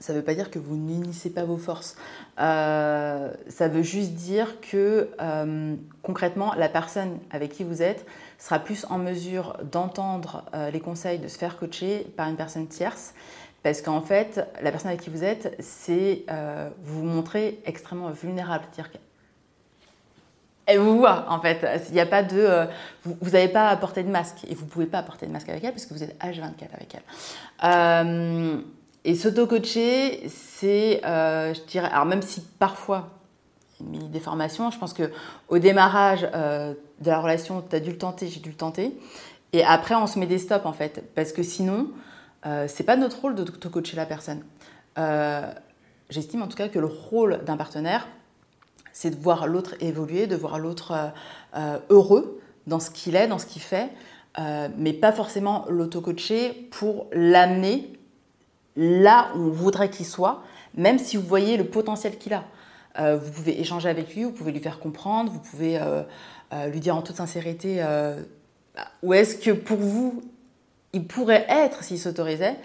ça 0.00 0.12
ne 0.12 0.18
veut 0.18 0.24
pas 0.24 0.34
dire 0.34 0.50
que 0.50 0.60
vous 0.60 0.76
n'unissez 0.76 1.30
pas 1.30 1.44
vos 1.44 1.56
forces. 1.56 1.96
ça 2.36 3.68
veut 3.68 3.82
juste 3.82 4.12
dire 4.12 4.60
que 4.60 5.08
concrètement, 6.02 6.54
la 6.54 6.68
personne 6.68 7.18
avec 7.30 7.52
qui 7.52 7.64
vous 7.64 7.82
êtes 7.82 8.06
sera 8.38 8.58
plus 8.58 8.86
en 8.90 8.98
mesure 8.98 9.56
d'entendre 9.70 10.44
les 10.72 10.80
conseils, 10.80 11.18
de 11.18 11.28
se 11.28 11.38
faire 11.38 11.56
coacher 11.56 12.06
par 12.16 12.28
une 12.28 12.36
personne 12.36 12.66
tierce 12.66 13.14
parce 13.62 13.82
qu'en 13.82 14.00
fait, 14.00 14.48
la 14.62 14.70
personne 14.70 14.88
avec 14.88 15.02
qui 15.02 15.10
vous 15.10 15.24
êtes, 15.24 15.56
c'est 15.58 16.24
euh, 16.30 16.70
vous 16.82 17.04
montrez 17.04 17.60
extrêmement 17.66 18.10
vulnérable. 18.10 18.64
C'est-à-dire 18.72 18.98
qu'elle 20.68 20.80
vous 20.80 20.98
voit, 20.98 21.26
en 21.28 21.40
fait. 21.40 21.66
Il 21.88 21.94
n'y 21.94 22.00
a 22.00 22.06
pas 22.06 22.22
de. 22.22 22.38
Euh, 22.38 22.66
vous 23.04 23.30
n'avez 23.30 23.48
pas 23.48 23.68
à 23.68 23.76
porter 23.76 24.02
de 24.02 24.10
masque. 24.10 24.44
Et 24.48 24.54
vous 24.54 24.66
pouvez 24.66 24.86
pas 24.86 25.02
porter 25.02 25.26
de 25.26 25.32
masque 25.32 25.48
avec 25.48 25.64
elle 25.64 25.72
parce 25.72 25.86
que 25.86 25.94
vous 25.94 26.02
êtes 26.02 26.16
H24 26.22 26.74
avec 26.74 26.94
elle. 26.94 27.02
Euh, 27.64 28.60
et 29.04 29.14
s'auto-coacher, 29.14 30.28
c'est, 30.28 31.00
je 31.02 31.66
dirais. 31.66 31.88
Alors, 31.90 32.06
même 32.06 32.22
si 32.22 32.42
parfois, 32.58 33.08
une 33.80 33.90
mini 33.90 34.08
déformation, 34.08 34.70
je 34.70 34.78
pense 34.78 34.94
qu'au 34.94 35.58
démarrage 35.58 36.22
de 36.22 37.10
la 37.10 37.20
relation, 37.20 37.64
tu 37.68 37.76
as 37.76 37.80
dû 37.80 37.90
le 37.90 37.98
tenter, 37.98 38.28
j'ai 38.28 38.40
dû 38.40 38.50
le 38.50 38.56
tenter. 38.56 38.98
Et 39.52 39.64
après, 39.64 39.94
on 39.94 40.06
se 40.06 40.18
met 40.18 40.26
des 40.26 40.38
stops, 40.38 40.66
en 40.66 40.72
fait. 40.72 41.04
Parce 41.14 41.32
que 41.32 41.42
sinon 41.42 41.88
euh, 42.46 42.66
c'est 42.68 42.84
pas 42.84 42.96
notre 42.96 43.20
rôle 43.20 43.34
de 43.34 43.44
coacher 43.44 43.96
la 43.96 44.06
personne. 44.06 44.42
Euh, 44.98 45.52
j'estime 46.10 46.42
en 46.42 46.48
tout 46.48 46.56
cas 46.56 46.68
que 46.68 46.78
le 46.78 46.86
rôle 46.86 47.40
d'un 47.44 47.56
partenaire, 47.56 48.08
c'est 48.98 49.10
de 49.10 49.22
voir 49.22 49.46
l'autre 49.46 49.76
évoluer, 49.78 50.26
de 50.26 50.34
voir 50.34 50.58
l'autre 50.58 51.12
euh, 51.54 51.78
heureux 51.88 52.40
dans 52.66 52.80
ce 52.80 52.90
qu'il 52.90 53.14
est, 53.14 53.28
dans 53.28 53.38
ce 53.38 53.46
qu'il 53.46 53.62
fait, 53.62 53.90
mais 54.76 54.92
pas 54.92 55.10
forcément 55.10 55.64
l'auto-coacher 55.68 56.68
pour 56.70 57.06
l'amener 57.12 57.92
là 58.76 59.30
où 59.34 59.38
on 59.38 59.50
voudrait 59.50 59.88
qu'il 59.88 60.04
soit, 60.04 60.42
même 60.74 60.98
si 60.98 61.16
vous 61.16 61.26
voyez 61.26 61.56
le 61.56 61.64
potentiel 61.64 62.18
qu'il 62.18 62.34
a. 62.34 62.44
vous 63.16 63.30
pouvez 63.30 63.58
échanger 63.58 63.88
avec 63.88 64.14
lui, 64.14 64.24
vous 64.24 64.32
pouvez 64.32 64.52
lui 64.52 64.60
faire 64.60 64.80
comprendre, 64.80 65.32
vous 65.32 65.38
pouvez 65.38 65.80
lui 66.70 66.78
dire 66.78 66.94
en 66.94 67.00
toute 67.00 67.16
sincérité 67.16 67.78
bah, 67.78 68.84
où 69.02 69.14
est-ce 69.14 69.36
que 69.36 69.50
pour 69.50 69.78
vous 69.78 70.22
il 70.92 71.06
pourrait 71.06 71.46
être 71.48 71.84
s'il 71.84 71.98
s'autorisait. 71.98 72.56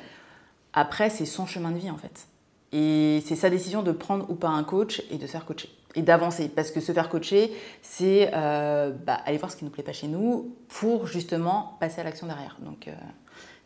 Après, 0.74 1.10
c'est 1.10 1.26
son 1.26 1.46
chemin 1.46 1.72
de 1.72 1.78
vie 1.78 1.92
en 1.92 1.98
fait. 1.98 2.28
Et 2.72 3.24
c'est 3.26 3.36
sa 3.36 3.50
décision 3.50 3.84
de 3.84 3.92
prendre 3.92 4.30
ou 4.30 4.36
pas 4.36 4.50
un 4.50 4.64
coach 4.64 5.04
et 5.12 5.18
de 5.18 5.28
se 5.28 5.32
faire 5.32 5.46
coacher 5.46 5.70
et 5.96 6.02
d'avancer. 6.02 6.50
Parce 6.50 6.72
que 6.72 6.80
se 6.80 6.92
faire 6.92 7.10
coacher, 7.10 7.52
c'est 7.82 8.32
euh, 8.34 8.92
bah, 8.92 9.20
aller 9.26 9.38
voir 9.38 9.52
ce 9.52 9.58
qui 9.58 9.64
ne 9.64 9.70
nous 9.70 9.74
plaît 9.74 9.84
pas 9.84 9.94
chez 9.94 10.08
nous 10.08 10.56
pour 10.68 11.08
justement 11.08 11.78
passer 11.80 12.02
à 12.02 12.04
l'action 12.04 12.28
derrière. 12.28 12.58
Donc 12.62 12.88
euh, 12.88 12.94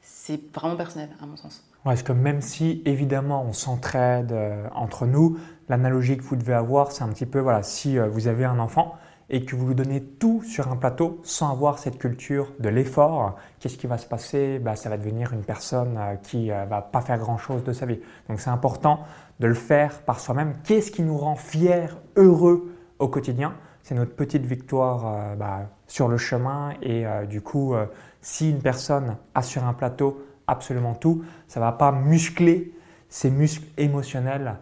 c'est 0.01 0.39
vraiment 0.53 0.75
personnel 0.75 1.09
à 1.21 1.25
mon 1.25 1.35
sens. 1.35 1.63
Ouais, 1.85 1.93
parce 1.93 2.03
que 2.03 2.13
même 2.13 2.41
si 2.41 2.81
évidemment 2.85 3.45
on 3.47 3.53
s'entraide 3.53 4.31
euh, 4.31 4.67
entre 4.75 5.05
nous, 5.05 5.37
l'analogie 5.69 6.17
que 6.17 6.23
vous 6.23 6.35
devez 6.35 6.53
avoir, 6.53 6.91
c'est 6.91 7.03
un 7.03 7.09
petit 7.09 7.25
peu, 7.25 7.39
voilà, 7.39 7.63
si 7.63 7.97
vous 7.97 8.27
avez 8.27 8.45
un 8.45 8.59
enfant, 8.59 8.97
et 9.29 9.43
que 9.43 9.55
vous 9.55 9.67
lui 9.67 9.75
donnez 9.75 10.01
tout 10.01 10.41
sur 10.43 10.71
un 10.71 10.77
plateau 10.77 11.19
sans 11.23 11.51
avoir 11.51 11.79
cette 11.79 11.97
culture 11.97 12.53
de 12.59 12.69
l'effort, 12.69 13.35
qu'est-ce 13.59 13.77
qui 13.77 13.87
va 13.87 13.97
se 13.97 14.05
passer? 14.05 14.59
Bah, 14.59 14.77
Ça 14.77 14.89
va 14.89 14.97
devenir 14.97 15.33
une 15.33 15.43
personne 15.43 15.99
qui 16.23 16.47
ne 16.47 16.65
va 16.65 16.81
pas 16.81 17.01
faire 17.01 17.17
grand-chose 17.17 17.63
de 17.63 17.73
sa 17.73 17.85
vie. 17.85 17.99
Donc 18.29 18.39
c'est 18.39 18.49
important 18.49 19.01
de 19.39 19.47
le 19.47 19.53
faire 19.53 20.01
par 20.01 20.19
soi-même. 20.19 20.55
Qu'est-ce 20.63 20.91
qui 20.91 21.01
nous 21.01 21.17
rend 21.17 21.35
fiers, 21.35 21.87
heureux 22.15 22.71
au 22.99 23.07
quotidien? 23.07 23.53
C'est 23.83 23.95
notre 23.95 24.15
petite 24.15 24.45
victoire 24.45 25.05
euh, 25.05 25.35
bah, 25.35 25.69
sur 25.87 26.07
le 26.07 26.17
chemin. 26.17 26.73
Et 26.81 27.05
du 27.29 27.41
coup, 27.41 27.73
si 28.21 28.49
une 28.49 28.61
personne 28.61 29.17
a 29.33 29.41
sur 29.41 29.65
un 29.65 29.73
plateau 29.73 30.21
absolument 30.47 30.95
tout, 30.95 31.23
ça 31.47 31.59
ne 31.59 31.65
va 31.65 31.71
pas 31.71 31.91
muscler 31.91 32.73
ses 33.09 33.29
muscles 33.29 33.67
émotionnels 33.77 34.57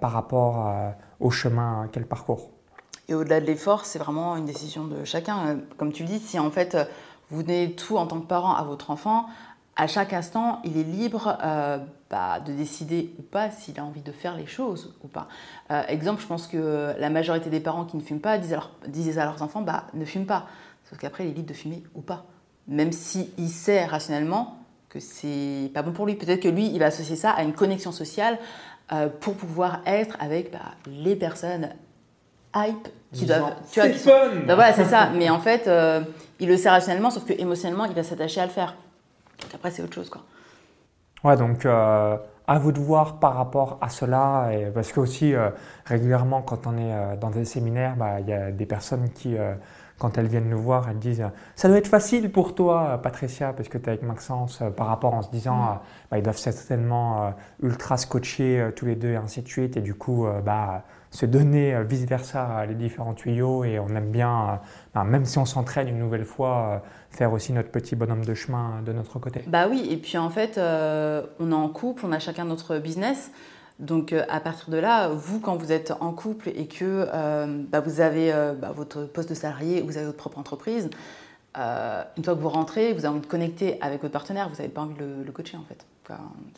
par 0.00 0.12
rapport 0.12 0.72
au 1.18 1.30
chemin 1.30 1.88
qu'elle 1.92 2.06
parcourt. 2.06 2.50
Et 3.08 3.14
au-delà 3.14 3.40
de 3.40 3.46
l'effort, 3.46 3.84
c'est 3.84 3.98
vraiment 3.98 4.36
une 4.36 4.46
décision 4.46 4.84
de 4.84 5.04
chacun. 5.04 5.58
Comme 5.76 5.92
tu 5.92 6.04
le 6.04 6.08
dis, 6.08 6.18
si 6.18 6.38
en 6.38 6.50
fait 6.50 6.78
vous 7.30 7.42
donnez 7.42 7.74
tout 7.74 7.96
en 7.96 8.06
tant 8.06 8.20
que 8.20 8.26
parent 8.26 8.54
à 8.54 8.64
votre 8.64 8.90
enfant, 8.90 9.26
à 9.76 9.86
chaque 9.86 10.12
instant, 10.12 10.60
il 10.64 10.76
est 10.76 10.84
libre 10.84 11.38
euh, 11.42 11.78
bah, 12.10 12.40
de 12.40 12.52
décider 12.52 13.14
ou 13.18 13.22
pas 13.22 13.50
s'il 13.50 13.78
a 13.78 13.84
envie 13.84 14.02
de 14.02 14.12
faire 14.12 14.36
les 14.36 14.46
choses 14.46 14.94
ou 15.02 15.08
pas. 15.08 15.28
Euh, 15.70 15.82
exemple, 15.88 16.20
je 16.20 16.26
pense 16.26 16.46
que 16.46 16.94
la 16.98 17.10
majorité 17.10 17.50
des 17.50 17.60
parents 17.60 17.84
qui 17.84 17.96
ne 17.96 18.02
fument 18.02 18.20
pas 18.20 18.38
disent 18.38 19.18
à, 19.18 19.24
leurs 19.24 19.42
enfants 19.42 19.62
bah, 19.62 19.84
ne 19.94 20.04
fume 20.04 20.26
pas. 20.26 20.46
Sauf 20.88 20.98
qu'après, 20.98 21.24
il 21.24 21.30
est 21.30 21.34
libre 21.34 21.48
de 21.48 21.54
fumer 21.54 21.82
ou 21.94 22.02
pas. 22.02 22.26
Même 22.68 22.92
s'il 22.92 23.48
sait 23.48 23.84
rationnellement 23.86 24.58
que 24.88 25.00
c'est 25.00 25.70
pas 25.72 25.82
bon 25.82 25.92
pour 25.92 26.04
lui. 26.04 26.14
Peut-être 26.14 26.42
que 26.42 26.48
lui, 26.48 26.66
il 26.66 26.78
va 26.78 26.86
associer 26.86 27.16
ça 27.16 27.30
à 27.30 27.42
une 27.42 27.52
connexion 27.52 27.92
sociale 27.92 28.38
euh, 28.92 29.08
pour 29.08 29.34
pouvoir 29.34 29.80
être 29.86 30.16
avec 30.20 30.52
bah, 30.52 30.58
les 30.86 31.14
personnes 31.14 31.70
hype 32.54 32.88
qui 33.12 33.24
doivent. 33.24 33.54
Tu 33.72 33.80
vois, 33.80 33.88
fun 33.90 34.40
bah 34.46 34.56
voilà, 34.56 34.72
c'est 34.74 34.84
ça. 34.84 35.10
Mais 35.14 35.30
en 35.30 35.38
fait, 35.38 35.70
il 36.40 36.48
le 36.48 36.56
sait 36.56 36.68
rationnellement, 36.68 37.10
sauf 37.10 37.24
que 37.24 37.32
émotionnellement, 37.32 37.84
il 37.84 37.94
va 37.94 38.02
s'attacher 38.02 38.40
à 38.40 38.46
le 38.46 38.52
faire. 38.52 38.74
Donc 39.42 39.54
après, 39.54 39.70
c'est 39.70 39.82
autre 39.82 39.94
chose, 39.94 40.10
quoi. 40.10 40.22
Ouais, 41.22 41.36
donc 41.36 41.66
euh, 41.66 42.16
à 42.46 42.58
vous 42.58 42.72
de 42.72 42.78
voir 42.78 43.18
par 43.18 43.34
rapport 43.34 43.78
à 43.80 43.90
cela, 43.90 44.50
et 44.52 44.66
parce 44.70 44.90
que 44.92 45.00
aussi 45.00 45.34
euh, 45.34 45.50
régulièrement, 45.84 46.40
quand 46.42 46.66
on 46.66 46.78
est 46.78 47.16
dans 47.18 47.30
des 47.30 47.44
séminaires, 47.44 47.96
bah, 47.96 48.20
il 48.20 48.28
y 48.28 48.32
a 48.32 48.50
des 48.50 48.66
personnes 48.66 49.10
qui 49.10 49.36
quand 49.98 50.16
elles 50.16 50.28
viennent 50.28 50.48
nous 50.48 50.58
voir, 50.58 50.88
elles 50.88 50.98
disent 50.98 51.26
Ça 51.56 51.68
doit 51.68 51.76
être 51.76 51.86
facile 51.86 52.32
pour 52.32 52.54
toi, 52.54 52.98
Patricia, 53.02 53.52
parce 53.52 53.68
que 53.68 53.76
tu 53.76 53.84
es 53.84 53.88
avec 53.90 54.02
Maxence, 54.02 54.62
par 54.74 54.86
rapport 54.86 55.12
en 55.12 55.20
se 55.20 55.30
disant 55.30 55.56
mm. 55.56 55.80
bah, 56.10 56.18
Ils 56.18 56.22
doivent 56.22 56.38
certainement 56.38 57.34
ultra 57.62 57.98
se 57.98 58.06
coacher 58.06 58.70
tous 58.76 58.86
les 58.86 58.96
deux, 58.96 59.10
et 59.10 59.16
ainsi 59.16 59.42
de 59.42 59.48
suite. 59.48 59.76
Et 59.76 59.82
du 59.82 59.94
coup, 59.94 60.26
bah, 60.42 60.84
se 61.10 61.26
donner 61.26 61.74
euh, 61.74 61.82
vice-versa 61.82 62.64
les 62.66 62.74
différents 62.74 63.14
tuyaux 63.14 63.64
et 63.64 63.78
on 63.78 63.88
aime 63.88 64.10
bien, 64.10 64.60
euh, 64.96 65.04
même 65.04 65.24
si 65.24 65.38
on 65.38 65.44
s'entraîne 65.44 65.88
une 65.88 65.98
nouvelle 65.98 66.24
fois, 66.24 66.82
euh, 66.84 66.88
faire 67.10 67.32
aussi 67.32 67.52
notre 67.52 67.70
petit 67.70 67.96
bonhomme 67.96 68.24
de 68.24 68.34
chemin 68.34 68.82
de 68.84 68.92
notre 68.92 69.18
côté. 69.18 69.42
Bah 69.48 69.66
oui, 69.68 69.88
et 69.90 69.96
puis 69.96 70.16
en 70.18 70.30
fait, 70.30 70.58
on 70.58 71.50
est 71.50 71.54
en 71.54 71.68
couple, 71.68 72.06
on 72.06 72.12
a 72.12 72.20
chacun 72.20 72.44
notre 72.44 72.78
business. 72.78 73.32
Donc 73.80 74.12
à 74.12 74.40
partir 74.40 74.70
de 74.70 74.76
là, 74.76 75.08
vous, 75.08 75.40
quand 75.40 75.56
vous 75.56 75.72
êtes 75.72 75.92
en 76.00 76.12
couple 76.12 76.50
et 76.50 76.66
que 76.66 77.08
bah, 77.70 77.80
vous 77.80 78.00
avez 78.00 78.30
bah, 78.60 78.72
votre 78.76 79.04
poste 79.04 79.30
de 79.30 79.34
salarié, 79.34 79.80
vous 79.80 79.96
avez 79.96 80.06
votre 80.06 80.18
propre 80.18 80.38
entreprise, 80.38 80.90
une 81.56 82.24
fois 82.24 82.34
que 82.34 82.40
vous 82.40 82.48
rentrez, 82.48 82.92
vous 82.92 83.06
avez 83.06 83.08
envie 83.08 83.20
de 83.22 83.26
connecter 83.26 83.80
avec 83.80 84.02
votre 84.02 84.12
partenaire, 84.12 84.48
vous 84.50 84.56
n'avez 84.56 84.68
pas 84.68 84.82
envie 84.82 84.94
de 84.94 85.24
le, 85.24 85.32
coacher 85.32 85.56
en 85.56 85.64
fait. 85.64 85.84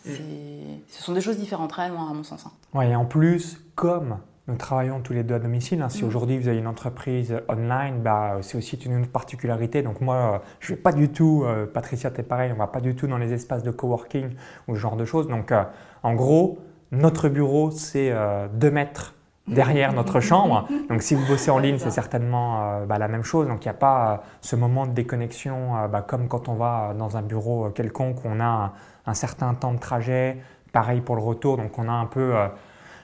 Ce 0.05 1.03
sont 1.03 1.13
des 1.15 1.23
choses 1.23 1.39
différentes 1.39 1.73
réellement 1.73 2.11
à 2.11 2.13
mon 2.13 2.25
sens. 2.25 2.45
Hein. 2.45 2.53
Ouais, 2.75 2.91
et 2.91 2.97
en 2.97 3.07
plus, 3.07 3.59
comme 3.77 4.19
nous 4.49 4.57
travaillons 4.57 5.01
tous 5.01 5.13
les 5.13 5.23
deux 5.23 5.37
à 5.37 5.39
domicile. 5.39 5.83
Hein. 5.83 5.89
Si 5.89 6.05
mm. 6.05 6.09
aujourd'hui 6.09 6.39
vous 6.39 6.49
avez 6.49 6.59
une 6.59 6.67
entreprise 6.67 7.37
online, 7.49 8.01
bah, 8.03 8.39
c'est 8.41 8.59
aussi 8.59 8.77
une 8.77 9.07
particularité. 9.07 9.83
Donc 9.83 10.01
moi, 10.01 10.43
je 10.61 10.73
ne 10.73 10.77
vais 10.77 10.83
pas 10.83 10.93
du 10.93 11.11
tout, 11.11 11.45
euh, 11.45 11.67
Patricia, 11.67 12.11
es 12.17 12.23
pareil, 12.23 12.51
on 12.51 12.55
ne 12.55 12.59
va 12.59 12.67
pas 12.67 12.81
du 12.81 12.95
tout 12.95 13.07
dans 13.07 13.19
les 13.19 13.33
espaces 13.33 13.63
de 13.63 13.71
coworking 13.71 14.31
ou 14.69 14.75
ce 14.75 14.81
genre 14.81 14.97
de 14.97 15.05
choses. 15.05 15.29
Donc 15.29 15.53
euh, 15.53 15.63
en 16.03 16.15
gros, 16.15 16.59
notre 16.91 17.29
bureau, 17.29 17.71
c'est 17.71 18.11
euh, 18.11 18.49
deux 18.53 18.71
mètres 18.71 19.15
derrière 19.47 19.93
notre 19.95 20.19
chambre. 20.19 20.67
Donc 20.89 21.03
si 21.03 21.15
vous 21.15 21.27
bossez 21.27 21.53
en 21.53 21.59
ligne, 21.59 21.79
c'est 21.79 21.91
certainement 21.91 22.85
bah, 22.87 22.99
la 22.99 23.07
même 23.07 23.23
chose. 23.23 23.47
Donc 23.47 23.65
il 23.65 23.69
n'y 23.69 23.71
a 23.71 23.75
pas 23.75 24.25
ce 24.41 24.57
moment 24.57 24.87
de 24.87 24.93
déconnexion 24.93 25.89
bah, 25.89 26.03
comme 26.03 26.27
quand 26.27 26.49
on 26.49 26.55
va 26.55 26.95
dans 26.99 27.17
un 27.17 27.23
bureau 27.23 27.71
quelconque 27.71 28.25
où 28.25 28.29
on 28.29 28.41
a 28.41 28.45
un, 28.45 28.73
un, 29.07 29.15
certain 29.15 29.55
temps 29.55 29.73
de 29.73 29.79
trajet. 29.79 30.39
Pareil 30.73 31.01
pour 31.01 31.17
le 31.17 31.23
retour, 31.23 31.59
donc 31.59 31.79
on 31.79 31.89
a 31.89 31.93
un 31.93 32.07
peu 32.07 32.35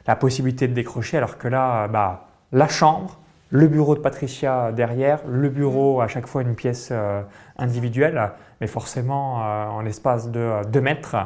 la 0.09 0.17
possibilité 0.17 0.67
de 0.67 0.75
décrocher, 0.75 1.19
alors 1.19 1.39
que 1.39 1.47
là, 1.47 1.87
bah, 1.87 2.27
la 2.51 2.67
chambre, 2.67 3.19
le 3.51 3.67
bureau 3.67 3.95
de 3.95 4.01
Patricia 4.01 4.73
derrière, 4.73 5.21
le 5.27 5.49
bureau 5.49 6.01
à 6.01 6.09
chaque 6.09 6.27
fois 6.27 6.43
une 6.43 6.55
pièce 6.55 6.91
euh, 6.93 7.23
individuelle, 7.57 8.33
mais 8.61 8.67
forcément 8.67 9.43
euh, 9.43 9.67
en 9.67 9.81
l'espace 9.81 10.31
de 10.31 10.41
euh, 10.41 10.65
deux 10.65 10.81
mètres, 10.81 11.17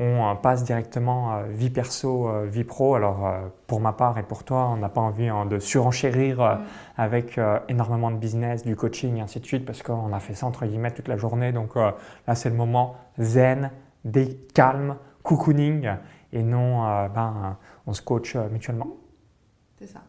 on 0.00 0.36
passe 0.36 0.62
directement 0.62 1.42
vie 1.48 1.70
perso, 1.70 2.30
vie 2.44 2.62
pro. 2.62 2.94
Alors 2.94 3.32
pour 3.66 3.80
ma 3.80 3.92
part 3.92 4.16
et 4.16 4.22
pour 4.22 4.44
toi, 4.44 4.68
on 4.72 4.76
n'a 4.76 4.88
pas 4.88 5.00
envie 5.00 5.26
hein, 5.26 5.44
de 5.44 5.58
surenchérir 5.58 6.40
mm. 6.40 6.58
avec 6.98 7.40
énormément 7.68 8.12
de 8.12 8.16
business, 8.16 8.64
du 8.64 8.76
coaching 8.76 9.16
et 9.16 9.22
ainsi 9.22 9.40
de 9.40 9.44
suite, 9.44 9.66
parce 9.66 9.82
qu'on 9.82 10.12
a 10.12 10.20
fait 10.20 10.34
ça 10.34 10.46
entre 10.46 10.66
guillemets 10.66 10.92
toute 10.92 11.08
la 11.08 11.16
journée. 11.16 11.50
Donc 11.50 11.74
là, 11.74 12.34
c'est 12.36 12.48
le 12.48 12.54
moment 12.54 12.94
zen, 13.18 13.72
des 14.04 14.36
calmes, 14.54 14.94
cocooning 15.24 15.90
et 16.32 16.44
non 16.44 17.08
ben, 17.12 17.56
on 17.88 17.94
se 17.94 18.02
coach 18.02 18.36
euh, 18.36 18.48
mutuellement. 18.50 18.88
C'est 19.78 19.86
ça. 19.86 20.00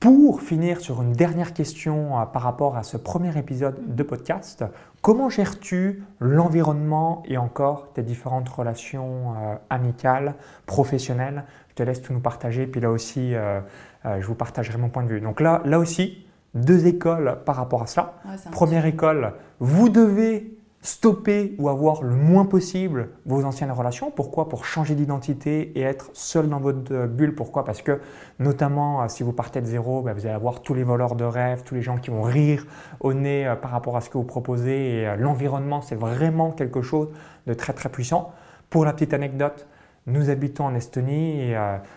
Pour 0.00 0.40
finir 0.40 0.80
sur 0.80 1.00
une 1.02 1.12
dernière 1.12 1.52
question 1.52 2.18
euh, 2.18 2.24
par 2.24 2.42
rapport 2.42 2.76
à 2.76 2.82
ce 2.82 2.96
premier 2.96 3.36
épisode 3.38 3.94
de 3.94 4.02
podcast, 4.02 4.64
comment 5.02 5.28
gères-tu 5.28 6.02
l'environnement 6.18 7.22
et 7.26 7.36
encore 7.36 7.92
tes 7.92 8.02
différentes 8.02 8.48
relations 8.48 9.34
euh, 9.36 9.54
amicales, 9.68 10.34
professionnelles? 10.64 11.44
Je 11.68 11.74
te 11.74 11.82
laisse 11.82 12.00
tout 12.00 12.14
nous 12.14 12.20
partager, 12.20 12.66
puis 12.66 12.80
là 12.82 12.90
aussi, 12.90 13.32
je 13.32 14.26
vous 14.26 14.34
partagerai 14.34 14.76
mon 14.76 14.90
point 14.90 15.04
de 15.04 15.08
vue. 15.08 15.22
Donc 15.22 15.40
là, 15.40 15.62
là 15.64 15.78
aussi, 15.78 16.26
deux 16.52 16.86
écoles 16.86 17.38
par 17.46 17.56
rapport 17.56 17.80
à 17.80 17.86
cela. 17.86 18.12
Première 18.50 18.84
école, 18.84 19.32
vous 19.58 19.88
devez 19.88 20.54
stopper 20.82 21.54
ou 21.58 21.68
avoir 21.68 22.02
le 22.02 22.14
moins 22.14 22.44
possible 22.44 23.10
vos 23.24 23.44
anciennes 23.44 23.70
relations. 23.70 24.10
Pourquoi? 24.10 24.48
Pour 24.48 24.64
changer 24.64 24.96
d'identité 24.96 25.78
et 25.78 25.82
être 25.82 26.10
seul 26.12 26.48
dans 26.48 26.58
votre 26.58 27.06
bulle. 27.06 27.36
Pourquoi? 27.36 27.64
Parce 27.64 27.82
que 27.82 28.00
notamment 28.40 29.02
euh, 29.02 29.08
si 29.08 29.22
vous 29.22 29.32
partez 29.32 29.60
de 29.60 29.66
zéro, 29.66 30.02
bah, 30.02 30.12
vous 30.12 30.26
allez 30.26 30.34
avoir 30.34 30.60
tous 30.60 30.74
les 30.74 30.82
voleurs 30.82 31.14
de 31.14 31.24
rêves, 31.24 31.62
tous 31.64 31.76
les 31.76 31.82
gens 31.82 31.96
qui 31.98 32.10
vont 32.10 32.22
rire 32.22 32.66
au 32.98 33.14
nez 33.14 33.46
euh, 33.46 33.54
par 33.54 33.70
rapport 33.70 33.96
à 33.96 34.00
ce 34.00 34.10
que 34.10 34.18
vous 34.18 34.24
proposez. 34.24 35.06
Euh, 35.06 35.16
l'environnement, 35.16 35.82
c'est 35.82 35.94
vraiment 35.94 36.50
quelque 36.50 36.82
chose 36.82 37.08
de 37.46 37.54
très 37.54 37.72
très 37.72 37.88
puissant. 37.88 38.32
Pour 38.68 38.84
la 38.84 38.92
petite 38.92 39.14
anecdote, 39.14 39.68
nous 40.06 40.30
habitons 40.30 40.64
en 40.64 40.74
Estonie 40.74 41.42
et 41.42 41.56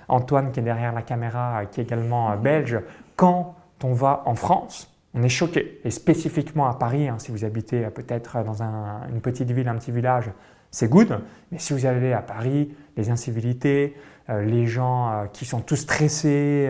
Antoine 0.09 0.51
qui 0.51 0.59
est 0.59 0.63
derrière 0.63 0.93
la 0.93 1.01
caméra, 1.01 1.65
qui 1.65 1.79
est 1.79 1.85
également 1.85 2.35
belge, 2.37 2.79
quand 3.15 3.55
on 3.83 3.93
va 3.93 4.21
en 4.25 4.35
France, 4.35 4.94
on 5.15 5.23
est 5.23 5.29
choqué. 5.29 5.79
Et 5.83 5.91
spécifiquement 5.91 6.67
à 6.67 6.73
Paris, 6.73 7.07
hein, 7.07 7.15
si 7.17 7.31
vous 7.31 7.45
habitez 7.45 7.85
euh, 7.85 7.89
peut-être 7.89 8.43
dans 8.43 8.61
une 8.61 9.21
petite 9.21 9.49
ville, 9.49 9.67
un 9.67 9.75
petit 9.75 9.91
village, 9.91 10.29
c'est 10.71 10.89
good. 10.89 11.21
Mais 11.51 11.57
si 11.57 11.73
vous 11.73 11.85
allez 11.85 12.11
à 12.11 12.21
Paris, 12.21 12.75
les 12.97 13.09
incivilités, 13.09 13.95
euh, 14.29 14.43
les 14.43 14.67
gens 14.67 15.09
euh, 15.09 15.25
qui 15.31 15.45
sont 15.45 15.61
tous 15.61 15.77
stressés, 15.77 16.69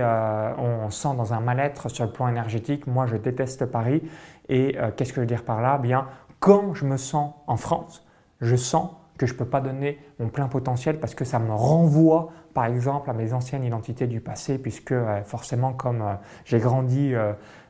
on, 0.59 0.89
sent 0.91 1.15
dans 1.17 1.33
un 1.33 1.39
mal-être 1.39 1.89
sur 1.89 2.05
le 2.05 2.11
plan 2.11 2.27
énergétique. 2.27 2.85
Moi, 2.85 3.07
je 3.07 3.17
déteste 3.17 3.65
Paris. 3.65 4.03
Et 4.47 4.77
qu'est-ce 4.95 5.09
que 5.09 5.15
je 5.15 5.21
veux 5.21 5.25
dire 5.25 5.43
par 5.43 5.59
là? 5.59 5.79
Bien, 5.79 6.07
quand 6.39 6.75
je 6.75 6.85
me 6.85 6.97
sens 6.97 7.33
en 7.47 7.57
France, 7.57 8.05
je 8.41 8.55
sens 8.55 8.91
que 9.17 9.25
je 9.25 9.33
ne 9.33 9.39
peux 9.39 9.45
pas 9.45 9.59
donner 9.59 9.97
mon 10.19 10.27
plein 10.27 10.47
potentiel 10.47 10.99
parce 10.99 11.15
que 11.15 11.25
ça 11.25 11.39
me 11.39 11.51
renvoie, 11.51 12.29
par 12.53 12.65
exemple, 12.65 13.09
à 13.09 13.13
mes 13.13 13.33
anciennes 13.33 13.63
identités 13.63 14.05
du 14.05 14.21
passé, 14.21 14.59
puisque 14.59 14.93
forcément, 15.23 15.73
comme 15.73 16.03
j'ai 16.45 16.59
grandi 16.59 17.15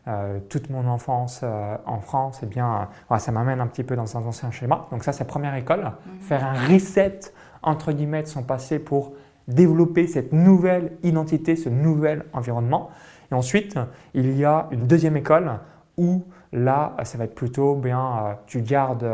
euh, 0.08 0.40
toute 0.50 0.70
mon 0.70 0.88
enfance 0.88 1.42
euh, 1.44 1.78
en 1.88 2.00
France, 2.00 2.42
eh 2.44 2.46
bien, 2.46 2.88
euh, 3.12 3.18
ça 3.18 3.32
m'amène 3.32 3.60
un 3.60 3.66
petit 3.66 3.84
peu 3.84 3.96
dans 3.96 4.18
un 4.18 4.24
ancien 4.24 4.52
schéma. 4.52 4.88
Donc 4.92 5.04
ça, 5.04 5.12
c'est 5.14 5.26
première 5.26 5.56
école, 5.56 5.80
mhm. 5.82 6.22
faire 6.22 6.46
un 6.46 6.54
reset 6.54 7.22
entre 7.64 7.92
guillemets 7.92 8.22
de 8.22 8.28
son 8.28 8.44
passé 8.44 8.78
pour 8.78 9.14
développer 9.48 10.06
cette 10.06 10.32
nouvelle 10.32 10.92
identité, 11.02 11.56
ce 11.56 11.70
nouvel 11.70 12.24
environnement. 12.34 12.92
Et 13.32 13.34
ensuite, 13.34 13.80
il 14.14 14.38
y 14.38 14.46
a 14.46 14.68
une 14.70 14.86
deuxième 14.86 15.18
école 15.18 15.60
où 15.98 16.24
là, 16.54 16.96
ça 17.04 17.18
va 17.18 17.24
être 17.24 17.34
plutôt 17.34 17.74
bien, 17.74 18.00
euh, 18.00 18.34
tu 18.46 18.62
gardes 18.62 19.10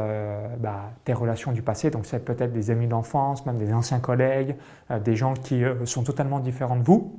bah, 0.59 0.91
tes 1.05 1.13
relations 1.13 1.53
du 1.53 1.61
passé, 1.61 1.89
donc 1.89 2.05
c'est 2.05 2.25
peut-être 2.25 2.51
des 2.51 2.69
amis 2.69 2.87
d'enfance, 2.87 3.45
même 3.45 3.57
des 3.57 3.71
anciens 3.71 4.01
collègues, 4.01 4.57
des 5.05 5.15
gens 5.15 5.35
qui 5.35 5.63
sont 5.85 6.03
totalement 6.03 6.39
différents 6.39 6.75
de 6.75 6.83
vous, 6.83 7.17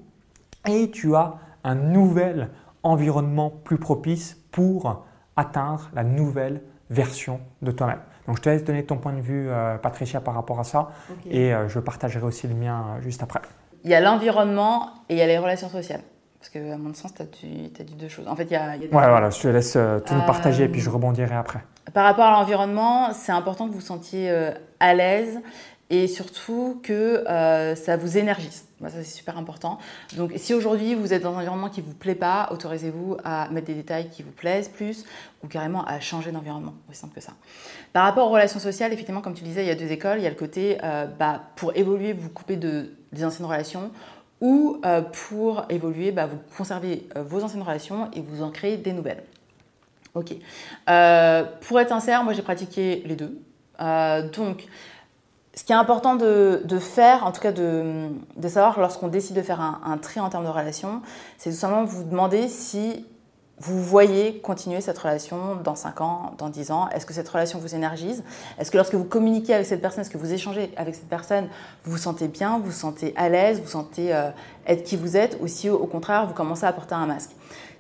et 0.69 0.91
tu 0.91 1.15
as 1.17 1.37
un 1.65 1.75
nouvel 1.75 2.51
environnement 2.83 3.51
plus 3.51 3.79
propice 3.79 4.37
pour 4.51 5.05
atteindre 5.37 5.91
la 5.95 6.05
nouvelle 6.05 6.63
version 6.91 7.41
de 7.63 7.71
toi-même. 7.71 8.01
Donc 8.27 8.37
je 8.37 8.43
te 8.43 8.49
laisse 8.49 8.65
donner 8.65 8.85
ton 8.85 8.99
point 8.99 9.13
de 9.13 9.21
vue, 9.21 9.49
Patricia, 9.83 10.21
par 10.21 10.35
rapport 10.35 10.61
à 10.61 10.65
ça, 10.65 10.91
et 11.29 11.53
je 11.69 11.79
partagerai 11.81 12.25
aussi 12.25 12.47
le 12.47 12.55
mien 12.55 12.99
juste 13.01 13.23
après. 13.23 13.41
Il 13.85 13.91
y 13.91 13.95
a 13.95 14.01
l'environnement 14.01 14.91
et 15.09 15.15
il 15.15 15.19
y 15.19 15.23
a 15.23 15.27
les 15.27 15.39
relations 15.39 15.69
sociales. 15.69 16.03
Parce 16.43 16.51
qu'à 16.51 16.77
mon 16.77 16.93
sens, 16.93 17.15
tu 17.15 17.23
as, 17.23 17.85
dit 17.85 17.95
deux 17.95 18.09
choses. 18.09 18.27
En 18.27 18.35
fait, 18.35 18.43
il 18.45 18.51
y 18.51 18.57
a. 18.57 18.71
ouais, 18.71 18.89
voilà, 18.91 19.31
je 19.31 19.41
te 19.41 19.47
laisse 19.47 19.75
euh, 19.77 20.01
tout 20.01 20.13
nous 20.13 20.27
partager 20.27 20.65
et 20.65 20.69
puis 20.69 20.81
je 20.81 20.91
euh, 20.91 20.93
rebondirai 20.93 21.37
après. 21.37 21.61
Par 21.95 22.05
rapport 22.05 22.25
à 22.25 22.33
l'environnement, 22.33 23.13
c'est 23.13 23.31
important 23.31 23.67
que 23.67 23.71
vous 23.71 23.79
vous 23.79 23.81
sentiez 23.81 24.29
euh, 24.29 24.51
à 24.81 24.93
l'aise 24.93 25.41
et 25.93 26.09
surtout 26.09 26.81
que 26.83 27.23
ça 27.77 27.97
vous 27.97 28.19
énergise. 28.19 28.65
ça, 28.81 28.89
c'est 28.91 29.05
super 29.05 29.39
important. 29.39 29.79
Donc, 30.17 30.33
si 30.37 30.55
aujourd'hui 30.55 30.95
vous 30.95 31.13
êtes 31.13 31.23
dans 31.23 31.35
un 31.35 31.39
environnement 31.39 31.69
qui 31.69 31.83
ne 31.83 31.87
vous 31.87 31.95
plaît 31.95 32.17
pas, 32.17 32.49
autorisez-vous 32.51 33.19
à 33.23 33.49
mettre 33.51 33.69
des 33.69 33.75
détails 33.75 34.09
qui 34.09 34.23
vous 34.23 34.33
plaisent 34.33 34.69
plus 34.69 35.05
ou 35.45 35.47
carrément 35.47 35.85
à 35.85 36.01
changer 36.01 36.33
d'environnement. 36.33 36.75
Aussi 36.91 36.99
simple 36.99 37.15
que 37.15 37.21
ça. 37.21 37.33
Par 37.93 38.05
rapport 38.05 38.29
aux 38.29 38.33
relations 38.33 38.59
sociales, 38.59 38.93
effectivement, 38.93 39.21
comme 39.21 39.35
tu 39.35 39.45
disais, 39.45 39.63
il 39.63 39.69
y 39.69 39.71
a 39.71 39.77
deux 39.77 39.93
écoles. 39.93 40.19
Il 40.19 40.25
y 40.25 40.27
a 40.27 40.31
le 40.31 40.37
côté, 40.37 40.79
bah, 41.19 41.43
pour 41.57 41.77
évoluer, 41.77 42.13
vous 42.13 42.31
coupez 42.31 42.57
de, 42.57 42.91
des 43.13 43.25
anciennes 43.25 43.47
relations 43.47 43.91
ou 44.43 44.81
euh, 44.85 45.01
pour 45.01 45.65
évoluer, 45.71 46.11
bah, 46.11 46.27
vous 46.27 46.39
conservez 46.59 47.07
euh, 47.17 47.23
vos 47.23 47.45
anciennes 47.45 47.63
relations 47.63 48.11
et 48.13 48.21
vous 48.21 48.43
en 48.43 48.51
créez 48.51 48.77
des 48.77 48.93
nouvelles. 48.93 49.23
Ok. 50.15 50.35
Euh, 50.91 51.45
pour 51.61 51.81
être 51.81 51.89
sincère, 51.89 52.25
moi 52.25 52.35
j'ai 52.35 52.43
pratiqué 52.43 53.03
les 53.07 53.17
deux. 53.17 53.39
donc, 54.37 54.67
ce 55.63 55.65
qui 55.65 55.73
est 55.73 55.77
important 55.77 56.17
de, 56.17 56.79
faire, 56.81 57.25
en 57.25 57.31
tout 57.31 57.41
cas 57.41 57.53
de, 57.53 58.11
savoir 58.49 58.81
lorsqu'on 58.81 59.07
décide 59.07 59.37
de 59.37 59.43
faire 59.43 59.61
un, 59.61 59.97
tri 59.97 60.19
en 60.19 60.29
termes 60.29 60.43
de 60.45 60.51
relations, 60.51 61.03
c'est 61.39 61.51
tout 61.51 61.57
simplement 61.57 61.85
vous 61.85 62.03
demander 62.03 62.49
si 62.49 63.07
vous 63.59 63.81
voyez 63.81 64.41
continuer 64.41 64.81
cette 64.81 64.99
relation 64.99 65.55
dans 65.55 65.77
5 65.77 66.01
ans, 66.01 66.35
dans 66.37 66.49
10 66.49 66.73
ans. 66.73 66.89
Est-ce 66.89 67.07
que 67.07 67.15
cette 67.15 67.29
relation 67.29 67.61
vous 67.61 67.77
énergise? 67.77 68.25
Est-ce 68.59 68.73
que 68.73 68.77
lorsque 68.77 68.97
vous 68.97 69.05
communiquez 69.05 69.55
avec 69.55 69.67
cette 69.67 69.81
personne, 69.81 70.01
est-ce 70.01 70.11
que 70.11 70.19
vous 70.19 70.33
échangez 70.33 70.73
avec 70.77 70.97
cette 70.97 71.09
personne, 71.09 71.47
vous 71.85 71.93
vous 71.93 71.99
sentez 71.99 72.27
bien, 72.27 72.59
vous 72.59 72.65
vous 72.65 72.73
sentez 72.73 73.15
à 73.17 73.29
l'aise, 73.29 73.61
vous 73.61 73.71
sentez 73.71 74.13
euh, 74.13 74.31
être 74.67 74.83
qui 74.83 74.97
vous 74.97 75.17
êtes 75.17 75.39
ou 75.41 75.47
si 75.47 75.71
au 75.71 75.87
contraire 75.87 76.27
vous 76.27 76.35
commencez 76.35 76.67
à 76.67 76.73
porter 76.73 76.97
un 76.97 77.07
masque? 77.07 77.31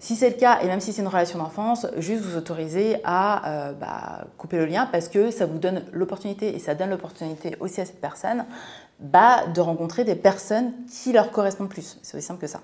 Si 0.02 0.16
c'est 0.16 0.30
le 0.30 0.34
cas, 0.34 0.58
et 0.62 0.66
même 0.66 0.80
si 0.80 0.92
c'est 0.92 1.00
une 1.00 1.06
relation 1.06 1.38
d'enfance, 1.38 1.86
juste 1.96 2.24
vous 2.24 2.36
autorisez 2.36 2.96
à 3.04 3.68
euh, 3.68 3.72
bah, 3.72 4.24
couper 4.36 4.56
le 4.56 4.66
lien 4.66 4.88
parce 4.90 5.06
que 5.06 5.30
ça 5.30 5.46
vous 5.46 5.58
donne 5.58 5.84
l'opportunité 5.92 6.56
et 6.56 6.58
ça 6.58 6.74
donne 6.74 6.90
l'opportunité 6.90 7.56
aussi 7.60 7.80
à 7.80 7.84
cette 7.84 8.00
personne 8.00 8.44
bah, 8.98 9.46
de 9.54 9.60
rencontrer 9.60 10.02
des 10.02 10.16
personnes 10.16 10.72
qui 10.90 11.12
leur 11.12 11.30
correspondent 11.30 11.68
plus. 11.68 12.00
C'est 12.02 12.16
aussi 12.16 12.26
simple 12.26 12.40
que 12.40 12.48
ça. 12.48 12.58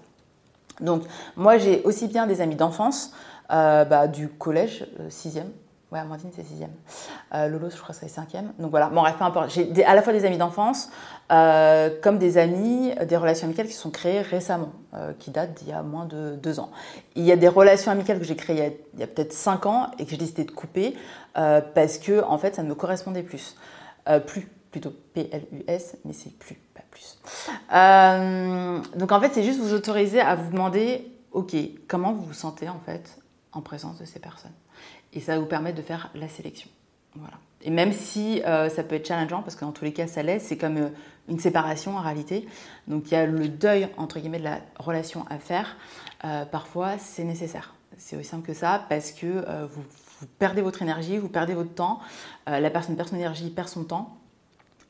Donc, 0.80 1.04
moi, 1.36 1.58
j'ai 1.58 1.80
aussi 1.84 2.08
bien 2.08 2.26
des 2.26 2.40
amis 2.40 2.56
d'enfance, 2.56 3.12
euh, 3.52 3.84
bah, 3.84 4.08
du 4.08 4.28
collège, 4.28 4.86
6e. 5.08 5.44
Euh, 5.92 5.94
ouais, 5.94 6.00
Amandine, 6.00 6.30
c'est 6.34 6.42
6e. 6.42 6.68
Euh, 7.34 7.48
Lolo, 7.48 7.70
je 7.70 7.76
crois 7.76 7.94
que 7.94 8.00
c'est 8.00 8.06
5e. 8.06 8.52
Donc 8.58 8.70
voilà, 8.70 8.88
bon, 8.88 9.02
bref, 9.02 9.16
peu 9.18 9.24
importe. 9.24 9.50
J'ai 9.50 9.84
à 9.84 9.94
la 9.94 10.02
fois 10.02 10.12
des 10.12 10.24
amis 10.24 10.38
d'enfance, 10.38 10.90
comme 11.28 12.18
des 12.18 12.38
amis, 12.38 12.94
des 13.06 13.16
relations 13.16 13.46
amicales 13.46 13.66
qui 13.66 13.72
sont 13.72 13.90
créées 13.90 14.22
récemment, 14.22 14.72
qui 15.18 15.30
datent 15.30 15.54
d'il 15.54 15.68
y 15.68 15.72
a 15.72 15.82
moins 15.82 16.06
de 16.06 16.36
deux 16.36 16.60
ans. 16.60 16.70
Il 17.16 17.24
y 17.24 17.32
a 17.32 17.36
des 17.36 17.48
relations 17.48 17.92
amicales 17.92 18.18
que 18.18 18.24
j'ai 18.24 18.36
créées 18.36 18.80
il 18.94 19.00
y 19.00 19.02
a, 19.02 19.06
peut-être 19.06 19.32
5 19.32 19.66
ans 19.66 19.90
et 19.98 20.04
que 20.04 20.10
j'ai 20.10 20.16
décidé 20.16 20.44
de 20.44 20.50
couper 20.50 20.96
parce 21.34 21.98
que, 21.98 22.22
en 22.24 22.38
fait, 22.38 22.54
ça 22.54 22.62
ne 22.62 22.68
me 22.68 22.74
correspondait 22.74 23.22
plus. 23.22 23.56
plus, 24.26 24.48
plutôt 24.70 24.92
P-L-U-S, 25.14 25.96
mais 26.04 26.12
c'est 26.12 26.36
plus, 26.38 26.56
pas 26.74 26.82
plus. 26.90 27.18
Euh, 27.72 28.80
donc 28.96 29.12
en 29.12 29.20
fait, 29.20 29.30
c'est 29.32 29.42
juste 29.42 29.60
vous 29.60 29.72
autoriser 29.74 30.20
à 30.20 30.34
vous 30.34 30.50
demander, 30.50 31.10
ok, 31.32 31.56
comment 31.86 32.12
vous 32.12 32.24
vous 32.24 32.34
sentez 32.34 32.68
en 32.68 32.80
fait 32.80 33.18
en 33.52 33.62
présence 33.62 33.98
de 33.98 34.04
ces 34.04 34.18
personnes? 34.18 34.52
Et 35.18 35.20
ça 35.20 35.34
va 35.34 35.40
vous 35.40 35.46
permettre 35.46 35.76
de 35.76 35.82
faire 35.82 36.10
la 36.14 36.28
sélection. 36.28 36.70
Voilà. 37.16 37.34
Et 37.62 37.70
même 37.70 37.92
si 37.92 38.40
euh, 38.44 38.68
ça 38.68 38.84
peut 38.84 38.94
être 38.94 39.08
challengeant, 39.08 39.42
parce 39.42 39.56
que 39.56 39.64
dans 39.64 39.72
tous 39.72 39.84
les 39.84 39.92
cas 39.92 40.06
ça 40.06 40.22
l'est, 40.22 40.38
c'est 40.38 40.56
comme 40.56 40.76
euh, 40.76 40.88
une 41.28 41.40
séparation 41.40 41.96
en 41.96 42.00
réalité. 42.00 42.46
Donc 42.86 43.10
il 43.10 43.14
y 43.14 43.16
a 43.16 43.26
le 43.26 43.48
deuil 43.48 43.88
entre 43.96 44.20
guillemets 44.20 44.38
de 44.38 44.44
la 44.44 44.60
relation 44.78 45.26
à 45.28 45.38
faire. 45.38 45.76
parfois 46.52 46.98
c'est 46.98 47.24
nécessaire. 47.24 47.74
C'est 47.96 48.16
aussi 48.16 48.28
simple 48.28 48.46
que 48.46 48.54
ça, 48.54 48.86
parce 48.88 49.10
que 49.10 49.44
vous, 49.66 49.82
perdez 50.38 50.62
votre 50.62 50.82
énergie, 50.82 51.18
vous 51.18 51.28
perdez 51.28 51.54
votre 51.54 51.74
temps. 51.74 51.98
la 52.46 52.70
personne 52.70 52.96
perd 52.96 53.08
son 53.08 53.16
énergie, 53.16 53.50
perd 53.50 53.68
son 53.68 53.84
temps. 53.84 54.18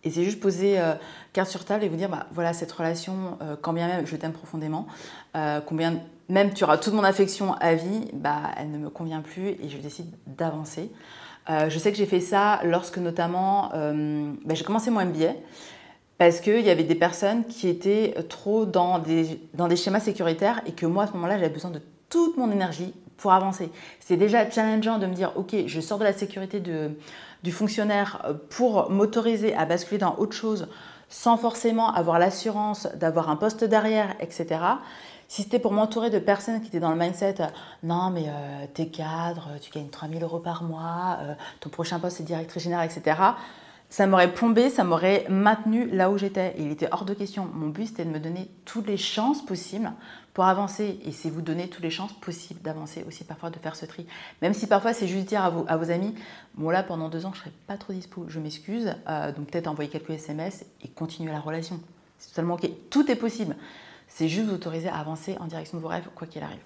Et 0.05 0.11
c'est 0.11 0.25
juste 0.25 0.41
poser 0.41 0.79
euh, 0.79 0.95
carte 1.33 1.51
sur 1.51 1.65
table 1.65 1.85
et 1.85 1.89
vous 1.89 1.97
dire, 1.97 2.09
bah, 2.09 2.27
voilà, 2.33 2.53
cette 2.53 2.71
relation, 2.71 3.37
euh, 3.43 3.57
quand 3.61 3.73
bien 3.73 3.89
même 3.89 4.07
je 4.07 4.17
t'aime 4.17 4.33
profondément, 4.33 4.87
euh, 5.37 5.61
combien 5.61 6.01
même 6.29 6.53
tu 6.53 6.65
auras 6.65 6.79
toute 6.79 6.95
mon 6.95 7.05
affection 7.05 7.55
à 7.55 7.75
vie, 7.75 8.09
bah, 8.13 8.43
elle 8.57 8.71
ne 8.71 8.79
me 8.79 8.91
convient 8.91 9.21
plus 9.21 9.49
et 9.49 9.69
je 9.69 9.79
décide 9.79 10.07
d'avancer. 10.27 10.91
je 11.49 11.79
sais 11.79 11.91
que 11.91 11.97
j'ai 11.97 12.07
fait 12.07 12.21
ça 12.21 12.61
lorsque 12.65 12.99
notamment 12.99 13.71
bah, 13.73 14.55
j'ai 14.55 14.65
commencé 14.65 14.91
mon 14.91 15.05
MBA 15.05 15.33
parce 16.19 16.41
qu'il 16.41 16.61
y 16.61 16.71
avait 16.71 16.85
des 16.85 16.97
personnes 16.97 17.45
qui 17.45 17.69
étaient 17.69 18.15
trop 18.29 18.67
dans 18.67 18.99
des, 18.99 19.39
schémas 19.77 20.01
sécuritaires 20.01 20.61
et 20.67 20.73
que 20.73 20.85
moi 20.85 21.05
à 21.05 21.07
ce 21.07 21.13
moment-là 21.13 21.39
j'avais 21.39 21.49
besoin 21.49 21.71
de 21.71 21.81
toute 22.11 22.37
mon 22.37 22.51
énergie 22.51 22.93
pour 23.17 23.33
avancer. 23.33 23.71
C'est 24.01 24.17
déjà 24.17 24.49
challengeant 24.51 24.99
de 24.99 25.07
me 25.07 25.15
dire 25.15 25.33
ok 25.37 25.55
je 25.67 25.81
sors 25.81 25.99
de 25.99 26.05
la 26.05 26.13
sécurité 26.13 26.61
du 26.61 27.53
fonctionnaire 27.53 28.23
euh, 28.25 28.35
pour 28.51 28.91
m'autoriser 28.91 29.55
à 29.55 29.65
basculer 29.65 29.99
dans 29.99 30.17
autre 30.17 30.35
chose 30.35 30.69
sans 31.09 31.39
forcément 31.39 31.93
avoir 31.95 32.19
l'assurance 32.19 32.87
d'avoir 32.97 33.31
un 33.31 33.37
poste 33.37 33.65
derrière, 33.65 34.15
etc. 34.21 34.61
Si 35.29 35.43
c'était 35.43 35.59
pour 35.59 35.73
m'entourer 35.73 36.11
de 36.11 36.19
personnes 36.19 36.61
qui 36.61 36.69
étaient 36.69 36.81
dans 36.81 36.91
le 36.91 36.99
mindset 36.99 37.41
euh, 37.41 37.47
non 37.83 38.11
mais 38.11 38.25
euh, 38.29 38.67
t'es 38.75 38.87
cadre, 38.89 39.51
tu 39.61 39.71
gagnes 39.71 39.89
3000 39.89 40.23
euros 40.23 40.41
par 40.41 40.65
mois, 40.65 41.19
ton 41.61 41.71
prochain 41.71 42.01
poste 42.01 42.17
c'est 42.17 42.25
directrice 42.25 42.63
générale, 42.63 42.89
etc. 42.91 43.17
Ça 43.91 44.07
m'aurait 44.07 44.35
plombé, 44.35 44.69
ça 44.69 44.85
m'aurait 44.85 45.25
maintenu 45.31 45.89
là 45.91 46.11
où 46.11 46.19
j'étais. 46.19 46.55
il 46.59 46.71
était 46.71 46.89
hors 46.93 47.07
de 47.07 47.15
question. 47.15 47.49
Mon 47.55 47.69
but 47.69 47.87
c'était 47.87 48.05
de 48.05 48.11
me 48.11 48.21
donner 48.21 48.51
toutes 48.67 48.87
les 48.87 48.99
chances 48.99 49.45
possibles 49.45 49.91
pour 50.35 50.45
avancer. 50.45 51.01
Et 51.05 51.13
c'est 51.13 51.31
vous 51.31 51.41
donner 51.41 51.69
toutes 51.69 51.83
les 51.83 51.91
chances 51.91 52.13
possibles 52.13 52.61
d'avancer 52.61 53.03
aussi, 53.09 53.25
parfois 53.25 53.49
de 53.49 53.59
faire 53.59 53.77
ce 53.77 53.87
tri. 53.87 54.07
Même 54.43 54.53
si 54.53 54.67
parfois 54.67 54.93
c'est 54.93 55.09
juste 55.09 55.27
dire 55.27 55.43
à 55.43 55.49
vos, 55.49 55.65
à 55.69 55.79
vos 55.79 55.91
amis, 55.91 56.15
bon 56.55 56.69
là 56.69 56.83
pendant 56.83 57.09
deux 57.09 57.25
ans 57.25 57.33
je 57.35 57.41
serai 57.41 57.53
pas 57.67 57.79
trop 57.79 57.95
dispo, 57.95 58.27
je 58.29 58.39
m'excuse, 58.41 58.95
euh, 59.09 59.33
donc 59.33 59.51
peut-être 59.51 59.69
envoyer 59.69 59.89
quelques 59.89 60.11
SMS 60.11 60.67
et 60.83 60.89
continuer 60.89 61.33
la 61.33 61.41
relation. 61.41 61.81
C'est 62.19 62.29
totalement 62.29 62.55
ok. 62.55 62.69
Tout 62.91 63.11
est 63.11 63.17
possible. 63.17 63.57
C'est 64.09 64.29
juste 64.29 64.49
vous 64.49 64.55
autoriser 64.55 64.89
à 64.89 64.97
avancer 64.97 65.37
en 65.41 65.47
direction 65.47 65.79
de 65.79 65.83
vos 65.83 65.89
rêves, 65.89 66.09
quoi 66.15 66.27
qu'il 66.27 66.43
arrive. 66.43 66.59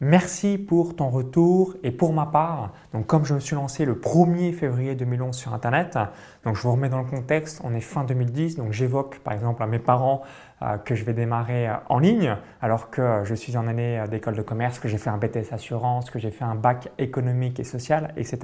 Merci 0.00 0.58
pour 0.58 0.94
ton 0.94 1.10
retour 1.10 1.74
et 1.82 1.90
pour 1.90 2.12
ma 2.12 2.26
part, 2.26 2.70
donc 2.92 3.08
comme 3.08 3.24
je 3.24 3.34
me 3.34 3.40
suis 3.40 3.56
lancé 3.56 3.84
le 3.84 3.96
1er 3.96 4.52
février 4.52 4.94
2011 4.94 5.34
sur 5.34 5.52
Internet, 5.52 5.98
donc 6.44 6.54
je 6.54 6.62
vous 6.62 6.70
remets 6.70 6.88
dans 6.88 7.00
le 7.00 7.04
contexte, 7.04 7.60
on 7.64 7.74
est 7.74 7.80
fin 7.80 8.04
2010, 8.04 8.54
donc 8.54 8.70
j'évoque 8.70 9.18
par 9.18 9.34
exemple 9.34 9.60
à 9.60 9.66
mes 9.66 9.80
parents 9.80 10.22
euh, 10.62 10.76
que 10.76 10.94
je 10.94 11.02
vais 11.02 11.14
démarrer 11.14 11.68
euh, 11.68 11.74
en 11.88 11.98
ligne 11.98 12.36
alors 12.62 12.90
que 12.90 13.22
je 13.24 13.34
suis 13.34 13.56
en 13.56 13.66
année 13.66 13.98
euh, 13.98 14.06
d'école 14.06 14.36
de 14.36 14.42
commerce, 14.42 14.78
que 14.78 14.86
j'ai 14.86 14.98
fait 14.98 15.10
un 15.10 15.18
BTS 15.18 15.52
assurance, 15.52 16.10
que 16.10 16.20
j'ai 16.20 16.30
fait 16.30 16.44
un 16.44 16.54
bac 16.54 16.92
économique 16.98 17.58
et 17.58 17.64
social, 17.64 18.14
etc. 18.16 18.38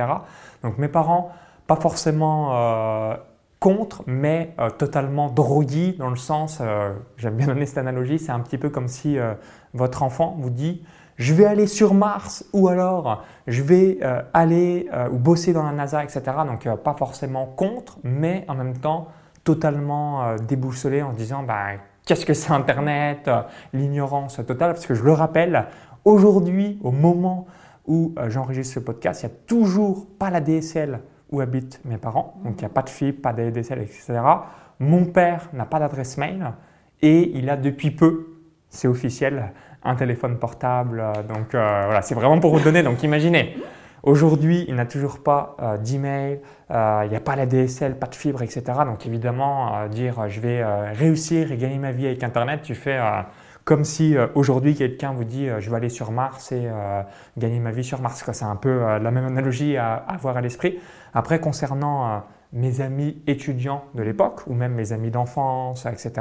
Donc 0.65 0.79
mes 0.79 0.89
parents, 0.89 1.31
pas 1.69 1.77
forcément 1.77 2.51
contre, 3.65 4.03
mais 4.07 4.55
totalement 4.77 5.31
drogués 5.31 5.97
dans 5.99 6.11
le 6.11 6.17
sens, 6.17 6.61
j'aime 7.17 7.37
bien 7.37 7.47
donner 7.47 7.65
cette 7.65 7.79
analogie, 7.79 8.19
c'est 8.19 8.31
un 8.31 8.41
petit 8.41 8.59
peu 8.59 8.69
comme 8.69 8.89
si 8.89 9.17
votre 9.73 10.03
enfant 10.03 10.37
vous 10.39 10.51
dit 10.51 10.83
je 11.17 11.33
vais 11.35 11.45
aller 11.45 11.67
sur 11.67 11.95
Mars 11.95 12.45
ou 12.53 12.69
alors 12.69 13.23
je 13.47 13.63
vais 13.63 13.99
euh, 14.03 14.23
aller 14.33 14.89
euh, 14.93 15.09
ou 15.11 15.19
bosser 15.19 15.53
dans 15.53 15.63
la 15.63 15.73
NASA, 15.73 16.03
etc. 16.03 16.23
Donc 16.47 16.67
euh, 16.67 16.77
pas 16.77 16.95
forcément 16.95 17.47
contre, 17.47 17.99
mais 18.03 18.45
en 18.49 18.55
même 18.55 18.77
temps 18.77 19.09
totalement 19.45 20.37
déboussolé 20.37 21.03
en 21.03 21.13
se 21.13 21.19
disant 21.19 21.43
bah, 21.43 21.73
qu'est-ce 22.07 22.25
que 22.25 22.33
c'est 22.33 22.51
Internet, 22.51 23.31
l'ignorance 23.75 24.37
totale, 24.37 24.73
parce 24.73 24.87
que 24.87 24.95
je 24.95 25.05
le 25.05 25.13
rappelle, 25.13 25.67
aujourd'hui, 26.07 26.79
au 26.83 26.91
moment 26.91 27.47
où 27.87 28.15
j'enregistre 28.29 28.77
ce 28.77 28.81
podcast, 28.81 29.23
il 29.23 29.27
n'y 29.27 29.33
a 29.33 29.37
toujours 29.47 30.07
pas 30.19 30.31
la 30.31 30.41
DSL 30.41 31.01
où 31.35 31.41
habitent 31.41 31.81
mes 31.85 31.99
parents, 31.99 32.35
donc 32.45 32.55
il 32.59 32.61
n'y 32.61 32.67
a 32.67 32.71
pas 32.71 32.83
de 32.83 32.91
fibre, 32.91 33.21
pas 33.21 33.33
d'ADSL, 33.33 33.81
etc. 33.81 34.21
Mon 34.79 35.05
père 35.05 35.49
n'a 35.53 35.67
pas 35.67 35.79
d'adresse 35.79 36.17
mail 36.17 36.53
et 37.03 37.37
il 37.37 37.51
a 37.51 37.57
depuis 37.57 37.91
peu, 37.91 38.39
c'est 38.69 38.89
officiel, 38.89 39.53
un 39.83 39.95
téléphone 39.95 40.39
portable. 40.39 41.01
Euh, 41.01 41.13
donc 41.23 41.55
euh, 41.55 41.83
voilà, 41.87 42.03
c'est 42.03 42.15
vraiment 42.15 42.39
pour 42.41 42.57
vous 42.57 42.63
donner. 42.63 42.83
Donc 42.83 43.03
imaginez, 43.03 43.57
Aujourd'hui, 44.07 44.67
il 44.69 44.75
n'a 44.75 44.85
toujours 44.85 45.23
pas 45.23 45.57
euh, 45.63 45.79
d'email, 45.79 46.39
euh, 46.71 47.01
il 47.05 47.09
n'y 47.09 47.17
a 47.17 47.21
pas 47.21 47.37
la 47.37 47.47
DSL, 47.47 47.99
pas 47.99 48.07
de 48.07 48.15
fibre, 48.15 48.43
etc. 48.43 48.63
Donc 48.85 49.07
évidemment, 49.07 49.89
dire 49.89 50.29
je 50.29 50.41
vais 50.41 50.63
réussir 50.93 51.51
et 51.51 51.57
gagner 51.57 51.79
ma 51.79 51.91
vie 51.91 52.05
avec 52.05 52.23
Internet, 52.23 52.61
tu 52.61 52.75
fais 52.75 53.01
comme 53.65 53.85
si 53.85 54.15
aujourd'hui 54.35 54.75
quelqu'un 54.75 55.13
vous 55.13 55.25
dit 55.25 55.49
je 55.59 55.71
vais 55.71 55.77
aller 55.77 55.89
sur 55.89 56.13
Mars 56.13 56.53
et 56.53 56.69
gagner 57.39 57.61
ma 57.61 57.71
vie 57.71 57.85
sur 57.85 58.01
Mars. 58.01 58.25
C'est 58.33 58.45
un 58.45 58.57
peu 58.57 58.99
la 58.99 59.11
même 59.11 59.25
analogie 59.25 59.77
à, 59.77 59.95
avoir 59.95 60.37
à 60.37 60.41
l'esprit. 60.41 60.79
Après, 61.15 61.41
concernant 61.41 62.25
mes 62.53 62.81
amis 62.81 63.21
étudiants 63.27 63.85
de 63.95 64.03
l'époque, 64.03 64.43
ou 64.47 64.55
même 64.55 64.75
mes 64.75 64.93
amis 64.93 65.11
d'enfance, 65.11 65.87
etc., 65.87 66.13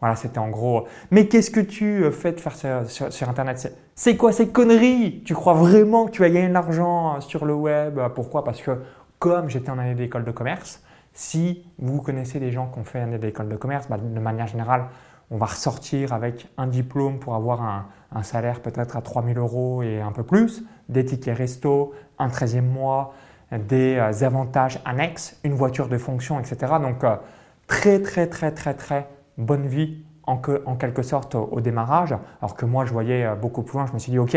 voilà, 0.00 0.16
c'était 0.16 0.38
en 0.38 0.48
gros. 0.48 0.86
Mais 1.10 1.28
qu'est-ce 1.28 1.50
que 1.50 1.60
tu 1.60 2.10
fais 2.10 2.32
de 2.32 2.40
faire 2.40 2.84
sur, 2.86 3.28
Internet? 3.28 3.74
C'est 3.94 4.16
quoi 4.16 4.32
ces 4.32 4.48
conneries? 4.48 5.22
Tu 5.24 5.34
crois 5.34 5.54
vraiment 5.54 6.06
que 6.06 6.10
tu 6.10 6.20
vas 6.20 6.28
gagner 6.28 6.48
de 6.48 6.52
l'argent 6.52 7.20
sur 7.20 7.46
le 7.46 7.54
web 7.54 7.98
Pourquoi? 8.14 8.44
Parce 8.44 8.60
que 8.60 8.82
comme 9.18 9.48
j'étais 9.48 9.70
en 9.70 9.78
année 9.78 9.94
d'école 9.94 10.24
de 10.24 10.30
commerce, 10.30 10.82
si 11.12 11.64
vous 11.78 12.02
connaissez 12.02 12.40
des 12.40 12.50
gens 12.50 12.66
qui 12.66 12.80
ont 12.80 12.84
fait 12.84 13.00
année 13.00 13.18
d'école 13.18 13.48
de 13.48 13.56
commerce, 13.56 13.88
bah, 13.88 13.98
de 13.98 14.20
manière 14.20 14.46
générale, 14.46 14.86
on 15.34 15.36
va 15.36 15.46
ressortir 15.46 16.12
avec 16.12 16.46
un 16.56 16.68
diplôme 16.68 17.18
pour 17.18 17.34
avoir 17.34 17.60
un, 17.60 18.22
salaire 18.22 18.60
peut-être 18.60 18.96
à 18.96 19.02
3000 19.02 19.36
euros 19.36 19.82
et 19.82 20.00
un 20.00 20.12
peu 20.12 20.22
plus, 20.22 20.62
des 20.88 21.04
tickets 21.04 21.36
resto, 21.36 21.92
un 22.20 22.28
13e 22.28 22.60
mois, 22.60 23.12
des 23.50 23.96
euh, 23.96 24.24
avantages 24.24 24.78
annexes, 24.84 25.36
une 25.42 25.54
voiture 25.54 25.88
de 25.88 25.98
fonction, 25.98 26.38
etc. 26.38 26.74
Donc, 26.80 27.02
euh, 27.02 27.16
très, 27.66 28.00
très, 28.00 28.28
très, 28.28 28.52
très, 28.52 28.74
très 28.74 29.08
bonne 29.36 29.66
vie 29.66 30.04
en, 30.22 30.36
quelque 30.36 31.02
sorte 31.02 31.34
au, 31.34 31.60
démarrage. 31.60 32.14
Alors 32.40 32.54
que 32.54 32.64
moi, 32.64 32.84
je 32.84 32.92
voyais 32.92 33.24
euh, 33.24 33.34
beaucoup 33.34 33.62
plus 33.62 33.74
loin, 33.74 33.86
je 33.86 33.92
me 33.92 33.98
suis 33.98 34.12
dit, 34.12 34.20
OK, 34.20 34.36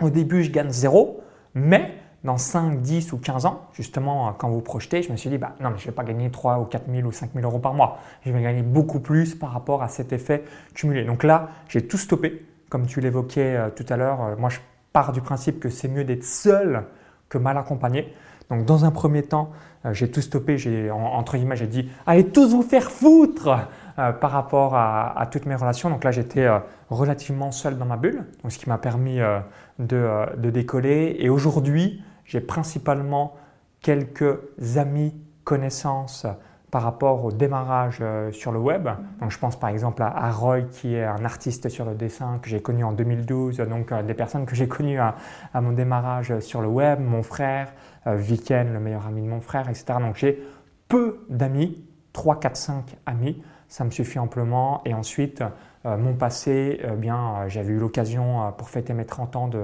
au 0.00 0.10
début, 0.10 0.42
je 0.42 0.50
gagne 0.50 0.70
zéro, 0.70 1.20
mais 1.54 1.94
dans 2.24 2.36
5, 2.36 2.80
10 2.80 3.12
ou 3.12 3.18
15 3.18 3.46
ans, 3.46 3.62
justement, 3.72 4.28
euh, 4.28 4.30
quand 4.36 4.48
vous 4.48 4.60
projetez, 4.60 5.02
je 5.02 5.12
me 5.12 5.16
suis 5.16 5.30
dit, 5.30 5.38
bah, 5.38 5.54
non, 5.60 5.70
mais 5.70 5.78
je 5.78 5.84
ne 5.84 5.86
vais 5.86 5.94
pas 5.94 6.04
gagner 6.04 6.30
3 6.30 6.58
ou 6.58 6.64
4 6.64 6.84
000 6.92 7.06
ou 7.06 7.12
5 7.12 7.30
000 7.34 7.46
euros 7.46 7.60
par 7.60 7.74
mois. 7.74 7.98
Je 8.24 8.32
vais 8.32 8.42
gagner 8.42 8.62
beaucoup 8.62 9.00
plus 9.00 9.34
par 9.34 9.52
rapport 9.52 9.82
à 9.82 9.88
cet 9.88 10.12
effet 10.12 10.44
cumulé. 10.74 11.04
Donc 11.04 11.22
là, 11.22 11.50
j'ai 11.68 11.86
tout 11.86 11.98
stoppé, 11.98 12.44
comme 12.68 12.86
tu 12.86 13.00
l'évoquais 13.00 13.56
euh, 13.56 13.70
tout 13.70 13.86
à 13.88 13.96
l'heure. 13.96 14.36
moi, 14.38 14.50
je 14.50 14.58
pars 14.92 15.12
du 15.12 15.20
principe 15.20 15.60
que 15.60 15.68
c'est 15.68 15.88
mieux 15.88 16.04
d'être 16.04 16.24
seul 16.24 16.84
que 17.28 17.38
mal 17.38 17.56
accompagné. 17.56 18.12
Donc, 18.50 18.64
dans 18.64 18.84
un 18.84 18.90
premier 18.90 19.22
temps, 19.22 19.50
j'ai 19.92 20.10
tout 20.10 20.22
stoppé. 20.22 20.56
J'ai, 20.56 20.90
entre 20.90 21.36
guillemets, 21.36 21.56
j'ai 21.56 21.66
dit, 21.66 21.90
allez 22.06 22.26
tous 22.28 22.54
vous 22.54 22.62
faire 22.62 22.90
foutre 22.90 23.68
euh, 23.98 24.12
par 24.12 24.30
rapport 24.30 24.76
à, 24.76 25.26
toutes 25.28 25.46
mes 25.46 25.56
relations. 25.56 25.90
Donc 25.90 26.04
là, 26.04 26.12
j'étais 26.12 26.44
euh, 26.44 26.60
relativement 26.88 27.50
seul 27.50 27.78
dans 27.78 27.84
ma 27.84 27.96
bulle, 27.96 28.26
ce 28.48 28.56
qui 28.56 28.68
m'a 28.68 28.78
permis 28.78 29.18
euh, 29.20 29.40
de, 29.80 30.50
décoller. 30.50 31.16
Et 31.18 31.28
aujourd'hui, 31.28 32.04
j'ai 32.24 32.40
principalement 32.40 33.34
quelques 33.80 34.38
amis, 34.76 35.14
connaissances 35.42 36.26
par 36.70 36.82
rapport 36.82 37.24
au 37.24 37.32
démarrage 37.32 38.02
sur 38.30 38.52
le 38.52 38.58
web. 38.58 38.88
Donc 39.18 39.30
je 39.30 39.38
pense 39.38 39.58
par 39.58 39.70
exemple 39.70 40.02
à, 40.02 40.30
Roy 40.30 40.60
qui 40.62 40.94
est 40.94 41.04
un 41.04 41.24
artiste 41.24 41.70
sur 41.70 41.86
le 41.86 41.94
dessin 41.94 42.38
que 42.42 42.50
j'ai 42.50 42.60
connu 42.60 42.84
en 42.84 42.92
2012, 42.92 43.56
donc 43.56 43.94
des 44.04 44.12
personnes 44.12 44.44
que 44.44 44.54
j'ai 44.54 44.68
connues 44.68 45.00
à, 45.00 45.14
mon 45.54 45.72
démarrage 45.72 46.38
sur 46.40 46.60
le 46.60 46.68
web, 46.68 47.00
mon 47.00 47.22
frère, 47.22 47.72
Viken, 48.04 48.74
le 48.74 48.78
meilleur 48.78 49.06
ami 49.06 49.22
de 49.22 49.28
mon 49.28 49.40
frère, 49.40 49.70
etc. 49.70 49.94
Donc 50.00 50.16
j'ai 50.16 50.46
peu 50.86 51.24
d'amis, 51.30 51.82
3, 52.12 52.38
4, 52.40 52.56
5 52.56 52.96
amis 53.06 53.42
ça 53.68 53.84
me 53.84 53.90
suffit 53.90 54.18
amplement. 54.18 54.82
Et 54.84 54.94
ensuite, 54.94 55.42
euh, 55.86 55.96
mon 55.96 56.14
passé, 56.14 56.80
eh 56.82 56.96
bien, 56.96 57.16
euh, 57.18 57.48
j'avais 57.48 57.72
eu 57.72 57.78
l'occasion 57.78 58.42
euh, 58.42 58.50
pour 58.50 58.70
fêter 58.70 58.94
mes 58.94 59.04
30 59.04 59.36
ans 59.36 59.48
de 59.48 59.62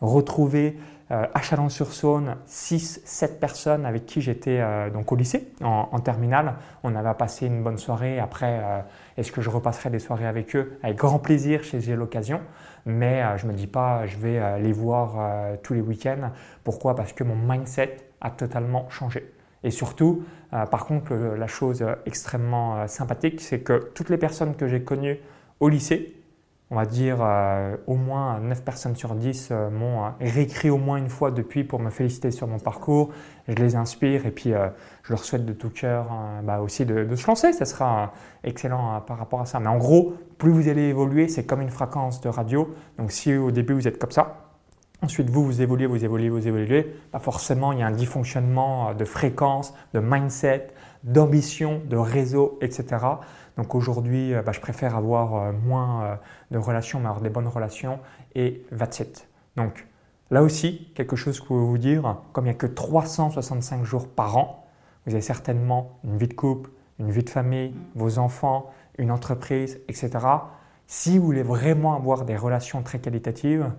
retrouver 0.00 0.78
à 1.12 1.42
Chalon-sur-Saône 1.42 2.36
6-7 2.46 3.40
personnes 3.40 3.84
avec 3.84 4.06
qui 4.06 4.20
j'étais 4.20 4.62
donc 4.92 5.10
au 5.10 5.16
lycée, 5.16 5.52
en, 5.60 5.98
terminale. 5.98 6.54
On 6.84 6.94
avait 6.94 7.12
passé 7.14 7.46
une 7.46 7.64
bonne 7.64 7.78
soirée. 7.78 8.20
Après, 8.20 8.84
est-ce 9.16 9.32
que 9.32 9.40
je 9.40 9.50
repasserai 9.50 9.90
des 9.90 9.98
soirées 9.98 10.28
avec 10.28 10.54
eux? 10.54 10.78
Avec 10.84 10.96
grand 10.96 11.18
plaisir 11.18 11.64
si 11.64 11.80
j'ai 11.80 11.96
l'occasion. 11.96 12.40
Mais 12.86 13.24
je 13.38 13.46
ne 13.48 13.50
me 13.50 13.56
dis 13.56 13.66
pas, 13.66 14.06
je 14.06 14.18
vais 14.18 14.60
les 14.60 14.70
voir 14.70 15.16
tous 15.64 15.74
les 15.74 15.80
week-ends. 15.80 16.30
Pourquoi? 16.62 16.94
Parce 16.94 17.12
que 17.12 17.24
mon 17.24 17.34
mindset 17.34 17.96
a 18.20 18.30
totalement 18.30 18.88
changé. 18.88 19.34
Et 19.62 19.70
surtout, 19.70 20.22
euh, 20.22 20.39
par 20.50 20.86
contre, 20.86 21.14
la 21.14 21.46
chose 21.46 21.84
extrêmement 22.06 22.76
euh, 22.76 22.86
sympathique, 22.86 23.40
c'est 23.40 23.60
que 23.60 23.90
toutes 23.94 24.10
les 24.10 24.18
personnes 24.18 24.56
que 24.56 24.66
j'ai 24.66 24.82
connues 24.82 25.18
au 25.60 25.68
lycée, 25.68 26.16
on 26.70 26.76
va 26.76 26.86
dire 26.86 27.18
euh, 27.20 27.76
au 27.86 27.96
moins 27.96 28.38
9 28.40 28.64
personnes 28.64 28.96
sur 28.96 29.14
10 29.14 29.52
m'ont 29.72 30.12
réécrit 30.20 30.70
au 30.70 30.78
moins 30.78 30.98
une 30.98 31.08
fois 31.08 31.30
depuis 31.32 31.64
pour 31.64 31.80
me 31.80 31.90
féliciter 31.90 32.30
sur 32.30 32.46
mon 32.46 32.58
parcours. 32.58 33.10
Je 33.48 33.54
les 33.54 33.74
inspire 33.74 34.26
et 34.26 34.30
puis 34.30 34.52
je 35.02 35.10
leur 35.12 35.24
souhaite 35.24 35.44
de 35.44 35.52
tout 35.52 35.70
cœur 35.70 36.06
bah, 36.44 36.60
aussi 36.60 36.86
de, 36.86 37.04
de, 37.04 37.16
se 37.16 37.26
lancer. 37.26 37.52
Ça 37.52 37.64
sera 37.64 38.12
excellent 38.44 39.00
par 39.00 39.18
rapport 39.18 39.40
à 39.40 39.46
ça. 39.46 39.58
Mais 39.58 39.66
en 39.66 39.78
gros, 39.78 40.14
plus 40.38 40.52
vous 40.52 40.68
allez 40.68 40.82
évoluer, 40.82 41.26
c'est 41.26 41.44
comme 41.44 41.60
une 41.60 41.70
fréquence 41.70 42.20
de 42.20 42.28
radio. 42.28 42.72
Donc 42.98 43.10
si 43.10 43.36
au 43.36 43.50
début 43.50 43.74
vous 43.74 43.88
êtes 43.88 43.98
comme 43.98 44.12
ça, 44.12 44.49
Ensuite, 45.02 45.30
vous, 45.30 45.44
vous 45.44 45.62
évoluez, 45.62 45.86
vous 45.86 46.04
évoluez, 46.04 46.28
vous 46.28 46.46
évoluez. 46.46 46.94
Bah 47.12 47.20
forcément, 47.20 47.72
il 47.72 47.78
y 47.78 47.82
a 47.82 47.86
un 47.86 47.90
dysfonctionnement 47.90 48.90
euh, 48.90 48.94
de 48.94 49.06
fréquence, 49.06 49.72
de 49.94 50.00
mindset, 50.00 50.68
d'ambition, 51.04 51.80
de 51.86 51.96
réseau, 51.96 52.58
etc. 52.60 52.84
Donc 53.56 53.74
aujourd'hui, 53.74 54.34
euh, 54.34 54.42
bah, 54.42 54.52
je 54.52 54.60
préfère 54.60 54.96
avoir 54.96 55.34
euh, 55.34 55.52
moins 55.52 56.18
de 56.50 56.58
relations, 56.58 57.00
mais 57.00 57.06
avoir 57.06 57.22
des 57.22 57.30
bonnes 57.30 57.48
relations 57.48 57.98
et 58.34 58.62
that's 58.76 59.00
it. 59.00 59.28
Donc 59.56 59.86
là 60.30 60.42
aussi, 60.42 60.92
quelque 60.94 61.16
chose 61.16 61.40
que 61.40 61.44
je 61.44 61.48
peux 61.48 61.54
vous 61.54 61.78
dire, 61.78 62.18
comme 62.32 62.44
il 62.44 62.50
n'y 62.50 62.54
a 62.54 62.58
que 62.58 62.66
365 62.66 63.84
jours 63.84 64.06
par 64.06 64.36
an, 64.36 64.66
vous 65.06 65.12
avez 65.12 65.22
certainement 65.22 65.98
une 66.04 66.18
vie 66.18 66.28
de 66.28 66.34
couple, 66.34 66.70
une 66.98 67.10
vie 67.10 67.24
de 67.24 67.30
famille, 67.30 67.74
vos 67.94 68.18
enfants, 68.18 68.70
une 68.98 69.10
entreprise, 69.10 69.80
etc. 69.88 70.10
Si 70.86 71.16
vous 71.16 71.24
voulez 71.24 71.42
vraiment 71.42 71.94
avoir 71.94 72.26
des 72.26 72.36
relations 72.36 72.82
très 72.82 72.98
qualitatives, 72.98 73.70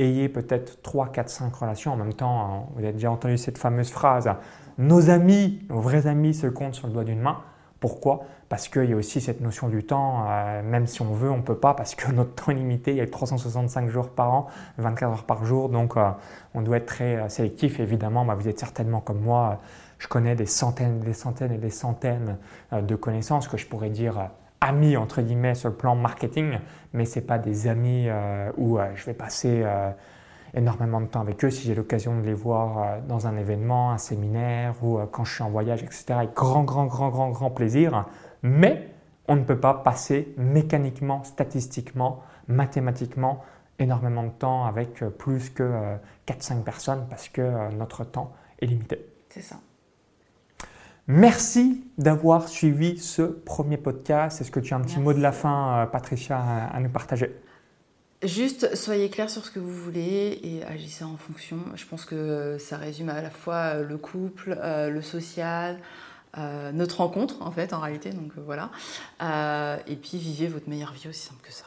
ayez 0.00 0.28
peut-être 0.28 0.82
3, 0.82 1.08
4, 1.12 1.28
5 1.28 1.54
relations 1.54 1.92
en 1.92 1.96
même 1.96 2.14
temps. 2.14 2.40
Hein. 2.40 2.62
Vous 2.74 2.82
avez 2.82 2.92
déjà 2.92 3.10
entendu 3.10 3.38
cette 3.38 3.58
fameuse 3.58 3.90
phrase 3.90 4.30
Nos 4.78 5.10
amis, 5.10 5.60
nos 5.68 5.80
vrais 5.80 6.06
amis 6.06 6.34
se 6.34 6.46
comptent 6.46 6.74
sur 6.74 6.86
le 6.86 6.92
doigt 6.92 7.04
d'une 7.04 7.20
main. 7.20 7.38
Pourquoi? 7.80 8.24
Parce 8.50 8.68
qu'il 8.68 8.90
y 8.90 8.92
a 8.92 8.96
aussi 8.96 9.22
cette 9.22 9.40
notion 9.40 9.68
du 9.68 9.84
temps, 9.84 10.26
euh, 10.28 10.62
même 10.62 10.86
si 10.86 11.00
on 11.00 11.12
veut, 11.14 11.30
on 11.30 11.38
ne 11.38 11.42
peut 11.42 11.56
pas, 11.56 11.72
parce 11.72 11.94
que 11.94 12.12
notre 12.12 12.34
temps 12.34 12.52
est 12.52 12.54
limité, 12.54 12.90
il 12.90 12.98
y 12.98 13.00
a 13.00 13.06
365 13.06 13.88
jours 13.88 14.10
par 14.10 14.32
an, 14.32 14.46
24 14.76 15.10
heures 15.10 15.24
par 15.24 15.44
jour, 15.44 15.70
donc 15.70 15.96
euh, 15.96 16.10
on 16.54 16.60
doit 16.60 16.76
être 16.76 16.86
très 16.86 17.16
euh, 17.16 17.28
sélectif. 17.30 17.80
Évidemment, 17.80 18.24
bah, 18.24 18.34
vous 18.34 18.48
êtes 18.48 18.58
certainement 18.58 19.00
comme 19.00 19.20
moi, 19.20 19.60
je 19.98 20.08
connais 20.08 20.34
des 20.34 20.46
centaines, 20.46 21.00
des 21.00 21.14
centaines 21.14 21.52
et 21.52 21.58
des 21.58 21.70
centaines 21.70 22.36
de 22.72 22.94
connaissances 22.96 23.48
que 23.48 23.56
je 23.56 23.66
pourrais 23.66 23.90
dire 23.90 24.30
amis 24.60 24.96
entre 24.96 25.22
guillemets 25.22 25.54
sur 25.54 25.68
le 25.68 25.74
plan 25.74 25.94
marketing, 25.94 26.58
mais 26.92 27.04
ce 27.04 27.20
pas 27.20 27.38
des 27.38 27.68
amis 27.68 28.06
euh, 28.08 28.50
où 28.56 28.78
euh, 28.78 28.90
je 28.94 29.04
vais 29.06 29.14
passer 29.14 29.62
euh, 29.64 29.90
énormément 30.54 31.00
de 31.00 31.06
temps 31.06 31.20
avec 31.20 31.44
eux 31.44 31.50
si 31.50 31.66
j'ai 31.66 31.74
l'occasion 31.74 32.18
de 32.18 32.26
les 32.26 32.34
voir 32.34 33.00
dans 33.08 33.26
un 33.26 33.36
événement, 33.36 33.92
un 33.92 33.98
séminaire 33.98 34.74
ou 34.82 34.98
quand 35.12 35.24
je 35.24 35.34
suis 35.34 35.42
en 35.42 35.50
voyage, 35.50 35.82
etc. 35.82 36.04
Avec 36.10 36.34
grand, 36.34 36.64
grand, 36.64 36.86
grand, 36.86 37.08
grand, 37.08 37.30
grand 37.30 37.50
plaisir. 37.50 38.06
Mais 38.42 38.88
on 39.28 39.36
ne 39.36 39.44
peut 39.44 39.60
pas 39.60 39.74
passer 39.74 40.34
mécaniquement, 40.36 41.22
statistiquement, 41.22 42.22
mathématiquement 42.48 43.44
énormément 43.78 44.24
de 44.24 44.30
temps 44.30 44.64
avec 44.66 45.04
plus 45.18 45.50
que 45.50 45.96
4-5 46.26 46.64
personnes 46.64 47.06
parce 47.08 47.28
que 47.28 47.72
notre 47.76 48.02
temps 48.02 48.32
est 48.60 48.66
limité. 48.66 49.06
C'est 49.28 49.42
ça. 49.42 49.56
Merci 51.12 51.82
d'avoir 51.98 52.46
suivi 52.48 52.96
ce 52.96 53.22
premier 53.22 53.76
podcast. 53.76 54.40
Est-ce 54.40 54.52
que 54.52 54.60
tu 54.60 54.74
as 54.74 54.76
un 54.76 54.80
petit 54.80 55.00
mot 55.00 55.12
de 55.12 55.18
la 55.18 55.32
fin, 55.32 55.80
euh, 55.82 55.86
Patricia, 55.86 56.38
à 56.38 56.78
nous 56.78 56.88
partager? 56.88 57.34
Juste, 58.22 58.76
soyez 58.76 59.10
clair 59.10 59.28
sur 59.28 59.44
ce 59.44 59.50
que 59.50 59.58
vous 59.58 59.72
voulez 59.72 60.38
et 60.40 60.62
agissez 60.62 61.02
en 61.02 61.16
fonction. 61.16 61.56
Je 61.74 61.84
pense 61.84 62.04
que 62.04 62.58
ça 62.60 62.76
résume 62.76 63.08
à 63.08 63.20
la 63.22 63.30
fois 63.30 63.74
le 63.82 63.98
couple, 63.98 64.56
euh, 64.62 64.88
le 64.88 65.02
social, 65.02 65.80
euh, 66.38 66.70
notre 66.70 66.98
rencontre 66.98 67.42
en 67.42 67.50
fait, 67.50 67.72
en 67.72 67.80
réalité. 67.80 68.10
Donc 68.10 68.30
voilà. 68.36 68.70
et 69.88 69.96
puis 69.96 70.16
vivez 70.16 70.46
votre 70.46 70.68
meilleure 70.68 70.92
vie 70.92 71.08
aussi 71.08 71.26
simple 71.26 71.42
que 71.42 71.52
ça. 71.52 71.64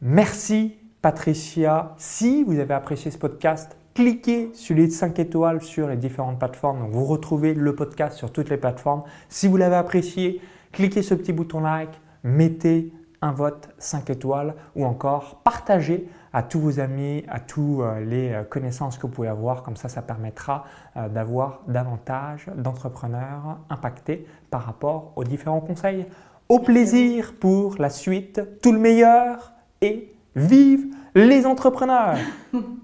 Merci 0.00 0.76
Patricia. 1.02 1.94
Si 1.98 2.44
vous 2.44 2.60
avez 2.60 2.74
apprécié 2.74 3.10
ce 3.10 3.18
podcast, 3.18 3.76
cliquez 3.94 4.50
sur 4.54 4.76
les 4.76 4.90
5 4.90 5.18
étoiles 5.18 5.62
sur 5.62 5.88
les 5.88 5.96
différentes 5.96 6.38
plateformes. 6.38 6.80
Donc 6.80 6.90
vous 6.90 7.04
retrouvez 7.04 7.54
le 7.54 7.74
podcast 7.74 8.16
sur 8.18 8.32
toutes 8.32 8.50
les 8.50 8.56
plateformes. 8.56 9.04
Si 9.28 9.48
vous 9.48 9.56
l'avez 9.56 9.76
apprécié, 9.76 10.40
cliquez 10.72 11.02
ce 11.02 11.14
petit 11.14 11.32
bouton 11.32 11.60
like, 11.60 12.00
mettez 12.24 12.92
un 13.22 13.32
vote 13.32 13.68
5 13.78 14.10
étoiles 14.10 14.54
ou 14.76 14.84
encore 14.84 15.40
partagez 15.44 16.08
à 16.32 16.42
tous 16.42 16.58
vos 16.58 16.80
amis, 16.80 17.24
à 17.28 17.38
tous 17.38 17.80
euh, 17.80 18.00
les 18.00 18.32
euh, 18.32 18.42
connaissances 18.42 18.98
que 18.98 19.02
vous 19.02 19.12
pouvez 19.12 19.28
avoir. 19.28 19.62
Comme 19.62 19.76
ça, 19.76 19.88
ça 19.88 20.02
permettra 20.02 20.64
euh, 20.96 21.08
d'avoir 21.08 21.60
davantage 21.68 22.50
d'entrepreneurs 22.56 23.58
impactés 23.70 24.26
par 24.50 24.64
rapport 24.64 25.12
aux 25.14 25.24
différents 25.24 25.60
conseils. 25.60 26.06
Au 26.48 26.58
plaisir 26.58 27.34
pour 27.38 27.76
la 27.78 27.88
suite, 27.88 28.42
tout 28.60 28.72
le 28.72 28.80
meilleur 28.80 29.52
et 29.80 30.12
vive 30.34 30.86
les 31.14 31.46
entrepreneurs 31.46 32.16